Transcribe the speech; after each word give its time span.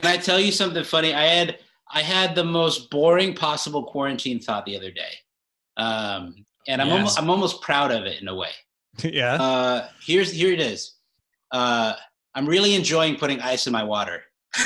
Can 0.00 0.10
I 0.10 0.16
tell 0.18 0.38
you 0.38 0.52
something 0.52 0.84
funny? 0.84 1.14
I 1.14 1.24
had 1.24 1.58
I 1.92 2.02
had 2.02 2.34
the 2.34 2.44
most 2.44 2.90
boring 2.90 3.34
possible 3.34 3.84
quarantine 3.84 4.40
thought 4.40 4.66
the 4.66 4.76
other 4.76 4.90
day, 4.90 5.12
um, 5.76 6.34
and 6.68 6.82
I'm 6.82 6.88
Yes. 6.88 6.96
almost, 6.96 7.18
I'm 7.20 7.30
almost 7.30 7.62
proud 7.62 7.92
of 7.92 8.04
it 8.04 8.20
in 8.20 8.28
a 8.28 8.34
way. 8.34 8.50
yeah. 9.04 9.34
Uh, 9.34 9.88
here's 10.04 10.32
here 10.32 10.52
it 10.52 10.60
is. 10.60 10.94
Uh, 11.52 11.94
I'm 12.34 12.46
really 12.46 12.74
enjoying 12.74 13.16
putting 13.16 13.40
ice 13.40 13.66
in 13.66 13.72
my 13.72 13.84
water. 13.84 14.22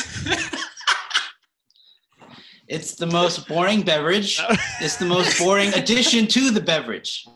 it's 2.68 2.94
the 2.94 3.06
most 3.06 3.46
boring 3.48 3.82
beverage. 3.82 4.40
It's 4.80 4.96
the 4.96 5.04
most 5.04 5.38
boring 5.38 5.72
addition 5.74 6.26
to 6.28 6.50
the 6.50 6.60
beverage. 6.60 7.26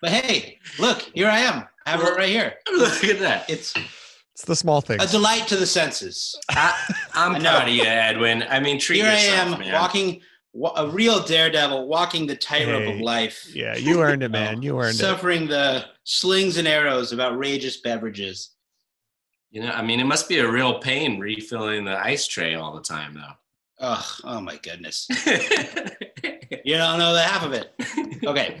But 0.00 0.10
hey, 0.10 0.58
look, 0.78 1.02
here 1.14 1.28
I 1.28 1.38
am. 1.40 1.68
I 1.86 1.90
have 1.90 2.00
it 2.00 2.16
right 2.16 2.28
here. 2.28 2.54
Look 2.72 3.04
at 3.04 3.20
that. 3.20 3.48
It's 3.48 3.72
it's 4.40 4.46
the 4.46 4.56
small 4.56 4.80
things. 4.80 5.02
a 5.04 5.06
delight 5.06 5.46
to 5.48 5.56
the 5.56 5.66
senses. 5.66 6.34
I, 6.48 6.74
I'm 7.14 7.34
I 7.36 7.38
know. 7.38 7.50
proud 7.50 7.68
of 7.68 7.74
you, 7.74 7.82
Edwin. 7.84 8.42
I 8.48 8.58
mean, 8.58 8.78
treat 8.78 9.02
Here 9.02 9.06
I 9.10 9.16
am 9.16 9.58
man. 9.58 9.72
walking 9.74 10.22
a 10.76 10.88
real 10.88 11.22
daredevil, 11.22 11.86
walking 11.86 12.26
the 12.26 12.34
tightrope 12.36 12.82
Hey, 12.84 12.94
of 12.94 13.00
life. 13.00 13.54
yeah, 13.54 13.76
you 13.76 14.00
earned 14.02 14.22
it, 14.22 14.26
oh, 14.30 14.32
man. 14.32 14.62
You 14.62 14.78
earned 14.80 14.94
it. 14.94 14.98
suffering 14.98 15.46
the 15.46 15.84
slings 16.04 16.56
and 16.56 16.66
arrows 16.66 17.12
of 17.12 17.20
outrageous 17.20 17.76
beverages. 17.82 18.50
You 19.50 19.60
know, 19.62 19.70
I 19.72 19.82
mean, 19.82 20.00
it 20.00 20.04
must 20.06 20.28
be 20.28 20.38
a 20.38 20.50
real 20.50 20.78
pain 20.80 21.20
refilling 21.20 21.84
the 21.84 21.98
ice 21.98 22.26
tray 22.26 22.54
all 22.54 22.72
the 22.74 22.82
time, 22.82 23.14
though. 23.14 23.34
Ugh, 23.86 24.04
oh 24.24 24.40
my 24.40 24.56
goodness. 24.56 25.06
You 26.64 26.76
don't 26.76 26.98
know 26.98 27.14
the 27.14 27.22
half 27.22 27.44
of 27.44 27.52
it. 27.52 27.72
Okay. 28.26 28.60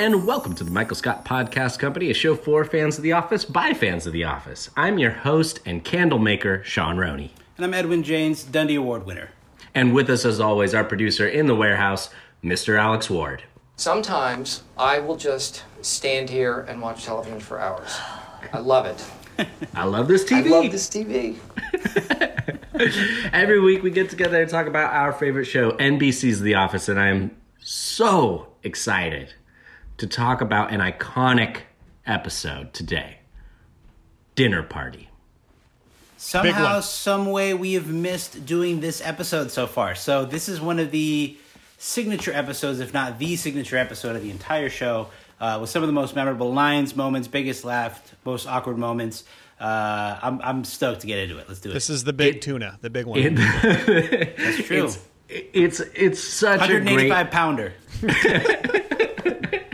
and 0.00 0.26
welcome 0.26 0.54
to 0.54 0.64
the 0.64 0.70
Michael 0.70 0.96
Scott 0.96 1.26
Podcast 1.26 1.78
Company, 1.78 2.08
a 2.08 2.14
show 2.14 2.34
for 2.34 2.64
fans 2.64 2.96
of 2.96 3.02
The 3.02 3.12
Office 3.12 3.44
by 3.44 3.74
fans 3.74 4.06
of 4.06 4.14
The 4.14 4.24
Office. 4.24 4.70
I'm 4.74 4.98
your 4.98 5.10
host 5.10 5.60
and 5.66 5.84
candle 5.84 6.18
maker, 6.18 6.64
Sean 6.64 6.96
Roney. 6.96 7.34
And 7.58 7.66
I'm 7.66 7.74
Edwin 7.74 8.02
James, 8.02 8.42
Dundie 8.42 8.78
Award 8.78 9.04
winner. 9.04 9.28
And 9.74 9.94
with 9.94 10.08
us, 10.08 10.24
as 10.24 10.40
always, 10.40 10.72
our 10.72 10.84
producer 10.84 11.28
in 11.28 11.48
the 11.48 11.54
warehouse, 11.54 12.08
Mr. 12.42 12.78
Alex 12.78 13.10
Ward. 13.10 13.42
Sometimes 13.76 14.62
I 14.78 15.00
will 15.00 15.16
just 15.16 15.64
stand 15.82 16.30
here 16.30 16.60
and 16.60 16.80
watch 16.80 17.04
television 17.04 17.38
for 17.38 17.60
hours. 17.60 17.94
I 18.54 18.58
love 18.60 18.86
it. 18.86 19.04
I 19.74 19.84
love 19.84 20.08
this 20.08 20.24
TV. 20.24 20.46
I 20.46 20.48
love 20.48 20.72
this 20.72 20.88
TV. 20.88 21.36
Every 23.34 23.60
week 23.60 23.82
we 23.82 23.90
get 23.90 24.08
together 24.08 24.40
and 24.40 24.50
talk 24.50 24.66
about 24.66 24.94
our 24.94 25.12
favorite 25.12 25.44
show, 25.44 25.72
NBC's 25.72 26.40
The 26.40 26.54
Office, 26.54 26.88
and 26.88 26.98
I'm 26.98 27.36
so 27.58 28.54
excited 28.62 29.34
to 30.00 30.06
talk 30.06 30.40
about 30.40 30.72
an 30.72 30.80
iconic 30.80 31.58
episode 32.06 32.72
today 32.72 33.18
Dinner 34.34 34.62
Party. 34.62 35.10
Somehow, 36.16 36.74
one. 36.74 36.82
some 36.82 37.30
way, 37.30 37.52
we 37.52 37.74
have 37.74 37.88
missed 37.88 38.46
doing 38.46 38.80
this 38.80 39.02
episode 39.02 39.50
so 39.50 39.66
far. 39.66 39.94
So 39.94 40.24
this 40.24 40.48
is 40.48 40.58
one 40.58 40.78
of 40.78 40.90
the 40.90 41.36
signature 41.76 42.32
episodes, 42.32 42.80
if 42.80 42.94
not 42.94 43.18
the 43.18 43.36
signature 43.36 43.76
episode 43.76 44.16
of 44.16 44.22
the 44.22 44.30
entire 44.30 44.70
show, 44.70 45.08
uh, 45.38 45.58
with 45.60 45.68
some 45.68 45.82
of 45.82 45.86
the 45.86 45.92
most 45.92 46.16
memorable 46.16 46.50
lines, 46.50 46.96
moments, 46.96 47.28
biggest 47.28 47.66
laugh, 47.66 48.14
most 48.24 48.46
awkward 48.46 48.78
moments. 48.78 49.24
Uh, 49.60 50.18
I'm 50.22 50.40
I'm 50.40 50.64
stoked 50.64 51.02
to 51.02 51.06
get 51.08 51.18
into 51.18 51.36
it. 51.36 51.46
Let's 51.46 51.60
do 51.60 51.68
it. 51.68 51.74
This 51.74 51.90
is 51.90 52.04
the 52.04 52.14
big 52.14 52.40
tuna, 52.40 52.78
the 52.80 52.88
big 52.88 53.04
one. 53.04 53.18
It- 53.18 53.36
That's 54.38 54.66
true. 54.66 54.84
it's, 54.86 54.98
it's, 55.28 55.80
it's 55.94 56.24
such 56.24 56.62
a 56.70 56.80
great 56.80 57.10
185 57.10 57.30
pounder. 57.30 57.74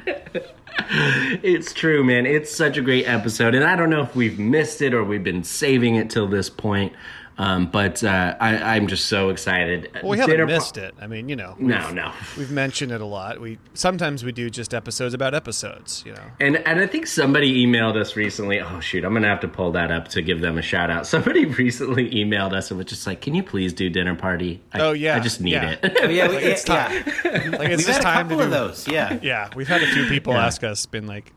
It's 1.43 1.73
true, 1.73 2.03
man. 2.05 2.27
It's 2.27 2.55
such 2.55 2.77
a 2.77 2.83
great 2.83 3.07
episode, 3.07 3.55
and 3.55 3.65
I 3.65 3.77
don't 3.77 3.91
know 3.91 4.03
if 4.03 4.17
we've 4.17 4.39
missed 4.39 4.83
it 4.83 4.95
or 4.95 5.05
we've 5.05 5.23
been 5.25 5.45
saving 5.45 5.97
it 5.97 6.11
till 6.11 6.27
this 6.27 6.49
point. 6.51 6.93
Um, 7.39 7.67
but 7.67 8.03
uh, 8.03 8.35
I, 8.41 8.77
I'm 8.77 8.87
just 8.87 9.07
so 9.07 9.29
excited. 9.29 9.91
well, 9.97 10.13
we 10.13 10.19
haven't 10.19 10.33
Dinner 10.37 10.47
missed 10.47 10.77
par- 10.77 10.85
it. 10.85 10.95
I 10.99 11.07
mean, 11.07 11.29
you 11.29 11.37
know. 11.37 11.55
No, 11.59 11.79
we've- 11.81 11.93
no. 11.95 12.13
We've 12.39 12.51
mentioned 12.51 12.93
it 12.93 13.03
a 13.03 13.05
lot. 13.05 13.41
We 13.43 13.59
sometimes 13.75 14.25
we 14.25 14.33
do 14.33 14.49
just 14.49 14.73
episodes 14.73 15.13
about 15.13 15.35
episodes. 15.35 16.03
You 16.07 16.15
know. 16.15 16.23
And 16.41 16.57
and 16.67 16.81
I 16.81 16.87
think 16.87 17.07
somebody 17.07 17.67
emailed 17.67 17.95
us 17.97 18.17
recently. 18.17 18.61
Oh 18.61 18.81
shoot, 18.81 19.05
I'm 19.05 19.13
gonna 19.13 19.29
have 19.29 19.41
to 19.41 19.49
pull 19.49 19.71
that 19.73 19.91
up 19.91 20.09
to 20.09 20.23
give 20.23 20.41
them 20.41 20.57
a 20.57 20.63
shout 20.63 20.89
out. 20.91 21.07
Somebody 21.17 21.45
recently 21.45 22.11
emailed 22.11 22.55
us 22.55 22.71
and 22.71 22.79
was 22.79 22.87
just 22.87 23.07
like, 23.07 23.21
"Can 23.21 23.35
you 23.35 23.43
please 23.43 23.75
do 23.75 23.91
dinner 23.91 24.15
party?" 24.15 24.63
I, 24.73 24.81
Oh, 24.81 24.93
yeah, 24.93 25.17
I 25.17 25.21
just 25.21 25.41
need 25.43 25.53
yeah. 25.53 25.77
it. 25.83 25.99
Oh, 26.03 26.09
yeah, 26.09 26.29
we, 26.29 26.35
Like, 26.37 26.45
it's 26.45 26.67
yeah, 26.67 26.89
time. 26.89 26.93
yeah. 27.25 27.31
Like 27.59 27.69
it's 27.69 27.77
We've 27.79 27.87
just 27.87 27.89
had 27.89 28.01
a 28.01 28.03
time 28.03 28.29
couple 28.29 28.37
to 28.39 28.43
of 28.45 28.49
do- 28.49 28.55
those. 28.57 28.89
Yeah. 28.89 29.19
Yeah, 29.23 29.51
we've 29.55 29.69
had 29.69 29.83
a 29.83 29.87
few 29.89 30.07
people 30.07 30.33
Yeah. 30.33 30.47
ask 30.47 30.65
us, 30.65 30.87
been 30.87 31.07
like, 31.07 31.33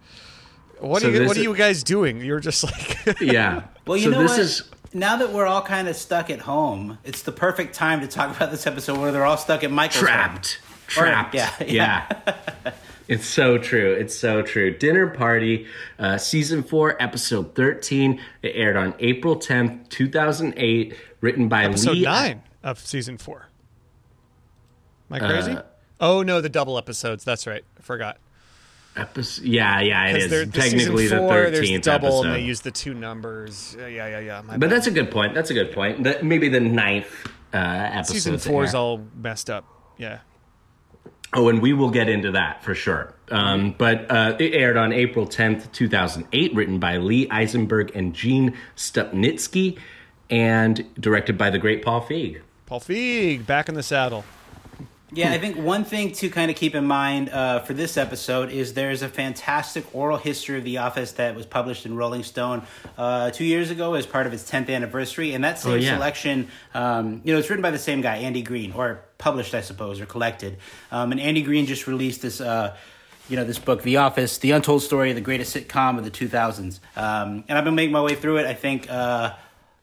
"What 0.79 1.01
So 1.01 1.09
are 1.09 1.11
you? 1.11 1.19
this 1.19 1.27
What 1.27 1.35
are 1.37 1.41
you 1.41 1.55
guys 1.57 1.83
doing?" 1.83 2.21
You're 2.21 2.39
just 2.39 2.63
like, 2.63 3.19
yeah. 3.19 3.63
Well, 3.85 3.97
you 3.97 4.05
so 4.05 4.09
know 4.11 4.21
this 4.21 4.31
what? 4.31 4.39
is 4.39 4.63
now 4.93 5.17
that 5.17 5.31
we're 5.31 5.45
all 5.45 5.61
kind 5.61 5.87
of 5.87 5.95
stuck 5.95 6.29
at 6.29 6.39
home, 6.41 6.97
it's 7.03 7.21
the 7.21 7.31
perfect 7.31 7.73
time 7.75 8.01
to 8.01 8.07
talk 8.07 8.35
about 8.35 8.51
this 8.51 8.65
episode 8.67 8.99
where 8.99 9.11
they're 9.11 9.25
all 9.25 9.37
stuck 9.37 9.63
at 9.63 9.71
Michael's 9.71 9.99
home. 9.99 10.07
trapped. 10.07 10.59
Or- 10.97 11.03
Trapped. 11.03 11.35
yeah, 11.35 11.53
yeah. 11.65 12.21
It's 13.07 13.25
so 13.25 13.57
true. 13.57 13.91
It's 13.93 14.15
so 14.15 14.43
true. 14.43 14.69
Dinner 14.77 15.07
Party, 15.07 15.65
uh, 15.97 16.19
season 16.19 16.61
four, 16.61 16.95
episode 17.01 17.55
13. 17.55 18.21
It 18.43 18.51
aired 18.53 18.77
on 18.77 18.93
April 18.99 19.35
10th, 19.35 19.89
2008, 19.89 20.93
written 21.19 21.47
by 21.49 21.63
episode 21.63 21.93
Lee. 21.93 22.03
nine 22.03 22.43
of 22.61 22.77
season 22.77 23.17
four. 23.17 23.47
Am 25.09 25.15
I 25.15 25.27
crazy? 25.27 25.53
Uh, 25.53 25.63
oh 25.99 26.21
no, 26.21 26.39
the 26.39 26.49
double 26.49 26.77
episodes. 26.77 27.23
That's 27.23 27.47
right. 27.47 27.63
I 27.79 27.81
forgot. 27.81 28.17
Episode, 28.95 29.45
yeah, 29.45 29.79
yeah, 29.81 30.07
it 30.07 30.17
is. 30.17 30.23
Because 30.23 30.25
is. 30.25 30.31
they're 30.31 30.45
the 30.45 30.51
Technically 30.51 31.07
the 31.07 31.17
four, 31.17 31.31
13th 31.31 31.51
there's 31.51 31.81
double, 31.81 32.07
episode. 32.07 32.25
and 32.25 32.35
they 32.35 32.41
use 32.41 32.61
the 32.61 32.71
two 32.71 32.93
numbers. 32.93 33.75
Yeah, 33.79 33.87
yeah, 33.87 34.07
yeah. 34.07 34.19
yeah. 34.19 34.41
But 34.45 34.59
bad. 34.59 34.69
that's 34.71 34.87
a 34.87 34.91
good 34.91 35.11
point. 35.11 35.33
That's 35.33 35.49
a 35.49 35.53
good 35.53 35.71
point. 35.71 36.03
The, 36.03 36.19
maybe 36.23 36.49
the 36.49 36.59
ninth 36.59 37.07
uh, 37.53 37.57
episode. 37.57 38.13
season 38.13 38.37
four 38.39 38.63
is 38.63 38.75
all 38.75 39.05
messed 39.15 39.49
up. 39.49 39.65
Yeah. 39.97 40.19
Oh, 41.33 41.47
and 41.49 41.61
we 41.61 41.73
will 41.73 41.91
get 41.91 42.09
into 42.09 42.31
that 42.31 42.63
for 42.63 42.73
sure. 42.73 43.13
Um, 43.29 43.75
but 43.77 44.09
uh, 44.09 44.35
it 44.39 44.53
aired 44.53 44.77
on 44.77 44.91
April 44.91 45.27
10th, 45.27 45.71
2008, 45.71 46.55
written 46.55 46.79
by 46.79 46.97
Lee 46.97 47.29
Eisenberg 47.29 47.91
and 47.95 48.15
Gene 48.15 48.57
Stupnitsky, 48.75 49.77
and 50.31 50.83
directed 50.99 51.37
by 51.37 51.51
the 51.51 51.59
great 51.59 51.83
Paul 51.83 52.01
Feig. 52.01 52.41
Paul 52.65 52.79
Feig 52.79 53.45
back 53.45 53.69
in 53.69 53.75
the 53.75 53.83
saddle. 53.83 54.25
Yeah, 55.11 55.31
I 55.31 55.39
think 55.39 55.57
one 55.57 55.85
thing 55.85 56.11
to 56.13 56.29
kind 56.29 56.51
of 56.51 56.57
keep 56.57 56.75
in 56.75 56.85
mind 56.85 57.29
uh, 57.29 57.59
for 57.61 57.73
this 57.73 57.97
episode 57.97 58.51
is 58.51 58.73
there's 58.75 59.01
a 59.01 59.09
fantastic 59.09 59.83
oral 59.95 60.17
history 60.17 60.57
of 60.59 60.63
The 60.63 60.77
Office 60.77 61.13
that 61.13 61.35
was 61.35 61.47
published 61.47 61.85
in 61.87 61.95
Rolling 61.95 62.21
Stone 62.23 62.61
uh, 62.97 63.31
two 63.31 63.43
years 63.45 63.71
ago 63.71 63.95
as 63.95 64.05
part 64.05 64.27
of 64.27 64.33
its 64.33 64.49
10th 64.49 64.69
anniversary. 64.69 65.33
And 65.33 65.43
that 65.43 65.57
same 65.57 65.71
Oh, 65.71 65.75
yeah. 65.75 65.95
selection, 65.95 66.47
um, 66.75 67.21
you 67.23 67.33
know, 67.33 67.39
it's 67.39 67.49
written 67.49 67.63
by 67.63 67.71
the 67.71 67.79
same 67.79 68.01
guy, 68.01 68.17
Andy 68.17 68.43
Greene, 68.43 68.71
or 68.73 69.01
published, 69.17 69.55
I 69.55 69.61
suppose, 69.61 69.99
or 69.99 70.05
collected. 70.05 70.57
Um, 70.91 71.11
and 71.11 71.19
Andy 71.19 71.41
Greene 71.41 71.65
just 71.65 71.87
released 71.87 72.21
this. 72.21 72.39
Uh, 72.39 72.75
you 73.29 73.35
know 73.35 73.43
this 73.43 73.59
book, 73.59 73.83
The 73.83 73.97
Office: 73.97 74.39
The 74.39 74.49
Untold 74.51 74.81
Story 74.81 75.09
of 75.11 75.15
the 75.15 75.21
Greatest 75.21 75.55
Sitcom 75.55 75.99
of 75.99 76.03
the 76.03 76.09
2000s, 76.09 76.79
um, 76.95 77.43
and 77.47 77.59
I've 77.59 77.63
been 77.63 77.75
making 77.75 77.91
my 77.93 78.01
way 78.01 78.15
through 78.15 78.37
it. 78.37 78.47
I 78.47 78.55
think 78.55 78.89
uh, 78.89 79.33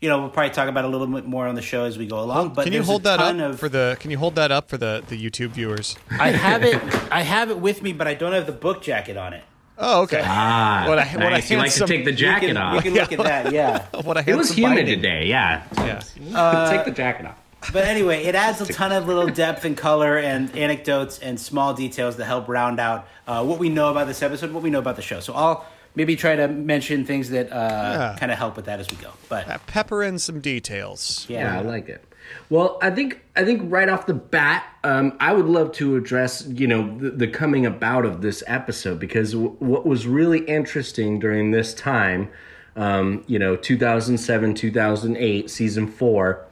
you 0.06 0.12
know 0.12 0.20
we'll 0.20 0.28
probably 0.30 0.54
talk 0.54 0.68
about 0.68 0.84
a 0.84 0.88
little 0.88 1.08
bit 1.08 1.26
more 1.26 1.48
on 1.48 1.56
the 1.56 1.62
show 1.62 1.84
as 1.84 1.98
we 1.98 2.06
go 2.06 2.20
along. 2.20 2.54
But 2.54 2.62
can 2.62 2.72
you 2.72 2.84
hold 2.84 3.02
that 3.02 3.18
up 3.18 3.34
of- 3.36 3.58
for 3.58 3.68
the? 3.68 3.96
Can 3.98 4.12
you 4.12 4.18
hold 4.18 4.36
that 4.36 4.52
up 4.52 4.68
for 4.68 4.78
the 4.78 5.02
the 5.08 5.16
YouTube 5.20 5.48
viewers? 5.48 5.96
I 6.10 6.30
have 6.30 6.62
it. 6.62 6.76
I 7.10 7.22
have 7.22 7.50
it 7.50 7.58
with 7.58 7.82
me, 7.82 7.92
but 7.92 8.06
I 8.06 8.14
don't 8.14 8.32
have 8.32 8.46
the 8.46 8.52
book 8.52 8.82
jacket 8.82 9.16
on 9.16 9.32
it. 9.32 9.42
Oh, 9.78 10.02
okay. 10.02 10.22
Ah, 10.24 10.84
What 10.86 10.98
a- 10.98 11.04
what 11.18 11.26
a 11.26 11.30
nice. 11.30 11.50
you 11.50 11.58
like 11.58 11.72
to 11.72 11.86
take 11.86 12.04
the 12.04 12.12
jacket 12.12 12.46
you 12.46 12.54
can, 12.54 12.56
off. 12.56 12.74
You 12.76 12.82
can 12.92 12.94
look 12.94 13.12
at 13.12 13.18
that. 13.18 13.52
Yeah. 13.52 13.84
what 14.04 14.16
a 14.16 14.30
it 14.30 14.36
was 14.36 14.52
humid 14.52 14.76
binding. 14.76 15.02
today. 15.02 15.26
Yeah. 15.26 15.64
Yeah. 15.76 16.70
take 16.70 16.84
the 16.84 16.92
jacket 16.92 17.26
off. 17.26 17.36
But 17.72 17.84
anyway, 17.84 18.22
it 18.24 18.34
adds 18.36 18.60
a 18.60 18.66
ton 18.72 18.92
of 18.92 19.08
little 19.08 19.26
depth 19.26 19.64
and 19.64 19.76
color 19.76 20.18
and 20.18 20.54
anecdotes 20.56 21.18
and 21.18 21.38
small 21.40 21.74
details 21.74 22.16
that 22.16 22.26
help 22.26 22.48
round 22.48 22.78
out 22.78 23.08
uh, 23.26 23.42
what 23.44 23.58
we 23.58 23.68
know 23.68 23.90
about 23.90 24.06
this 24.06 24.22
episode, 24.22 24.52
what 24.52 24.62
we 24.62 24.70
know 24.70 24.78
about 24.78 24.94
the 24.96 25.02
show. 25.02 25.18
So 25.20 25.32
I'll 25.34 25.66
maybe 25.96 26.14
try 26.14 26.36
to 26.36 26.46
mention 26.46 27.04
things 27.04 27.30
that 27.30 27.50
uh, 27.52 27.56
Yeah. 27.56 28.16
kind 28.20 28.30
of 28.30 28.38
help 28.38 28.54
with 28.56 28.66
that 28.66 28.78
as 28.78 28.88
we 28.90 28.96
go. 28.98 29.10
But 29.28 29.48
Uh, 29.48 29.58
Pepper 29.66 30.02
in 30.04 30.18
some 30.20 30.40
details. 30.40 31.26
Yeah, 31.28 31.54
yeah, 31.54 31.58
I 31.58 31.62
like 31.62 31.88
it. 31.88 32.04
Well, 32.50 32.78
I 32.82 32.90
think 32.90 33.22
I 33.36 33.44
think 33.44 33.62
right 33.64 33.88
off 33.88 34.06
the 34.06 34.14
bat, 34.14 34.64
um, 34.84 35.16
I 35.20 35.32
would 35.32 35.46
love 35.46 35.72
to 35.74 35.96
address 35.96 36.44
you 36.46 36.66
know 36.66 36.96
the, 36.98 37.10
the 37.10 37.26
coming 37.28 37.64
about 37.66 38.04
of 38.04 38.20
this 38.20 38.42
episode 38.46 38.98
because 39.00 39.32
w- 39.32 39.54
what 39.60 39.86
was 39.86 40.06
really 40.08 40.40
interesting 40.40 41.20
during 41.20 41.52
this 41.52 41.72
time, 41.72 42.28
um, 42.74 43.22
you 43.28 43.38
know, 43.38 43.54
2007, 43.54 44.54
2008, 44.54 45.48
season 45.50 45.86
four, 45.86 46.44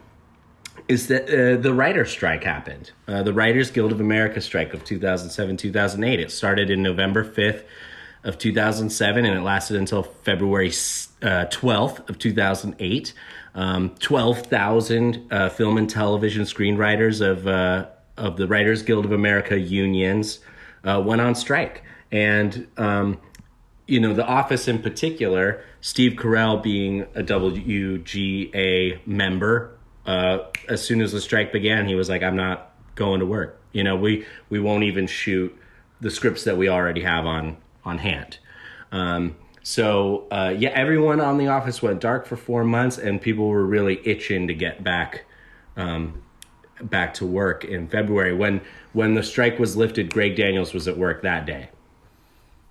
is 0.86 1.08
that 1.08 1.24
uh, 1.28 1.60
the 1.60 1.74
writer's 1.74 2.10
strike 2.10 2.44
happened. 2.44 2.92
Uh, 3.08 3.24
the 3.24 3.32
Writers 3.32 3.72
Guild 3.72 3.90
of 3.90 4.00
America 4.00 4.40
strike 4.40 4.74
of 4.74 4.84
2007 4.84 5.56
2008. 5.56 6.20
It 6.20 6.30
started 6.30 6.70
in 6.70 6.82
November 6.84 7.24
5th 7.24 7.62
of 8.24 8.38
2007 8.38 9.24
and 9.24 9.38
it 9.38 9.42
lasted 9.42 9.76
until 9.76 10.02
February 10.02 10.68
uh, 10.68 11.46
12th 11.50 12.08
of 12.08 12.18
2008. 12.18 13.12
Um, 13.56 13.94
12,000 14.00 15.32
uh, 15.32 15.48
film 15.48 15.78
and 15.78 15.88
television 15.88 16.42
screenwriters 16.42 17.24
of, 17.24 17.46
uh, 17.46 17.86
of 18.16 18.36
the 18.36 18.48
Writers 18.48 18.82
Guild 18.82 19.04
of 19.04 19.12
America 19.12 19.56
unions 19.58 20.40
uh, 20.82 21.00
went 21.04 21.20
on 21.20 21.36
strike. 21.36 21.84
And 22.10 22.66
um, 22.76 23.20
you 23.86 24.00
know, 24.00 24.14
The 24.14 24.24
Office 24.24 24.66
in 24.66 24.82
particular, 24.82 25.62
Steve 25.80 26.12
Carell 26.12 26.62
being 26.62 27.02
a 27.14 27.22
WGA 27.22 29.06
member, 29.06 29.76
uh, 30.06 30.38
as 30.68 30.82
soon 30.82 31.00
as 31.00 31.12
the 31.12 31.20
strike 31.20 31.52
began, 31.52 31.86
he 31.86 31.94
was 31.94 32.08
like, 32.08 32.22
I'm 32.22 32.36
not 32.36 32.72
going 32.94 33.20
to 33.20 33.26
work. 33.26 33.60
You 33.72 33.84
know, 33.84 33.96
we, 33.96 34.26
we 34.48 34.60
won't 34.60 34.84
even 34.84 35.06
shoot 35.06 35.56
the 36.00 36.10
scripts 36.10 36.44
that 36.44 36.56
we 36.56 36.68
already 36.68 37.02
have 37.02 37.26
on, 37.26 37.56
on 37.84 37.98
hand. 37.98 38.38
Um, 38.92 39.36
so, 39.62 40.26
uh, 40.30 40.54
yeah, 40.56 40.70
everyone 40.70 41.20
on 41.20 41.38
The 41.38 41.48
Office 41.48 41.80
went 41.80 42.00
dark 42.00 42.26
for 42.26 42.36
four 42.36 42.64
months, 42.64 42.98
and 42.98 43.20
people 43.20 43.48
were 43.48 43.64
really 43.64 44.00
itching 44.06 44.48
to 44.48 44.54
get 44.54 44.84
back 44.84 45.24
um, 45.76 46.22
back 46.82 47.14
to 47.14 47.26
work 47.26 47.64
in 47.64 47.88
February. 47.88 48.34
When, 48.34 48.60
when 48.92 49.14
the 49.14 49.22
strike 49.22 49.58
was 49.58 49.76
lifted, 49.76 50.12
Greg 50.12 50.36
Daniels 50.36 50.74
was 50.74 50.86
at 50.86 50.98
work 50.98 51.22
that 51.22 51.46
day. 51.46 51.70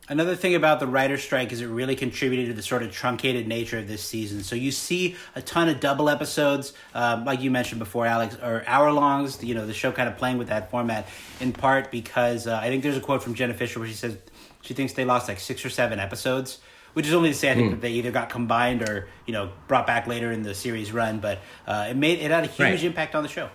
Another 0.09 0.35
thing 0.35 0.53
about 0.53 0.81
the 0.81 0.87
writer's 0.87 1.23
strike 1.23 1.53
is 1.53 1.61
it 1.61 1.67
really 1.67 1.95
contributed 1.95 2.47
to 2.47 2.53
the 2.53 2.61
sort 2.61 2.83
of 2.83 2.91
truncated 2.91 3.47
nature 3.47 3.79
of 3.79 3.87
this 3.87 4.03
season. 4.03 4.43
So 4.43 4.53
you 4.53 4.69
see 4.69 5.15
a 5.33 5.41
ton 5.41 5.69
of 5.69 5.79
double 5.79 6.09
episodes, 6.09 6.73
um, 6.93 7.23
like 7.23 7.41
you 7.41 7.49
mentioned 7.49 7.79
before, 7.79 8.05
Alex, 8.05 8.35
or 8.43 8.65
hour 8.67 8.91
longs. 8.91 9.41
You 9.41 9.55
know, 9.55 9.65
the 9.65 9.73
show 9.73 9.93
kind 9.93 10.09
of 10.09 10.17
playing 10.17 10.37
with 10.37 10.49
that 10.49 10.69
format 10.69 11.07
in 11.39 11.53
part 11.53 11.89
because 11.89 12.47
uh, 12.47 12.59
I 12.61 12.67
think 12.67 12.83
there's 12.83 12.97
a 12.97 13.01
quote 13.01 13.23
from 13.23 13.33
Jenna 13.33 13.53
Fischer 13.53 13.79
where 13.79 13.87
she 13.87 13.93
says 13.93 14.17
she 14.63 14.73
thinks 14.73 14.93
they 14.93 15.05
lost 15.05 15.27
like 15.27 15.39
six 15.39 15.63
or 15.63 15.69
seven 15.69 15.99
episodes, 15.99 16.57
which 16.93 17.05
is 17.05 17.13
only 17.13 17.29
to 17.29 17.35
say 17.35 17.51
I 17.51 17.55
think 17.55 17.69
that 17.71 17.81
they 17.81 17.91
either 17.91 18.09
got 18.11 18.29
combined 18.29 18.81
or 18.89 19.07
you 19.27 19.33
know 19.33 19.51
brought 19.67 19.85
back 19.85 20.07
later 20.07 20.31
in 20.31 20.41
the 20.41 20.55
series 20.55 20.91
run. 20.91 21.19
But 21.19 21.37
uh, 21.67 21.87
it 21.91 21.95
made 21.97 22.17
it 22.19 22.31
had 22.31 22.43
a 22.43 22.47
huge 22.47 22.59
Right. 22.59 22.83
impact 22.83 23.13
on 23.13 23.21
the 23.23 23.29
show. 23.29 23.49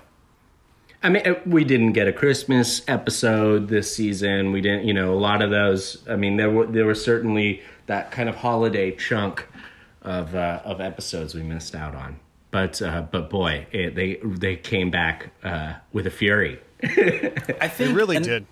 I 1.03 1.09
mean, 1.11 1.27
uh, 1.29 1.35
we 1.47 1.63
didn't 1.65 1.93
get 1.93 2.09
a 2.09 2.13
Christmas 2.13 2.83
episode 2.89 3.69
this 3.69 3.95
season. 3.95 4.51
We 4.53 4.61
didn't, 4.61 4.85
you 4.85 4.93
know, 4.95 5.15
a 5.15 5.21
lot 5.21 5.43
of 5.43 5.51
those. 5.51 6.05
I 6.09 6.17
mean, 6.17 6.37
there 6.37 6.51
were 6.51 6.67
there 6.67 6.87
were 6.87 6.95
certainly 6.95 7.63
that 7.87 8.11
kind 8.11 8.29
of 8.29 8.37
holiday 8.37 8.91
chunk 8.97 9.47
of 10.03 10.35
uh, 10.35 10.61
of 10.65 10.81
episodes 10.81 11.35
we 11.35 11.43
missed 11.43 11.75
out 11.75 11.95
on. 11.95 12.19
But 12.51 12.83
uh, 12.83 13.03
but 13.13 13.31
boy, 13.31 13.67
it, 13.71 13.95
they 13.95 14.19
they 14.25 14.57
came 14.57 14.91
back 14.91 15.31
uh, 15.45 15.75
with 15.93 16.07
a 16.07 16.11
fury. 16.11 16.59
I 16.83 17.69
think 17.69 17.91
It 17.91 17.95
really 17.95 18.17
an- 18.17 18.23
did. 18.23 18.47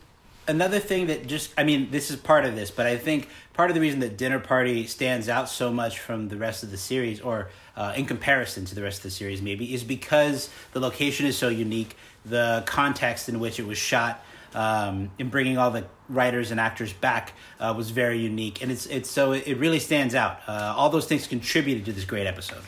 Another 0.49 0.79
thing 0.79 1.07
that 1.07 1.27
just 1.27 1.53
i 1.59 1.65
mean 1.65 1.91
this 1.91 2.11
is 2.11 2.17
part 2.17 2.45
of 2.45 2.55
this 2.55 2.71
but 2.71 2.87
i 2.87 2.97
think 2.97 3.29
part 3.53 3.71
of 3.71 3.75
the 3.75 3.81
reason 3.81 4.01
that 4.01 4.17
dinner 4.17 4.39
party 4.39 4.87
stands 4.87 5.29
out 5.29 5.49
so 5.49 5.73
much 5.73 5.99
from 5.99 6.29
the 6.29 6.37
rest 6.37 6.63
of 6.63 6.71
the 6.71 6.77
series 6.77 7.21
or 7.21 7.49
uh, 7.77 7.93
in 7.97 8.07
comparison 8.07 8.65
to 8.65 8.75
the 8.75 8.83
rest 8.83 8.99
of 8.99 9.03
the 9.05 9.11
series 9.11 9.43
maybe 9.43 9.75
is 9.75 9.85
because 9.85 10.49
the 10.73 10.81
location 10.81 11.27
is 11.27 11.37
so 11.37 11.49
unique 11.49 11.97
the 12.25 12.63
context 12.67 13.29
in 13.29 13.39
which 13.41 13.59
it 13.59 13.67
was 13.67 13.79
shot 13.79 14.25
um, 14.55 15.11
and 15.19 15.31
bringing 15.31 15.59
all 15.59 15.71
the 15.71 15.85
writers 16.09 16.51
and 16.51 16.59
actors 16.59 16.93
back 16.93 17.33
uh, 17.61 17.75
was 17.77 17.91
very 17.91 18.19
unique 18.19 18.63
and 18.63 18.73
it's 18.73 18.87
it's 18.87 19.11
so 19.11 19.33
it 19.33 19.59
really 19.59 19.79
stands 19.79 20.15
out 20.15 20.39
uh, 20.49 20.75
all 20.77 20.89
those 20.89 21.07
things 21.07 21.27
contributed 21.27 21.85
to 21.85 21.93
this 21.93 22.05
great 22.05 22.27
episode 22.27 22.63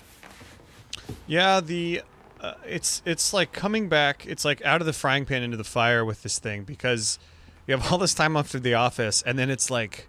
Yeah, 1.26 1.60
the 1.60 2.02
uh, 2.40 2.54
it's 2.66 3.02
it's 3.04 3.32
like 3.32 3.52
coming 3.52 3.88
back. 3.88 4.26
It's 4.26 4.44
like 4.44 4.64
out 4.64 4.80
of 4.80 4.86
the 4.86 4.92
frying 4.92 5.24
pan 5.24 5.42
into 5.42 5.56
the 5.56 5.64
fire 5.64 6.04
with 6.04 6.22
this 6.22 6.38
thing 6.38 6.64
because 6.64 7.18
you 7.68 7.76
have 7.76 7.92
all 7.92 7.98
this 7.98 8.14
time 8.14 8.36
after 8.36 8.58
the 8.58 8.74
office, 8.74 9.22
and 9.22 9.38
then 9.38 9.50
it's 9.50 9.70
like 9.70 10.08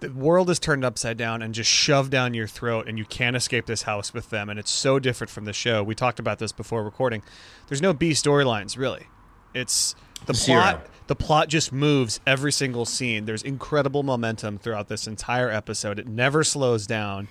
the 0.00 0.10
world 0.10 0.48
is 0.48 0.58
turned 0.58 0.82
upside 0.82 1.18
down 1.18 1.42
and 1.42 1.54
just 1.54 1.70
shoved 1.70 2.10
down 2.10 2.32
your 2.32 2.46
throat, 2.46 2.88
and 2.88 2.98
you 2.98 3.04
can't 3.04 3.36
escape 3.36 3.66
this 3.66 3.82
house 3.82 4.14
with 4.14 4.30
them. 4.30 4.48
And 4.48 4.58
it's 4.58 4.70
so 4.70 4.98
different 4.98 5.30
from 5.30 5.44
the 5.44 5.52
show. 5.52 5.82
We 5.82 5.94
talked 5.94 6.18
about 6.18 6.38
this 6.38 6.52
before 6.52 6.82
recording. 6.82 7.22
There's 7.68 7.82
no 7.82 7.92
B 7.92 8.12
storylines 8.12 8.78
really. 8.78 9.06
It's 9.54 9.94
the 10.26 10.34
Zero. 10.34 10.60
plot. 10.60 10.86
The 11.06 11.16
plot 11.16 11.48
just 11.48 11.72
moves 11.72 12.20
every 12.26 12.52
single 12.52 12.86
scene. 12.86 13.26
There's 13.26 13.42
incredible 13.42 14.02
momentum 14.02 14.58
throughout 14.58 14.88
this 14.88 15.06
entire 15.06 15.50
episode. 15.50 15.98
It 15.98 16.06
never 16.06 16.44
slows 16.44 16.86
down, 16.86 17.28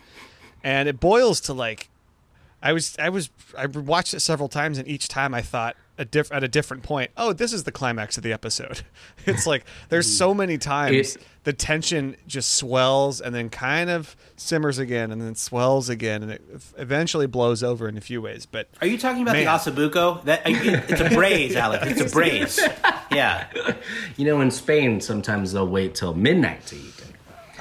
and 0.64 0.88
it 0.88 1.00
boils 1.00 1.42
to 1.42 1.54
like 1.54 1.90
I 2.62 2.74
was 2.74 2.96
I 3.00 3.10
was 3.10 3.30
I 3.58 3.66
watched 3.66 4.14
it 4.14 4.20
several 4.20 4.50
times, 4.50 4.78
and 4.78 4.88
each 4.88 5.08
time 5.08 5.34
I 5.34 5.42
thought 5.42 5.76
a 6.00 6.06
diff- 6.06 6.32
at 6.32 6.44
a 6.44 6.48
different 6.48 6.82
point. 6.82 7.12
Oh, 7.16 7.34
this 7.34 7.54
is 7.54 7.66
the 7.66 7.72
climax 7.72 8.18
of 8.18 8.24
the 8.24 8.34
episode. 8.34 8.82
It's 9.26 9.46
like 9.46 9.66
there's 9.90 10.08
mm-hmm. 10.08 10.18
so 10.18 10.34
many 10.34 10.58
times 10.58 11.16
It- 11.16 11.22
the 11.44 11.54
tension 11.54 12.16
just 12.28 12.56
swells 12.56 13.22
and 13.22 13.34
then 13.34 13.50
kind 13.50 13.90
of 13.90 14.16
simmers 14.36 14.78
again, 14.78 15.12
and 15.12 15.22
then 15.22 15.36
swells 15.36 15.88
again, 15.88 16.24
and 16.24 16.32
it 16.32 16.42
eventually 16.78 17.28
blows 17.28 17.64
over 17.64 17.88
in 17.88 17.98
a 17.98 18.02
few 18.02 18.22
ways. 18.22 18.46
But 18.46 18.70
are 18.82 18.88
you 18.88 18.98
talking 18.98 19.22
about 19.22 19.34
Man. 19.34 19.46
the 19.46 19.52
osso 19.52 19.74
buco 19.74 20.24
that 20.24 20.42
it's 20.46 21.02
a 21.02 21.10
braise 21.16 21.56
alex 21.56 21.88
it's 21.88 22.02
a 22.02 22.14
braise 22.14 22.60
yeah 23.12 23.48
You 24.18 24.26
know, 24.26 24.42
in 24.42 24.52
Spain, 24.52 25.02
sometimes 25.02 25.54
they'll 25.54 25.68
wait 25.68 25.96
till 25.96 26.14
midnight 26.14 26.66
to 26.68 26.76
eat 26.76 26.94
it. 26.99 26.99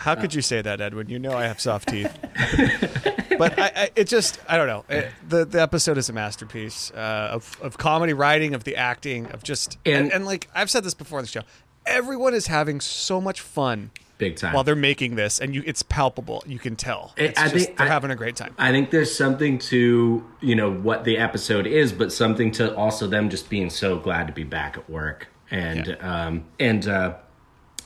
How 0.08 0.20
could 0.20 0.34
you 0.34 0.42
say 0.42 0.62
that, 0.62 0.80
Edwin? 0.80 1.08
You 1.08 1.18
know 1.18 1.32
I 1.32 1.44
have 1.46 1.60
soft 1.60 1.88
teeth. 1.88 2.12
but 3.38 3.58
I, 3.58 3.72
I, 3.76 3.90
it 3.96 4.08
just, 4.08 4.38
I 4.48 4.56
don't 4.56 4.66
know. 4.66 4.84
It, 4.88 5.10
the 5.28 5.44
the 5.44 5.60
episode 5.62 5.98
is 5.98 6.08
a 6.08 6.12
masterpiece 6.12 6.90
uh, 6.92 7.28
of 7.32 7.58
of 7.62 7.78
comedy 7.78 8.12
writing, 8.12 8.54
of 8.54 8.64
the 8.64 8.76
acting, 8.76 9.26
of 9.32 9.42
just 9.42 9.78
and, 9.84 9.94
And- 10.06 10.12
and 10.12 10.26
like 10.26 10.48
I've 10.54 10.70
said 10.70 10.84
this 10.84 10.94
before 10.94 11.18
on 11.18 11.24
the 11.24 11.30
show. 11.30 11.42
Everyone 11.86 12.34
is 12.34 12.48
having 12.48 12.80
so 12.82 13.18
much 13.18 13.40
fun 13.40 13.90
Big 14.18 14.36
time. 14.36 14.52
while 14.52 14.62
they're 14.64 14.76
making 14.76 15.14
this, 15.14 15.40
and 15.40 15.54
you 15.54 15.62
it's 15.64 15.82
palpable. 15.82 16.44
You 16.46 16.58
can 16.58 16.76
tell. 16.76 17.14
It's 17.16 17.38
I 17.40 17.48
just, 17.48 17.66
think- 17.66 17.78
they're 17.78 17.86
I- 17.86 17.90
having 17.90 18.10
a 18.10 18.16
great 18.16 18.36
time. 18.36 18.54
I 18.58 18.70
think 18.72 18.90
there's 18.90 19.14
something 19.14 19.58
to 19.58 20.24
you 20.40 20.54
know 20.54 20.70
what 20.72 21.04
the 21.04 21.16
episode 21.18 21.66
is, 21.66 21.92
but 21.92 22.12
something 22.12 22.50
to 22.52 22.74
also 22.76 23.06
them 23.06 23.30
just 23.30 23.48
being 23.48 23.70
so 23.70 23.96
glad 23.98 24.26
to 24.26 24.32
be 24.32 24.44
back 24.44 24.76
at 24.76 24.88
work, 24.90 25.28
and 25.50 25.86
Yeah. 25.86 26.26
um, 26.26 26.44
and 26.60 26.86
uh, 26.86 27.14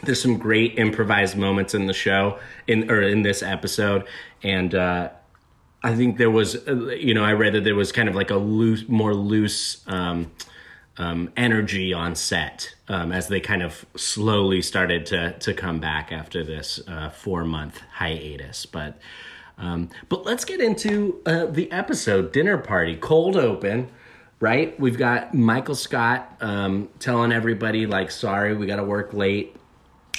there's 0.03 0.21
some 0.21 0.39
great 0.39 0.79
improvised 0.79 1.37
moments 1.37 1.75
in 1.75 1.87
the 1.87 1.93
show 1.93 2.39
in 2.67 2.91
or 2.91 3.03
in 3.03 3.23
this 3.23 3.43
episode, 3.43 4.07
and 4.43 4.75
uh, 4.75 5.11
I 5.83 5.95
think 5.95 6.19
there 6.19 6.31
was 6.31 6.57
uh, 6.69 6.87
you 6.89 7.15
know 7.15 7.25
I 7.25 7.33
read 7.33 7.55
that 7.55 7.65
there 7.65 7.75
was 7.75 7.93
kind 7.93 8.09
of 8.09 8.15
like 8.15 8.31
a 8.31 8.37
loose, 8.37 8.89
more 8.89 9.15
loose. 9.15 9.83
Um, 9.87 10.31
um, 10.99 11.33
energy 11.39 11.95
on 11.95 12.15
set 12.15 12.75
um, 12.89 13.13
as 13.13 13.29
they 13.29 13.41
kind 13.41 13.63
of 13.63 13.87
slowly 13.97 14.61
started 14.61 15.07
to 15.07 15.33
to 15.39 15.55
come 15.55 15.81
back 15.81 16.13
after 16.13 16.45
this 16.45 16.81
uh, 16.87 17.09
four 17.09 17.47
month 17.47 17.81
hiatus. 17.95 18.67
But 18.67 18.99
um, 19.57 19.89
but 20.11 20.25
let's 20.27 20.45
get 20.45 20.61
into 20.61 21.23
uh, 21.25 21.47
the 21.47 21.71
episode 21.73 22.31
dinner 22.33 22.59
party 22.59 22.95
cold 22.97 23.37
open. 23.37 23.89
right? 24.43 24.79
We've 24.79 24.99
got 24.99 25.35
Michael 25.35 25.77
Scott 25.77 26.37
um, 26.41 26.89
telling 26.99 27.31
everybody, 27.31 27.87
like, 27.87 28.11
sorry, 28.11 28.57
we 28.57 28.67
got 28.67 28.77
to 28.77 28.85
work 28.85 29.15
late. 29.15 29.55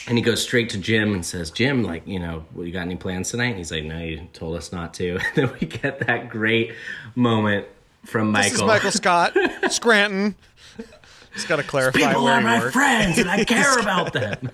And 0.07 0.17
he 0.17 0.23
goes 0.23 0.41
straight 0.43 0.69
to 0.71 0.77
Jim 0.77 1.13
and 1.13 1.25
says, 1.25 1.49
Jim, 1.49 1.83
like, 1.83 2.05
you 2.05 2.19
know, 2.19 2.45
well, 2.53 2.65
you 2.67 2.73
got 2.73 2.81
any 2.81 2.97
plans 2.97 3.31
tonight? 3.31 3.47
And 3.49 3.57
he's 3.57 3.71
like, 3.71 3.85
no, 3.85 3.99
you 3.99 4.27
told 4.33 4.57
us 4.57 4.71
not 4.73 4.93
to. 4.95 5.17
And 5.35 5.35
then 5.35 5.51
we 5.59 5.67
get 5.67 5.99
that 6.07 6.29
great 6.29 6.73
moment 7.15 7.67
from 8.05 8.31
Michael. 8.31 8.49
This 8.49 8.53
is 8.59 8.67
Michael 8.67 8.91
Scott, 8.91 9.33
Scranton. 9.69 10.35
He's 11.33 11.45
got 11.45 11.55
to 11.55 11.63
clarify 11.63 11.97
People 11.99 12.25
where 12.25 12.33
are 12.33 12.41
you 12.41 12.45
my 12.47 12.59
work. 12.59 12.73
friends 12.73 13.17
and 13.17 13.29
I 13.31 13.43
care 13.45 13.79
about 13.79 14.11
them. 14.13 14.49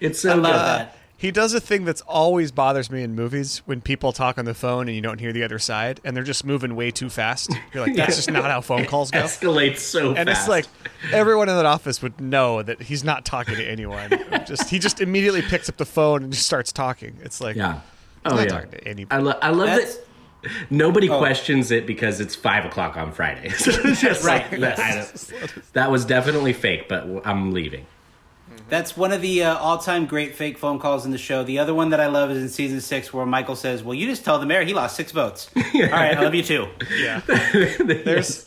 it's 0.00 0.20
so 0.20 0.30
I 0.30 0.34
love 0.34 0.44
good. 0.52 0.54
that. 0.54 0.96
He 1.20 1.30
does 1.30 1.52
a 1.52 1.60
thing 1.60 1.84
that's 1.84 2.00
always 2.02 2.50
bothers 2.50 2.90
me 2.90 3.02
in 3.02 3.14
movies 3.14 3.58
when 3.66 3.82
people 3.82 4.10
talk 4.10 4.38
on 4.38 4.46
the 4.46 4.54
phone 4.54 4.88
and 4.88 4.96
you 4.96 5.02
don't 5.02 5.18
hear 5.20 5.34
the 5.34 5.44
other 5.44 5.58
side 5.58 6.00
and 6.02 6.16
they're 6.16 6.24
just 6.24 6.46
moving 6.46 6.74
way 6.76 6.90
too 6.90 7.10
fast. 7.10 7.52
You're 7.74 7.86
like, 7.86 7.94
that's 7.94 8.16
just 8.16 8.30
not 8.30 8.44
how 8.44 8.62
phone 8.62 8.86
calls 8.86 9.10
go. 9.10 9.20
Escalates 9.20 9.80
so 9.80 10.14
And 10.14 10.28
fast. 10.30 10.40
it's 10.40 10.48
like 10.48 10.64
everyone 11.12 11.50
in 11.50 11.56
that 11.56 11.66
office 11.66 12.00
would 12.00 12.18
know 12.22 12.62
that 12.62 12.80
he's 12.80 13.04
not 13.04 13.26
talking 13.26 13.56
to 13.56 13.64
anyone. 13.64 14.08
just 14.46 14.70
he 14.70 14.78
just 14.78 15.02
immediately 15.02 15.42
picks 15.42 15.68
up 15.68 15.76
the 15.76 15.84
phone 15.84 16.22
and 16.22 16.32
just 16.32 16.46
starts 16.46 16.72
talking. 16.72 17.18
It's 17.22 17.38
like 17.42 17.54
yeah. 17.54 17.74
he's 17.74 17.82
Oh, 18.32 18.36
not 18.36 18.40
yeah. 18.44 18.46
talking 18.48 18.70
to 18.70 18.88
anybody. 18.88 19.14
I, 19.14 19.22
lo- 19.22 19.38
I 19.42 19.50
love 19.50 19.66
That's- 19.66 19.96
that 19.96 20.06
nobody 20.70 21.10
Oh. 21.10 21.18
questions 21.18 21.70
it 21.70 21.86
because 21.86 22.18
it's 22.20 22.34
five 22.34 22.64
o'clock 22.64 22.96
on 22.96 23.12
Friday. 23.12 23.50
So 23.58 23.72
just 23.92 24.24
Right, 24.24 24.50
like, 24.52 24.78
yes. 24.78 25.30
That 25.74 25.90
was 25.90 26.06
definitely 26.06 26.54
fake, 26.54 26.88
but 26.88 27.06
I'm 27.26 27.52
leaving. 27.52 27.84
That's 28.70 28.96
one 28.96 29.12
of 29.12 29.20
the 29.20 29.42
uh, 29.42 29.56
all-time 29.56 30.06
great 30.06 30.34
fake 30.36 30.56
phone 30.56 30.78
calls 30.78 31.04
in 31.04 31.10
the 31.10 31.18
show. 31.18 31.42
The 31.42 31.58
other 31.58 31.74
one 31.74 31.90
that 31.90 32.00
I 32.00 32.06
love 32.06 32.30
is 32.30 32.40
in 32.40 32.48
season 32.48 32.80
six, 32.80 33.12
where 33.12 33.26
Michael 33.26 33.56
says, 33.56 33.82
"Well, 33.82 33.94
you 33.94 34.06
just 34.06 34.24
tell 34.24 34.38
the 34.38 34.46
mayor 34.46 34.62
he 34.64 34.72
lost 34.72 34.96
six 34.96 35.12
votes." 35.12 35.50
All 35.56 35.62
right, 35.82 36.16
I 36.16 36.20
love 36.22 36.34
you 36.34 36.42
too. 36.42 36.68
yeah. 36.98 37.20
There's 37.26 38.46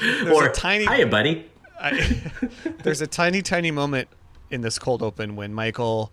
there's 0.00 0.28
or 0.36 0.46
a 0.46 0.52
tiny 0.52 0.86
hiya, 0.86 1.06
buddy. 1.06 1.46
I, 1.80 2.20
there's 2.82 3.00
a 3.00 3.06
tiny, 3.06 3.42
tiny 3.42 3.70
moment 3.70 4.08
in 4.50 4.60
this 4.60 4.78
cold 4.78 5.02
open 5.02 5.36
when 5.36 5.52
Michael, 5.54 6.12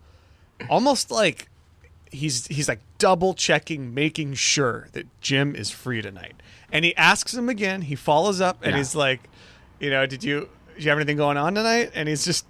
almost 0.69 1.11
like 1.11 1.47
he's 2.11 2.47
he's 2.47 2.67
like 2.67 2.79
double 2.97 3.33
checking, 3.33 3.93
making 3.93 4.33
sure 4.35 4.87
that 4.93 5.05
Jim 5.21 5.55
is 5.55 5.69
free 5.69 6.01
tonight, 6.01 6.35
and 6.71 6.83
he 6.85 6.95
asks 6.95 7.33
him 7.35 7.49
again. 7.49 7.83
He 7.83 7.95
follows 7.95 8.41
up 8.41 8.57
and 8.63 8.71
Yeah. 8.71 8.77
he's 8.77 8.95
like, 8.95 9.21
you 9.79 9.89
know, 9.89 10.05
did 10.05 10.23
you 10.23 10.49
do 10.77 10.83
you 10.83 10.89
have 10.89 10.97
anything 10.97 11.17
going 11.17 11.37
on 11.37 11.55
tonight? 11.55 11.91
And 11.93 12.07
he's 12.09 12.25
just 12.25 12.45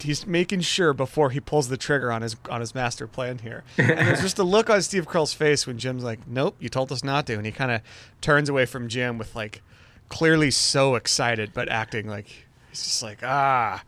he's 0.00 0.26
making 0.26 0.60
sure 0.60 0.92
before 0.92 1.30
he 1.30 1.40
pulls 1.40 1.68
the 1.68 1.76
trigger 1.76 2.12
on 2.12 2.22
his 2.22 2.36
on 2.50 2.60
his 2.60 2.74
master 2.74 3.06
plan 3.06 3.38
here. 3.38 3.64
And 3.78 4.08
there's 4.08 4.20
just 4.20 4.38
a 4.38 4.44
look 4.44 4.68
on 4.70 4.82
Steve 4.82 5.06
Carell's 5.06 5.32
face 5.32 5.66
when 5.66 5.78
Jim's 5.78 6.04
like, 6.04 6.26
"Nope, 6.26 6.56
you 6.60 6.68
told 6.68 6.92
us 6.92 7.02
not 7.02 7.26
to," 7.26 7.34
and 7.34 7.46
he 7.46 7.52
kind 7.52 7.70
of 7.70 7.80
turns 8.20 8.48
away 8.48 8.66
from 8.66 8.88
Jim 8.88 9.18
with 9.18 9.34
like 9.34 9.62
clearly 10.08 10.50
so 10.50 10.94
excited 10.94 11.50
but 11.52 11.68
acting 11.68 12.08
like 12.08 12.46
he's 12.68 12.84
just 12.84 13.02
like, 13.02 13.20
"Ah, 13.22 13.82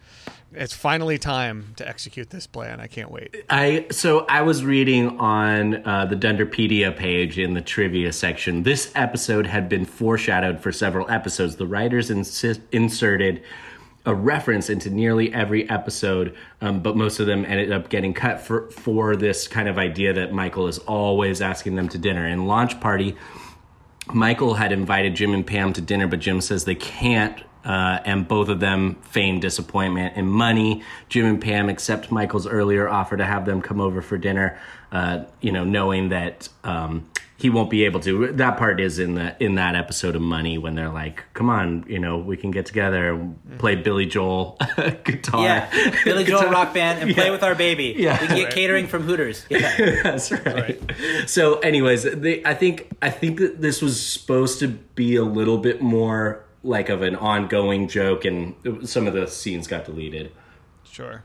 it's 0.52 0.72
finally 0.72 1.18
time 1.18 1.74
to 1.76 1.86
execute 1.86 2.30
this 2.30 2.46
plan. 2.46 2.80
I 2.80 2.86
can't 2.86 3.10
wait." 3.10 3.44
I 3.50 3.86
so 3.90 4.24
I 4.28 4.42
was 4.42 4.64
reading 4.64 5.18
on 5.18 5.86
uh, 5.86 6.06
the 6.06 6.16
Dunderpedia 6.16 6.96
page 6.96 7.38
in 7.38 7.54
the 7.54 7.60
trivia 7.60 8.12
section. 8.12 8.62
This 8.62 8.90
episode 8.94 9.46
had 9.46 9.68
been 9.68 9.84
foreshadowed 9.84 10.60
for 10.60 10.72
several 10.72 11.10
episodes. 11.10 11.56
The 11.56 11.66
writers 11.66 12.10
inserted 12.10 13.42
a 14.08 14.14
reference 14.14 14.70
into 14.70 14.88
nearly 14.88 15.32
every 15.34 15.68
episode, 15.68 16.34
um, 16.62 16.80
but 16.80 16.96
most 16.96 17.20
of 17.20 17.26
them 17.26 17.44
ended 17.44 17.70
up 17.70 17.90
getting 17.90 18.14
cut 18.14 18.40
for 18.40 18.70
for 18.70 19.14
this 19.14 19.46
kind 19.46 19.68
of 19.68 19.76
idea 19.76 20.14
that 20.14 20.32
Michael 20.32 20.66
is 20.66 20.78
always 20.78 21.42
asking 21.42 21.76
them 21.76 21.90
to 21.90 21.98
dinner. 21.98 22.26
In 22.26 22.46
Launch 22.46 22.80
Party, 22.80 23.16
Michael 24.12 24.54
had 24.54 24.72
invited 24.72 25.14
Jim 25.14 25.34
and 25.34 25.46
Pam 25.46 25.74
to 25.74 25.82
dinner, 25.82 26.06
but 26.06 26.20
Jim 26.20 26.40
says 26.40 26.64
they 26.64 26.74
can't. 26.74 27.42
Uh, 27.64 28.00
and 28.06 28.26
both 28.26 28.48
of 28.48 28.60
them 28.60 28.94
feign 29.02 29.40
disappointment 29.40 30.14
and 30.16 30.26
money. 30.30 30.82
Jim 31.10 31.26
and 31.26 31.40
Pam 31.40 31.68
accept 31.68 32.10
Michael's 32.10 32.46
earlier 32.46 32.88
offer 32.88 33.14
to 33.14 33.26
have 33.26 33.44
them 33.44 33.60
come 33.60 33.78
over 33.78 34.00
for 34.00 34.16
dinner, 34.16 34.58
uh, 34.90 35.24
you 35.42 35.52
know, 35.52 35.64
knowing 35.64 36.08
that 36.08 36.48
um, 36.64 37.10
he 37.38 37.50
won't 37.50 37.70
be 37.70 37.84
able 37.84 38.00
to. 38.00 38.32
That 38.32 38.58
part 38.58 38.80
is 38.80 38.98
in 38.98 39.14
the 39.14 39.36
in 39.42 39.54
that 39.54 39.76
episode 39.76 40.16
of 40.16 40.22
Money 40.22 40.58
when 40.58 40.74
they're 40.74 40.88
like, 40.92 41.22
"Come 41.34 41.48
on, 41.48 41.84
you 41.88 42.00
know, 42.00 42.18
we 42.18 42.36
can 42.36 42.50
get 42.50 42.66
together 42.66 43.10
and 43.14 43.58
play 43.58 43.76
Billy 43.76 44.06
Joel 44.06 44.58
guitar." 45.04 45.44
Yeah, 45.44 45.94
Billy 46.04 46.24
Joel 46.24 46.50
rock 46.50 46.74
band 46.74 47.00
and 47.00 47.14
play 47.14 47.30
with 47.30 47.44
our 47.44 47.54
baby. 47.54 47.94
Yeah. 47.96 48.20
we 48.20 48.26
can 48.26 48.36
get 48.36 48.52
catering 48.52 48.88
from 48.88 49.02
Hooters. 49.02 49.46
Yeah, 49.50 50.02
That's 50.02 50.32
right. 50.32 50.80
So, 51.26 51.60
anyways, 51.60 52.02
they, 52.02 52.44
I 52.44 52.54
think 52.54 52.90
I 53.00 53.10
think 53.10 53.38
that 53.38 53.62
this 53.62 53.80
was 53.80 54.04
supposed 54.04 54.58
to 54.58 54.68
be 54.68 55.14
a 55.14 55.24
little 55.24 55.58
bit 55.58 55.80
more 55.80 56.44
like 56.64 56.88
of 56.88 57.02
an 57.02 57.14
ongoing 57.14 57.86
joke, 57.86 58.24
and 58.24 58.54
some 58.88 59.06
of 59.06 59.14
the 59.14 59.28
scenes 59.28 59.68
got 59.68 59.84
deleted. 59.84 60.32
Sure. 60.82 61.22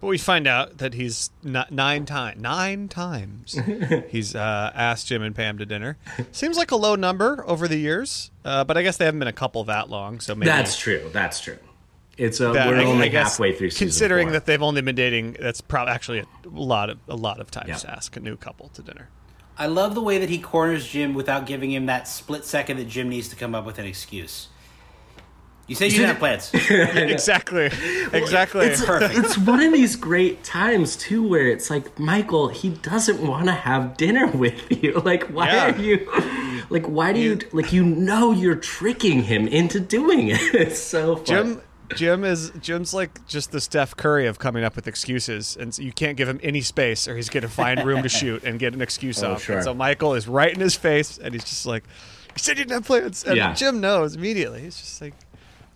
But 0.00 0.06
we 0.06 0.16
find 0.18 0.46
out 0.46 0.78
that 0.78 0.94
he's 0.94 1.30
not 1.42 1.70
nine 1.72 2.06
times 2.06 2.40
nine 2.40 2.88
times 2.88 3.58
he's 4.08 4.34
uh, 4.34 4.72
asked 4.74 5.08
Jim 5.08 5.22
and 5.22 5.34
Pam 5.34 5.58
to 5.58 5.66
dinner. 5.66 5.98
Seems 6.32 6.56
like 6.56 6.70
a 6.70 6.76
low 6.76 6.94
number 6.96 7.44
over 7.46 7.68
the 7.68 7.76
years, 7.76 8.30
uh, 8.44 8.64
but 8.64 8.76
I 8.78 8.82
guess 8.82 8.96
they 8.96 9.04
haven't 9.04 9.18
been 9.20 9.28
a 9.28 9.32
couple 9.32 9.62
that 9.64 9.90
long. 9.90 10.20
So 10.20 10.34
maybe 10.34 10.46
That's 10.46 10.78
true. 10.78 11.10
That's 11.12 11.40
true. 11.40 11.58
It's 12.16 12.40
a, 12.40 12.52
that- 12.52 12.68
we're 12.68 12.76
I- 12.78 12.82
I 12.82 12.84
only 12.86 13.08
guess 13.10 13.32
halfway 13.32 13.54
through. 13.54 13.70
Season 13.70 13.86
Considering 13.88 14.26
four. 14.28 14.32
that 14.32 14.46
they've 14.46 14.62
only 14.62 14.80
been 14.82 14.94
dating, 14.96 15.36
that's 15.40 15.60
probably 15.60 15.92
actually 15.92 16.18
a 16.20 16.26
lot 16.46 16.88
of 16.90 16.98
a 17.08 17.16
lot 17.16 17.38
of 17.40 17.50
times 17.50 17.68
Yeah. 17.68 17.76
to 17.76 17.90
ask 17.90 18.16
a 18.16 18.20
new 18.20 18.36
couple 18.36 18.68
to 18.70 18.82
dinner. 18.82 19.08
I 19.58 19.66
love 19.66 19.94
the 19.94 20.00
way 20.02 20.16
that 20.18 20.30
he 20.30 20.38
corners 20.38 20.86
Jim 20.88 21.12
without 21.12 21.44
giving 21.44 21.70
him 21.72 21.84
that 21.86 22.08
split 22.08 22.46
second 22.46 22.78
that 22.78 22.88
Jim 22.88 23.10
needs 23.10 23.28
to 23.28 23.36
come 23.36 23.54
up 23.54 23.66
with 23.66 23.78
an 23.78 23.84
excuse. 23.84 24.48
You 25.70 25.76
said 25.76 25.92
you 25.92 25.98
didn't 25.98 26.08
have 26.08 26.18
plans. 26.18 26.50
exactly, 26.54 27.66
exactly. 28.12 28.66
It's, 28.66 28.84
Perfect. 28.84 29.14
it's 29.16 29.38
one 29.38 29.60
of 29.60 29.72
these 29.72 29.94
great 29.94 30.42
times 30.42 30.96
too 30.96 31.26
where 31.26 31.46
it's 31.46 31.70
like 31.70 31.96
Michael, 31.96 32.48
he 32.48 32.70
doesn't 32.70 33.24
want 33.24 33.46
to 33.46 33.52
have 33.52 33.96
dinner 33.96 34.26
with 34.34 34.60
you. 34.82 34.94
Like, 35.04 35.28
why 35.28 35.46
Yeah. 35.46 35.72
are 35.72 35.78
you? 35.80 36.64
Like, 36.70 36.86
why 36.86 37.12
do 37.12 37.20
you? 37.20 37.38
Like, 37.52 37.72
you 37.72 37.84
know, 37.84 38.32
you're 38.32 38.56
tricking 38.56 39.22
him 39.22 39.46
into 39.46 39.78
doing 39.78 40.28
it. 40.28 40.40
It's 40.54 40.80
so 40.80 41.14
fun. 41.16 41.24
Jim 41.24 41.62
Jim 41.94 42.24
is 42.24 42.50
Jim's 42.60 42.92
like 42.92 43.24
just 43.28 43.52
the 43.52 43.60
Steph 43.60 43.96
Curry 43.96 44.26
of 44.26 44.40
coming 44.40 44.64
up 44.64 44.74
with 44.74 44.88
excuses, 44.88 45.56
and 45.56 45.72
so 45.72 45.82
you 45.82 45.92
can't 45.92 46.16
give 46.16 46.28
him 46.28 46.40
any 46.42 46.62
space, 46.62 47.06
or 47.06 47.14
he's 47.14 47.28
going 47.28 47.42
to 47.42 47.48
find 47.48 47.84
room 47.84 48.02
to 48.02 48.08
shoot 48.08 48.42
and 48.42 48.58
get 48.58 48.74
an 48.74 48.80
excuse 48.80 49.22
Oh, 49.22 49.32
off. 49.34 49.42
sure. 49.44 49.56
And 49.56 49.64
so 49.64 49.72
Michael 49.74 50.14
is 50.14 50.26
right 50.26 50.52
in 50.52 50.60
his 50.60 50.74
face, 50.74 51.16
and 51.18 51.32
he's 51.32 51.44
just 51.44 51.64
like, 51.66 51.84
"You 52.28 52.38
said 52.38 52.58
you 52.58 52.64
didn't 52.64 52.74
have 52.74 52.86
plans." 52.86 53.22
And 53.24 53.36
Yeah. 53.36 53.54
Jim 53.54 53.80
knows 53.80 54.16
immediately. 54.16 54.62
He's 54.62 54.76
just 54.76 55.00
like, 55.00 55.14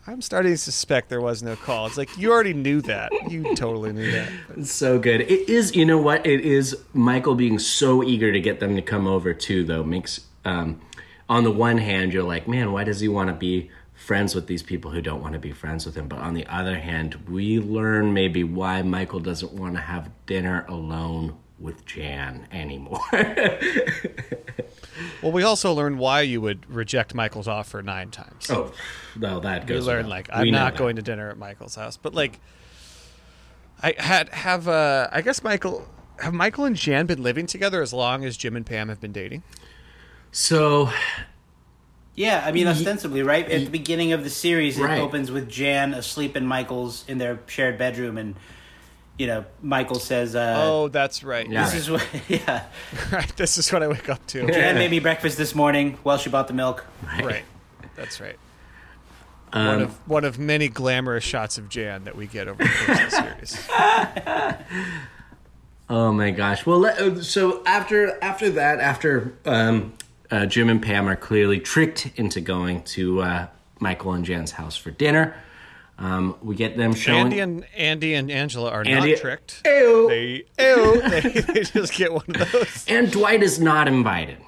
"I'm 0.07 0.23
starting 0.23 0.53
to 0.53 0.59
suspect 0.59 1.09
there 1.09 1.21
was 1.21 1.43
no 1.43 1.57
call." 1.57 1.87
It's 1.87 1.97
like 1.97 2.17
you 2.19 2.33
already 2.33 2.55
knew 2.55 2.81
that. 2.83 3.13
You 3.29 3.55
totally 3.55 3.93
knew 3.93 4.11
that. 4.11 4.29
It's 4.57 4.73
so 4.73 4.99
good. 4.99 5.23
It 5.23 5.49
is, 5.49 5.75
you 5.75 5.85
know 5.85 5.99
what? 5.99 6.27
It 6.27 6.41
is 6.41 6.77
Michael 6.93 7.35
being 7.35 7.59
so 7.59 8.03
eager 8.03 8.33
to 8.33 8.41
get 8.41 8.61
them 8.61 8.77
to 8.77 8.83
come 8.83 9.07
over 9.07 9.35
too, 9.35 9.65
though. 9.65 9.83
Makes 9.85 10.21
um, 10.45 10.81
on 11.29 11.45
the 11.45 11.51
one 11.51 11.79
hand, 11.79 12.13
you're 12.13 12.23
like, 12.23 12.47
man, 12.47 12.73
why 12.73 12.85
does 12.85 13.01
he 13.01 13.09
want 13.09 13.29
to 13.29 13.35
be 13.35 13.71
friends 13.95 14.35
with 14.35 14.47
these 14.47 14.63
people 14.63 14.91
who 14.91 15.01
don't 15.01 15.23
want 15.23 15.33
to 15.33 15.39
be 15.39 15.53
friends 15.53 15.87
with 15.87 15.95
him? 15.95 16.09
But 16.09 16.19
on 16.19 16.35
the 16.35 16.47
other 16.47 16.79
hand, 16.79 17.15
we 17.29 17.59
learn 17.59 18.13
maybe 18.13 18.45
why 18.45 18.83
Michael 18.83 19.21
doesn't 19.21 19.53
want 19.53 19.75
to 19.75 19.81
have 19.81 20.11
dinner 20.27 20.65
alone 20.69 21.37
with 21.65 21.85
Jan 21.87 22.47
anymore. 22.53 23.01
Well, 25.23 25.33
we 25.33 25.43
also 25.43 25.73
learned 25.73 25.99
why 25.99 26.21
you 26.21 26.41
would 26.41 26.71
reject 26.73 27.15
Michael's 27.15 27.49
offer 27.49 27.83
nine 27.83 28.11
times. 28.11 28.49
oh, 28.51 28.73
no, 29.17 29.41
that 29.41 29.63
goes. 29.67 29.69
you 29.71 29.75
goes. 29.81 29.87
learn 29.87 30.09
like 30.09 30.29
I'm 30.33 30.51
not 30.51 30.75
that. 30.75 30.79
going 30.79 30.97
to 30.97 31.03
dinner 31.03 31.31
at 31.31 31.37
Michael's 31.39 31.75
house, 31.75 31.97
but 31.97 32.15
like 32.15 32.39
I 33.83 33.95
had 33.99 34.29
have 34.29 34.69
uh 34.69 35.09
I 35.11 35.21
guess 35.23 35.43
Michael 35.43 35.89
have 36.21 36.33
Michael 36.33 36.65
and 36.65 36.77
Jan 36.77 37.07
been 37.07 37.23
living 37.23 37.47
together 37.47 37.83
as 37.83 37.93
long 37.93 38.25
as 38.25 38.37
Jim 38.37 38.55
and 38.55 38.65
Pam 38.65 38.89
have 38.89 39.01
been 39.01 39.13
dating? 39.13 39.43
So 40.31 40.91
Yeah, 42.15 42.45
I 42.47 42.53
mean, 42.53 42.69
ostensibly, 42.69 43.23
right? 43.25 43.51
At 43.51 43.65
the 43.65 43.71
beginning 43.71 44.13
of 44.13 44.23
the 44.23 44.31
series, 44.31 44.79
it 44.79 44.83
Right. 44.85 45.01
opens 45.01 45.31
with 45.33 45.49
Jan 45.49 45.93
asleep 45.95 46.37
in 46.37 46.47
Michael's 46.47 47.05
in 47.09 47.19
their 47.19 47.41
shared 47.49 47.79
bedroom, 47.79 48.17
and 48.19 48.37
you 49.19 49.27
know, 49.27 49.45
Michael 49.63 49.99
says, 50.01 50.35
uh, 50.35 50.55
oh, 50.59 50.89
that's 50.89 51.23
right. 51.23 51.49
Yeah. 51.49 51.65
"This 51.65 51.75
is 51.75 51.91
what, 51.91 52.07
yeah." 52.29 52.65
right. 53.13 53.37
This 53.37 53.59
is 53.59 53.73
what 53.73 53.83
I 53.83 53.89
wake 53.89 54.09
up 54.09 54.27
to. 54.29 54.47
Jan 54.47 54.75
made 54.77 54.91
me 54.91 54.99
breakfast 55.01 55.37
this 55.39 55.55
morning. 55.55 55.99
Well, 56.05 56.19
she 56.19 56.31
bought 56.31 56.49
the 56.49 56.55
milk. 56.55 56.85
right. 57.21 57.45
That's 57.97 58.21
right. 58.21 58.37
Um, 59.53 59.67
one 59.67 59.83
of 59.83 60.09
one 60.09 60.25
of 60.25 60.39
many 60.39 60.69
glamorous 60.69 61.23
shots 61.23 61.59
of 61.59 61.69
Jan 61.69 62.05
that 62.05 62.17
we 62.17 62.27
get 62.27 62.49
over 62.49 62.63
the 62.63 62.69
course 62.69 63.15
of 63.19 63.41
the 63.41 63.47
series. 63.47 63.69
Oh 65.89 66.13
my 66.13 66.31
gosh. 66.31 66.65
Well, 66.65 66.79
let, 66.79 66.99
uh, 66.99 67.23
so 67.23 67.63
after 67.67 68.19
after 68.23 68.49
that, 68.51 68.81
after 68.81 69.35
um, 69.45 69.93
uh, 70.31 70.47
Jim 70.47 70.71
and 70.71 70.83
Pam 70.83 71.07
are 71.07 71.15
clearly 71.17 71.61
tricked 71.61 72.11
into 72.17 72.41
going 72.41 72.83
to 72.85 73.21
uh, 73.21 73.47
Michael 73.81 74.15
and 74.15 74.25
Jan's 74.25 74.53
house 74.53 74.77
for 74.77 74.91
dinner, 74.91 75.37
um, 75.99 76.37
we 76.43 76.57
get 76.57 76.77
them 76.77 76.93
showing. 76.95 77.21
Andy 77.21 77.41
and 77.41 77.67
Andy 77.77 78.15
and 78.15 78.31
Angela 78.31 78.71
are 78.71 78.83
Andy- 78.87 79.13
not 79.13 79.21
tricked. 79.21 79.63
Ew. 79.65 80.09
They 80.09 80.45
ew, 80.59 81.01
they, 81.09 81.21
they 81.41 81.61
just 81.63 81.95
get 81.95 82.13
one 82.13 82.25
of 82.29 82.53
those. 82.53 82.85
and 82.89 83.11
Dwight 83.11 83.43
is 83.43 83.61
not 83.61 83.87
invited. 83.89 84.39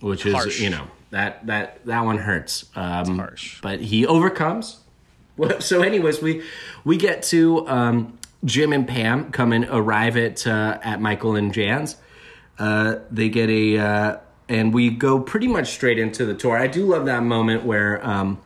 which 0.00 0.26
is 0.26 0.34
Harsh. 0.34 0.60
you 0.60 0.70
know 0.70 0.86
that 1.10 1.46
that 1.46 1.84
that 1.86 2.04
one 2.04 2.18
hurts. 2.18 2.64
Um, 2.74 3.18
harsh. 3.18 3.60
but 3.62 3.80
he 3.80 4.06
overcomes. 4.06 4.78
Well, 5.36 5.60
so, 5.60 5.82
anyways, 5.82 6.20
we 6.20 6.42
we 6.84 6.96
get 6.96 7.22
to 7.24 7.66
um, 7.68 8.18
Jim 8.44 8.72
and 8.72 8.86
Pam 8.86 9.30
come 9.30 9.52
and 9.52 9.66
arrive 9.70 10.16
at 10.16 10.46
uh, 10.46 10.78
at 10.82 11.00
Michael 11.00 11.36
and 11.36 11.54
Jan's. 11.54 11.96
Uh, 12.58 12.96
they 13.08 13.28
get 13.28 13.48
a 13.48 13.78
uh, 13.78 14.16
and 14.48 14.74
we 14.74 14.90
go 14.90 15.20
pretty 15.20 15.46
much 15.46 15.70
straight 15.70 15.98
into 16.00 16.26
the 16.26 16.34
tour. 16.34 16.58
I 16.58 16.66
do 16.66 16.84
love 16.86 17.06
that 17.06 17.22
moment 17.22 17.64
where. 17.64 18.04
Um, 18.04 18.40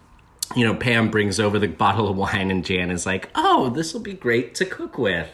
you 0.56 0.64
know, 0.64 0.74
Pam 0.74 1.10
brings 1.10 1.40
over 1.40 1.58
the 1.58 1.68
bottle 1.68 2.08
of 2.08 2.16
wine, 2.16 2.50
and 2.50 2.64
Jan 2.64 2.90
is 2.90 3.06
like, 3.06 3.30
"Oh, 3.34 3.70
this 3.70 3.92
will 3.92 4.00
be 4.00 4.14
great 4.14 4.54
to 4.56 4.64
cook 4.64 4.98
with," 4.98 5.30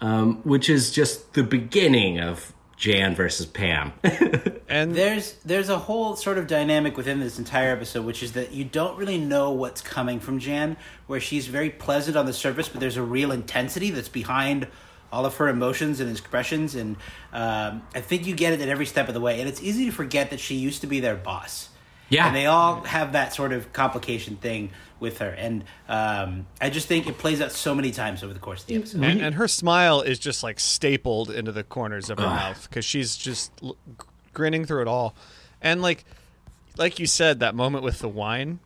um, 0.00 0.36
which 0.42 0.68
is 0.68 0.90
just 0.90 1.34
the 1.34 1.42
beginning 1.42 2.20
of 2.20 2.52
Jan 2.76 3.14
versus 3.14 3.46
Pam. 3.46 3.92
And 4.68 4.96
There's 4.96 5.34
there's 5.44 5.68
a 5.68 5.78
whole 5.78 6.16
sort 6.16 6.38
of 6.38 6.48
dynamic 6.48 6.96
within 6.96 7.20
this 7.20 7.38
entire 7.38 7.70
episode, 7.70 8.04
which 8.04 8.20
is 8.20 8.32
that 8.32 8.52
you 8.52 8.64
don't 8.64 8.98
really 8.98 9.16
know 9.16 9.52
what's 9.52 9.80
coming 9.80 10.18
from 10.18 10.40
Jan, 10.40 10.76
where 11.06 11.20
she's 11.20 11.46
very 11.46 11.70
pleasant 11.70 12.16
on 12.16 12.26
the 12.26 12.32
surface, 12.32 12.68
but 12.68 12.80
there's 12.80 12.96
a 12.96 13.02
real 13.02 13.30
intensity 13.30 13.90
that's 13.90 14.08
behind 14.08 14.66
all 15.12 15.24
of 15.24 15.36
her 15.36 15.48
emotions 15.48 16.00
and 16.00 16.10
expressions, 16.10 16.74
and 16.74 16.96
um, 17.32 17.82
I 17.94 18.00
think 18.00 18.26
you 18.26 18.34
get 18.34 18.54
it 18.54 18.60
at 18.60 18.68
every 18.68 18.86
step 18.86 19.06
of 19.06 19.14
the 19.14 19.20
way. 19.20 19.38
And 19.38 19.48
it's 19.48 19.62
easy 19.62 19.86
to 19.86 19.92
forget 19.92 20.30
that 20.30 20.40
she 20.40 20.56
used 20.56 20.80
to 20.80 20.88
be 20.88 20.98
their 20.98 21.14
boss. 21.14 21.68
Yeah. 22.08 22.26
and 22.26 22.36
they 22.36 22.46
all 22.46 22.82
have 22.82 23.12
that 23.12 23.34
sort 23.34 23.52
of 23.52 23.72
complication 23.72 24.36
thing 24.36 24.70
with 24.98 25.18
her, 25.18 25.28
and 25.30 25.64
um, 25.88 26.46
I 26.60 26.70
just 26.70 26.88
think 26.88 27.06
it 27.06 27.18
plays 27.18 27.40
out 27.40 27.52
so 27.52 27.74
many 27.74 27.90
times 27.90 28.22
over 28.22 28.32
the 28.32 28.40
course 28.40 28.62
of 28.62 28.66
the 28.68 28.76
episode. 28.76 29.02
and, 29.02 29.20
and 29.20 29.34
her 29.34 29.46
smile 29.48 30.00
is 30.00 30.18
just 30.18 30.42
like 30.42 30.58
stapled 30.58 31.30
into 31.30 31.52
the 31.52 31.64
corners 31.64 32.08
of 32.08 32.18
her 32.18 32.24
mouth 32.26 32.68
because 32.68 32.84
she's 32.84 33.16
just 33.16 33.52
l- 33.62 33.76
grinning 34.32 34.64
through 34.64 34.82
it 34.82 34.88
all. 34.88 35.14
And 35.60 35.82
like 35.82 36.04
like 36.78 36.98
you 36.98 37.06
said 37.06 37.40
that 37.40 37.54
moment 37.54 37.84
with 37.84 37.98
the 38.00 38.08
wine 38.08 38.58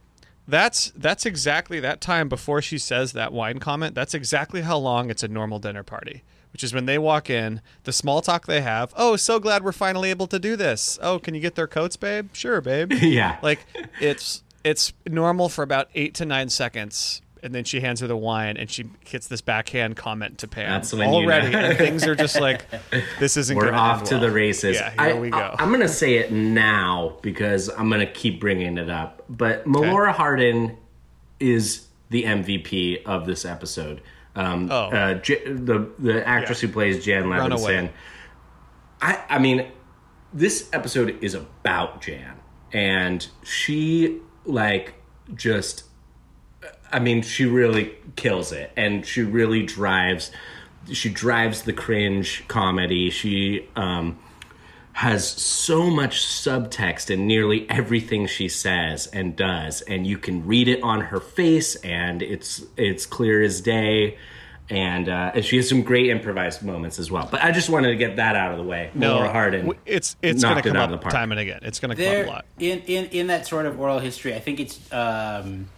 that's 0.48 0.90
that's 0.96 1.24
exactly 1.24 1.78
that 1.80 2.00
time 2.00 2.28
before 2.28 2.60
she 2.60 2.76
says 2.76 3.12
that 3.12 3.32
wine 3.32 3.58
comment 3.60 3.94
that's 3.94 4.14
exactly 4.14 4.62
how 4.62 4.76
long 4.76 5.08
it's 5.10 5.22
a 5.22 5.28
normal 5.28 5.60
dinner 5.60 5.84
party 5.84 6.22
which 6.52 6.62
is 6.64 6.72
when 6.74 6.86
they 6.86 6.98
walk 6.98 7.30
in 7.30 7.60
the 7.84 7.92
small 7.92 8.20
talk 8.20 8.46
they 8.46 8.60
have 8.60 8.92
oh 8.96 9.16
so 9.16 9.38
glad 9.38 9.62
we're 9.64 9.72
finally 9.72 10.10
able 10.10 10.26
to 10.26 10.38
do 10.38 10.56
this 10.56 10.98
oh 11.02 11.18
can 11.18 11.34
you 11.34 11.40
get 11.40 11.54
their 11.54 11.66
coats 11.66 11.96
babe 11.96 12.28
sure 12.32 12.60
babe 12.60 12.92
Yeah. 13.00 13.38
like 13.42 13.60
it's 14.00 14.42
it's 14.64 14.92
normal 15.08 15.48
for 15.48 15.62
about 15.62 15.88
eight 15.94 16.14
to 16.16 16.24
nine 16.24 16.48
seconds 16.48 17.22
and 17.42 17.54
then 17.54 17.64
she 17.64 17.80
hands 17.80 18.00
her 18.00 18.06
the 18.06 18.16
wine 18.18 18.58
and 18.58 18.70
she 18.70 18.84
hits 19.06 19.26
this 19.28 19.40
backhand 19.40 19.96
comment 19.96 20.36
to 20.36 20.46
Pam 20.46 20.68
That's 20.70 20.92
when 20.92 21.08
you 21.08 21.14
already 21.14 21.48
know. 21.50 21.58
and 21.60 21.78
things 21.78 22.06
are 22.06 22.14
just 22.14 22.38
like 22.38 22.66
this 23.18 23.38
isn't 23.38 23.56
We're 23.56 23.72
off 23.72 24.02
to 24.04 24.16
well. 24.16 24.20
the 24.20 24.30
races. 24.30 24.76
yeah 24.76 24.90
here 24.90 25.16
I, 25.16 25.18
we 25.18 25.30
go 25.30 25.38
I, 25.58 25.62
am 25.62 25.70
going 25.70 25.80
to 25.80 25.88
say 25.88 26.16
it 26.16 26.30
now 26.32 27.16
because 27.22 27.70
I'm 27.70 27.88
going 27.88 28.06
to 28.06 28.12
keep 28.12 28.40
bringing 28.40 28.76
it 28.76 28.90
up. 28.90 29.22
But 29.30 29.64
Melora 29.64 30.12
Hardin 30.12 30.76
is 31.38 31.86
the 32.10 32.24
MVP 32.24 33.04
of 33.04 33.24
this 33.24 33.46
episode. 33.46 34.02
Um, 34.36 34.68
Oh. 34.70 34.90
uh, 34.90 35.14
J- 35.14 35.44
the 35.52 35.88
the 35.98 36.26
actress 36.26 36.62
Yeah. 36.62 36.68
who 36.68 36.72
plays 36.72 37.04
Jan 37.04 37.24
Levinson. 37.24 37.90
I 39.02 39.18
I 39.28 39.38
mean, 39.38 39.66
this 40.32 40.68
episode 40.72 41.16
is 41.22 41.34
about 41.34 42.00
Jan, 42.02 42.34
and 42.72 43.26
she 43.42 44.18
like 44.44 44.94
just 45.34 45.84
I 46.92 46.98
mean, 46.98 47.22
she 47.22 47.44
really 47.44 47.94
kills 48.16 48.50
it, 48.52 48.72
and 48.76 49.06
she 49.06 49.22
really 49.22 49.62
drives. 49.64 50.30
She 50.92 51.08
drives 51.10 51.62
the 51.62 51.72
cringe 51.72 52.44
comedy. 52.48 53.10
She 53.10 53.68
um, 53.76 54.18
has 55.00 55.26
so 55.26 55.88
much 55.88 56.20
subtext 56.20 57.08
in 57.10 57.26
nearly 57.26 57.68
everything 57.70 58.26
she 58.26 58.48
says 58.48 59.06
and 59.06 59.34
does, 59.34 59.80
and 59.82 60.06
you 60.06 60.18
can 60.18 60.46
read 60.46 60.68
it 60.68 60.82
on 60.82 61.00
her 61.00 61.20
face, 61.20 61.74
and 61.76 62.20
it's 62.22 62.62
it's 62.76 63.06
clear 63.06 63.42
as 63.42 63.60
day. 63.62 64.18
And 64.68 65.08
uh, 65.08 65.32
and 65.34 65.44
she 65.44 65.56
has 65.56 65.68
some 65.68 65.82
great 65.82 66.10
improvised 66.10 66.62
moments 66.62 66.98
as 67.00 67.10
well. 67.10 67.26
But 67.30 67.42
I 67.42 67.50
just 67.50 67.68
wanted 67.70 67.88
to 67.88 67.96
get 67.96 68.16
that 68.16 68.36
out 68.36 68.52
of 68.52 68.58
the 68.58 68.62
way. 68.62 68.90
no 68.94 69.14
Laura 69.16 69.32
Hardin, 69.32 69.72
it's 69.86 70.16
it's 70.22 70.42
gonna 70.42 70.54
knocked 70.56 70.66
it 70.66 70.68
come 70.68 70.76
out 70.76 70.82
up 70.84 70.90
of 70.90 70.98
the 71.00 71.02
park. 71.02 71.12
time 71.14 71.32
and 71.32 71.40
again 71.40 71.58
it's 71.62 71.80
gonna 71.80 71.96
come 71.96 72.04
up 72.06 72.26
a 72.26 72.28
lot 72.28 72.44
in, 72.58 72.78
in 72.82 73.04
in 73.06 73.26
that 73.28 73.46
sort 73.48 73.66
of 73.66 73.80
oral 73.80 73.98
history, 73.98 74.32
I 74.34 74.38
think 74.38 74.60
it's 74.60 74.78
um, 74.92 75.68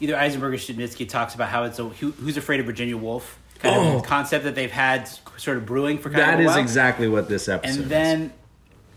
either 0.00 0.16
Eisenberg 0.16 0.54
or 0.54 0.56
Stupnitsky 0.56 1.06
talks 1.08 1.34
about 1.34 1.48
how 1.50 1.64
it's 1.64 1.78
a 1.78 1.84
who, 1.88 2.12
who's 2.12 2.36
afraid 2.38 2.60
of 2.60 2.66
Virginia 2.66 2.96
Woolf 2.96 3.38
kind 3.58 3.96
of 3.96 4.02
concept 4.04 4.44
that 4.44 4.54
they've 4.54 4.70
had 4.72 5.10
sort 5.36 5.56
of 5.58 5.66
brewing 5.66 5.98
for 5.98 6.08
kind 6.08 6.22
Oh. 6.22 6.26
That 6.26 6.34
of 6.34 6.40
a 6.40 6.42
is 6.44 6.48
while. 6.48 6.58
exactly 6.60 7.08
what 7.08 7.28
this 7.28 7.48
episode 7.48 7.74
And 7.74 7.82
is. 7.84 7.88
then 7.90 8.32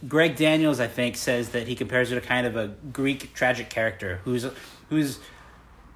Greg 0.08 0.36
Daniels, 0.36 0.80
I 0.80 0.88
think, 0.88 1.16
says 1.16 1.50
that 1.50 1.68
he 1.68 1.76
compares 1.76 2.10
her 2.10 2.20
to 2.20 2.26
kind 2.26 2.46
of 2.46 2.56
a 2.56 2.68
Greek 2.92 3.34
tragic 3.34 3.70
character 3.70 4.22
who's 4.24 4.46
who's 4.90 5.20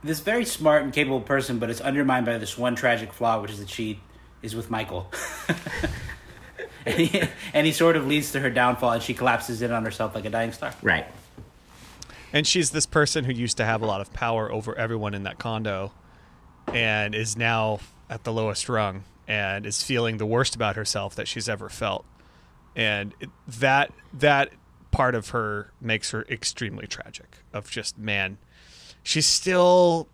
this 0.04 0.22
very 0.22 0.46
smart 0.46 0.84
and 0.84 0.94
capable 0.94 1.22
person, 1.22 1.60
but 1.60 1.70
is 1.70 1.82
undermined 1.82 2.26
by 2.26 2.38
this 2.38 2.58
one 2.58 2.76
tragic 2.76 3.14
flaw, 3.14 3.42
which 3.42 3.52
is 3.52 3.60
that 3.60 3.70
she 3.70 4.00
is 4.42 4.56
with 4.56 4.70
Michael. 4.70 5.12
and, 6.86 6.96
he, 6.96 7.22
and 7.54 7.68
he 7.68 7.74
sort 7.74 7.96
of 7.96 8.08
leads 8.08 8.32
to 8.32 8.40
her 8.40 8.50
downfall, 8.50 8.94
and 8.94 9.04
she 9.04 9.14
collapses 9.14 9.62
in 9.62 9.72
on 9.72 9.84
herself 9.84 10.16
like 10.16 10.26
a 10.26 10.30
dying 10.30 10.54
star. 10.54 10.74
right. 10.82 11.06
and 12.32 12.48
she's 12.48 12.70
this 12.70 12.86
person 12.86 13.26
who 13.26 13.34
used 13.34 13.58
to 13.58 13.66
have 13.66 13.82
a 13.82 13.86
lot 13.86 14.00
of 14.00 14.14
power 14.14 14.52
over 14.52 14.76
everyone 14.78 15.14
in 15.14 15.24
that 15.24 15.38
condo 15.38 15.92
and 16.74 17.14
is 17.14 17.36
now 17.36 17.80
at 18.10 18.24
the 18.24 18.32
lowest 18.32 18.70
rung 18.70 19.04
and 19.28 19.66
is 19.66 19.84
feeling 19.84 20.18
the 20.18 20.26
worst 20.26 20.56
about 20.56 20.76
herself 20.76 21.16
that 21.16 21.28
she's 21.28 21.50
ever 21.50 21.68
felt 21.68 22.06
and 22.76 23.14
it, 23.20 23.30
that 23.48 23.92
that 24.14 24.52
part 24.92 25.16
of 25.16 25.30
her 25.30 25.72
makes 25.80 26.12
her 26.12 26.24
extremely 26.30 26.88
tragic 26.88 27.38
of 27.54 27.70
just 27.70 27.98
man 27.98 28.38
she's 29.04 29.26
still 29.26 30.08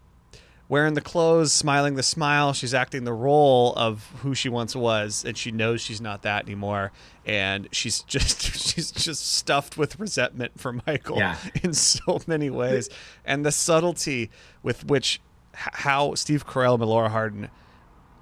wearing 0.67 0.95
the 0.95 1.01
clothes 1.01 1.53
smiling 1.53 1.95
the 1.95 2.03
smile. 2.03 2.51
She's 2.53 2.73
acting 2.73 3.03
the 3.03 3.13
role 3.13 3.73
of 3.75 4.09
who 4.21 4.33
she 4.33 4.49
once 4.49 4.75
was 4.75 5.23
and 5.23 5.37
she 5.37 5.51
knows 5.51 5.81
she's 5.81 6.01
not 6.01 6.23
that 6.23 6.45
anymore. 6.45 6.91
And 7.25 7.67
she's 7.71 8.01
just 8.07 8.41
she's 8.41 8.91
just 8.91 9.33
stuffed 9.33 9.77
with 9.77 9.99
resentment 9.99 10.59
for 10.59 10.73
michael 10.73 11.17
Yeah. 11.17 11.37
in 11.63 11.73
so 11.73 12.19
many 12.27 12.49
ways. 12.49 12.89
And 13.25 13.45
the 13.45 13.51
subtlety 13.51 14.31
with 14.63 14.85
which 14.85 15.21
how 15.53 16.15
steve 16.15 16.45
carell 16.45 16.73
and 16.73 16.83
laura 16.85 17.09
hardin 17.09 17.49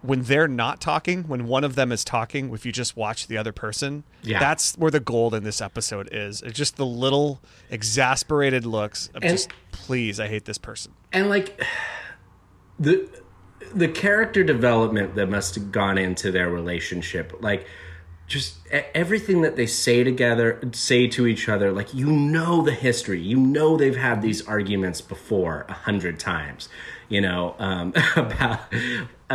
when 0.03 0.21
they're 0.23 0.47
not 0.47 0.79
talking, 0.81 1.23
when 1.23 1.47
one 1.47 1.63
of 1.63 1.75
them 1.75 1.91
is 1.91 2.03
talking, 2.03 2.53
if 2.53 2.65
you 2.65 2.71
just 2.71 2.95
watch 2.95 3.27
the 3.27 3.37
other 3.37 3.51
person, 3.51 4.03
Yeah. 4.21 4.39
that's 4.39 4.75
where 4.75 4.91
the 4.91 4.99
gold 4.99 5.33
in 5.33 5.43
this 5.43 5.61
episode 5.61 6.09
is. 6.11 6.41
It's 6.41 6.57
just 6.57 6.75
the 6.75 6.85
little 6.85 7.39
exasperated 7.71 8.65
looks 8.65 9.07
of 9.15 9.23
And- 9.23 9.31
just, 9.31 9.49
please, 9.71 10.19
I 10.19 10.27
hate 10.27 10.45
this 10.45 10.57
person. 10.57 10.91
and 11.11 11.29
like 11.29 11.59
the 12.79 13.07
the 13.75 13.87
character 13.87 14.43
development 14.43 15.15
that 15.15 15.27
must 15.29 15.55
have 15.55 15.71
gone 15.71 15.97
into 15.97 16.31
their 16.31 16.49
relationship 16.49 17.33
like 17.39 17.65
just 18.27 18.57
everything 18.93 19.41
that 19.41 19.55
they 19.55 19.65
say 19.65 20.03
together 20.03 20.59
say 20.73 21.07
to 21.07 21.25
each 21.27 21.47
other 21.49 21.71
like 21.71 21.93
you 21.93 22.07
know 22.11 22.61
the 22.61 22.71
history 22.73 23.19
you 23.21 23.37
know 23.37 23.75
they've 23.77 23.95
had 23.97 24.21
these 24.21 24.45
arguments 24.47 25.01
before 25.01 25.65
a 25.69 25.73
hundred 25.73 26.19
times 26.19 26.67
you 27.09 27.21
know 27.21 27.55
um 27.59 27.93
about 28.15 28.59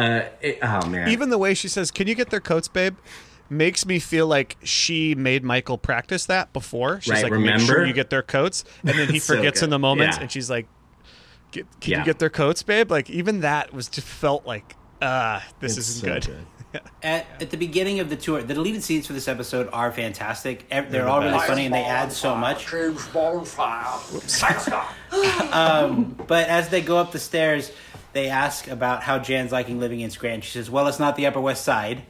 uh 0.01 0.29
it, 0.41 0.59
oh 0.63 0.87
man 0.89 1.09
Even 1.09 1.31
the 1.31 1.39
way 1.39 1.55
she 1.55 1.69
says, 1.69 1.91
"Can 1.91 2.07
you 2.07 2.15
get 2.15 2.31
their 2.31 2.41
coats, 2.41 2.69
babe?" 2.69 2.97
makes 3.51 3.87
me 3.87 3.99
feel 3.99 4.27
like 4.27 4.57
she 4.63 5.15
made 5.15 5.43
Michael 5.43 5.79
practice 5.79 6.27
that 6.27 6.53
before. 6.53 7.01
She's 7.01 7.13
Right, 7.15 7.23
like, 7.25 7.33
"Make 7.33 7.59
sure 7.61 7.69
remember? 7.77 7.87
you 7.87 7.93
get 7.95 8.11
their 8.11 8.23
coats," 8.23 8.65
and 8.85 8.99
then 8.99 9.09
he 9.09 9.19
So 9.27 9.37
forgets 9.37 9.63
in 9.63 9.71
the 9.71 9.79
moment, 9.79 10.13
Yeah. 10.15 10.21
and 10.21 10.31
she's 10.31 10.51
like, 10.51 10.67
get, 11.51 11.67
"Can 11.81 11.93
Yeah. 11.93 11.99
you 12.01 12.05
get 12.05 12.19
their 12.19 12.29
coats, 12.31 12.63
babe?" 12.63 12.91
Like 12.91 13.09
even 13.11 13.41
that 13.41 13.73
was 13.73 13.89
just 13.89 14.07
felt 14.07 14.47
like, 14.47 14.77
ah, 15.01 15.43
this 15.61 15.79
It's 15.79 15.89
isn't 15.89 16.01
so 16.07 16.15
good. 16.15 16.27
good. 16.27 16.47
At, 17.03 17.25
at 17.41 17.49
the 17.49 17.57
beginning 17.57 17.99
of 18.01 18.11
the 18.11 18.17
tour, 18.17 18.43
the 18.43 18.53
deleted 18.53 18.83
scenes 18.85 19.07
for 19.07 19.15
this 19.15 19.27
episode 19.27 19.71
are 19.73 19.91
fantastic. 19.91 20.67
Ev- 20.71 20.93
They're 20.93 21.09
all 21.09 21.21
really 21.21 21.39
funny 21.39 21.65
and 21.65 21.75
they 21.75 21.83
add 21.83 22.13
so 22.13 22.35
much. 22.35 22.71
But 25.11 26.49
as 26.49 26.69
they 26.69 26.83
go 26.83 26.99
up 26.99 27.13
the 27.13 27.19
stairs, 27.19 27.73
they 28.12 28.29
ask 28.29 28.68
about 28.68 29.03
how 29.03 29.18
Jan's 29.18 29.53
liking 29.53 29.79
living 29.81 30.01
in 30.01 30.11
Scranton. 30.11 30.40
She 30.42 30.51
says, 30.53 30.71
"Well, 30.71 30.87
it's 30.88 30.99
not 30.99 31.16
the 31.16 31.27
Upper 31.27 31.40
West 31.40 31.64
Side." 31.64 32.03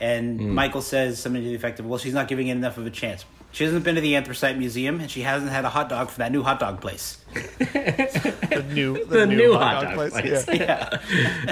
And 0.00 0.40
Hmm. 0.40 0.50
Michael 0.54 0.82
says 0.82 1.20
something 1.20 1.42
to 1.42 1.48
the 1.48 1.54
effect 1.54 1.78
of, 1.80 1.86
"Well, 1.86 1.98
she's 1.98 2.14
not 2.14 2.28
giving 2.28 2.48
it 2.48 2.52
enough 2.52 2.76
of 2.78 2.86
a 2.86 2.90
chance. 2.90 3.24
She 3.52 3.64
hasn't 3.64 3.84
been 3.84 3.94
to 3.96 4.00
the 4.00 4.16
Anthracite 4.16 4.56
Museum, 4.58 4.98
and 5.00 5.10
she 5.10 5.20
hasn't 5.22 5.50
had 5.52 5.64
a 5.64 5.68
hot 5.68 5.88
dog 5.90 6.08
from 6.10 6.22
that 6.22 6.32
new 6.32 6.42
hot 6.42 6.58
dog 6.60 6.80
place." 6.80 7.18
The 7.72 8.64
new, 8.72 9.04
the, 9.06 9.18
The 9.18 9.26
new, 9.26 9.36
new 9.36 9.52
hot, 9.54 9.74
hot 9.74 9.82
dog 9.84 9.96
dog 10.10 10.10
place. 10.12 10.44
place. 10.44 10.60
Yeah. 10.60 10.98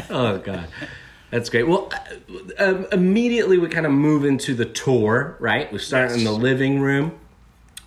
oh 0.11 0.39
god 0.39 0.69
that's 1.31 1.49
great 1.49 1.67
well 1.67 1.91
uh, 2.59 2.65
um, 2.65 2.87
immediately 2.93 3.57
we 3.57 3.69
kind 3.69 3.87
of 3.87 3.93
move 3.93 4.25
into 4.25 4.53
the 4.55 4.65
tour 4.67 5.37
right 5.41 5.73
we 5.73 5.79
start 5.79 6.11
in 6.13 6.25
the 6.25 6.33
living 6.33 6.81
room 6.81 7.19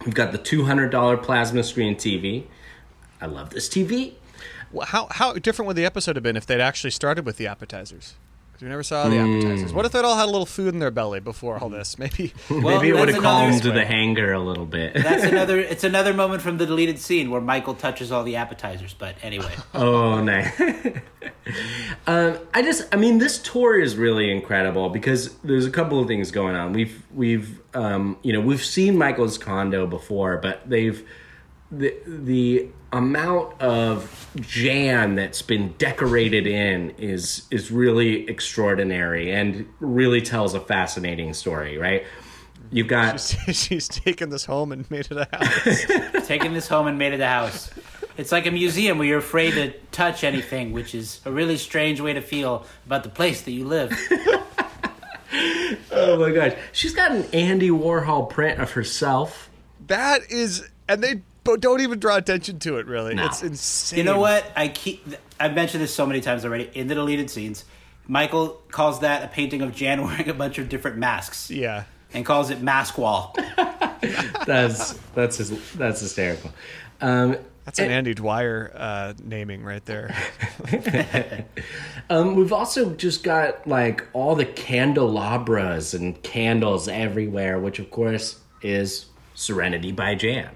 we've 0.06 0.15
got 0.15 0.32
the 0.32 0.39
$200 0.39 1.21
plasma 1.21 1.62
screen 1.63 1.95
tv 1.95 2.45
i 3.21 3.25
love 3.27 3.49
this 3.51 3.67
tv 3.69 4.13
Well, 4.13 4.13
How 4.81 5.07
how 5.12 5.33
different 5.33 5.67
would 5.67 5.75
the 5.75 5.86
episode 5.86 6.15
have 6.15 6.23
been 6.23 6.38
if 6.38 6.45
they'd 6.45 6.62
actually 6.62 6.91
started 6.91 7.25
with 7.25 7.38
the 7.38 7.47
appetizers? 7.47 8.15
Because 8.51 8.62
We 8.63 8.69
never 8.69 8.83
saw 8.83 9.09
the 9.09 9.17
appetizers. 9.17 9.73
What 9.73 9.83
if 9.86 9.91
they'd 9.93 10.05
all 10.05 10.15
had 10.15 10.25
a 10.25 10.31
little 10.31 10.45
food 10.45 10.75
in 10.75 10.79
their 10.79 10.91
belly 10.91 11.19
before 11.19 11.57
all 11.57 11.69
this? 11.69 11.97
Maybe. 11.97 12.33
Well, 12.51 12.62
Maybe 12.62 12.89
it 12.89 12.93
would 12.93 13.07
that's 13.09 13.15
have 13.15 13.23
another- 13.23 13.59
calmed 13.62 13.63
the 13.75 13.83
hanger 13.86 14.31
a 14.33 14.39
little 14.39 14.67
bit. 14.67 14.93
That's 14.93 15.23
another. 15.33 15.57
It's 15.59 15.83
another 15.83 16.13
moment 16.13 16.43
from 16.43 16.57
the 16.59 16.65
deleted 16.67 16.99
scene 16.99 17.31
where 17.31 17.41
Michael 17.41 17.73
touches 17.73 18.12
all 18.12 18.23
the 18.23 18.36
appetizers. 18.36 18.93
But 18.93 19.15
anyway, 19.23 19.55
Oh, 19.73 20.21
nice. 20.21 20.51
um, 22.07 22.38
I 22.53 22.62
just, 22.62 22.88
I 22.93 22.97
mean, 22.97 23.17
this 23.17 23.39
tour 23.39 23.79
is 23.79 23.95
really 23.95 24.31
incredible 24.31 24.89
because 24.89 25.33
there's 25.43 25.65
a 25.65 25.71
couple 25.71 25.99
of 25.99 26.07
things 26.07 26.29
going 26.31 26.55
on. 26.55 26.73
We've, 26.73 27.01
we've, 27.13 27.59
um, 27.75 28.17
you 28.21 28.33
know, 28.33 28.39
we've 28.41 28.63
seen 28.63 28.97
Michael's 28.97 29.38
condo 29.38 29.88
before, 29.88 30.38
but 30.38 30.69
they've 30.69 31.03
the 31.77 31.95
the 32.05 32.69
amount 32.91 33.59
of 33.59 34.29
Jan 34.39 35.15
that's 35.15 35.41
been 35.41 35.73
decorated 35.77 36.45
in 36.45 36.91
is 36.91 37.47
is 37.49 37.71
really 37.71 38.27
extraordinary 38.29 39.31
and 39.31 39.67
really 39.79 40.21
tells 40.21 40.53
a 40.53 40.59
fascinating 40.59 41.33
story. 41.33 41.77
Right? 41.77 42.05
You've 42.71 42.88
got 42.88 43.19
She's 43.51 43.88
taken 43.89 44.29
this 44.29 44.45
home 44.45 44.71
and 44.71 44.89
made 44.89 45.07
it 45.12 45.17
a 45.17 45.27
house. 45.31 46.27
taking 46.27 46.53
this 46.53 46.67
home 46.67 46.88
and 46.88 46.97
made 46.97 47.13
it 47.13 47.21
a 47.21 47.27
house. 47.27 47.71
It's 48.15 48.31
like 48.31 48.45
a 48.45 48.51
museum 48.51 48.99
where 48.99 49.07
you're 49.07 49.19
afraid 49.19 49.51
to 49.55 49.71
touch 49.91 50.23
anything, 50.23 50.71
which 50.71 50.93
is 50.93 51.19
a 51.25 51.31
really 51.31 51.57
strange 51.57 51.99
way 51.99 52.13
to 52.13 52.21
feel 52.21 52.65
about 52.86 53.03
the 53.03 53.09
place 53.09 53.41
that 53.41 53.51
you 53.51 53.65
live. 53.65 53.91
oh 55.91 56.17
my 56.19 56.31
gosh, 56.31 56.53
she's 56.71 56.93
got 56.93 57.12
an 57.12 57.25
Andy 57.33 57.69
Warhol 57.69 58.29
print 58.29 58.59
of 58.59 58.71
herself. 58.71 59.49
that 59.88 60.21
is, 60.29 60.69
and 60.88 61.03
they 61.03 61.23
bo- 61.43 61.58
don't 61.58 61.82
even 61.82 61.99
draw 61.99 62.17
attention 62.17 62.60
to 62.60 62.77
it. 62.77 62.86
Really, 62.88 63.13
No. 63.15 63.25
it's 63.25 63.43
insane. 63.43 63.97
You 63.99 64.03
know 64.03 64.19
what? 64.19 64.45
I 64.56 64.67
keep. 64.69 65.06
I've 65.39 65.53
mentioned 65.56 65.84
this 65.84 65.93
so 65.93 66.06
many 66.06 66.21
times 66.21 66.45
already 66.45 66.69
in 66.73 66.88
the 66.88 66.95
deleted 66.95 67.29
scenes. 67.29 67.65
Michael 68.08 68.62
calls 68.69 68.99
that 69.01 69.23
a 69.23 69.27
painting 69.27 69.62
of 69.62 69.73
Jan 69.73 70.03
wearing 70.06 70.29
a 70.29 70.34
bunch 70.34 70.58
of 70.58 70.67
different 70.69 70.97
masks 70.97 71.49
Yeah. 71.49 71.84
and 72.13 72.25
calls 72.25 72.49
it 72.49 72.62
Mask 72.62 72.97
Wall. 72.97 73.36
That's 74.45 74.93
that's 75.15 75.38
his, 75.38 75.71
that's 75.75 76.01
hysterical. 76.01 76.51
Um, 76.99 77.38
That's 77.63 77.79
an 77.79 77.89
Andy 77.89 78.13
Dwyer 78.13 78.71
uh, 78.75 79.13
naming 79.23 79.63
right 79.63 79.84
there. 79.86 80.13
Um, 82.10 82.36
we've 82.36 82.51
also 82.51 82.93
just 82.95 83.23
got 83.23 83.65
like 83.65 84.06
all 84.12 84.36
the 84.36 84.45
candelabras 84.45 85.93
and 85.93 86.21
candles 86.21 86.89
everywhere, 86.89 87.58
which 87.60 87.79
of 87.79 87.89
course 87.91 88.39
is 88.62 89.06
Serenity 89.36 89.93
by 89.93 90.13
Jan. 90.15 90.49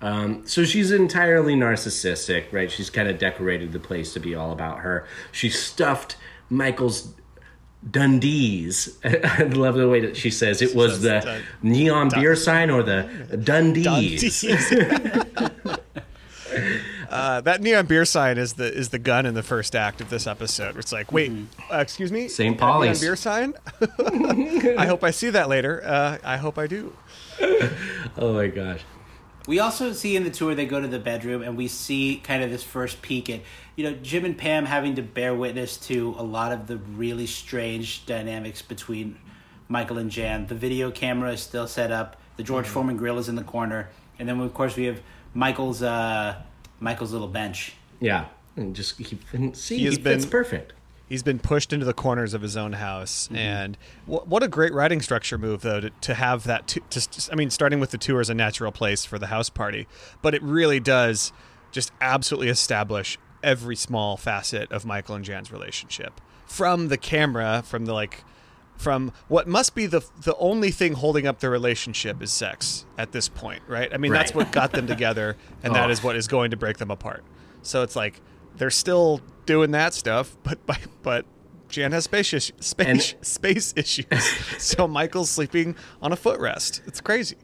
Um, 0.00 0.46
so 0.46 0.64
she's 0.64 0.90
entirely 0.90 1.54
narcissistic, 1.54 2.52
right? 2.52 2.70
She's 2.70 2.90
kind 2.90 3.08
of 3.08 3.18
decorated 3.18 3.72
the 3.72 3.80
place 3.80 4.12
to 4.12 4.20
be 4.20 4.34
all 4.34 4.52
about 4.52 4.80
her. 4.80 5.06
She 5.32 5.48
stuffed 5.48 6.16
Michael's 6.50 7.14
Dundies. 7.88 8.96
I 9.38 9.44
love 9.44 9.76
the 9.76 9.88
way 9.88 10.00
that 10.00 10.16
she 10.16 10.30
says 10.30 10.60
it 10.60 10.74
was 10.74 11.02
the 11.02 11.20
Dun- 11.20 11.42
neon 11.62 12.08
beer 12.10 12.36
sign 12.36 12.70
or 12.70 12.82
the 12.82 13.08
Dundies. 13.32 14.44
uh, 17.10 17.40
that 17.42 17.62
neon 17.62 17.86
beer 17.86 18.04
sign 18.04 18.38
is 18.38 18.54
the 18.54 18.72
is 18.72 18.88
the 18.90 18.98
gun 18.98 19.24
in 19.24 19.34
the 19.34 19.42
first 19.42 19.76
act 19.76 20.00
of 20.00 20.10
this 20.10 20.26
episode. 20.26 20.76
It's 20.76 20.92
like, 20.92 21.12
wait, 21.12 21.32
uh, 21.72 21.78
excuse 21.78 22.10
me, 22.10 22.28
St. 22.28 22.58
that 22.58 22.80
neon 22.80 22.96
beer 23.00 23.16
sign. 23.16 23.54
I 24.78 24.86
hope 24.86 25.04
I 25.04 25.10
see 25.10 25.30
that 25.30 25.48
later. 25.48 25.82
Uh, 25.84 26.18
I 26.24 26.36
hope 26.36 26.58
I 26.58 26.66
do. 26.66 26.92
Oh 28.18 28.32
my 28.34 28.48
gosh. 28.48 28.80
We 29.46 29.60
also 29.60 29.92
see 29.92 30.16
in 30.16 30.24
the 30.24 30.30
tour 30.30 30.54
they 30.54 30.66
go 30.66 30.80
to 30.80 30.88
the 30.88 30.98
bedroom 30.98 31.42
and 31.42 31.56
we 31.56 31.68
see 31.68 32.20
kind 32.22 32.42
of 32.42 32.50
this 32.50 32.62
first 32.62 33.00
peek 33.02 33.30
at 33.30 33.40
you 33.76 33.84
know 33.84 33.92
Jim 34.02 34.24
and 34.24 34.36
Pam 34.36 34.66
having 34.66 34.94
to 34.96 35.02
bear 35.02 35.34
witness 35.34 35.76
to 35.88 36.14
a 36.18 36.22
lot 36.22 36.52
of 36.52 36.66
the 36.66 36.76
really 36.78 37.26
strange 37.26 38.04
dynamics 38.06 38.60
between 38.62 39.16
Michael 39.68 39.98
and 39.98 40.10
Jan. 40.10 40.46
The 40.46 40.54
video 40.54 40.90
camera 40.90 41.32
is 41.32 41.40
still 41.40 41.66
set 41.68 41.90
up. 41.92 42.16
The 42.36 42.42
George 42.42 42.64
Mm-hmm. 42.66 42.74
Foreman 42.74 42.96
grill 42.96 43.18
is 43.18 43.28
in 43.28 43.34
the 43.36 43.42
corner, 43.44 43.88
and 44.18 44.28
then 44.28 44.40
of 44.40 44.52
course 44.54 44.76
we 44.76 44.84
have 44.84 45.00
Michael's 45.34 45.82
uh, 45.82 46.42
Michael's 46.80 47.12
little 47.12 47.28
bench. 47.28 47.74
Yeah. 48.00 48.26
And 48.56 48.74
just 48.74 48.96
keep 48.98 49.22
see, 49.54 49.74
He 49.76 49.80
he 49.80 49.84
has 49.86 49.98
fits 49.98 50.24
been- 50.24 50.30
perfect. 50.30 50.72
He's 51.08 51.22
been 51.22 51.38
pushed 51.38 51.72
into 51.72 51.86
the 51.86 51.92
corners 51.94 52.34
of 52.34 52.42
his 52.42 52.56
own 52.56 52.72
house, 52.74 53.26
mm-hmm. 53.26 53.36
and 53.36 53.78
wh- 54.06 54.26
what 54.26 54.42
a 54.42 54.48
great 54.48 54.72
writing 54.74 55.00
structure 55.00 55.38
move, 55.38 55.62
though, 55.62 55.80
to, 55.80 55.90
to 55.90 56.14
have 56.14 56.44
that. 56.44 56.66
To, 56.68 56.80
to, 56.90 57.28
I 57.32 57.36
mean, 57.36 57.50
starting 57.50 57.78
with 57.78 57.90
the 57.92 57.98
tour 57.98 58.20
is 58.20 58.28
a 58.28 58.34
natural 58.34 58.72
place 58.72 59.04
for 59.04 59.18
the 59.18 59.28
house 59.28 59.48
party, 59.48 59.86
but 60.20 60.34
it 60.34 60.42
really 60.42 60.80
does 60.80 61.32
just 61.70 61.92
absolutely 62.00 62.48
establish 62.48 63.18
every 63.42 63.76
small 63.76 64.16
facet 64.16 64.70
of 64.72 64.84
Michael 64.84 65.14
and 65.14 65.24
Jan's 65.24 65.52
relationship, 65.52 66.20
from 66.44 66.88
the 66.88 66.96
camera, 66.96 67.62
from 67.64 67.84
the 67.86 67.92
like, 67.92 68.24
from 68.76 69.12
what 69.28 69.46
must 69.46 69.74
be 69.76 69.86
the 69.86 70.04
the 70.22 70.34
only 70.38 70.70
thing 70.72 70.94
holding 70.94 71.26
up 71.26 71.38
their 71.38 71.50
relationship 71.50 72.20
is 72.20 72.32
sex 72.32 72.84
at 72.98 73.12
this 73.12 73.28
point, 73.28 73.62
right? 73.68 73.92
I 73.94 73.96
mean, 73.96 74.12
that's 74.12 74.34
what 74.34 74.50
got 74.50 74.72
them 74.72 74.86
together, 74.88 75.36
and 75.62 75.72
that 75.76 75.88
Oh. 75.88 75.92
is 75.92 76.02
what 76.02 76.16
is 76.16 76.26
going 76.26 76.50
to 76.50 76.56
break 76.56 76.78
them 76.78 76.90
apart. 76.90 77.22
So 77.62 77.82
it's 77.82 77.94
like 77.94 78.20
they're 78.56 78.70
still 78.70 79.20
doing 79.46 79.70
that 79.72 79.94
stuff, 79.94 80.36
but 80.42 80.64
but, 80.66 80.78
but 81.02 81.24
Jan 81.68 81.92
has 81.92 82.04
space 82.04 82.32
is- 82.32 82.52
space 82.60 83.12
And- 83.12 83.16
space 83.26 83.72
issues, 83.76 84.06
so 84.58 84.86
Michael's 84.86 85.30
sleeping 85.30 85.76
on 86.02 86.12
a 86.12 86.16
footrest. 86.16 86.86
It's 86.86 87.00
crazy. 87.00 87.36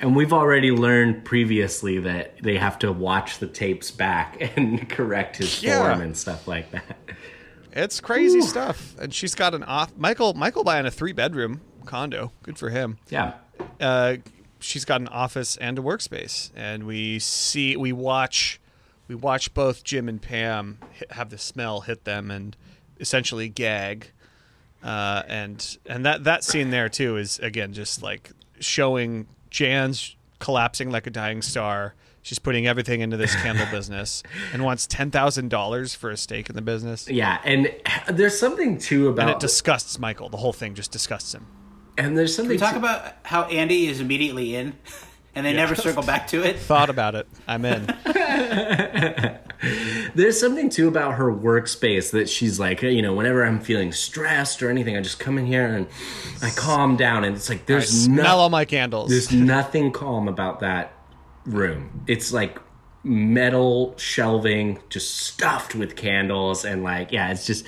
And 0.00 0.14
we've 0.14 0.32
already 0.32 0.70
learned 0.70 1.24
previously 1.24 1.98
that 1.98 2.40
they 2.40 2.56
have 2.56 2.78
to 2.80 2.92
watch 2.92 3.38
the 3.38 3.48
tapes 3.48 3.90
back 3.90 4.36
and 4.56 4.88
correct 4.88 5.38
his 5.38 5.60
Yeah. 5.62 5.78
form 5.88 6.02
and 6.02 6.16
stuff 6.16 6.46
like 6.46 6.70
that. 6.70 6.96
It's 7.72 8.00
crazy 8.00 8.40
stuff. 8.42 8.94
And 9.00 9.12
she's 9.12 9.34
got 9.34 9.54
an 9.54 9.62
off 9.64 9.92
Michael 9.96 10.34
Michael 10.34 10.62
buying 10.64 10.86
a 10.86 10.90
three 10.90 11.12
bedroom 11.12 11.60
condo. 11.84 12.32
Good 12.42 12.58
for 12.58 12.70
him. 12.70 12.98
Yeah. 13.08 13.34
uh, 13.80 14.16
she's 14.60 14.84
got 14.84 15.00
an 15.00 15.08
office 15.08 15.56
and 15.56 15.78
a 15.78 15.82
workspace, 15.82 16.50
and 16.56 16.84
we 16.84 17.18
see 17.18 17.76
we 17.76 17.92
watch 17.92 18.60
we 19.08 19.14
watch 19.14 19.52
both 19.54 19.82
Jim 19.84 20.08
and 20.08 20.20
Pam 20.22 20.78
hit, 20.92 21.10
have 21.12 21.30
the 21.30 21.38
smell 21.38 21.80
hit 21.80 22.04
them 22.04 22.30
and 22.30 22.56
essentially 23.00 23.48
gag, 23.48 24.10
uh, 24.84 25.22
and 25.26 25.78
and 25.86 26.04
that 26.06 26.24
that 26.24 26.44
scene 26.44 26.70
there 26.70 26.88
too 26.88 27.16
is 27.16 27.38
again 27.40 27.72
just 27.72 28.02
like 28.02 28.30
showing 28.60 29.26
Jan's 29.50 30.14
collapsing 30.38 30.90
like 30.90 31.06
a 31.06 31.10
dying 31.10 31.42
star. 31.42 31.94
She's 32.22 32.38
putting 32.38 32.66
everything 32.66 33.00
into 33.00 33.16
this 33.16 33.34
candle 33.36 33.66
business 33.70 34.22
and 34.52 34.62
wants 34.62 34.86
ten 34.86 35.10
thousand 35.10 35.48
dollars 35.48 35.94
for 35.94 36.10
a 36.10 36.16
stake 36.16 36.50
in 36.50 36.56
the 36.56 36.62
business. 36.62 37.08
Yeah, 37.08 37.40
and 37.44 37.74
there's 38.12 38.38
something 38.38 38.76
too 38.78 39.08
about 39.08 39.22
And 39.22 39.30
about 39.30 39.42
it 39.42 39.46
disgusts 39.46 39.98
Michael. 39.98 40.28
The 40.28 40.36
whole 40.36 40.52
thing 40.52 40.74
just 40.74 40.92
disgusts 40.92 41.34
him. 41.34 41.46
and 41.96 42.18
there's 42.18 42.32
Can 42.36 42.44
something 42.44 42.50
we 42.56 42.58
talk 42.58 42.72
too- 42.72 42.78
about 42.78 43.14
how 43.22 43.44
Andy 43.44 43.86
is 43.86 44.00
immediately 44.00 44.54
in, 44.56 44.74
and 45.38 45.46
they 45.46 45.52
never 45.52 45.74
circle 45.76 46.02
back 46.02 46.26
to 46.28 46.42
it. 46.42 46.58
Thought 46.58 46.90
about 46.90 47.14
it. 47.14 47.28
I'm 47.46 47.64
in. 47.64 47.86
There's 50.14 50.38
something 50.38 50.68
too 50.68 50.88
about 50.88 51.14
her 51.14 51.32
workspace 51.32 52.10
that 52.12 52.28
she's 52.28 52.58
like, 52.60 52.82
you 52.82 53.02
know, 53.02 53.14
whenever 53.14 53.44
I'm 53.44 53.60
feeling 53.60 53.92
stressed 53.92 54.62
or 54.62 54.70
anything, 54.70 54.96
I 54.96 55.00
just 55.00 55.18
come 55.20 55.38
in 55.38 55.46
here 55.46 55.66
and 55.66 55.86
I 56.42 56.50
calm 56.50 56.96
down. 56.96 57.24
And 57.24 57.36
it's 57.36 57.48
like 57.48 57.60
I 57.60 57.64
there's 57.66 57.88
smell 57.88 58.24
no, 58.36 58.42
all 58.42 58.50
my 58.50 58.64
candles. 58.64 59.10
there's 59.10 59.32
nothing 59.32 59.92
calm 59.92 60.26
about 60.28 60.60
that 60.60 60.92
room. 61.44 62.02
It's 62.06 62.32
like 62.32 62.58
metal 63.04 63.94
shelving, 63.96 64.80
just 64.90 65.16
stuffed 65.18 65.74
with 65.74 65.94
candles, 65.96 66.64
and 66.64 66.82
like, 66.82 67.12
yeah, 67.12 67.30
it's 67.30 67.46
just. 67.46 67.64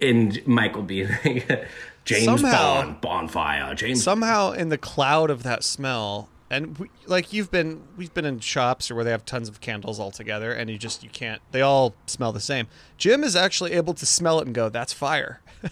And 0.00 0.46
Michael 0.46 0.82
being 0.82 1.08
like, 1.24 1.68
James 2.04 2.24
Somehow- 2.24 2.82
Bond, 2.82 3.00
bonfire, 3.00 3.74
James. 3.74 4.02
somehow 4.02 4.52
in 4.52 4.68
the 4.68 4.78
cloud 4.78 5.30
of 5.30 5.42
that 5.42 5.64
smell 5.64 6.28
and 6.54 6.78
we, 6.78 6.90
like 7.06 7.32
you've 7.32 7.50
been 7.50 7.82
we've 7.96 8.14
been 8.14 8.24
in 8.24 8.38
shops 8.38 8.90
or 8.90 8.94
where 8.94 9.04
they 9.04 9.10
have 9.10 9.24
tons 9.24 9.48
of 9.48 9.60
candles 9.60 9.98
all 9.98 10.10
together 10.12 10.52
and 10.52 10.70
you 10.70 10.78
just 10.78 11.02
you 11.02 11.10
can't 11.10 11.42
they 11.50 11.60
all 11.60 11.94
smell 12.06 12.32
the 12.32 12.40
same. 12.40 12.68
Jim 12.96 13.24
is 13.24 13.34
actually 13.34 13.72
able 13.72 13.92
to 13.94 14.06
smell 14.06 14.38
it 14.38 14.46
and 14.46 14.54
go 14.54 14.68
that's 14.68 14.92
fire. 14.92 15.40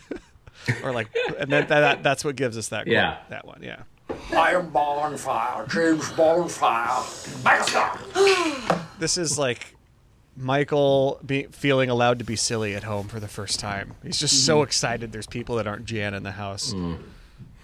Or 0.84 0.92
like 0.92 1.08
and 1.40 1.50
then 1.50 1.66
that, 1.66 2.04
that's 2.04 2.24
what 2.24 2.36
gives 2.36 2.56
us 2.56 2.68
that 2.68 2.84
quote, 2.84 2.92
Yeah. 2.92 3.18
that 3.30 3.44
one 3.44 3.62
yeah. 3.64 3.82
I 4.32 4.52
am 4.52 4.70
bonfire, 4.70 5.66
James 5.66 6.12
Bonfire. 6.12 7.02
Bastard! 7.42 8.78
this 9.00 9.18
is 9.18 9.40
like 9.40 9.74
michael 10.36 11.20
be, 11.26 11.44
feeling 11.50 11.90
allowed 11.90 12.20
to 12.20 12.24
be 12.24 12.36
silly 12.36 12.76
at 12.76 12.84
home 12.84 13.08
for 13.08 13.18
the 13.18 13.26
first 13.26 13.58
time. 13.58 13.94
He's 14.04 14.20
just 14.20 14.46
so 14.46 14.58
mm-hmm. 14.58 14.64
excited 14.64 15.10
there's 15.10 15.26
people 15.26 15.56
that 15.56 15.66
aren't 15.66 15.84
jan 15.84 16.14
in 16.14 16.22
the 16.22 16.30
house 16.30 16.72
mm. 16.72 16.98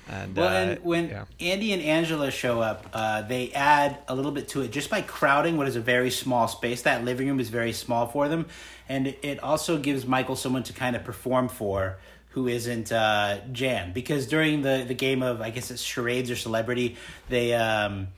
And, 0.09 0.37
Well, 0.37 0.49
uh, 0.49 0.51
and 0.51 0.85
when 0.85 1.09
yeah. 1.09 1.25
Andy 1.41 1.73
and 1.73 1.83
Angela 1.83 2.31
show 2.31 2.61
up, 2.61 2.87
uh, 2.93 3.23
they 3.23 3.53
add 3.53 3.99
a 4.09 4.15
little 4.15 4.33
bit 4.33 4.49
to 4.49 4.63
it 4.63 4.71
just 4.73 4.91
by 4.91 5.03
crowding 5.03 5.57
what 5.57 5.69
is 5.69 5.77
a 5.77 5.81
very 5.81 6.11
small 6.11 6.49
space. 6.49 6.83
That 6.83 7.05
living 7.05 7.29
room 7.29 7.41
is 7.41 7.49
very 7.51 7.73
small 7.73 8.07
for 8.07 8.29
them, 8.29 8.47
and 8.89 9.09
it 9.23 9.43
also 9.43 9.79
gives 9.79 10.07
Michael 10.07 10.37
someone 10.37 10.63
to 10.65 10.73
kind 10.73 10.97
of 10.97 11.05
perform 11.05 11.49
for 11.49 11.99
who 12.31 12.47
isn't 12.49 12.93
uh, 12.93 13.39
Jan. 13.53 13.93
Because 13.93 14.27
during 14.27 14.63
the 14.63 14.85
the 14.87 14.95
game 14.95 15.23
of 15.23 15.41
I 15.41 15.51
guess 15.51 15.71
it's 15.71 15.83
charades 15.83 16.31
or 16.31 16.37
celebrity, 16.37 16.97
they 17.29 17.53
um, 17.55 18.09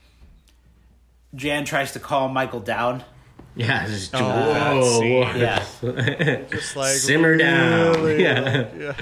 Jan 1.35 1.65
tries 1.65 1.93
to 1.93 1.99
calm 1.99 2.33
Michael 2.33 2.59
down. 2.59 3.03
yeah, 3.55 3.85
just, 3.87 4.13
Oh, 4.15 4.19
that 4.19 4.73
whoa, 4.75 4.99
whoa. 4.99 5.35
Yeah, 5.35 6.43
just 6.51 6.75
like 6.75 6.95
Simmer 6.95 7.35
down. 7.37 8.01
really 8.03 8.23
Yeah. 8.23 8.39
low. 8.41 8.69
yeah 8.79 8.95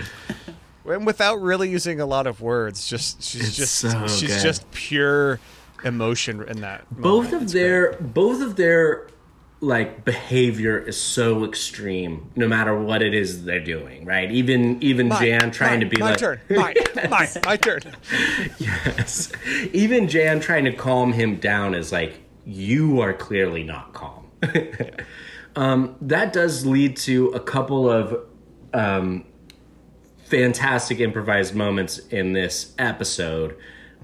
and 0.89 1.05
without 1.05 1.41
really 1.41 1.69
using 1.69 1.99
a 1.99 2.05
lot 2.05 2.27
of 2.27 2.41
words. 2.41 2.87
Just 2.87 3.23
she's 3.23 3.47
It's 3.49 3.55
just 3.57 3.75
so 3.75 4.07
she's 4.07 4.29
good. 4.35 4.41
just 4.43 4.69
pure 4.71 5.39
emotion 5.83 6.43
in 6.47 6.61
that. 6.61 6.85
both 6.91 7.25
moment. 7.25 7.33
of 7.35 7.41
It's 7.43 7.53
their 7.53 7.93
both 8.01 8.41
of 8.41 8.55
their 8.57 9.07
like 9.61 10.05
behavior 10.05 10.77
is 10.77 10.95
so 11.01 11.43
extreme 11.43 12.31
no 12.37 12.47
matter 12.47 12.77
what 12.79 13.01
it 13.01 13.13
is 13.13 13.43
they're 13.43 13.59
doing 13.63 14.05
right 14.05 14.31
even 14.31 14.81
even 14.81 15.09
Mine, 15.09 15.21
jan 15.21 15.51
trying 15.51 15.71
mine, 15.71 15.79
to 15.81 15.85
be 15.87 15.97
my 15.97 16.09
like 16.11 16.17
turn, 16.17 16.39
mine, 16.49 16.75
mine, 17.09 17.27
my 17.45 17.57
turn. 17.57 17.81
yes 18.57 19.31
even 19.73 20.07
jan 20.07 20.39
trying 20.39 20.63
to 20.63 20.71
calm 20.71 21.11
him 21.11 21.35
down 21.37 21.75
is 21.75 21.91
like 21.91 22.19
you 22.45 23.01
are 23.01 23.11
clearly 23.13 23.63
not 23.63 23.91
calm 23.93 24.25
um, 25.57 25.95
that 26.01 26.31
does 26.31 26.65
lead 26.65 26.95
to 26.95 27.27
a 27.29 27.39
couple 27.41 27.89
of 27.89 28.15
um, 28.73 29.25
fantastic 30.29 30.99
improvised 30.99 31.55
moments 31.55 31.99
in 32.09 32.33
this 32.33 32.73
episode 32.77 33.55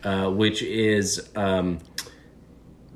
uh, 0.03 0.29
which 0.29 0.61
is 0.63 1.29
um, 1.35 1.79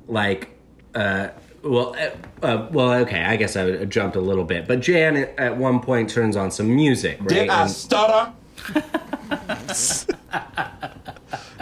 like 0.08 0.50
uh, 0.94 1.28
well 1.62 1.94
uh, 1.98 2.10
uh, 2.46 2.68
well 2.72 2.92
okay 2.94 3.22
i 3.22 3.36
guess 3.36 3.56
i 3.56 3.84
jumped 3.84 4.16
a 4.16 4.20
little 4.20 4.44
bit 4.44 4.66
but 4.66 4.80
jan 4.80 5.16
at 5.38 5.56
one 5.56 5.78
point 5.80 6.08
turns 6.10 6.36
on 6.36 6.50
some 6.50 6.74
music 6.74 7.18
right 7.20 7.28
Did 7.28 7.48
I 7.50 7.66
stutter? 7.66 8.32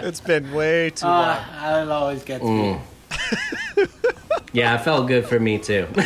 It's 0.01 0.21
been 0.21 0.53
way 0.53 0.91
too 0.91 1.07
Uh, 1.07 1.45
long. 1.61 1.83
it 1.83 1.91
always 1.91 2.23
gets 2.25 2.45
me. 2.45 2.79
yeah 4.53 4.75
it 4.77 4.83
felt 4.83 5.07
good 5.09 5.27
for 5.27 5.39
me 5.41 5.59
too 5.59 5.87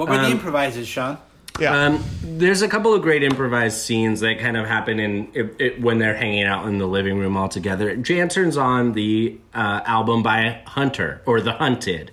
What 0.00 0.08
were 0.08 0.16
the 0.16 0.30
improvises, 0.30 0.88
Sean? 0.88 1.18
Yeah, 1.60 1.76
Um, 1.88 2.02
there's 2.22 2.62
a 2.62 2.68
couple 2.68 2.94
of 2.94 3.02
great 3.02 3.22
improvised 3.22 3.76
scenes 3.82 4.20
that 4.20 4.38
kind 4.38 4.56
of 4.56 4.66
happen 4.66 4.98
in 4.98 5.28
it, 5.34 5.56
it, 5.58 5.80
when 5.82 5.98
they're 5.98 6.14
hanging 6.16 6.44
out 6.44 6.66
in 6.66 6.78
the 6.78 6.86
living 6.86 7.18
room 7.18 7.36
all 7.36 7.50
together. 7.50 7.94
Jan 7.96 8.30
turns 8.30 8.56
on 8.56 8.92
the 8.92 9.36
uh, 9.54 9.82
album 9.84 10.22
by 10.22 10.62
Hunter 10.66 11.20
or 11.26 11.42
The 11.42 11.52
Hunted. 11.52 12.12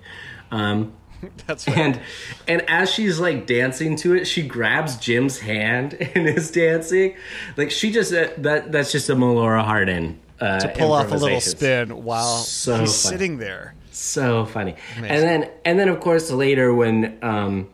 Um, 0.52 0.91
that's 1.47 1.65
right. 1.65 1.78
and 1.78 2.02
and 2.45 2.62
as 2.69 2.91
she's 2.91 3.19
like 3.21 3.47
dancing 3.47 3.95
to 3.97 4.15
it, 4.15 4.26
she 4.26 4.45
grabs 4.45 4.97
Jim's 4.97 5.39
hand 5.39 5.93
and 6.15 6.28
is 6.28 6.52
dancing. 6.52 7.15
Like 7.56 7.71
she 7.71 7.91
just 7.93 8.13
uh, 8.13 8.28
that 8.39 8.73
that's 8.73 8.91
just 8.91 9.10
a 9.10 9.15
Melora 9.15 9.63
Hardin 9.63 10.19
uh, 10.41 10.60
to 10.60 10.67
pull 10.78 10.91
off 10.91 11.10
a 11.13 11.15
little 11.15 11.39
spin 11.39 12.04
while 12.04 12.36
So 12.39 12.82
he's 12.82 13.02
funny. 13.02 13.13
sitting 13.15 13.38
there. 13.38 13.76
So 13.91 14.45
funny. 14.45 14.76
And 14.97 15.06
then 15.23 15.50
and 15.63 15.80
then 15.80 15.88
of 15.88 16.02
course 16.02 16.30
later 16.32 16.73
when 16.73 17.17
um 17.21 17.69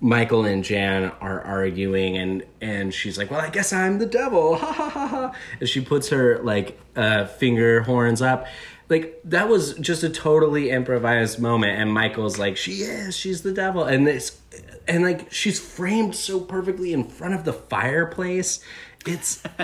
Michael 0.00 0.44
and 0.44 0.62
Jan 0.62 1.10
are 1.20 1.40
arguing 1.40 2.16
and 2.18 2.44
and 2.60 2.92
she's 2.92 3.16
like, 3.16 3.30
"Well, 3.30 3.40
I 3.40 3.50
guess 3.50 3.72
I'm 3.72 3.98
the 3.98 4.06
devil." 4.06 4.56
Ha 4.66 4.72
ha 4.72 4.90
ha 4.90 5.06
ha. 5.06 5.32
And 5.60 5.68
she 5.68 5.80
puts 5.80 6.08
her 6.10 6.38
like 6.42 6.78
uh 6.94 7.26
finger 7.26 7.82
horns 7.82 8.20
up. 8.20 8.46
Like 8.88 9.20
that 9.24 9.48
was 9.48 9.74
just 9.74 10.02
a 10.02 10.10
totally 10.10 10.70
improvised 10.70 11.40
moment 11.40 11.78
and 11.78 11.92
Michael's 11.92 12.38
like, 12.38 12.56
"She 12.56 12.82
is. 12.82 13.16
She's 13.16 13.42
the 13.42 13.52
devil." 13.52 13.84
And 13.84 14.06
this 14.06 14.40
and 14.86 15.02
like 15.02 15.32
she's 15.32 15.58
framed 15.60 16.14
so 16.14 16.40
perfectly 16.40 16.92
in 16.92 17.04
front 17.04 17.34
of 17.34 17.44
the 17.44 17.52
fireplace. 17.52 18.60
It's 19.06 19.42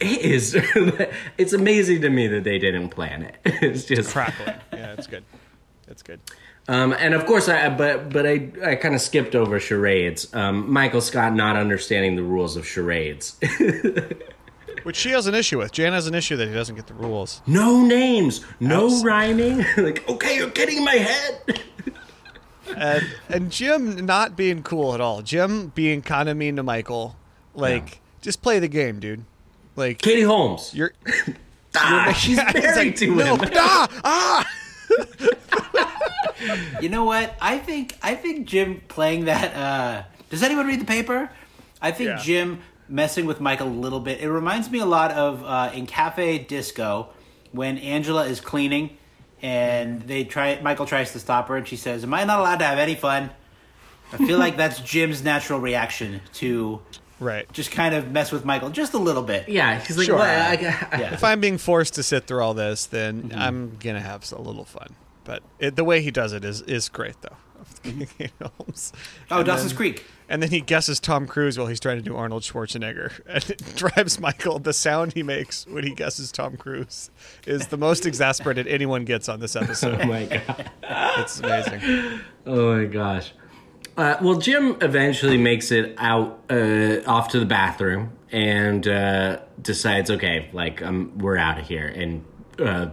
it 0.00 0.20
is 0.20 0.54
it's 1.38 1.52
amazing 1.52 2.02
to 2.02 2.10
me 2.10 2.26
that 2.28 2.44
they 2.44 2.58
didn't 2.58 2.90
plan 2.90 3.22
it. 3.22 3.36
It's 3.44 3.84
just 3.84 4.12
Crackling. 4.12 4.54
Yeah, 4.72 4.92
it's 4.92 5.06
good. 5.06 5.24
It's 5.88 6.02
good. 6.02 6.20
Um, 6.68 6.92
and 6.98 7.14
of 7.14 7.24
course, 7.26 7.48
I 7.48 7.68
but 7.70 8.10
but 8.10 8.26
I 8.26 8.48
I 8.64 8.74
kind 8.76 8.94
of 8.94 9.00
skipped 9.00 9.34
over 9.34 9.58
charades. 9.58 10.32
Um, 10.34 10.70
Michael 10.70 11.00
Scott 11.00 11.34
not 11.34 11.56
understanding 11.56 12.14
the 12.16 12.22
rules 12.22 12.56
of 12.56 12.66
charades. 12.66 13.36
Which 14.84 14.96
she 14.96 15.10
has 15.10 15.26
an 15.26 15.34
issue 15.34 15.58
with. 15.58 15.72
Jan 15.72 15.92
has 15.92 16.06
an 16.06 16.14
issue 16.14 16.36
that 16.36 16.46
he 16.48 16.54
doesn't 16.54 16.76
get 16.76 16.86
the 16.86 16.94
rules. 16.94 17.42
no 17.46 17.84
names, 17.84 18.44
no 18.60 19.02
rhyming. 19.02 19.64
like 19.76 20.08
okay, 20.08 20.36
you're 20.36 20.50
getting 20.50 20.78
in 20.78 20.84
my 20.84 20.94
head. 20.94 21.60
and 22.76 23.06
and 23.28 23.50
Jim 23.50 24.06
not 24.06 24.36
being 24.36 24.62
cool 24.62 24.94
at 24.94 25.00
all. 25.00 25.20
Jim 25.22 25.68
being 25.74 26.00
kind 26.02 26.28
of 26.28 26.36
mean 26.36 26.56
to 26.56 26.62
Michael. 26.62 27.16
Like, 27.54 28.00
just 28.22 28.40
play 28.40 28.60
the 28.60 28.68
game, 28.68 29.00
dude. 29.00 29.24
Like 29.74 30.00
Katie 30.00 30.22
Holmes. 30.22 30.72
you're. 30.74 30.92
ah, 31.76 32.12
she's 32.12 32.40
He's 32.40 32.54
married 32.54 32.76
like, 32.76 32.96
to 32.96 33.14
no, 33.14 33.36
him. 33.36 33.50
ah, 33.56 33.88
ah. 34.04 34.46
You 36.80 36.88
know 36.88 37.04
what? 37.04 37.34
I 37.40 37.58
think 37.58 37.96
I 38.02 38.14
think 38.14 38.46
Jim 38.46 38.80
playing 38.88 39.24
that. 39.26 39.54
Uh, 39.54 40.02
does 40.30 40.42
anyone 40.42 40.66
read 40.66 40.80
the 40.80 40.84
paper? 40.84 41.30
I 41.80 41.90
think 41.92 42.08
Yeah. 42.10 42.18
Jim 42.18 42.60
messing 42.88 43.26
with 43.26 43.40
Mike 43.40 43.60
a 43.60 43.64
little 43.64 44.00
bit. 44.00 44.20
It 44.20 44.30
reminds 44.30 44.70
me 44.70 44.78
a 44.80 44.86
lot 44.86 45.10
of 45.12 45.44
uh, 45.44 45.70
in 45.74 45.86
Cafe 45.86 46.38
Disco 46.40 47.08
when 47.52 47.78
Angela 47.78 48.26
is 48.26 48.40
cleaning 48.40 48.96
and 49.42 50.02
they 50.02 50.24
try. 50.24 50.58
Michael 50.60 50.86
tries 50.86 51.12
to 51.12 51.20
stop 51.20 51.48
her 51.48 51.56
and 51.56 51.66
she 51.68 51.76
says, 51.76 52.02
"Am 52.04 52.12
I 52.14 52.24
not 52.24 52.40
allowed 52.40 52.58
to 52.58 52.64
have 52.64 52.78
any 52.78 52.94
fun?" 52.94 53.30
I 54.12 54.16
feel 54.16 54.38
like 54.38 54.56
that's 54.56 54.80
Jim's 54.92 55.22
natural 55.22 55.60
reaction 55.60 56.20
to 56.34 56.80
Right. 57.20 57.52
just 57.52 57.72
kind 57.72 57.94
of 57.96 58.10
mess 58.12 58.30
with 58.30 58.44
Michael 58.44 58.70
just 58.70 58.94
a 58.94 58.98
little 58.98 59.22
bit. 59.24 59.48
Yeah, 59.48 59.80
he's 59.80 59.98
like, 59.98 60.06
Sure. 60.06 60.16
"What? 60.16 60.28
I, 60.28 60.52
I, 60.92 60.98
Yeah. 61.00 61.12
If 61.14 61.24
I'm 61.24 61.40
being 61.40 61.58
forced 61.58 61.94
to 61.94 62.02
sit 62.02 62.26
through 62.26 62.40
all 62.42 62.54
this, 62.54 62.86
then 62.86 63.24
Mm-hmm. 63.24 63.38
I'm 63.38 63.76
gonna 63.80 64.00
have 64.00 64.30
a 64.32 64.40
little 64.40 64.64
fun. 64.64 64.94
But 65.28 65.42
it, 65.58 65.76
the 65.76 65.84
way 65.84 66.00
he 66.00 66.10
does 66.10 66.32
it 66.32 66.42
is 66.42 66.62
is 66.62 66.88
great, 66.88 67.16
though. 67.20 67.36
Kate 68.18 68.30
Holmes. 68.40 68.94
Oh, 69.30 69.38
And 69.38 69.46
Dawson's 69.46 69.72
then- 69.72 69.76
Creek. 69.76 70.04
And 70.30 70.42
then 70.42 70.48
he 70.50 70.62
guesses 70.62 71.00
Tom 71.00 71.26
Cruise 71.26 71.58
while 71.58 71.66
he's 71.66 71.80
trying 71.80 71.98
to 71.98 72.02
do 72.02 72.16
Arnold 72.16 72.42
Schwarzenegger, 72.44 73.20
and 73.28 73.50
it 73.50 73.76
drives 73.76 74.18
Michael. 74.18 74.58
The 74.58 74.72
sound 74.72 75.12
he 75.12 75.22
makes 75.22 75.66
when 75.66 75.84
he 75.84 75.90
guesses 75.94 76.32
Tom 76.32 76.56
Cruise 76.56 77.10
is 77.46 77.66
the 77.66 77.76
most 77.76 78.06
exasperated 78.06 78.66
anyone 78.66 79.04
gets 79.04 79.28
on 79.28 79.38
this 79.40 79.54
episode. 79.54 80.00
oh 80.02 80.06
my 80.06 80.24
god. 80.24 80.70
It's 81.18 81.40
amazing. 81.40 82.20
Oh 82.46 82.74
my 82.78 82.84
gosh. 82.86 83.32
Uh, 83.98 84.16
well, 84.22 84.36
Jim 84.36 84.76
eventually 84.80 85.36
makes 85.36 85.70
it 85.70 85.94
out 85.98 86.40
uh, 86.50 87.00
off 87.06 87.28
to 87.30 87.38
the 87.40 87.46
bathroom 87.46 88.12
and 88.32 88.86
uh, 88.88 89.40
decides, 89.60 90.10
okay, 90.10 90.48
like 90.54 90.80
um, 90.82 91.12
we're 91.18 91.36
out 91.36 91.58
of 91.58 91.66
here, 91.66 91.88
and 91.88 92.24
uh, 92.58 92.86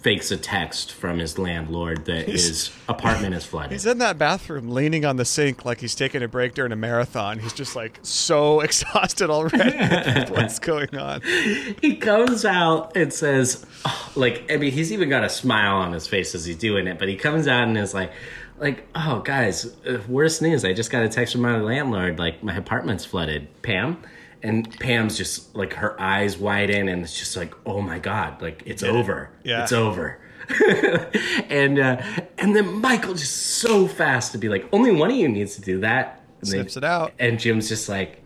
fakes 0.00 0.30
a 0.30 0.36
text 0.36 0.92
from 0.92 1.18
his 1.18 1.38
landlord 1.38 2.04
that 2.04 2.28
his 2.28 2.70
apartment 2.88 3.34
is 3.34 3.44
flooded. 3.44 3.72
He's 3.72 3.84
in 3.84 3.98
that 3.98 4.16
bathroom, 4.16 4.70
leaning 4.70 5.04
on 5.04 5.16
the 5.16 5.24
sink 5.24 5.64
like 5.64 5.80
he's 5.80 5.94
taking 5.94 6.22
a 6.22 6.28
break 6.28 6.54
during 6.54 6.70
a 6.70 6.76
marathon. 6.76 7.40
He's 7.40 7.52
just 7.52 7.74
like 7.74 7.98
so 8.02 8.60
exhausted 8.68 9.28
already. 9.28 10.32
What's 10.32 10.58
going 10.60 10.96
on? 10.96 11.22
he 11.82 11.96
comes 11.96 12.44
out 12.44 12.96
and 12.96 13.12
says, 13.12 13.66
oh, 13.84 14.12
like, 14.14 14.50
I 14.50 14.56
mean, 14.56 14.70
he's 14.70 14.92
even 14.92 15.08
got 15.08 15.24
a 15.24 15.28
smile 15.28 15.76
on 15.78 15.92
his 15.92 16.06
face 16.06 16.34
as 16.34 16.44
he's 16.44 16.56
doing 16.56 16.86
it, 16.86 16.98
but 16.98 17.08
he 17.08 17.16
comes 17.16 17.48
out 17.48 17.64
and 17.64 17.76
is 17.76 17.92
like, 17.92 18.12
like, 18.58 18.86
oh, 18.94 19.20
guys, 19.20 19.66
uh, 19.86 19.98
worst 20.08 20.42
news. 20.42 20.64
I 20.64 20.72
just 20.72 20.90
got 20.90 21.02
a 21.02 21.08
text 21.08 21.32
from 21.32 21.42
my 21.42 21.60
landlord, 21.60 22.18
like, 22.18 22.42
my 22.42 22.56
apartment's 22.56 23.04
flooded. 23.04 23.48
Pam? 23.62 24.02
And 24.42 24.70
Pam's 24.78 25.16
just 25.16 25.54
like, 25.56 25.72
her 25.74 26.00
eyes 26.00 26.38
widen, 26.38 26.88
and 26.88 27.02
it's 27.02 27.18
just 27.18 27.36
like, 27.36 27.52
oh 27.66 27.80
my 27.80 27.98
God, 27.98 28.40
like, 28.40 28.62
it's 28.66 28.82
over. 28.82 29.30
Yeah. 29.42 29.62
It's 29.64 29.72
over. 29.72 30.20
and 31.50 31.78
uh, 31.78 32.00
and 32.38 32.56
then 32.56 32.80
Michael 32.80 33.12
just 33.14 33.36
so 33.58 33.86
fast 33.86 34.32
to 34.32 34.38
be 34.38 34.48
like, 34.48 34.66
only 34.72 34.90
one 34.92 35.10
of 35.10 35.16
you 35.16 35.28
needs 35.28 35.56
to 35.56 35.60
do 35.60 35.80
that. 35.80 36.22
And 36.40 36.50
then- 36.50 36.60
Snips 36.60 36.76
it 36.78 36.84
out. 36.84 37.12
And 37.18 37.38
Jim's 37.38 37.68
just 37.68 37.88
like, 37.88 38.22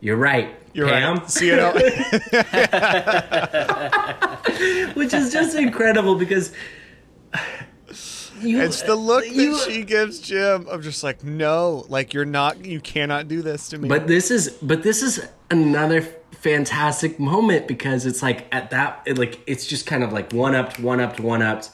you're 0.00 0.16
right. 0.16 0.54
You're 0.74 0.88
Pam. 0.88 1.16
right. 1.18 1.30
See 1.30 1.48
you 1.48 1.56
know. 1.56 1.72
which 4.94 5.12
is 5.14 5.32
just 5.32 5.56
incredible 5.56 6.14
because 6.14 6.52
you, 8.42 8.60
It's 8.60 8.82
the 8.82 8.94
look 8.96 9.24
you- 9.26 9.56
that 9.56 9.70
she 9.70 9.84
gives 9.84 10.18
Jim 10.20 10.66
of 10.68 10.82
just 10.82 11.02
like, 11.02 11.22
no, 11.24 11.84
like 11.88 12.12
you're 12.14 12.24
not, 12.24 12.64
you 12.64 12.80
cannot 12.80 13.28
do 13.28 13.42
this 13.42 13.68
to 13.70 13.78
me. 13.78 13.88
But 13.88 14.06
this 14.06 14.30
is 14.30 14.50
but 14.62 14.82
this 14.82 15.02
is 15.02 15.26
another 15.50 16.02
fantastic 16.32 17.20
moment 17.20 17.68
because 17.68 18.04
it's 18.06 18.22
like 18.22 18.46
at 18.52 18.70
that 18.70 19.02
it, 19.06 19.16
like 19.18 19.40
it's 19.46 19.66
just 19.66 19.86
kind 19.86 20.02
of 20.02 20.12
like 20.12 20.32
one 20.32 20.54
upped, 20.54 20.78
one 20.78 21.00
upped, 21.00 21.20
one 21.20 21.42
upped, 21.42 21.70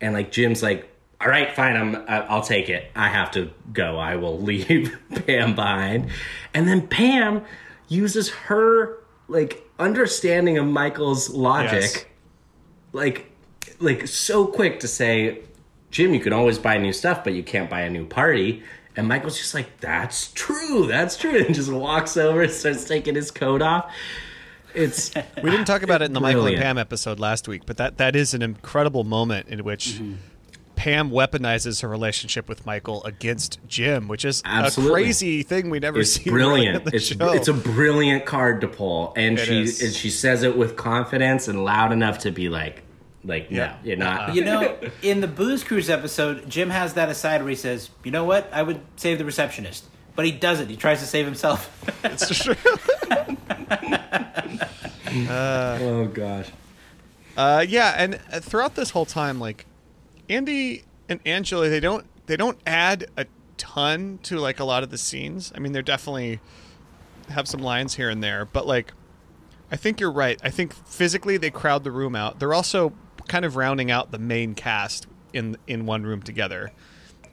and 0.00 0.14
like 0.14 0.30
Jim's 0.32 0.62
like, 0.62 0.88
all 1.20 1.28
right, 1.28 1.52
fine, 1.54 1.76
I'm 1.76 1.96
I- 2.08 2.26
I'll 2.26 2.42
take 2.42 2.68
it. 2.68 2.90
I 2.96 3.08
have 3.08 3.30
to 3.32 3.50
go. 3.72 3.98
I 3.98 4.16
will 4.16 4.40
leave 4.50 4.96
Pam 5.26 5.54
behind, 5.54 6.10
and 6.54 6.66
then 6.68 6.86
Pam 6.86 7.42
uses 7.88 8.30
her 8.30 8.98
like 9.28 9.62
understanding 9.78 10.58
of 10.58 10.66
Michael's 10.66 11.30
logic. 11.30 11.72
Yes. 11.82 12.04
like 12.92 13.30
like 13.80 14.06
so 14.06 14.46
quick 14.46 14.80
to 14.80 14.88
say 14.88 15.40
jim 15.92 16.12
you 16.12 16.18
can 16.20 16.32
always 16.32 16.58
buy 16.58 16.76
new 16.78 16.92
stuff 16.92 17.22
but 17.22 17.32
you 17.34 17.42
can't 17.44 17.70
buy 17.70 17.82
a 17.82 17.90
new 17.90 18.04
party 18.04 18.62
and 18.96 19.06
michael's 19.06 19.38
just 19.38 19.54
like 19.54 19.78
that's 19.80 20.32
true 20.32 20.86
that's 20.88 21.16
true 21.16 21.36
and 21.44 21.54
just 21.54 21.70
walks 21.72 22.16
over 22.16 22.42
and 22.42 22.50
starts 22.52 22.84
taking 22.84 23.14
his 23.14 23.30
coat 23.30 23.62
off 23.62 23.88
it's 24.74 25.12
we 25.42 25.50
didn't 25.50 25.66
talk 25.66 25.82
about 25.82 26.00
it 26.02 26.06
in 26.06 26.12
the 26.14 26.20
Michael 26.20 26.46
and 26.46 26.56
Pam 26.56 26.78
episode 26.78 27.20
last 27.20 27.46
week, 27.46 27.62
but 27.66 27.76
that 27.76 27.98
that 27.98 28.16
is 28.16 28.32
an 28.32 28.40
incredible 28.40 29.04
moment 29.04 29.48
in 29.48 29.64
which 29.64 29.88
Mm-hmm. 30.00 30.14
Pam 30.74 31.10
weaponizes 31.10 31.82
her 31.82 31.88
relationship 31.88 32.48
with 32.48 32.64
Michael 32.66 33.04
against 33.04 33.60
Jim, 33.68 34.08
which 34.08 34.24
is 34.24 34.42
Absolutely. 34.44 35.02
a 35.02 35.04
crazy 35.04 35.42
thing 35.44 35.68
we 35.70 35.78
never 35.78 36.00
It's 36.00 36.12
see. 36.14 36.28
brilliant. 36.30 36.78
in 36.78 36.84
the 36.84 36.96
It's 36.96 37.04
show. 37.04 37.32
it's 37.34 37.46
a 37.48 37.52
brilliant 37.52 38.24
card 38.24 38.62
to 38.62 38.66
pull, 38.68 39.12
and 39.14 39.38
It 39.38 39.44
she 39.46 39.60
is. 39.62 39.82
and 39.82 39.92
she 39.92 40.08
says 40.10 40.42
it 40.42 40.56
with 40.56 40.74
confidence 40.76 41.46
and 41.46 41.64
loud 41.64 41.92
enough 41.92 42.18
to 42.20 42.30
be 42.32 42.48
like, 42.48 42.82
like 43.24 43.48
Yeah. 43.50 43.66
no, 43.66 43.74
you're 43.84 43.96
not. 43.96 44.34
You 44.34 44.44
know, 44.44 44.78
in 45.02 45.20
the 45.20 45.28
Booze 45.28 45.64
Cruise 45.64 45.90
episode, 45.90 46.48
Jim 46.48 46.70
has 46.70 46.94
that 46.94 47.08
aside 47.08 47.40
where 47.42 47.50
he 47.50 47.56
says, 47.56 47.90
"You 48.04 48.10
know 48.10 48.24
what? 48.24 48.48
I 48.52 48.62
would 48.62 48.80
save 48.96 49.18
the 49.18 49.24
receptionist," 49.24 49.84
but 50.16 50.24
he 50.24 50.32
doesn't. 50.32 50.68
He 50.68 50.76
tries 50.76 51.00
to 51.00 51.06
save 51.06 51.26
himself. 51.26 51.70
It's 52.04 52.38
true. 52.44 52.54
oh 55.30 56.10
gosh. 56.12 56.48
Uh, 57.36 57.64
yeah, 57.66 57.94
and 57.96 58.20
uh, 58.32 58.40
throughout 58.40 58.74
this 58.74 58.90
whole 58.90 59.06
time, 59.06 59.40
like 59.40 59.66
Andy 60.28 60.84
and 61.08 61.20
Angela, 61.24 61.68
they 61.68 61.80
don't 61.80 62.06
they 62.26 62.36
don't 62.36 62.58
add 62.66 63.06
a 63.16 63.26
ton 63.56 64.18
to 64.24 64.38
like 64.38 64.60
a 64.60 64.64
lot 64.64 64.82
of 64.82 64.90
the 64.90 64.98
scenes. 64.98 65.52
I 65.54 65.58
mean, 65.58 65.72
they're 65.72 65.82
definitely 65.82 66.40
have 67.28 67.48
some 67.48 67.60
lines 67.60 67.94
here 67.94 68.10
and 68.10 68.22
there, 68.22 68.44
but 68.44 68.66
like 68.66 68.92
I 69.70 69.76
think 69.76 70.00
you're 70.00 70.12
right. 70.12 70.38
I 70.42 70.50
think 70.50 70.74
physically 70.86 71.36
they 71.36 71.50
crowd 71.50 71.84
the 71.84 71.90
room 71.90 72.14
out. 72.14 72.38
They're 72.38 72.54
also 72.54 72.92
kind 73.28 73.44
of 73.44 73.56
rounding 73.56 73.90
out 73.90 74.10
the 74.10 74.18
main 74.18 74.54
cast 74.54 75.06
in 75.32 75.56
in 75.66 75.86
one 75.86 76.02
room 76.02 76.22
together. 76.22 76.72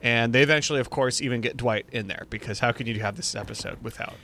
And 0.02 0.32
they 0.32 0.42
eventually, 0.42 0.80
of 0.80 0.88
course, 0.88 1.20
even 1.20 1.40
get 1.40 1.56
Dwight 1.56 1.86
in 1.92 2.06
there 2.06 2.26
because 2.30 2.58
how 2.58 2.72
can 2.72 2.86
you 2.86 3.00
have 3.00 3.16
this 3.16 3.34
episode 3.34 3.82
without 3.82 4.14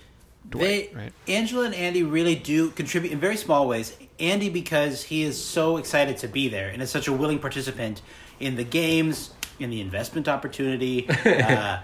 Dwight? 0.49 0.91
They, 0.93 0.97
right? 0.97 1.13
Angela 1.29 1.67
and 1.67 1.75
Andy 1.75 2.03
really 2.03 2.35
do 2.35 2.71
contribute 2.71 3.13
in 3.13 3.19
very 3.19 3.37
small 3.37 3.69
ways. 3.69 3.97
Andy 4.19 4.49
because 4.49 5.03
he 5.03 5.23
is 5.23 5.43
so 5.43 5.77
excited 5.77 6.17
to 6.19 6.29
be 6.29 6.49
there 6.49 6.71
and 6.71 6.81
is 6.81 6.91
such 6.91 7.09
a 7.09 7.13
willing 7.13 7.39
participant 7.39 8.01
in 8.41 8.57
the 8.57 8.65
games, 8.65 9.31
in 9.59 9.69
the 9.69 9.83
investment 9.83 10.29
opportunity. 10.29 11.09
uh, 11.27 11.81